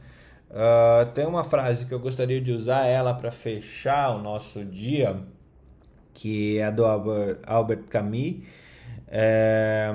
Uh, 0.53 1.11
tem 1.13 1.25
uma 1.25 1.43
frase 1.43 1.85
que 1.85 1.91
eu 1.91 1.99
gostaria 1.99 2.39
de 2.39 2.51
usar 2.51 2.85
ela 2.85 3.11
para 3.15 3.31
fechar 3.31 4.15
o 4.15 4.21
nosso 4.21 4.63
dia, 4.63 5.19
que 6.13 6.59
é 6.59 6.71
do 6.71 6.85
Albert, 6.85 7.39
Albert 7.47 7.83
Camus, 7.89 8.35
é, 9.15 9.93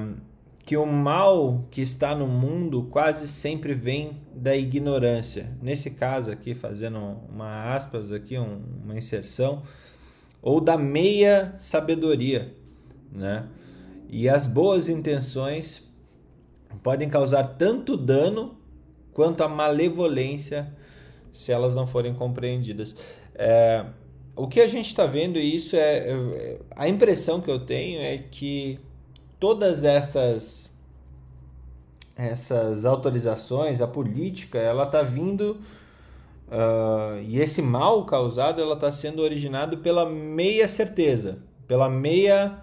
que 0.65 0.77
o 0.77 0.86
mal 0.86 1.65
que 1.73 1.81
está 1.81 2.15
no 2.15 2.28
mundo 2.28 2.85
quase 2.85 3.27
sempre 3.27 3.74
vem 3.74 4.12
da 4.32 4.57
ignorância. 4.57 5.51
Nesse 5.61 5.90
caso 5.90 6.31
aqui, 6.31 6.55
fazendo 6.55 6.99
uma 7.28 7.74
aspas 7.74 8.12
aqui, 8.12 8.39
um, 8.39 8.62
uma 8.85 8.97
inserção, 8.97 9.65
ou 10.40 10.61
da 10.61 10.78
meia 10.78 11.57
sabedoria, 11.59 12.55
né? 13.11 13.49
E 14.09 14.28
as 14.28 14.47
boas 14.47 14.89
intenções 14.89 15.82
podem 16.81 17.09
causar 17.09 17.43
tanto 17.59 17.97
dano 17.97 18.57
quanto 19.12 19.43
a 19.43 19.49
malevolência 19.49 20.73
se 21.32 21.51
elas 21.51 21.74
não 21.74 21.89
forem 21.89 22.15
compreendidas. 22.15 22.95
É, 23.35 23.85
o 24.36 24.47
que 24.47 24.61
a 24.61 24.69
gente 24.69 24.86
está 24.86 25.07
vendo, 25.07 25.40
isso 25.40 25.74
é, 25.74 25.99
é 25.99 26.61
a 26.77 26.89
impressão 26.89 27.40
que 27.40 27.51
eu 27.51 27.59
tenho 27.59 28.01
é 28.01 28.19
que 28.19 28.78
todas 29.39 29.85
essas 29.85 30.69
essas 32.16 32.85
autorizações, 32.85 33.81
a 33.81 33.86
política, 33.86 34.59
ela 34.59 34.82
está 34.82 35.02
vindo 35.02 35.60
uh, 36.48 37.23
e 37.23 37.39
esse 37.39 37.62
mal 37.62 38.05
causado, 38.05 38.60
ela 38.60 38.74
está 38.74 38.90
sendo 38.90 39.23
originado 39.23 39.78
pela 39.78 40.05
meia 40.05 40.66
certeza, 40.66 41.39
pela 41.69 41.89
meia 41.89 42.60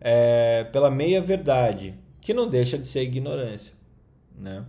é, 0.00 0.64
pela 0.64 0.90
meia 0.90 1.20
verdade, 1.20 1.94
que 2.20 2.34
não 2.34 2.48
deixa 2.48 2.78
de 2.78 2.86
ser 2.86 3.02
ignorância, 3.02 3.72
né? 4.36 4.64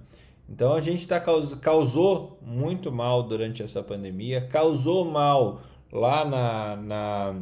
Então 0.47 0.73
a 0.73 0.81
gente 0.81 1.07
tá, 1.07 1.21
causou 1.61 2.39
muito 2.41 2.91
mal 2.91 3.21
durante 3.21 3.61
essa 3.61 3.83
pandemia, 3.83 4.41
causou 4.41 5.05
mal 5.05 5.61
lá 5.91 6.25
na, 6.25 6.75
na 6.75 7.35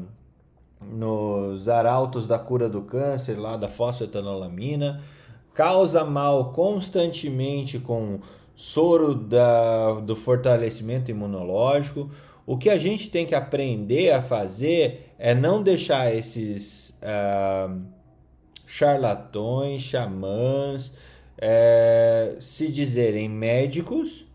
nos 0.86 1.68
arautos 1.68 2.28
da 2.28 2.38
cura 2.38 2.70
do 2.70 2.82
câncer, 2.82 3.40
lá 3.40 3.58
da 3.58 3.68
fosfetanolamina, 3.68 5.02
causa 5.54 6.04
mal 6.06 6.52
constantemente 6.52 7.80
com 7.80 8.20
soro 8.56 9.16
da, 9.16 9.94
do 10.00 10.16
fortalecimento 10.16 11.12
imunológico. 11.12 12.10
O 12.46 12.58
que 12.58 12.70
a 12.70 12.78
gente 12.78 13.10
tem 13.10 13.26
que 13.26 13.36
aprender 13.36 14.12
a 14.12 14.22
fazer 14.22 15.14
é 15.20 15.36
não 15.36 15.62
deixar 15.62 16.14
esses 16.14 16.98
uh, 17.02 17.82
charlatões, 18.66 19.82
xamãs, 19.82 20.88
uh, 20.88 22.42
se 22.42 22.72
dizerem 22.72 23.28
médicos 23.28 24.26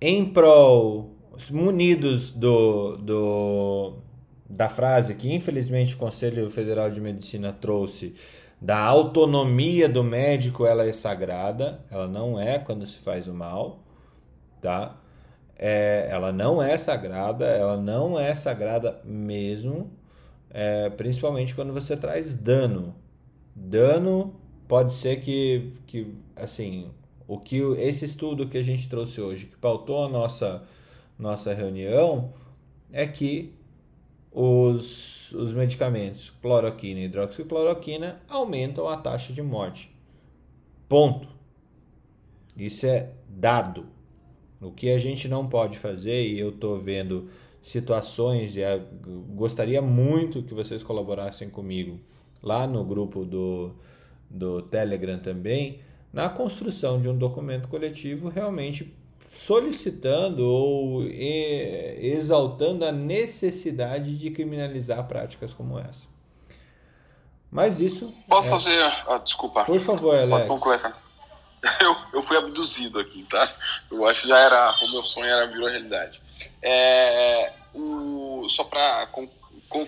em 0.00 0.24
prol, 0.24 1.10
munidos 1.50 2.30
do, 2.30 2.96
do 2.96 4.03
da 4.48 4.68
frase 4.68 5.14
que 5.14 5.32
infelizmente 5.32 5.94
o 5.94 5.98
Conselho 5.98 6.50
Federal 6.50 6.90
de 6.90 7.00
Medicina 7.00 7.52
trouxe 7.52 8.14
da 8.60 8.78
autonomia 8.78 9.88
do 9.88 10.02
médico, 10.02 10.64
ela 10.64 10.86
é 10.86 10.92
sagrada, 10.92 11.84
ela 11.90 12.08
não 12.08 12.40
é 12.40 12.58
quando 12.58 12.86
se 12.86 12.98
faz 12.98 13.28
o 13.28 13.34
mal, 13.34 13.82
tá? 14.60 14.98
É, 15.58 16.08
ela 16.10 16.32
não 16.32 16.62
é 16.62 16.78
sagrada, 16.78 17.44
ela 17.44 17.76
não 17.76 18.18
é 18.18 18.34
sagrada 18.34 19.00
mesmo, 19.04 19.90
é, 20.50 20.88
principalmente 20.88 21.54
quando 21.54 21.72
você 21.72 21.96
traz 21.96 22.34
dano. 22.34 22.94
Dano 23.54 24.34
pode 24.66 24.94
ser 24.94 25.20
que, 25.20 25.74
que 25.86 26.14
assim, 26.34 26.90
o 27.28 27.38
que 27.38 27.58
esse 27.78 28.04
estudo 28.04 28.48
que 28.48 28.58
a 28.58 28.62
gente 28.62 28.88
trouxe 28.88 29.20
hoje, 29.20 29.46
que 29.46 29.56
pautou 29.56 30.04
a 30.04 30.08
nossa, 30.08 30.62
nossa 31.18 31.52
reunião, 31.52 32.32
é 32.90 33.06
que 33.06 33.54
os, 34.34 35.30
os 35.32 35.54
medicamentos 35.54 36.30
cloroquina 36.42 36.98
e 36.98 37.04
hidroxicloroquina 37.04 38.20
aumentam 38.28 38.88
a 38.88 38.96
taxa 38.96 39.32
de 39.32 39.40
morte. 39.40 39.94
Ponto. 40.88 41.28
Isso 42.56 42.84
é 42.86 43.12
dado. 43.28 43.86
O 44.60 44.72
que 44.72 44.90
a 44.90 44.98
gente 44.98 45.28
não 45.28 45.48
pode 45.48 45.78
fazer, 45.78 46.26
e 46.26 46.38
eu 46.38 46.50
estou 46.50 46.80
vendo 46.80 47.28
situações, 47.62 48.56
e 48.56 48.62
gostaria 49.34 49.80
muito 49.80 50.42
que 50.42 50.54
vocês 50.54 50.82
colaborassem 50.82 51.48
comigo 51.48 52.00
lá 52.42 52.66
no 52.66 52.84
grupo 52.84 53.24
do, 53.24 53.74
do 54.28 54.62
Telegram 54.62 55.18
também, 55.18 55.80
na 56.12 56.28
construção 56.28 57.00
de 57.00 57.08
um 57.08 57.16
documento 57.16 57.68
coletivo 57.68 58.28
realmente 58.28 58.94
solicitando 59.34 60.48
ou 60.48 61.04
exaltando 61.06 62.86
a 62.86 62.92
necessidade 62.92 64.16
de 64.16 64.30
criminalizar 64.30 65.06
práticas 65.08 65.52
como 65.52 65.78
essa. 65.78 66.06
Mas 67.50 67.80
isso. 67.80 68.14
Posso 68.28 68.48
é... 68.48 68.50
fazer. 68.50 68.82
Ah, 68.82 69.20
desculpa. 69.22 69.64
Por 69.64 69.80
favor, 69.80 70.16
Alex. 70.16 70.48
Eu, 71.80 71.96
eu 72.12 72.22
fui 72.22 72.36
abduzido 72.36 72.98
aqui, 72.98 73.22
tá? 73.24 73.50
Eu 73.90 74.06
acho 74.06 74.20
que 74.20 74.28
já 74.28 74.38
era. 74.38 74.70
O 74.82 74.92
meu 74.92 75.02
sonho 75.02 75.24
era 75.24 75.46
virou 75.46 75.66
realidade. 75.66 76.20
É, 76.60 77.54
o, 77.72 78.46
só 78.50 78.64
para 78.64 79.08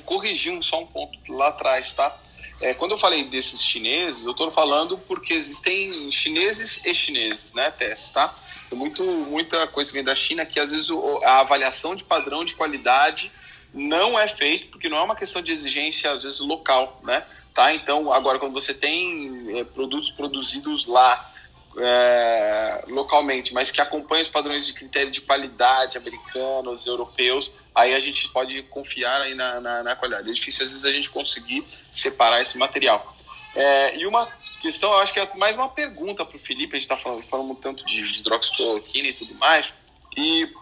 corrigir 0.06 0.54
um, 0.54 0.62
só 0.62 0.80
um 0.80 0.86
ponto 0.86 1.34
lá 1.34 1.48
atrás, 1.48 1.92
tá? 1.92 2.18
É, 2.62 2.72
quando 2.72 2.92
eu 2.92 2.98
falei 2.98 3.24
desses 3.24 3.62
chineses, 3.62 4.24
eu 4.24 4.30
estou 4.30 4.50
falando 4.50 4.96
porque 4.96 5.34
existem 5.34 6.10
chineses 6.10 6.82
e 6.82 6.94
chineses, 6.94 7.52
né? 7.52 7.70
Testes, 7.70 8.10
tá? 8.10 8.34
Muito, 8.72 9.02
muita 9.04 9.66
coisa 9.68 9.90
que 9.90 9.96
vem 9.96 10.04
da 10.04 10.14
China 10.14 10.44
que 10.44 10.58
às 10.58 10.70
vezes 10.70 10.88
a 11.24 11.40
avaliação 11.40 11.94
de 11.94 12.04
padrão 12.04 12.44
de 12.44 12.54
qualidade 12.54 13.30
não 13.72 14.18
é 14.18 14.26
feito 14.26 14.70
porque 14.70 14.88
não 14.88 14.98
é 14.98 15.02
uma 15.02 15.14
questão 15.14 15.40
de 15.40 15.52
exigência 15.52 16.10
às 16.10 16.22
vezes 16.22 16.40
local, 16.40 17.00
né? 17.04 17.24
Tá? 17.54 17.72
Então 17.74 18.12
agora 18.12 18.38
quando 18.38 18.52
você 18.52 18.74
tem 18.74 19.58
é, 19.58 19.64
produtos 19.64 20.10
produzidos 20.10 20.86
lá 20.86 21.32
é, 21.78 22.84
localmente, 22.88 23.52
mas 23.52 23.70
que 23.70 23.80
acompanha 23.80 24.22
os 24.22 24.28
padrões 24.28 24.66
de 24.66 24.72
critério 24.72 25.10
de 25.12 25.20
qualidade 25.20 25.98
americanos, 25.98 26.86
europeus, 26.86 27.52
aí 27.74 27.94
a 27.94 28.00
gente 28.00 28.28
pode 28.30 28.62
confiar 28.64 29.20
aí 29.20 29.34
na, 29.34 29.60
na, 29.60 29.82
na 29.82 29.96
qualidade. 29.96 30.30
É 30.30 30.32
difícil 30.32 30.64
às 30.64 30.72
vezes 30.72 30.84
a 30.86 30.92
gente 30.92 31.10
conseguir 31.10 31.64
separar 31.92 32.40
esse 32.40 32.56
material. 32.56 33.14
É, 33.54 33.96
e 33.96 34.06
uma 34.06 34.28
questão, 34.66 34.90
eu 34.90 34.98
acho 34.98 35.12
que 35.12 35.20
é 35.20 35.30
mais 35.36 35.54
uma 35.56 35.68
pergunta 35.68 36.24
para 36.24 36.36
o 36.36 36.40
Felipe, 36.40 36.74
a 36.74 36.78
gente 36.78 36.90
está 36.90 36.96
falando, 36.96 37.22
falando 37.22 37.54
tanto 37.54 37.86
de 37.86 38.00
hidroxicloroquina 38.18 39.08
e 39.08 39.12
tudo 39.12 39.32
mais, 39.36 39.74
e 40.16 40.52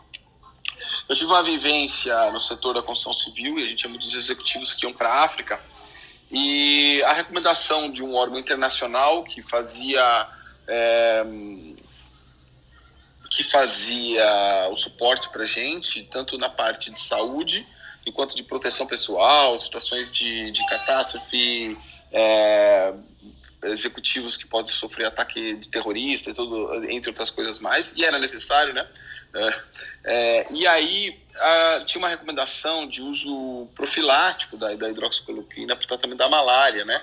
eu 1.08 1.16
tive 1.16 1.30
uma 1.30 1.42
vivência 1.42 2.30
no 2.30 2.38
setor 2.38 2.74
da 2.74 2.82
construção 2.82 3.14
civil 3.14 3.58
e 3.58 3.64
a 3.64 3.66
gente 3.66 3.78
tinha 3.78 3.88
muitos 3.88 4.14
executivos 4.14 4.74
que 4.74 4.84
iam 4.84 4.92
para 4.92 5.08
a 5.08 5.24
África 5.24 5.58
e 6.30 7.02
a 7.04 7.14
recomendação 7.14 7.90
de 7.90 8.02
um 8.02 8.14
órgão 8.14 8.38
internacional 8.38 9.24
que 9.24 9.40
fazia 9.40 10.28
é, 10.68 11.24
que 13.30 13.42
fazia 13.42 14.68
o 14.70 14.76
suporte 14.76 15.30
para 15.30 15.46
gente 15.46 16.02
tanto 16.04 16.36
na 16.36 16.50
parte 16.50 16.90
de 16.90 17.00
saúde 17.00 17.66
enquanto 18.04 18.36
de 18.36 18.42
proteção 18.42 18.86
pessoal, 18.86 19.56
situações 19.56 20.12
de, 20.12 20.50
de 20.50 20.66
catástrofe, 20.66 21.78
é, 22.12 22.92
executivos 23.64 24.36
que 24.36 24.46
podem 24.46 24.72
sofrer 24.72 25.06
ataque 25.06 25.54
de 25.54 25.68
terrorista 25.68 26.30
e 26.30 26.34
tudo, 26.34 26.84
entre 26.90 27.10
outras 27.10 27.30
coisas 27.30 27.58
mais, 27.58 27.92
e 27.96 28.04
era 28.04 28.18
necessário, 28.18 28.72
né? 28.72 28.86
É, 29.34 29.62
é, 30.04 30.46
e 30.52 30.66
aí 30.66 31.20
a, 31.34 31.82
tinha 31.84 32.00
uma 32.00 32.08
recomendação 32.08 32.86
de 32.86 33.02
uso 33.02 33.68
profilático 33.74 34.56
da, 34.56 34.72
da 34.74 34.88
hidroxicloroquina 34.88 35.74
para 35.74 35.84
o 35.84 35.88
tratamento 35.88 36.18
da 36.18 36.28
malária, 36.28 36.84
né? 36.84 37.00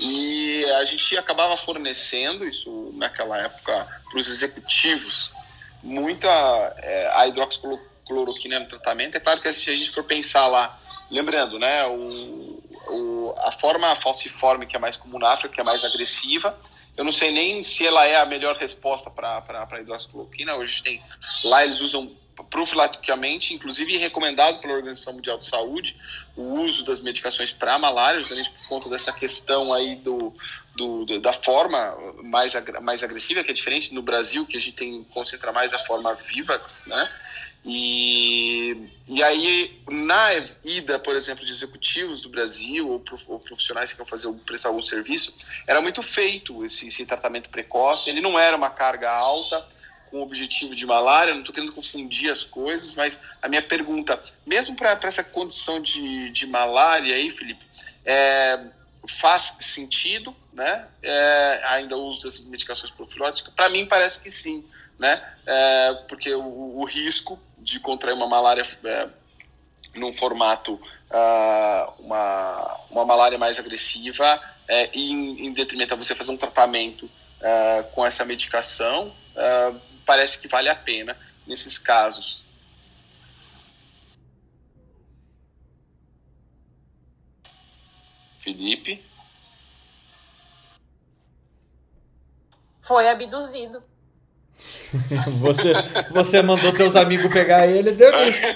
E 0.00 0.64
a 0.76 0.84
gente 0.84 1.16
acabava 1.18 1.56
fornecendo 1.56 2.46
isso 2.46 2.90
naquela 2.94 3.38
época 3.38 3.86
para 4.08 4.18
os 4.18 4.28
executivos 4.28 5.30
muita 5.82 6.28
é, 6.78 7.10
a 7.12 7.28
hidroxicloroquina 7.28 8.58
no 8.60 8.66
tratamento. 8.66 9.16
É 9.16 9.20
claro 9.20 9.40
que 9.40 9.52
se 9.52 9.70
a 9.70 9.76
gente 9.76 9.90
for 9.90 10.04
pensar 10.04 10.46
lá, 10.46 10.78
lembrando, 11.10 11.58
né? 11.58 11.86
O, 11.86 12.62
o, 12.88 13.34
a 13.38 13.52
forma 13.52 13.94
falciforme 13.96 14.66
que 14.66 14.76
é 14.76 14.78
mais 14.78 14.96
comum 14.96 15.18
na 15.18 15.30
África, 15.30 15.54
que 15.54 15.60
é 15.60 15.64
mais 15.64 15.84
agressiva, 15.84 16.58
eu 16.96 17.04
não 17.04 17.12
sei 17.12 17.32
nem 17.32 17.62
se 17.64 17.86
ela 17.86 18.06
é 18.06 18.16
a 18.16 18.26
melhor 18.26 18.56
resposta 18.56 19.10
para 19.10 19.42
a 19.58 19.80
hidroxicloroquina. 19.80 20.54
Hoje 20.54 20.82
tem 20.82 21.02
lá 21.42 21.64
eles 21.64 21.80
usam 21.80 22.10
profilaticamente, 22.50 23.54
inclusive 23.54 23.96
recomendado 23.96 24.60
pela 24.60 24.74
Organização 24.74 25.14
Mundial 25.14 25.38
de 25.38 25.46
Saúde, 25.46 25.96
o 26.36 26.60
uso 26.60 26.84
das 26.84 27.00
medicações 27.00 27.50
para 27.50 27.78
malária, 27.78 28.20
justamente 28.20 28.50
por 28.50 28.68
conta 28.68 28.88
dessa 28.88 29.12
questão 29.12 29.72
aí 29.72 29.96
do, 29.96 30.34
do, 30.74 31.20
da 31.20 31.32
forma 31.32 31.96
mais, 32.22 32.52
mais 32.82 33.02
agressiva, 33.02 33.44
que 33.44 33.50
é 33.50 33.54
diferente 33.54 33.94
no 33.94 34.02
Brasil, 34.02 34.44
que 34.46 34.56
a 34.56 34.60
gente 34.60 34.74
tem 34.74 35.04
concentra 35.04 35.52
mais 35.52 35.72
a 35.72 35.78
forma 35.80 36.12
Vivax, 36.14 36.86
né? 36.86 37.10
E, 37.64 38.76
e 39.08 39.22
aí, 39.22 39.80
na 39.88 40.28
ida, 40.62 40.98
por 40.98 41.16
exemplo, 41.16 41.44
de 41.44 41.52
executivos 41.52 42.20
do 42.20 42.28
Brasil 42.28 42.88
ou, 42.88 43.02
ou 43.26 43.40
profissionais 43.40 43.92
que 43.92 43.98
vão 43.98 44.06
fazer 44.06 44.30
prestar 44.44 44.68
algum 44.68 44.82
serviço, 44.82 45.34
era 45.66 45.80
muito 45.80 46.02
feito 46.02 46.64
esse, 46.64 46.88
esse 46.88 47.06
tratamento 47.06 47.48
precoce. 47.48 48.10
Ele 48.10 48.20
não 48.20 48.38
era 48.38 48.56
uma 48.56 48.68
carga 48.68 49.10
alta, 49.10 49.66
com 50.10 50.18
o 50.18 50.22
objetivo 50.22 50.76
de 50.76 50.86
malária, 50.86 51.32
não 51.32 51.40
estou 51.40 51.54
querendo 51.54 51.72
confundir 51.72 52.30
as 52.30 52.44
coisas, 52.44 52.94
mas 52.94 53.20
a 53.42 53.48
minha 53.48 53.62
pergunta, 53.62 54.22
mesmo 54.46 54.76
para 54.76 54.96
essa 55.02 55.24
condição 55.24 55.80
de, 55.80 56.30
de 56.30 56.46
malária 56.46 57.16
aí, 57.16 57.30
Felipe, 57.30 57.64
é, 58.04 58.60
faz 59.08 59.56
sentido, 59.58 60.34
né? 60.52 60.86
É, 61.02 61.62
ainda 61.64 61.96
o 61.96 62.04
uso 62.04 62.22
dessas 62.22 62.44
medicações 62.44 62.92
profilóticas? 62.92 63.52
Para 63.54 63.68
mim 63.68 63.86
parece 63.86 64.20
que 64.20 64.30
sim, 64.30 64.64
né? 64.98 65.20
É, 65.46 65.92
porque 66.08 66.32
o, 66.32 66.78
o 66.78 66.84
risco 66.84 67.40
de 67.64 67.80
contrair 67.80 68.14
uma 68.14 68.26
malária 68.26 68.62
é, 68.84 69.08
num 69.94 70.12
formato 70.12 70.74
uh, 70.74 71.92
uma, 71.98 72.80
uma 72.90 73.04
malária 73.04 73.38
mais 73.38 73.58
agressiva 73.58 74.40
é, 74.68 74.90
em, 74.92 75.46
em, 75.46 75.52
detrimento 75.52 75.94
a 75.94 75.96
você 75.96 76.14
fazer 76.14 76.30
um 76.30 76.36
tratamento 76.36 77.06
uh, 77.06 77.84
com 77.94 78.04
essa 78.04 78.24
medicação 78.24 79.08
uh, 79.08 79.80
parece 80.04 80.38
que 80.38 80.46
vale 80.46 80.68
a 80.68 80.74
pena 80.74 81.16
nesses 81.46 81.78
casos. 81.78 82.44
Felipe? 88.40 89.02
Foi 92.82 93.08
abduzido 93.08 93.82
você, 95.40 95.72
você 96.10 96.42
mandou 96.42 96.72
teus 96.72 96.96
amigos 96.96 97.32
pegar 97.32 97.66
ele, 97.66 97.92
deu 97.92 98.12
isso. 98.28 98.46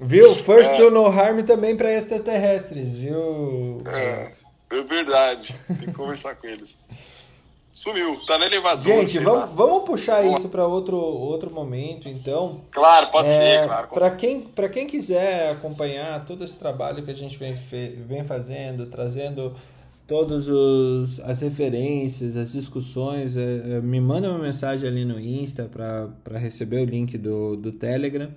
Viu? 0.00 0.34
First 0.34 0.70
é. 0.70 0.76
do 0.76 0.90
no 0.90 1.06
harm 1.06 1.42
também 1.42 1.76
para 1.76 1.92
extraterrestres, 1.92 2.94
viu? 2.94 3.82
É, 3.86 4.32
é 4.70 4.82
verdade. 4.82 5.54
Tem 5.66 5.88
que 5.88 5.92
conversar 5.92 6.36
com 6.36 6.46
eles. 6.46 6.78
Sumiu, 7.72 8.20
tá 8.26 8.36
no 8.36 8.44
elevador. 8.44 8.84
Gente, 8.84 9.18
vamos, 9.20 9.54
vamos 9.54 9.84
puxar 9.84 10.22
isso 10.22 10.50
para 10.50 10.66
outro, 10.66 10.96
outro 10.98 11.50
momento, 11.50 12.08
então. 12.08 12.60
Claro, 12.70 13.10
pode 13.10 13.28
é, 13.28 13.30
ser, 13.30 13.66
claro. 13.66 13.88
Para 13.88 14.10
quem, 14.10 14.50
quem 14.72 14.86
quiser 14.86 15.52
acompanhar 15.52 16.24
todo 16.26 16.44
esse 16.44 16.58
trabalho 16.58 17.02
que 17.02 17.10
a 17.10 17.14
gente 17.14 17.38
vem, 17.38 17.54
vem 17.54 18.22
fazendo, 18.24 18.84
trazendo 18.84 19.56
todas 20.10 21.20
as 21.20 21.38
referências, 21.38 22.36
as 22.36 22.50
discussões, 22.50 23.36
é, 23.36 23.76
é, 23.76 23.80
me 23.80 24.00
manda 24.00 24.28
uma 24.28 24.40
mensagem 24.40 24.88
ali 24.88 25.04
no 25.04 25.20
Insta 25.20 25.70
para 25.70 26.36
receber 26.36 26.78
o 26.78 26.84
link 26.84 27.16
do, 27.16 27.54
do 27.54 27.70
Telegram. 27.70 28.28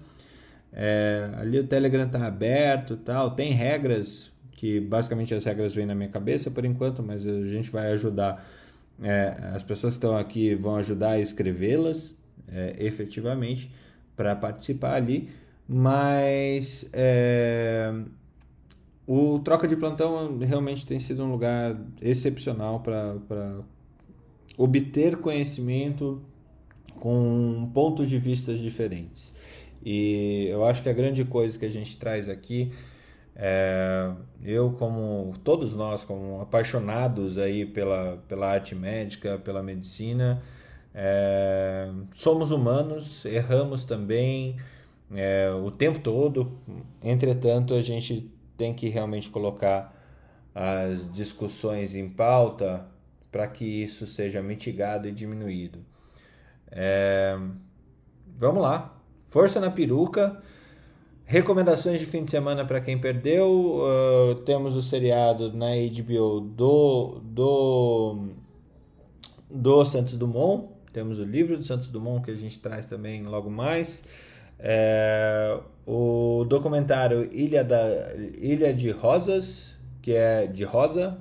É, 0.71 1.31
ali 1.35 1.57
o 1.57 1.65
Telegram 1.65 2.03
está 2.03 2.27
aberto 2.27 2.95
tal, 2.97 3.31
tem 3.31 3.53
regras, 3.53 4.31
que 4.51 4.79
basicamente 4.79 5.33
as 5.33 5.43
regras 5.45 5.73
vêm 5.73 5.87
na 5.87 5.95
minha 5.95 6.09
cabeça 6.09 6.51
por 6.51 6.63
enquanto, 6.63 7.01
mas 7.01 7.25
a 7.25 7.43
gente 7.43 7.71
vai 7.71 7.91
ajudar, 7.93 8.47
é, 9.01 9.35
as 9.55 9.63
pessoas 9.63 9.93
que 9.93 9.97
estão 9.97 10.15
aqui 10.15 10.53
vão 10.53 10.75
ajudar 10.75 11.13
a 11.13 11.19
escrevê-las 11.19 12.13
é, 12.51 12.75
efetivamente 12.77 13.71
para 14.15 14.35
participar 14.35 14.93
ali, 14.93 15.27
mas 15.67 16.87
é, 16.93 17.91
o 19.05 19.39
Troca 19.39 19.67
de 19.67 19.75
Plantão 19.75 20.37
realmente 20.39 20.85
tem 20.85 20.99
sido 20.99 21.23
um 21.23 21.31
lugar 21.31 21.77
excepcional 22.01 22.79
para 22.79 23.61
obter 24.57 25.17
conhecimento 25.17 26.21
com 26.99 27.69
pontos 27.73 28.09
de 28.09 28.17
vista 28.17 28.53
diferentes. 28.55 29.33
E 29.85 30.47
eu 30.49 30.63
acho 30.65 30.81
que 30.81 30.89
a 30.89 30.93
grande 30.93 31.25
coisa 31.25 31.59
que 31.59 31.65
a 31.65 31.69
gente 31.69 31.97
traz 31.97 32.29
aqui 32.29 32.71
é, 33.35 34.11
eu 34.43 34.71
como 34.73 35.33
todos 35.43 35.73
nós 35.73 36.05
como 36.05 36.41
apaixonados 36.41 37.37
aí 37.37 37.65
pela, 37.65 38.17
pela 38.27 38.51
arte 38.51 38.75
médica, 38.75 39.37
pela 39.39 39.63
medicina, 39.63 40.41
é, 40.93 41.89
somos 42.13 42.51
humanos, 42.51 43.25
erramos 43.25 43.85
também 43.85 44.57
é, 45.13 45.49
o 45.51 45.71
tempo 45.71 45.99
todo. 45.99 46.51
Entretanto, 47.01 47.73
a 47.73 47.81
gente 47.81 48.31
tem 48.63 48.73
que 48.73 48.87
realmente 48.87 49.29
colocar 49.29 49.93
as 50.55 51.11
discussões 51.11 51.97
em 51.97 52.07
pauta 52.07 52.87
para 53.29 53.45
que 53.45 53.65
isso 53.65 54.07
seja 54.07 54.41
mitigado 54.41 55.05
e 55.05 55.11
diminuído. 55.11 55.79
É... 56.71 57.37
Vamos 58.39 58.63
lá, 58.63 58.97
força 59.29 59.59
na 59.59 59.69
peruca. 59.69 60.41
Recomendações 61.25 61.99
de 61.99 62.05
fim 62.05 62.23
de 62.23 62.31
semana 62.31 62.63
para 62.63 62.79
quem 62.79 62.97
perdeu. 62.97 63.81
Uh, 63.81 64.35
temos 64.45 64.77
o 64.77 64.81
seriado 64.81 65.51
na 65.51 65.71
HBO 65.71 66.39
do, 66.39 67.21
do, 67.21 68.29
do 69.49 69.85
Santos 69.85 70.15
Dumont. 70.15 70.69
Temos 70.93 71.19
o 71.19 71.25
livro 71.25 71.57
do 71.57 71.63
Santos 71.63 71.89
Dumont 71.89 72.23
que 72.23 72.31
a 72.31 72.35
gente 72.35 72.59
traz 72.59 72.85
também 72.85 73.23
logo 73.23 73.49
mais. 73.49 74.03
É, 74.57 75.59
o 75.85 76.45
documentário 76.47 77.29
Ilha, 77.31 77.63
da, 77.63 77.81
Ilha 78.39 78.73
de 78.73 78.91
Rosas, 78.91 79.73
que 80.01 80.13
é 80.13 80.47
de 80.47 80.63
Rosa, 80.63 81.17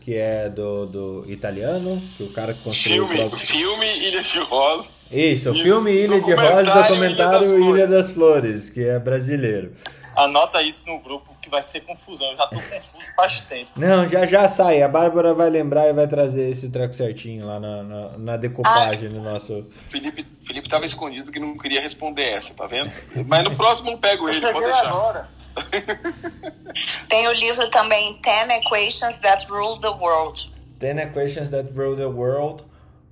que 0.00 0.14
é 0.16 0.48
do, 0.48 0.86
do 0.86 1.24
italiano, 1.28 2.00
que 2.16 2.22
o 2.22 2.32
cara 2.32 2.54
que 2.54 2.62
construiu 2.62 3.06
filme, 3.06 3.14
o 3.14 3.28
próprio... 3.28 3.46
filme 3.46 3.98
Ilha 3.98 4.22
de 4.22 4.38
Rosa. 4.38 4.88
Isso, 5.10 5.50
o 5.50 5.54
filme 5.54 5.92
Ilha 5.92 6.20
de 6.20 6.34
Rosa, 6.34 6.82
documentário 6.82 7.48
Ilha 7.48 7.58
das, 7.58 7.68
Ilha 7.68 7.86
das 7.86 8.12
Flores, 8.12 8.70
que 8.70 8.84
é 8.84 8.98
brasileiro. 8.98 9.72
Anota 10.16 10.62
isso 10.62 10.82
no 10.86 10.98
grupo 10.98 11.35
que 11.46 11.50
vai 11.50 11.62
ser 11.62 11.80
confusão. 11.82 12.28
Eu 12.32 12.36
já 12.36 12.46
tô 12.48 12.56
confuso 12.56 13.06
faz 13.14 13.40
tempo. 13.42 13.70
Não, 13.76 14.06
já 14.08 14.26
já 14.26 14.48
sai. 14.48 14.82
A 14.82 14.88
Bárbara 14.88 15.32
vai 15.32 15.48
lembrar 15.48 15.88
e 15.88 15.92
vai 15.92 16.08
trazer 16.08 16.50
esse 16.50 16.68
treco 16.70 16.92
certinho 16.92 17.46
lá 17.46 17.60
na, 17.60 17.82
na, 17.84 18.18
na 18.18 18.36
decupagem 18.36 19.08
ah, 19.08 19.12
no 19.12 19.22
nosso. 19.22 19.64
Felipe, 19.88 20.26
Felipe 20.44 20.68
tava 20.68 20.84
escondido 20.84 21.30
que 21.30 21.38
não 21.38 21.56
queria 21.56 21.80
responder 21.80 22.32
essa, 22.32 22.52
tá 22.52 22.66
vendo? 22.66 22.90
Mas 23.26 23.44
no 23.44 23.54
próximo 23.54 23.92
eu 23.92 23.98
pego 23.98 24.28
ele, 24.28 24.40
pode 24.40 24.60
deixar. 24.60 24.88
Agora. 24.88 25.28
Tem 27.08 27.26
o 27.28 27.32
livro 27.32 27.70
também 27.70 28.20
Ten 28.20 28.58
Equations 28.58 29.18
That 29.20 29.46
Rule 29.48 29.80
the 29.80 29.88
World. 29.88 30.52
Ten 30.78 30.98
Equations 30.98 31.50
That 31.50 31.72
Rule 31.72 31.96
the 31.96 32.06
World 32.06 32.64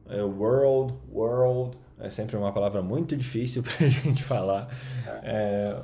é, 0.09 0.23
world, 0.23 0.95
world, 1.11 1.77
é 1.99 2.11
sempre 2.11 2.37
uma 2.37 2.53
palavra 2.53 2.83
muito 2.83 3.17
difícil 3.17 3.63
para 3.65 3.87
a 3.87 3.89
gente 3.89 4.23
falar. 4.23 4.69
É... 5.23 5.77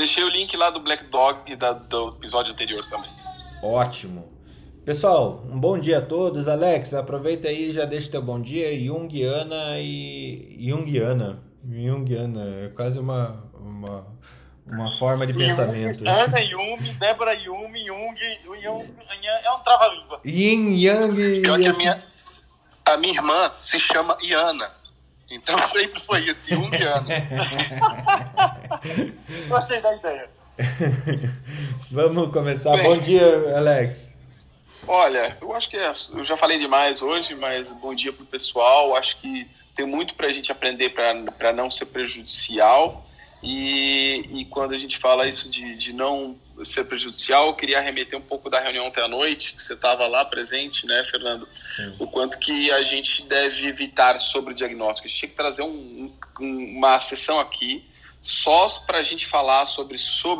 Deixei 0.00 0.24
o 0.24 0.30
link 0.30 0.56
lá 0.56 0.70
do 0.70 0.80
Black 0.80 1.04
Dog 1.10 1.54
da, 1.56 1.72
do 1.72 2.16
episódio 2.16 2.54
anterior 2.54 2.82
também. 2.88 3.10
Ótimo. 3.62 4.32
Pessoal, 4.82 5.44
um 5.46 5.60
bom 5.60 5.78
dia 5.78 5.98
a 5.98 6.00
todos. 6.00 6.48
Alex, 6.48 6.94
aproveita 6.94 7.48
aí 7.48 7.68
e 7.68 7.70
já 7.70 7.84
deixa 7.84 8.12
teu 8.12 8.22
bom 8.22 8.40
dia. 8.40 8.72
Jungiana 8.80 9.78
e. 9.78 10.56
Jungiana. 10.58 11.42
Jungiana. 11.70 12.64
É 12.64 12.68
quase 12.68 12.98
uma, 12.98 13.44
uma, 13.52 14.06
uma 14.66 14.90
forma 14.96 15.26
de 15.26 15.34
pensamento. 15.34 16.02
Ana 16.08 16.40
Yumi, 16.40 16.94
Débora 16.94 17.34
Yumi, 17.34 17.84
Jung, 17.84 18.14
Jung, 18.62 18.94
é 19.22 19.52
um 19.52 19.58
trava-língua. 19.58 20.18
Yin 20.24 20.82
Yang. 20.82 21.42
Pior 21.42 21.58
que 21.58 21.68
a 21.68 21.72
minha, 21.74 22.04
a 22.86 22.96
minha 22.96 23.12
irmã 23.12 23.52
se 23.58 23.78
chama 23.78 24.16
Iana. 24.22 24.70
Então 25.30 25.58
sempre 25.68 26.00
foi 26.00 26.20
isso, 26.20 26.48
Jungiana. 26.48 27.04
Gostei 29.48 29.80
da 29.80 29.94
ideia. 29.94 30.30
Vamos 31.90 32.32
começar. 32.32 32.76
Bem, 32.76 32.84
bom 32.84 32.98
dia, 32.98 33.56
Alex. 33.56 34.10
Olha, 34.86 35.36
eu 35.40 35.54
acho 35.54 35.68
que 35.68 35.76
é, 35.76 35.90
eu 36.14 36.24
já 36.24 36.36
falei 36.36 36.58
demais 36.58 37.02
hoje, 37.02 37.34
mas 37.34 37.70
bom 37.72 37.94
dia 37.94 38.12
para 38.12 38.22
o 38.22 38.26
pessoal. 38.26 38.96
Acho 38.96 39.20
que 39.20 39.46
tem 39.74 39.86
muito 39.86 40.14
para 40.14 40.26
a 40.26 40.32
gente 40.32 40.50
aprender 40.50 40.90
para 40.90 41.52
não 41.52 41.70
ser 41.70 41.86
prejudicial. 41.86 43.06
E, 43.42 44.26
e 44.34 44.44
quando 44.46 44.74
a 44.74 44.78
gente 44.78 44.98
fala 44.98 45.26
isso 45.26 45.48
de, 45.48 45.74
de 45.74 45.94
não 45.94 46.36
ser 46.62 46.84
prejudicial, 46.84 47.46
eu 47.46 47.54
queria 47.54 47.80
remeter 47.80 48.18
um 48.18 48.22
pouco 48.22 48.50
da 48.50 48.60
reunião 48.60 48.84
ontem 48.84 49.00
à 49.00 49.08
noite, 49.08 49.54
que 49.54 49.62
você 49.62 49.72
estava 49.72 50.06
lá 50.06 50.26
presente, 50.26 50.86
né, 50.86 51.02
Fernando? 51.04 51.48
Sim. 51.74 51.94
O 51.98 52.06
quanto 52.06 52.38
que 52.38 52.70
a 52.70 52.82
gente 52.82 53.24
deve 53.24 53.66
evitar 53.66 54.20
sobre 54.20 54.52
diagnóstico. 54.52 55.06
A 55.06 55.08
gente 55.08 55.18
tinha 55.18 55.30
que 55.30 55.36
trazer 55.36 55.62
um, 55.62 56.12
um, 56.38 56.76
uma 56.76 57.00
sessão 57.00 57.40
aqui 57.40 57.89
só 58.22 58.68
para 58.86 58.98
a 58.98 59.02
gente 59.02 59.26
falar 59.26 59.64
sobre, 59.64 59.96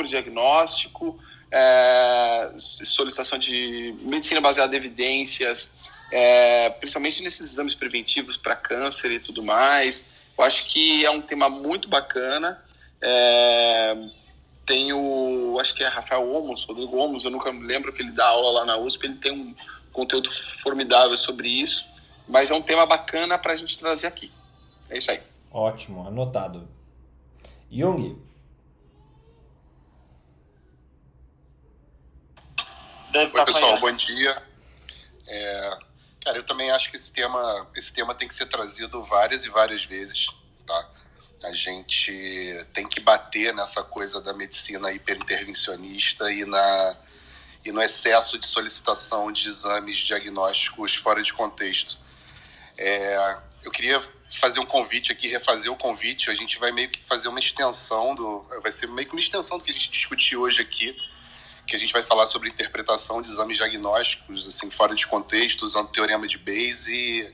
diagnóstico, 0.08 1.18
é, 1.50 2.52
solicitação 2.56 3.38
de 3.38 3.94
medicina 4.02 4.40
baseada 4.40 4.74
em 4.74 4.78
evidências, 4.78 5.72
é, 6.10 6.70
principalmente 6.70 7.22
nesses 7.22 7.52
exames 7.52 7.74
preventivos 7.74 8.36
para 8.36 8.54
câncer 8.54 9.10
e 9.10 9.20
tudo 9.20 9.42
mais. 9.42 10.06
Eu 10.36 10.44
acho 10.44 10.66
que 10.66 11.04
é 11.04 11.10
um 11.10 11.20
tema 11.20 11.48
muito 11.48 11.88
bacana. 11.88 12.62
É, 13.00 13.96
tem 14.66 14.92
o, 14.92 15.58
acho 15.60 15.74
que 15.74 15.82
é 15.82 15.88
Rafael 15.88 16.32
Omos, 16.32 16.64
Rodrigo 16.64 16.96
Omos, 16.96 17.24
eu 17.24 17.30
nunca 17.30 17.52
me 17.52 17.66
lembro 17.66 17.92
que 17.92 18.02
ele 18.02 18.12
dá 18.12 18.26
aula 18.26 18.60
lá 18.60 18.64
na 18.64 18.76
USP, 18.76 19.04
ele 19.04 19.16
tem 19.16 19.32
um 19.32 19.54
conteúdo 19.92 20.30
formidável 20.62 21.16
sobre 21.16 21.48
isso, 21.48 21.84
mas 22.28 22.50
é 22.50 22.54
um 22.54 22.62
tema 22.62 22.86
bacana 22.86 23.36
para 23.36 23.54
a 23.54 23.56
gente 23.56 23.76
trazer 23.78 24.06
aqui. 24.06 24.30
É 24.88 24.98
isso 24.98 25.10
aí. 25.10 25.20
Ótimo, 25.50 26.06
anotado. 26.06 26.68
Jung, 27.70 28.20
Deve 33.12 33.36
Oi, 33.36 33.44
pessoal, 33.44 33.78
bom 33.78 33.92
dia. 33.92 34.42
É, 35.26 35.78
cara, 36.24 36.38
eu 36.38 36.42
também 36.42 36.70
acho 36.70 36.90
que 36.90 36.96
esse 36.96 37.12
tema, 37.12 37.68
esse 37.76 37.92
tema 37.92 38.14
tem 38.14 38.28
que 38.28 38.34
ser 38.34 38.46
trazido 38.46 39.02
várias 39.02 39.44
e 39.44 39.48
várias 39.48 39.84
vezes, 39.84 40.26
tá? 40.66 40.90
A 41.44 41.52
gente 41.52 42.12
tem 42.72 42.88
que 42.88 43.00
bater 43.00 43.54
nessa 43.54 43.82
coisa 43.82 44.20
da 44.20 44.32
medicina 44.32 44.92
hiperintervencionista 44.92 46.30
e, 46.32 46.44
na, 46.44 46.96
e 47.64 47.72
no 47.72 47.80
excesso 47.80 48.38
de 48.38 48.46
solicitação 48.46 49.32
de 49.32 49.48
exames 49.48 49.98
diagnósticos 49.98 50.94
fora 50.94 51.22
de 51.22 51.32
contexto. 51.32 51.98
É, 52.76 53.38
eu 53.62 53.70
queria 53.70 54.00
fazer 54.38 54.60
um 54.60 54.66
convite 54.66 55.12
aqui, 55.12 55.28
refazer 55.28 55.70
o 55.70 55.76
convite. 55.76 56.30
A 56.30 56.34
gente 56.34 56.58
vai 56.58 56.72
meio 56.72 56.88
que 56.88 57.02
fazer 57.02 57.28
uma 57.28 57.38
extensão 57.38 58.14
do. 58.14 58.44
Vai 58.62 58.70
ser 58.70 58.86
meio 58.86 59.06
que 59.06 59.14
uma 59.14 59.20
extensão 59.20 59.58
do 59.58 59.64
que 59.64 59.70
a 59.70 59.74
gente 59.74 59.90
discutiu 59.90 60.42
hoje 60.42 60.62
aqui 60.62 60.96
que 61.70 61.76
a 61.76 61.78
gente 61.78 61.92
vai 61.92 62.02
falar 62.02 62.26
sobre 62.26 62.48
interpretação 62.48 63.22
de 63.22 63.30
exames 63.30 63.56
diagnósticos, 63.56 64.46
assim, 64.46 64.70
fora 64.70 64.92
de 64.94 65.06
contexto, 65.06 65.62
usando 65.62 65.86
o 65.86 65.92
teorema 65.92 66.26
de 66.26 66.36
Bayes 66.36 66.88
e, 66.88 67.32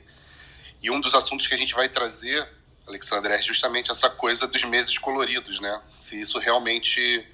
e 0.81 0.91
um 0.91 1.01
dos 1.01 1.15
assuntos 1.15 1.47
que 1.47 1.55
a 1.55 1.57
gente 1.57 1.73
vai 1.73 1.89
trazer, 1.89 2.47
Alexandre, 2.87 3.33
é 3.33 3.41
justamente 3.41 3.89
essa 3.89 4.09
coisa 4.09 4.47
dos 4.47 4.63
meses 4.63 4.95
coloridos, 4.97 5.59
né? 5.59 5.81
Se 5.89 6.19
isso 6.19 6.37
realmente 6.37 7.27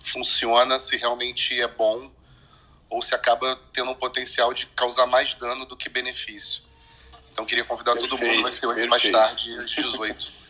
funciona, 0.00 0.78
se 0.78 0.96
realmente 0.96 1.58
é 1.60 1.68
bom 1.68 2.12
ou 2.88 3.00
se 3.00 3.14
acaba 3.14 3.54
tendo 3.72 3.92
um 3.92 3.94
potencial 3.94 4.52
de 4.52 4.66
causar 4.66 5.06
mais 5.06 5.34
dano 5.34 5.64
do 5.64 5.76
que 5.76 5.88
benefício. 5.88 6.62
Então 7.40 7.46
queria 7.46 7.64
convidar 7.64 7.92
perfeito, 7.92 8.16
todo 8.16 8.26
mundo, 8.28 8.42
vai 8.42 8.52
ser 8.52 8.66
hoje 8.66 8.86
mais 8.86 9.10
tarde, 9.10 9.56
às 9.56 9.70
18 9.70 10.40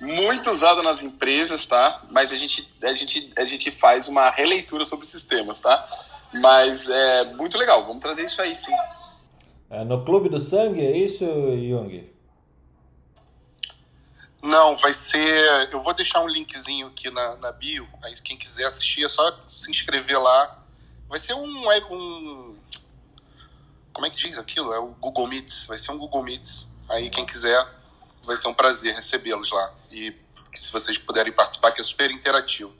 muito 0.00 0.50
usado 0.50 0.82
nas 0.82 1.04
empresas, 1.04 1.64
tá? 1.64 2.02
Mas 2.10 2.32
a 2.32 2.36
gente, 2.36 2.68
a 2.82 2.92
gente, 2.92 3.32
a 3.36 3.44
gente 3.44 3.70
faz 3.70 4.08
uma 4.08 4.30
releitura 4.30 4.84
sobre 4.84 5.06
sistemas, 5.06 5.60
tá? 5.60 5.88
Mas 6.32 6.90
é 6.90 7.32
muito 7.34 7.56
legal, 7.56 7.86
vamos 7.86 8.02
trazer 8.02 8.24
isso 8.24 8.42
aí, 8.42 8.56
sim. 8.56 8.74
É 9.70 9.84
no 9.84 10.04
Clube 10.04 10.28
do 10.28 10.40
Sangue, 10.40 10.84
é 10.84 10.96
isso, 10.96 11.24
Jung? 11.24 12.10
Não, 14.42 14.76
vai 14.76 14.92
ser. 14.92 15.68
Eu 15.70 15.80
vou 15.80 15.94
deixar 15.94 16.20
um 16.20 16.26
linkzinho 16.26 16.88
aqui 16.88 17.08
na, 17.08 17.36
na 17.36 17.52
bio. 17.52 17.88
Aí 18.02 18.12
quem 18.20 18.36
quiser 18.36 18.64
assistir 18.64 19.04
é 19.04 19.08
só 19.08 19.38
se 19.46 19.70
inscrever 19.70 20.20
lá. 20.20 20.64
Vai 21.08 21.20
ser 21.20 21.34
um, 21.34 21.70
é 21.70 21.84
um. 21.84 22.51
Como 23.92 24.06
é 24.06 24.10
que 24.10 24.16
diz 24.16 24.38
aquilo? 24.38 24.72
É 24.72 24.78
o 24.78 24.88
Google 25.00 25.26
Meets. 25.26 25.66
Vai 25.66 25.78
ser 25.78 25.92
um 25.92 25.98
Google 25.98 26.22
Meets. 26.22 26.72
Aí 26.88 27.10
quem 27.10 27.26
quiser 27.26 27.66
vai 28.24 28.36
ser 28.36 28.48
um 28.48 28.54
prazer 28.54 28.94
recebê-los 28.94 29.50
lá. 29.50 29.72
E 29.90 30.14
se 30.54 30.70
vocês 30.70 30.98
puderem 30.98 31.32
participar, 31.32 31.72
que 31.72 31.80
é 31.80 31.84
super 31.84 32.10
interativo. 32.10 32.72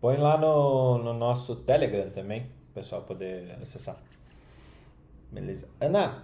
Põe 0.00 0.16
lá 0.16 0.36
no, 0.36 0.98
no 0.98 1.12
nosso 1.12 1.56
Telegram 1.56 2.08
também, 2.10 2.50
o 2.70 2.74
pessoal 2.74 3.02
poder 3.02 3.58
acessar. 3.60 3.96
Beleza. 5.30 5.68
Ana, 5.80 6.22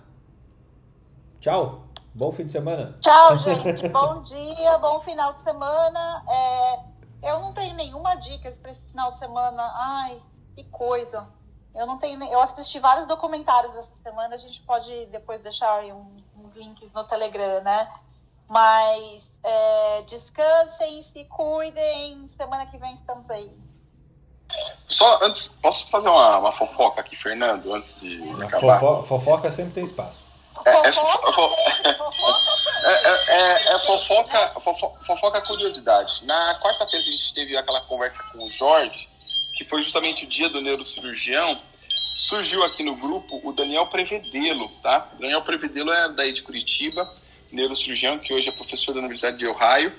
tchau. 1.40 1.86
Bom 2.15 2.31
fim 2.31 2.47
de 2.47 2.52
semana. 2.52 2.97
Tchau, 3.01 3.36
gente. 3.43 3.89
bom 3.89 4.23
dia, 4.23 4.78
bom 4.78 5.01
final 5.01 5.32
de 5.32 5.40
semana. 5.40 6.24
É, 6.28 7.31
eu 7.31 7.40
não 7.40 7.52
tenho 7.52 7.74
nenhuma 7.74 8.15
dica 8.15 8.52
para 8.62 8.70
esse 8.70 8.86
final 8.86 9.12
de 9.12 9.19
semana. 9.19 9.62
Ai, 9.74 10.23
que 10.55 10.62
coisa. 10.65 11.27
Eu 11.75 11.87
não 11.87 11.99
tenho. 11.99 12.23
Eu 12.25 12.41
assisti 12.41 12.79
vários 12.79 13.07
documentários 13.07 13.75
essa 13.75 13.95
semana. 14.03 14.35
A 14.35 14.39
gente 14.39 14.61
pode 14.61 15.07
depois 15.07 15.43
deixar 15.43 15.83
uns, 15.85 16.23
uns 16.37 16.55
links 16.55 16.93
no 16.93 17.05
Telegram, 17.05 17.63
né? 17.63 17.93
Mas 18.49 19.23
é, 19.43 20.03
descansem, 20.03 21.03
se 21.03 21.25
cuidem. 21.25 22.29
Semana 22.37 22.67
que 22.67 22.79
vem 22.79 22.95
estamos 22.95 23.29
aí. 23.29 23.57
Só 24.89 25.19
antes, 25.25 25.49
posso 25.49 25.89
fazer 25.89 26.09
uma, 26.09 26.39
uma 26.39 26.53
fofoca 26.53 27.01
aqui, 27.01 27.17
Fernando, 27.17 27.75
antes 27.75 28.01
de 28.01 28.23
acabar? 28.43 28.79
Fofo, 28.79 29.03
fofoca 29.03 29.51
sempre 29.51 29.73
tem 29.73 29.85
espaço. 29.85 30.23
É, 30.65 30.71
é, 30.71 30.89
é, 32.87 33.03
é, 33.29 33.75
é 33.75 33.79
fofoca, 33.81 34.55
fofoca 35.05 35.41
curiosidade. 35.43 36.25
Na 36.27 36.61
quarta-feira 36.61 37.05
a 37.05 37.11
gente 37.11 37.35
teve 37.35 37.57
aquela 37.57 37.81
conversa 37.83 38.23
com 38.33 38.45
o 38.45 38.49
Jorge, 38.49 39.09
que 39.55 39.64
foi 39.64 39.82
justamente 39.82 40.24
o 40.24 40.28
dia 40.28 40.48
do 40.48 40.60
neurocirurgião. 40.60 41.60
Surgiu 41.89 42.64
aqui 42.64 42.82
no 42.82 42.97
grupo 42.97 43.40
o 43.44 43.52
Daniel 43.52 43.86
Prevedelo, 43.86 44.68
tá? 44.82 45.10
O 45.14 45.20
Daniel 45.20 45.43
Prevedelo 45.43 45.93
é 45.93 46.09
daí 46.09 46.32
de 46.32 46.43
Curitiba 46.43 47.12
neurocirurgião, 47.55 48.18
que 48.18 48.35
hoje 48.35 48.48
é 48.48 48.52
professor 48.52 48.93
da 48.93 48.98
Universidade 48.98 49.39
de 49.39 49.47
Ohio. 49.47 49.93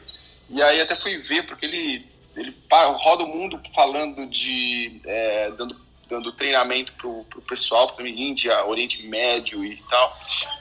E 0.50 0.62
aí 0.62 0.82
até 0.82 0.96
fui 0.96 1.18
ver, 1.18 1.46
porque 1.46 1.66
ele, 1.66 2.06
ele 2.36 2.54
roda 2.70 3.24
o 3.24 3.28
mundo 3.28 3.60
falando 3.74 4.28
de. 4.28 5.00
É, 5.06 5.52
dando, 5.52 5.76
dando 6.08 6.32
treinamento 6.34 6.94
para 6.94 7.08
o 7.08 7.42
pessoal, 7.48 7.94
para 7.94 8.08
Índia, 8.08 8.64
Oriente 8.66 9.04
Médio 9.08 9.66
e 9.66 9.82
tal, 9.90 10.20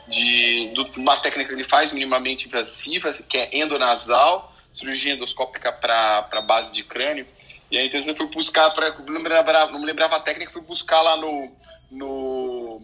de, 0.08 0.72
de 0.72 0.98
uma 0.98 1.18
técnica 1.18 1.50
que 1.50 1.54
ele 1.54 1.64
faz 1.64 1.92
minimamente 1.92 2.48
invasiva, 2.48 3.12
que 3.12 3.36
é 3.36 3.58
endonasal, 3.58 4.54
cirurgia 4.72 5.12
endoscópica 5.12 5.70
para 5.70 6.40
base 6.46 6.72
de 6.72 6.82
crânio. 6.82 7.26
E 7.70 7.78
aí 7.78 7.86
então 7.86 8.00
eu 8.00 8.14
fui 8.14 8.26
buscar, 8.26 8.70
pra, 8.70 8.90
não, 8.98 9.20
me 9.20 9.28
lembrava, 9.28 9.72
não 9.72 9.80
me 9.80 9.86
lembrava 9.86 10.16
a 10.16 10.20
técnica, 10.20 10.52
fui 10.52 10.62
buscar 10.62 11.00
lá 11.00 11.16
no, 11.16 11.50
no, 11.90 12.82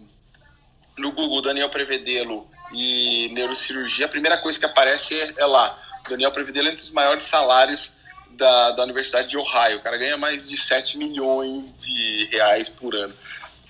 no 0.99 1.13
Google 1.13 1.43
Daniel 1.43 1.69
Prevedelo 1.69 2.49
e 2.73 3.29
neurocirurgia, 3.33 4.07
a 4.07 4.09
primeira 4.09 4.39
coisa 4.39 4.59
que 4.59 4.67
aparece 4.67 5.21
é, 5.21 5.35
é 5.37 5.47
lá. 5.47 5.79
Daniel 6.09 6.33
Previdelo 6.33 6.69
é 6.69 6.73
um 6.73 6.77
dos 6.77 6.91
maiores 6.91 7.25
salários 7.25 7.93
da, 8.31 8.71
da 8.73 8.83
Universidade 8.85 9.29
de 9.29 9.37
Ohio. 9.37 9.79
O 9.79 9.83
cara 9.83 9.97
ganha 9.97 10.17
mais 10.17 10.49
de 10.49 10.57
7 10.57 10.97
milhões 10.97 11.77
de 11.79 12.29
reais 12.33 12.69
por 12.69 12.95
ano. 12.95 13.15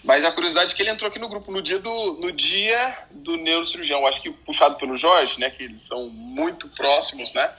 Mas 0.03 0.25
a 0.25 0.33
curiosidade 0.33 0.73
é 0.73 0.77
que 0.77 0.83
ele 0.83 0.91
entrou 0.91 1.09
aqui 1.09 1.19
no 1.19 1.29
grupo 1.29 1.53
no 1.53 1.61
dia 1.61 1.79
do, 1.79 2.15
no 2.15 2.33
dia 2.33 2.97
do 3.11 3.37
neurocirurgião. 3.37 4.07
Acho 4.07 4.23
que 4.23 4.31
puxado 4.31 4.77
pelo 4.77 4.97
Jorge, 4.97 5.39
né? 5.39 5.51
Que 5.51 5.65
eles 5.65 5.83
são 5.83 6.09
muito 6.09 6.69
próximos, 6.69 7.33
né? 7.35 7.51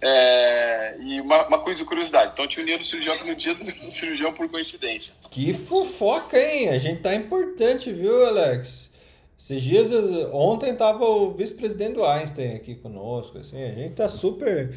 É, 0.00 0.96
e 1.00 1.20
uma, 1.20 1.46
uma 1.46 1.58
coisa 1.58 1.84
curiosidade. 1.84 2.32
Então 2.32 2.46
tinha 2.46 2.62
o 2.62 2.66
neurocirurgião 2.66 3.14
aqui 3.14 3.24
no 3.24 3.34
dia 3.34 3.54
do 3.54 3.64
neurocirurgião 3.64 4.32
por 4.32 4.48
coincidência. 4.48 5.14
Que 5.30 5.52
fofoca, 5.52 6.38
hein? 6.38 6.68
A 6.68 6.78
gente 6.78 7.00
tá 7.00 7.14
importante, 7.14 7.92
viu, 7.92 8.26
Alex? 8.26 8.90
Esses 9.38 9.62
dias, 9.62 9.90
ontem 10.32 10.74
tava 10.74 11.04
o 11.04 11.32
vice-presidente 11.32 11.94
do 11.94 12.04
Einstein 12.04 12.56
aqui 12.56 12.74
conosco, 12.74 13.38
assim, 13.38 13.62
a 13.62 13.70
gente 13.70 13.94
tá 13.94 14.08
super, 14.08 14.74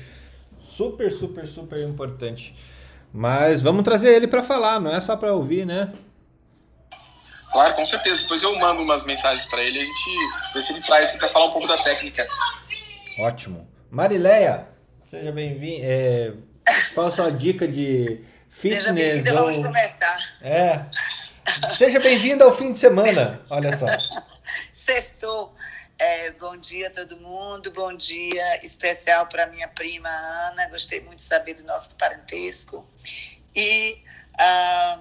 super, 0.60 1.12
super, 1.12 1.48
super 1.48 1.80
importante. 1.80 2.54
Mas 3.12 3.62
vamos 3.62 3.84
trazer 3.84 4.16
ele 4.16 4.28
para 4.28 4.44
falar, 4.44 4.80
não 4.80 4.94
é 4.94 5.02
só 5.02 5.16
para 5.16 5.34
ouvir, 5.34 5.66
né? 5.66 5.91
Claro, 7.52 7.76
com 7.76 7.86
certeza. 7.86 8.22
Depois 8.22 8.44
eu 8.44 8.56
mando 8.60 8.82
umas 8.82 9.04
mensagens 9.06 9.46
para 9.48 9.62
ele 9.64 9.80
a 9.80 9.84
gente 9.84 10.54
vê 10.54 10.62
se 10.62 10.74
ele 10.74 10.82
traz 10.84 11.12
para 11.12 11.28
falar 11.30 11.46
um 11.46 11.52
pouco 11.52 11.68
da 11.68 11.78
técnica. 11.78 12.28
Ótimo. 13.18 13.68
Marileia, 13.90 14.68
seja 15.10 15.31
bem-vinda. 15.31 15.86
É, 15.86 16.34
qual 16.94 17.07
a 17.07 17.11
sua 17.11 17.31
dica 17.31 17.68
de 17.68 18.23
fitness? 18.48 18.84
Seja 18.84 18.94
bem-vinda, 18.94 19.34
vamos 19.34 19.57
começar. 19.57 20.38
É. 20.41 20.86
Seja 21.76 21.99
bem-vinda 21.99 22.45
ao 22.45 22.56
fim 22.56 22.72
de 22.72 22.77
semana, 22.77 23.41
olha 23.49 23.76
só. 23.76 23.88
Sextou. 24.72 25.53
É, 25.98 26.31
bom 26.31 26.56
dia 26.56 26.88
a 26.88 26.91
todo 26.91 27.18
mundo, 27.18 27.72
bom 27.72 27.94
dia 27.94 28.64
especial 28.64 29.26
para 29.27 29.48
minha 29.48 29.68
prima 29.68 30.10
Ana. 30.10 30.69
Gostei 30.69 31.02
muito 31.02 31.18
de 31.18 31.23
saber 31.23 31.56
do 31.56 31.64
nosso 31.64 31.98
parentesco. 31.98 32.88
E 33.56 34.02
ah, 34.38 34.99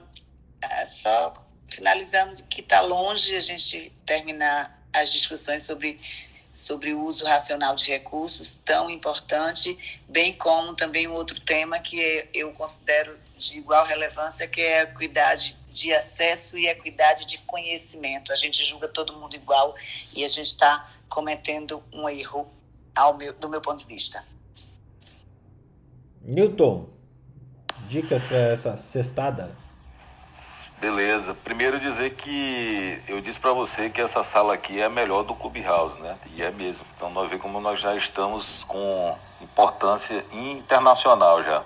só 0.87 1.35
finalizando 1.69 2.43
que 2.45 2.63
está 2.63 2.81
longe 2.81 3.37
a 3.37 3.41
gente 3.41 3.93
terminar 4.07 4.83
as 4.93 5.13
discussões 5.13 5.63
sobre 5.63 6.01
sobre 6.59 6.93
o 6.93 7.05
uso 7.05 7.25
racional 7.25 7.75
de 7.75 7.87
recursos, 7.89 8.53
tão 8.53 8.91
importante, 8.91 9.79
bem 10.09 10.33
como 10.33 10.75
também 10.75 11.07
um 11.07 11.13
outro 11.13 11.41
tema 11.41 11.79
que 11.79 12.29
eu 12.35 12.53
considero 12.53 13.17
de 13.37 13.59
igual 13.59 13.87
relevância, 13.87 14.47
que 14.49 14.61
é 14.61 14.81
a 14.81 14.83
equidade 14.83 15.57
de 15.71 15.95
acesso 15.95 16.59
e 16.59 16.67
equidade 16.67 17.27
de 17.27 17.39
conhecimento. 17.39 18.33
A 18.33 18.37
gente 18.37 18.65
julga 18.65 18.89
todo 18.89 19.13
mundo 19.13 19.37
igual 19.37 19.77
e 20.15 20.25
a 20.25 20.29
gente 20.29 20.49
está 20.49 20.91
cometendo 21.09 21.83
um 21.93 22.09
erro 22.09 22.53
ao 22.95 23.17
meu, 23.17 23.33
do 23.33 23.49
meu 23.49 23.61
ponto 23.61 23.79
de 23.79 23.87
vista. 23.87 24.25
Newton, 26.23 26.89
dicas 27.87 28.23
para 28.25 28.37
essa 28.37 28.77
cestada? 28.77 29.57
Beleza. 30.81 31.35
Primeiro 31.35 31.81
dizer 31.81 32.15
que 32.15 33.03
eu 33.09 33.21
disse 33.21 33.39
para 33.41 33.53
você 33.53 33.91
que 33.91 34.01
essa 34.01 34.23
sala 34.23 34.55
aqui 34.55 34.79
é 34.81 34.85
a 34.85 34.89
melhor 34.89 35.25
do 35.25 35.35
Clubhouse, 35.35 35.99
né? 36.01 36.17
E 36.37 36.41
é 36.41 36.53
mesmo. 36.53 36.87
Então 36.95 37.11
nós 37.11 37.29
vemos 37.29 37.43
como 37.43 37.61
nós 37.61 37.81
já 37.81 37.97
estamos 37.97 38.63
com 38.63 39.19
importância 39.41 40.25
internacional 40.31 41.43
já. 41.43 41.65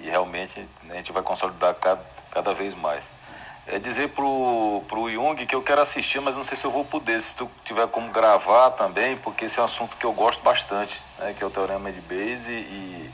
E 0.00 0.10
realmente 0.10 0.68
a 0.88 0.94
gente 0.94 1.12
vai 1.12 1.22
consolidar 1.22 1.72
cada, 1.76 2.04
cada 2.32 2.52
vez 2.52 2.74
mais. 2.74 3.08
É 3.64 3.78
dizer 3.78 4.08
pro, 4.08 4.82
pro 4.88 5.08
Jung 5.08 5.46
que 5.46 5.54
eu 5.54 5.62
quero 5.62 5.80
assistir, 5.80 6.20
mas 6.20 6.34
não 6.34 6.42
sei 6.42 6.56
se 6.56 6.64
eu 6.64 6.72
vou 6.72 6.84
poder, 6.84 7.20
se 7.20 7.36
tu 7.36 7.48
tiver 7.64 7.86
como 7.86 8.10
gravar 8.10 8.70
também, 8.70 9.16
porque 9.18 9.44
esse 9.44 9.60
é 9.60 9.62
um 9.62 9.66
assunto 9.66 9.96
que 9.96 10.04
eu 10.04 10.12
gosto 10.12 10.42
bastante, 10.42 11.00
né? 11.16 11.32
Que 11.38 11.44
é 11.44 11.46
o 11.46 11.50
Teorema 11.50 11.92
de 11.92 12.00
Bayes 12.00 12.44
e, 12.48 13.12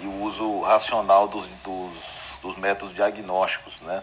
e 0.00 0.06
o 0.06 0.22
uso 0.22 0.62
racional 0.62 1.28
dos, 1.28 1.46
dos 1.62 2.21
dos 2.42 2.56
métodos 2.56 2.94
diagnósticos, 2.94 3.80
né? 3.80 4.02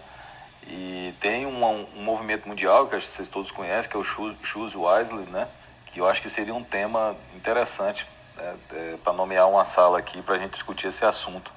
E 0.64 1.14
tem 1.20 1.45
um, 1.45 1.64
um, 1.95 2.02
movimento 2.02 2.48
mundial 2.48 2.88
que 2.88 2.99
vocês 2.99 3.30
todos 3.30 3.52
conhecem, 3.52 3.90
que 3.90 3.98
é 3.98 3.99
o 3.99 4.03
Choose 4.03 4.78
Wisely, 4.78 5.26
né? 5.30 5.48
Que 5.88 5.99
eu 5.99 6.07
acho 6.07 6.22
que 6.22 6.30
seria 6.30 6.53
um 6.53 6.64
tema 6.64 7.16
interessante 7.36 8.07
né? 8.36 8.56
é, 8.72 8.98
para 9.03 9.14
nomear 9.14 9.49
uma 9.49 9.66
sala 9.66 9.99
aqui 9.99 10.22
para 10.22 10.36
a 10.36 10.38
gente 10.38 10.52
discutir 10.52 10.88
esse 10.88 11.03
assunto. 11.03 11.52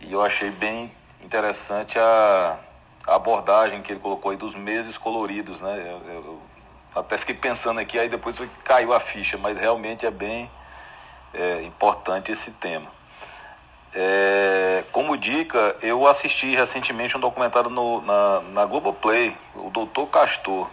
E 0.00 0.12
eu 0.12 0.22
achei 0.22 0.50
bem 0.50 0.92
interessante 1.22 1.98
a, 1.98 2.58
a, 3.06 3.14
abordagem 3.14 3.82
que 3.82 3.92
ele 3.92 4.00
colocou 4.00 4.30
aí 4.30 4.36
dos 4.36 4.54
meses 4.54 4.98
coloridos, 4.98 5.60
né? 5.60 5.78
Eu, 5.78 6.12
eu, 6.12 6.42
até 6.94 7.18
fiquei 7.18 7.34
pensando 7.34 7.80
aqui, 7.80 7.98
aí 7.98 8.08
depois 8.08 8.36
caiu 8.62 8.92
a 8.92 9.00
ficha, 9.00 9.36
mas 9.36 9.58
realmente 9.58 10.06
é 10.06 10.10
bem 10.10 10.50
é, 11.32 11.62
importante 11.62 12.30
esse 12.30 12.50
tema. 12.52 12.88
É, 13.96 14.82
como 14.90 15.16
dica, 15.16 15.76
eu 15.80 16.06
assisti 16.08 16.56
recentemente 16.56 17.16
um 17.16 17.20
documentário 17.20 17.70
no, 17.70 18.00
na, 18.02 18.40
na 18.40 18.64
Globoplay, 18.64 19.36
o 19.54 19.70
Doutor 19.70 20.08
Castor, 20.08 20.68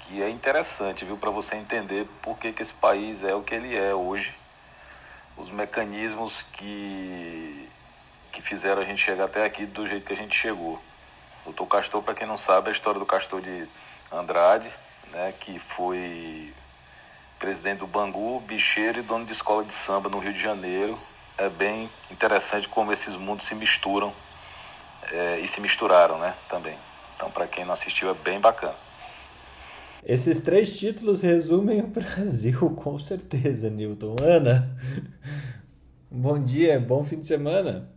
que 0.00 0.22
é 0.22 0.28
interessante, 0.28 1.02
viu, 1.02 1.16
para 1.16 1.30
você 1.30 1.56
entender 1.56 2.06
por 2.20 2.36
que, 2.38 2.52
que 2.52 2.60
esse 2.60 2.74
país 2.74 3.24
é 3.24 3.34
o 3.34 3.42
que 3.42 3.54
ele 3.54 3.74
é 3.74 3.94
hoje, 3.94 4.34
os 5.38 5.50
mecanismos 5.50 6.42
que, 6.52 7.68
que 8.32 8.42
fizeram 8.42 8.82
a 8.82 8.84
gente 8.84 9.02
chegar 9.02 9.24
até 9.24 9.44
aqui 9.44 9.64
do 9.64 9.86
jeito 9.86 10.06
que 10.06 10.12
a 10.12 10.16
gente 10.16 10.36
chegou. 10.36 10.74
O 11.46 11.52
Doutor 11.52 11.66
Castor, 11.66 12.02
para 12.02 12.14
quem 12.14 12.26
não 12.26 12.36
sabe, 12.36 12.68
é 12.68 12.70
a 12.70 12.74
história 12.74 13.00
do 13.00 13.06
Castor 13.06 13.40
de 13.40 13.66
Andrade, 14.12 14.70
né, 15.10 15.32
que 15.40 15.58
foi 15.58 16.52
presidente 17.38 17.78
do 17.78 17.86
Bangu, 17.86 18.40
bicheiro 18.40 18.98
e 18.98 19.02
dono 19.02 19.24
de 19.24 19.32
escola 19.32 19.64
de 19.64 19.72
samba 19.72 20.10
no 20.10 20.18
Rio 20.18 20.34
de 20.34 20.40
Janeiro, 20.40 20.98
é 21.38 21.48
bem 21.48 21.88
interessante 22.10 22.68
como 22.68 22.92
esses 22.92 23.14
mundos 23.14 23.46
se 23.46 23.54
misturam 23.54 24.12
é, 25.10 25.38
e 25.38 25.48
se 25.48 25.60
misturaram, 25.60 26.18
né, 26.18 26.34
também. 26.50 26.76
Então, 27.14 27.30
para 27.30 27.46
quem 27.46 27.64
não 27.64 27.74
assistiu, 27.74 28.10
é 28.10 28.14
bem 28.14 28.40
bacana. 28.40 28.76
Esses 30.04 30.40
três 30.40 30.78
títulos 30.78 31.22
resumem 31.22 31.80
o 31.80 31.86
Brasil, 31.88 32.76
com 32.76 32.98
certeza, 32.98 33.70
Newton. 33.70 34.16
Ana, 34.20 34.76
bom 36.10 36.42
dia, 36.42 36.78
bom 36.78 37.04
fim 37.04 37.18
de 37.20 37.26
semana. 37.26 37.88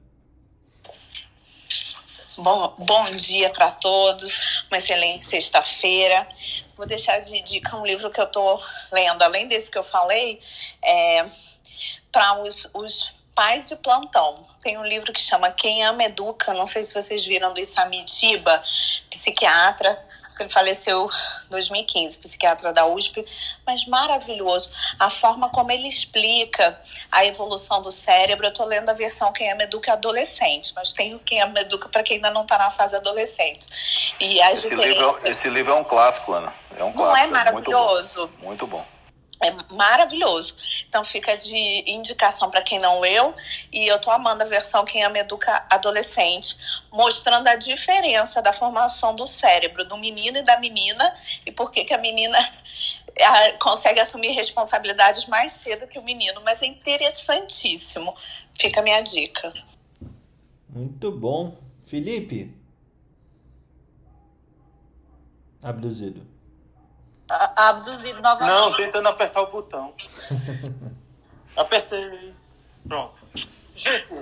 Bom, 2.37 2.75
bom 2.79 3.09
dia 3.11 3.49
para 3.49 3.71
todos, 3.71 4.65
uma 4.71 4.77
excelente 4.77 5.23
sexta-feira. 5.23 6.27
Vou 6.75 6.87
deixar 6.87 7.19
de 7.19 7.41
dica 7.43 7.75
um 7.75 7.85
livro 7.85 8.09
que 8.09 8.19
eu 8.19 8.25
estou 8.25 8.59
lendo, 8.91 9.21
além 9.21 9.47
desse 9.47 9.69
que 9.69 9.77
eu 9.77 9.83
falei, 9.83 10.39
é, 10.81 11.25
para 12.11 12.41
os, 12.41 12.67
os 12.73 13.20
pais 13.35 13.69
de 13.69 13.75
plantão. 13.77 14.45
Tem 14.61 14.77
um 14.77 14.85
livro 14.85 15.11
que 15.11 15.21
chama 15.21 15.51
Quem 15.51 15.83
Ama 15.83 16.03
Educa, 16.03 16.53
não 16.53 16.67
sei 16.67 16.83
se 16.83 16.93
vocês 16.93 17.25
viram, 17.25 17.53
do 17.53 17.59
Isamitiba, 17.59 18.61
psiquiatra, 19.09 19.97
ele 20.41 20.49
faleceu 20.49 21.05
em 21.45 21.49
2015, 21.49 22.19
psiquiatra 22.19 22.73
da 22.73 22.85
USP, 22.85 23.23
mas 23.65 23.85
maravilhoso. 23.85 24.71
A 24.99 25.09
forma 25.09 25.49
como 25.49 25.71
ele 25.71 25.87
explica 25.87 26.77
a 27.11 27.25
evolução 27.25 27.81
do 27.81 27.91
cérebro. 27.91 28.45
Eu 28.45 28.51
estou 28.51 28.65
lendo 28.65 28.89
a 28.89 28.93
versão 28.93 29.31
Quem 29.31 29.51
Ama 29.51 29.63
Educa 29.63 29.93
adolescente, 29.93 30.73
mas 30.75 30.93
tem 30.93 31.15
o 31.15 31.19
Quem 31.19 31.41
Ama 31.41 31.59
Educa 31.59 31.89
para 31.89 32.03
quem 32.03 32.17
ainda 32.17 32.31
não 32.31 32.43
está 32.43 32.57
na 32.57 32.71
fase 32.71 32.95
adolescente. 32.95 33.67
E 34.19 34.41
as 34.41 34.59
esse, 34.59 34.69
diferenças... 34.69 34.95
livro, 34.95 35.27
é 35.27 35.29
esse 35.29 35.49
livro 35.49 35.73
é 35.73 35.75
um 35.75 35.83
clássico, 35.83 36.33
Ana. 36.33 36.53
É 36.77 36.83
um 36.83 36.91
clássico. 36.91 37.17
Não 37.17 37.17
é 37.17 37.27
maravilhoso? 37.27 38.31
Muito 38.41 38.67
bom. 38.67 38.77
Muito 38.77 38.85
bom. 38.85 39.00
É 39.41 39.73
maravilhoso. 39.73 40.55
Então 40.87 41.03
fica 41.03 41.35
de 41.35 41.91
indicação 41.91 42.51
para 42.51 42.61
quem 42.61 42.77
não 42.79 42.99
leu. 42.99 43.35
E 43.71 43.87
eu 43.87 43.99
tô 43.99 44.11
amando 44.11 44.43
a 44.43 44.45
versão 44.45 44.85
Quem 44.85 45.03
Ama 45.03 45.17
Educa 45.17 45.65
Adolescente, 45.67 46.55
mostrando 46.91 47.47
a 47.47 47.55
diferença 47.55 48.41
da 48.41 48.53
formação 48.53 49.15
do 49.15 49.25
cérebro 49.25 49.83
do 49.83 49.97
menino 49.97 50.37
e 50.37 50.43
da 50.43 50.59
menina 50.59 51.15
e 51.45 51.51
por 51.51 51.71
que, 51.71 51.91
a 51.91 51.97
menina 51.97 52.37
consegue 53.59 53.99
assumir 53.99 54.31
responsabilidades 54.33 55.25
mais 55.25 55.51
cedo 55.53 55.87
que 55.87 55.97
o 55.97 56.03
menino. 56.03 56.41
Mas 56.41 56.61
é 56.61 56.67
interessantíssimo. 56.67 58.15
Fica 58.59 58.79
a 58.79 58.83
minha 58.83 59.01
dica. 59.01 59.51
Muito 60.69 61.11
bom. 61.11 61.57
Felipe. 61.87 62.55
Abduzido 65.63 66.30
abduzido 67.55 68.21
novamente. 68.21 68.49
Não, 68.49 68.73
tentando 68.73 69.07
apertar 69.07 69.41
o 69.41 69.47
botão. 69.47 69.93
Apertei. 71.55 72.33
Pronto. 72.87 73.21
Gente, 73.75 74.13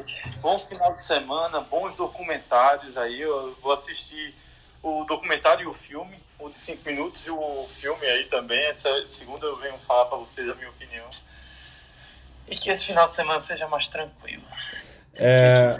bom 0.41 0.57
final 0.59 0.93
de 0.93 1.01
semana, 1.01 1.59
bons 1.61 1.93
documentários 1.95 2.97
aí. 2.97 3.21
Eu 3.21 3.57
vou 3.61 3.71
assistir 3.71 4.33
o 4.81 5.03
documentário 5.03 5.63
e 5.63 5.67
o 5.67 5.73
filme, 5.73 6.17
o 6.39 6.49
de 6.49 6.57
5 6.57 6.81
minutos 6.85 7.25
e 7.27 7.31
o 7.31 7.67
filme 7.69 8.05
aí 8.05 8.25
também. 8.25 8.59
Essa 8.65 8.89
segunda 9.07 9.45
eu 9.45 9.57
venho 9.57 9.77
falar 9.79 10.05
para 10.05 10.17
vocês 10.17 10.49
a 10.49 10.55
minha 10.55 10.69
opinião. 10.69 11.09
E 12.47 12.55
que 12.55 12.69
esse 12.69 12.85
final 12.85 13.05
de 13.05 13.13
semana 13.13 13.39
seja 13.39 13.67
mais 13.67 13.87
tranquilo. 13.87 14.43
É... 15.13 15.75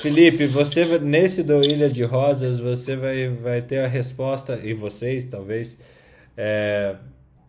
Felipe, 0.00 0.46
você 0.46 0.84
nesse 0.98 1.42
do 1.42 1.62
Ilha 1.64 1.90
de 1.90 2.04
Rosas, 2.04 2.60
você 2.60 2.96
vai, 2.96 3.28
vai 3.28 3.60
ter 3.60 3.84
a 3.84 3.88
resposta, 3.88 4.60
e 4.62 4.72
vocês 4.72 5.24
talvez, 5.24 5.76
é, 6.36 6.96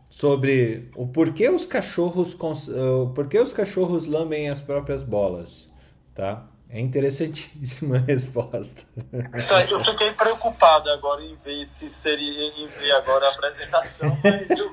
sobre 0.10 0.90
o 0.96 1.08
porquê 1.08 1.50
os 1.50 1.66
cachorros 1.66 2.38
o 2.40 3.10
porquê 3.10 3.40
os 3.40 3.54
cachorros 3.54 4.06
lambem 4.06 4.50
as 4.50 4.62
próprias 4.62 5.04
bolas, 5.04 5.70
tá? 6.14 6.48
É 6.74 6.80
interessantíssima 6.80 7.98
a 7.98 8.00
resposta. 8.00 8.82
Então, 9.14 9.60
eu 9.60 9.80
fiquei 9.80 10.12
preocupado 10.14 10.90
agora 10.90 11.22
em 11.22 11.36
ver 11.46 11.64
se 11.68 11.88
seria 11.88 12.48
em 12.48 12.68
ver 12.68 12.92
agora 12.94 13.28
a 13.28 13.30
apresentação, 13.30 14.18
mas 14.24 14.58
eu, 14.58 14.70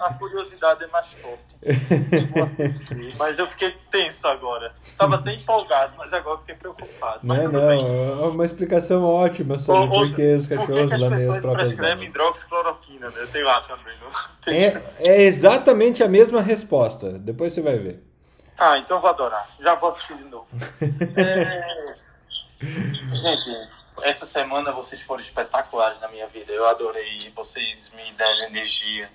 a 0.00 0.14
curiosidade 0.14 0.84
é 0.84 0.86
mais 0.86 1.12
forte. 1.12 1.54
mas 3.18 3.38
eu 3.38 3.46
fiquei 3.46 3.76
tenso 3.90 4.26
agora. 4.26 4.74
Tava 4.96 5.16
até 5.16 5.34
empolgado, 5.34 5.92
mas 5.98 6.14
agora 6.14 6.38
fiquei 6.38 6.54
preocupado. 6.54 7.20
Não, 7.22 7.36
é, 7.36 7.46
não, 7.46 7.70
é 7.70 8.26
uma 8.26 8.46
explicação 8.46 9.04
ótima 9.04 9.58
sobre 9.58 9.86
por 9.88 10.14
que 10.14 10.34
os 10.36 10.48
cachorros 10.48 10.98
lamem 10.98 11.28
as 11.28 11.42
próprias 11.42 11.74
prescrevem 11.74 12.08
hidroxicloroquina, 12.08 13.10
né? 13.10 13.28
Tem 13.30 13.44
lá 13.44 13.60
também. 13.60 13.94
Não? 14.00 14.08
Tem 14.40 14.64
é, 14.64 14.82
é 15.00 15.22
exatamente 15.22 16.02
a 16.02 16.08
mesma 16.08 16.40
resposta. 16.40 17.12
Depois 17.18 17.52
você 17.52 17.60
vai 17.60 17.76
ver. 17.76 18.13
Ah, 18.58 18.78
então 18.78 19.00
vou 19.00 19.10
adorar. 19.10 19.48
Já 19.60 19.74
vou 19.74 19.88
assistir 19.88 20.16
de 20.16 20.24
novo. 20.24 20.46
é... 21.16 21.64
Gente, 22.64 23.70
essa 24.02 24.24
semana 24.24 24.72
vocês 24.72 25.02
foram 25.02 25.22
espetaculares 25.22 26.00
na 26.00 26.08
minha 26.08 26.26
vida. 26.28 26.52
Eu 26.52 26.66
adorei. 26.66 27.18
Vocês 27.34 27.90
me 27.90 28.12
deram 28.12 28.46
energia 28.46 29.10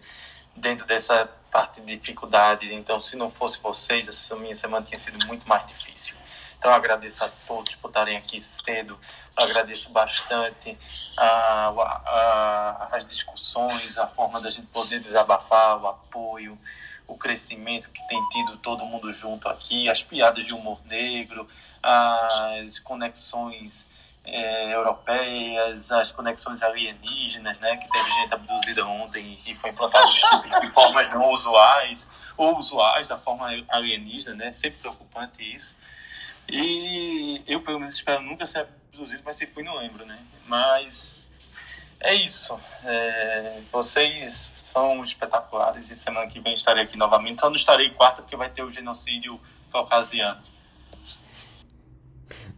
dentro 0.56 0.86
dessa 0.86 1.30
parte 1.52 1.82
de 1.82 1.96
dificuldade. 1.96 2.74
Então, 2.74 3.00
se 3.00 3.16
não 3.16 3.32
fosse 3.32 3.60
vocês, 3.60 4.08
essa 4.08 4.36
minha 4.36 4.56
semana 4.56 4.86
tinha 4.86 5.00
sido 5.00 5.26
muito 5.26 5.48
mais 5.48 5.66
difícil. 5.66 6.16
Então, 6.58 6.74
agradeço 6.74 7.24
a 7.24 7.30
todos 7.48 7.76
por 7.76 7.88
estarem 7.88 8.18
aqui 8.18 8.40
cedo. 8.40 9.00
Eu 9.38 9.44
agradeço 9.46 9.92
bastante 9.92 10.78
a, 11.18 11.70
a, 11.70 12.88
a, 12.92 12.96
as 12.96 13.06
discussões, 13.06 13.98
a 13.98 14.06
forma 14.08 14.42
da 14.42 14.52
gente 14.52 14.68
poder 14.68 15.00
desabafar, 15.00 15.82
o 15.82 15.88
apoio 15.88 16.58
o 17.10 17.18
crescimento 17.18 17.90
que 17.90 18.08
tem 18.08 18.30
tido 18.30 18.58
todo 18.58 18.86
mundo 18.86 19.12
junto 19.12 19.50
aqui, 19.50 19.90
as 19.90 20.04
piadas 20.04 20.46
de 20.46 20.54
humor 20.54 20.80
negro, 20.86 21.48
as 21.82 22.78
conexões 22.80 23.90
é, 24.24 24.74
europeias, 24.74 25.92
as 25.92 26.12
conexões 26.12 26.62
alienígenas, 26.62 27.58
né, 27.60 27.78
que 27.78 27.90
teve 27.90 28.12
gente 28.12 28.34
abduzida 28.34 28.86
ontem 28.86 29.38
e 29.46 29.56
foi 29.56 29.72
implantado 29.72 30.08
de 30.62 30.70
formas 30.72 31.14
não 31.14 31.32
usuais, 31.32 32.08
ou 32.38 32.58
usuais 32.58 33.08
da 33.08 33.18
forma 33.18 33.48
alienígena, 33.70 34.36
né, 34.36 34.54
sempre 34.54 34.80
preocupante 34.80 35.42
isso. 35.44 35.76
E 36.48 37.44
eu, 37.48 37.62
pelo 37.62 37.80
menos, 37.80 37.96
espero 37.96 38.22
nunca 38.22 38.46
ser 38.46 38.68
abduzido, 38.92 39.24
mas 39.26 39.36
se 39.36 39.48
fui, 39.48 39.64
não 39.64 39.78
lembro, 39.78 40.06
né, 40.06 40.20
mas 40.48 41.19
é 42.00 42.16
isso. 42.16 42.60
É, 42.86 43.60
vocês 43.72 44.52
são 44.62 45.04
espetaculares 45.04 45.92
e 45.92 45.96
semana 45.96 46.28
que 46.28 46.40
vem 46.40 46.54
estarei 46.54 46.84
aqui 46.84 46.98
novamente. 46.98 47.42
Só 47.42 47.50
não 47.50 47.56
estarei 47.56 47.90
quarta 47.92 48.22
porque 48.22 48.36
vai 48.36 48.50
ter 48.50 48.64
o 48.64 48.72
genocídio 48.72 49.40
caucasiano. 49.72 50.40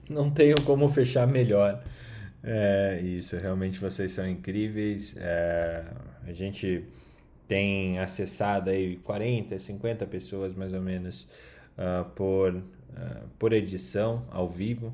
Não 0.09 0.30
tenho 0.30 0.61
como 0.61 0.88
fechar 0.89 1.26
melhor. 1.26 1.81
É, 2.43 2.99
isso, 3.03 3.38
realmente 3.38 3.80
vocês 3.80 4.11
são 4.11 4.27
incríveis. 4.27 5.15
É, 5.18 5.85
a 6.27 6.31
gente 6.31 6.88
tem 7.47 7.99
acessado 7.99 8.69
aí 8.69 8.95
40, 8.97 9.59
50 9.59 10.05
pessoas 10.07 10.55
mais 10.55 10.73
ou 10.73 10.81
menos 10.81 11.27
uh, 11.77 12.09
por, 12.11 12.55
uh, 12.55 12.63
por 13.38 13.51
edição 13.51 14.26
ao 14.31 14.47
vivo. 14.47 14.93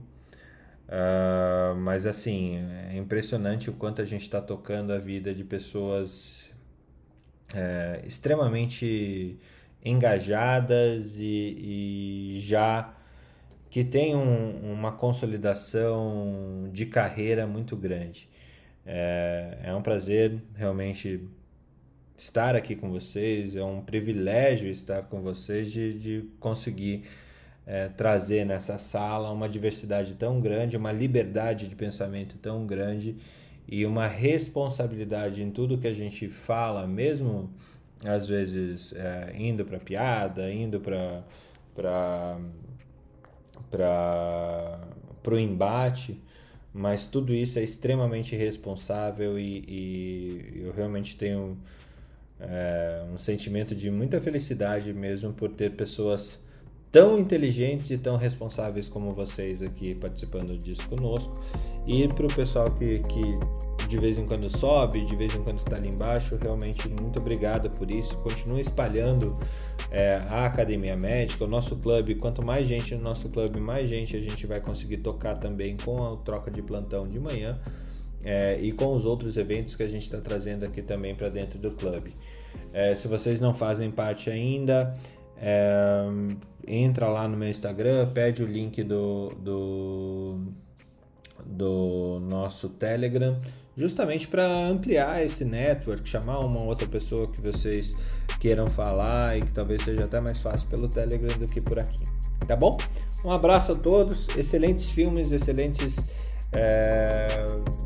Uh, 0.88 1.76
mas 1.76 2.06
assim, 2.06 2.58
é 2.90 2.98
impressionante 2.98 3.70
o 3.70 3.74
quanto 3.74 4.02
a 4.02 4.06
gente 4.06 4.22
está 4.22 4.42
tocando 4.42 4.94
a 4.94 4.98
vida 4.98 5.34
de 5.34 5.44
pessoas 5.44 6.50
é, 7.54 8.02
extremamente 8.06 9.38
engajadas 9.84 11.18
e, 11.18 12.36
e, 12.38 12.40
já 12.42 12.94
que 13.70 13.84
tem 13.84 14.16
um, 14.16 14.74
uma 14.74 14.92
consolidação 14.92 16.70
de 16.72 16.86
carreira 16.86 17.46
muito 17.46 17.76
grande. 17.76 18.30
É, 18.86 19.60
é 19.64 19.76
um 19.76 19.82
prazer 19.82 20.42
realmente 20.56 21.28
estar 22.18 22.56
aqui 22.56 22.76
com 22.76 22.90
vocês, 22.90 23.56
é 23.56 23.64
um 23.64 23.82
privilégio 23.82 24.70
estar 24.70 25.04
com 25.04 25.22
vocês 25.22 25.72
de, 25.72 26.00
de 26.00 26.30
conseguir 26.40 27.04
é, 27.68 27.90
trazer 27.90 28.46
nessa 28.46 28.80
sala 28.80 29.30
uma 29.30 29.50
diversidade 29.50 30.16
tão 30.16 30.40
grande, 30.40 30.78
uma 30.78 30.94
liberdade 30.94 31.68
de 31.68 31.76
pensamento 31.76 32.38
tão 32.38 32.66
grande 32.66 33.18
e 33.68 33.86
uma 33.86 34.08
responsabilidade 34.08 35.44
em 35.44 35.52
tudo 35.52 35.78
que 35.78 35.88
a 35.88 35.94
gente 35.94 36.30
fala, 36.30 36.88
mesmo 36.88 37.50
às 38.06 38.28
vezes 38.28 38.94
é, 38.94 39.34
indo 39.38 39.66
para 39.66 39.80
piada, 39.80 40.50
indo 40.50 40.80
para 40.80 41.24
para 43.70 44.80
o 45.28 45.38
embate, 45.38 46.20
mas 46.74 47.06
tudo 47.06 47.34
isso 47.34 47.60
é 47.60 47.64
extremamente 47.64 48.36
responsável 48.36 49.38
e, 49.38 49.64
e 49.68 50.62
eu 50.64 50.72
realmente 50.72 51.18
tenho 51.18 51.58
é, 52.40 53.04
um 53.14 53.18
sentimento 53.18 53.76
de 53.76 53.92
muita 53.92 54.22
felicidade 54.22 54.94
mesmo 54.94 55.34
por 55.34 55.50
ter 55.52 55.72
pessoas 55.72 56.40
tão 56.98 57.20
inteligentes 57.20 57.92
e 57.92 57.98
tão 58.00 58.18
responsáveis 58.18 58.90
como 58.90 59.12
vocês 59.12 59.62
aqui 59.62 59.94
participando 59.94 60.58
disso 60.58 60.82
conosco. 60.90 61.32
E 61.86 62.08
para 62.08 62.26
o 62.26 62.34
pessoal 62.34 62.72
que, 62.72 62.98
que 63.02 63.88
de 63.88 64.00
vez 64.00 64.18
em 64.18 64.26
quando 64.26 64.50
sobe, 64.50 65.06
de 65.06 65.16
vez 65.16 65.36
em 65.36 65.44
quando 65.44 65.60
está 65.60 65.76
ali 65.76 65.90
embaixo, 65.90 66.40
realmente 66.42 66.90
muito 66.90 67.20
obrigado 67.20 67.70
por 67.78 67.92
isso. 67.92 68.18
Continue 68.18 68.62
espalhando 68.62 69.38
é, 69.92 70.16
a 70.28 70.48
Academia 70.48 70.98
Médica, 70.98 71.44
o 71.44 71.48
nosso 71.48 71.76
clube. 71.76 72.16
Quanto 72.16 72.44
mais 72.44 72.68
gente 72.68 72.96
no 72.96 73.04
nosso 73.04 73.30
clube, 73.30 73.60
mais 73.60 73.88
gente 73.88 74.18
a 74.18 74.20
gente 74.20 74.48
vai 74.48 74.60
conseguir 74.60 74.98
tocar 74.98 75.38
também 75.38 75.78
com 75.78 76.04
a 76.04 76.18
troca 76.18 76.50
de 76.50 76.64
plantão 76.64 77.08
de 77.08 77.20
manhã. 77.20 77.60
É, 78.26 78.58
e 78.60 78.72
com 78.72 78.96
os 78.96 79.06
outros 79.06 79.38
eventos 79.38 79.76
que 79.76 79.84
a 79.84 79.88
gente 79.88 80.02
está 80.02 80.20
trazendo 80.20 80.66
aqui 80.66 80.82
também 80.82 81.14
para 81.14 81.30
dentro 81.30 81.60
do 81.60 81.70
clube. 81.70 82.12
É, 82.74 82.96
se 82.96 83.08
vocês 83.08 83.40
não 83.40 83.54
fazem 83.54 83.92
parte 83.92 84.30
ainda, 84.30 84.98
é, 85.42 86.06
entra 86.68 87.08
lá 87.08 87.28
no 87.28 87.38
meu 87.38 87.50
Instagram, 87.50 88.08
pede 88.14 88.44
o 88.44 88.48
link 88.48 88.84
do, 88.84 89.30
do, 89.40 90.40
do 91.46 92.20
nosso 92.22 92.70
Telegram, 92.70 93.40
justamente 93.76 94.28
para 94.28 94.46
ampliar 94.68 95.24
esse 95.24 95.46
network, 95.46 96.08
chamar 96.08 96.40
uma 96.40 96.64
outra 96.64 96.88
pessoa 96.88 97.28
que 97.28 97.40
vocês 97.40 97.96
queiram 98.40 98.68
falar 98.68 99.38
e 99.38 99.42
que 99.42 99.52
talvez 99.52 99.82
seja 99.84 100.04
até 100.04 100.20
mais 100.20 100.40
fácil 100.40 100.68
pelo 100.68 100.88
Telegram 100.88 101.38
do 101.38 101.46
que 101.46 101.62
por 101.62 101.80
aqui. 101.80 102.04
Tá 102.48 102.56
bom? 102.56 102.78
Um 103.24 103.32
abraço 103.32 103.72
a 103.72 103.76
todos, 103.76 104.28
excelentes 104.38 104.90
filmes, 104.90 105.32
excelentes 105.32 105.98
é, 106.54 107.28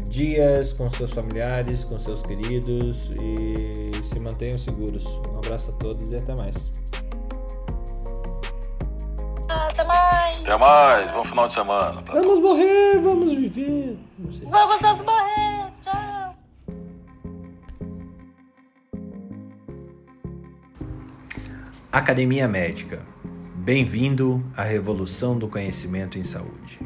dias 0.08 0.74
com 0.74 0.90
seus 0.90 1.12
familiares, 1.12 1.84
com 1.84 1.98
seus 1.98 2.22
queridos 2.22 3.12
e 3.12 3.92
se 4.08 4.20
mantenham 4.20 4.58
seguros. 4.58 5.06
Um 5.32 5.38
abraço 5.38 5.72
a 5.72 5.74
todos 5.74 6.12
e 6.12 6.16
até 6.16 6.36
mais. 6.36 6.56
Até 9.72 9.86
mais. 9.86 10.42
Até 10.42 10.58
mais. 10.58 11.12
Bom 11.12 11.24
final 11.24 11.48
de 11.48 11.54
semana. 11.54 12.04
Vamos 12.12 12.42
morrer, 12.42 13.00
vamos 13.00 13.34
viver. 13.34 13.98
Vamos 14.18 14.82
nós 14.82 15.02
morrer. 15.02 15.72
Tchau. 15.82 16.36
Academia 21.90 22.50
Médica. 22.50 23.06
Bem-vindo 23.56 24.44
à 24.58 24.64
revolução 24.64 25.40
do 25.40 25.48
conhecimento 25.48 26.20
em 26.20 26.24
saúde. 26.24 26.80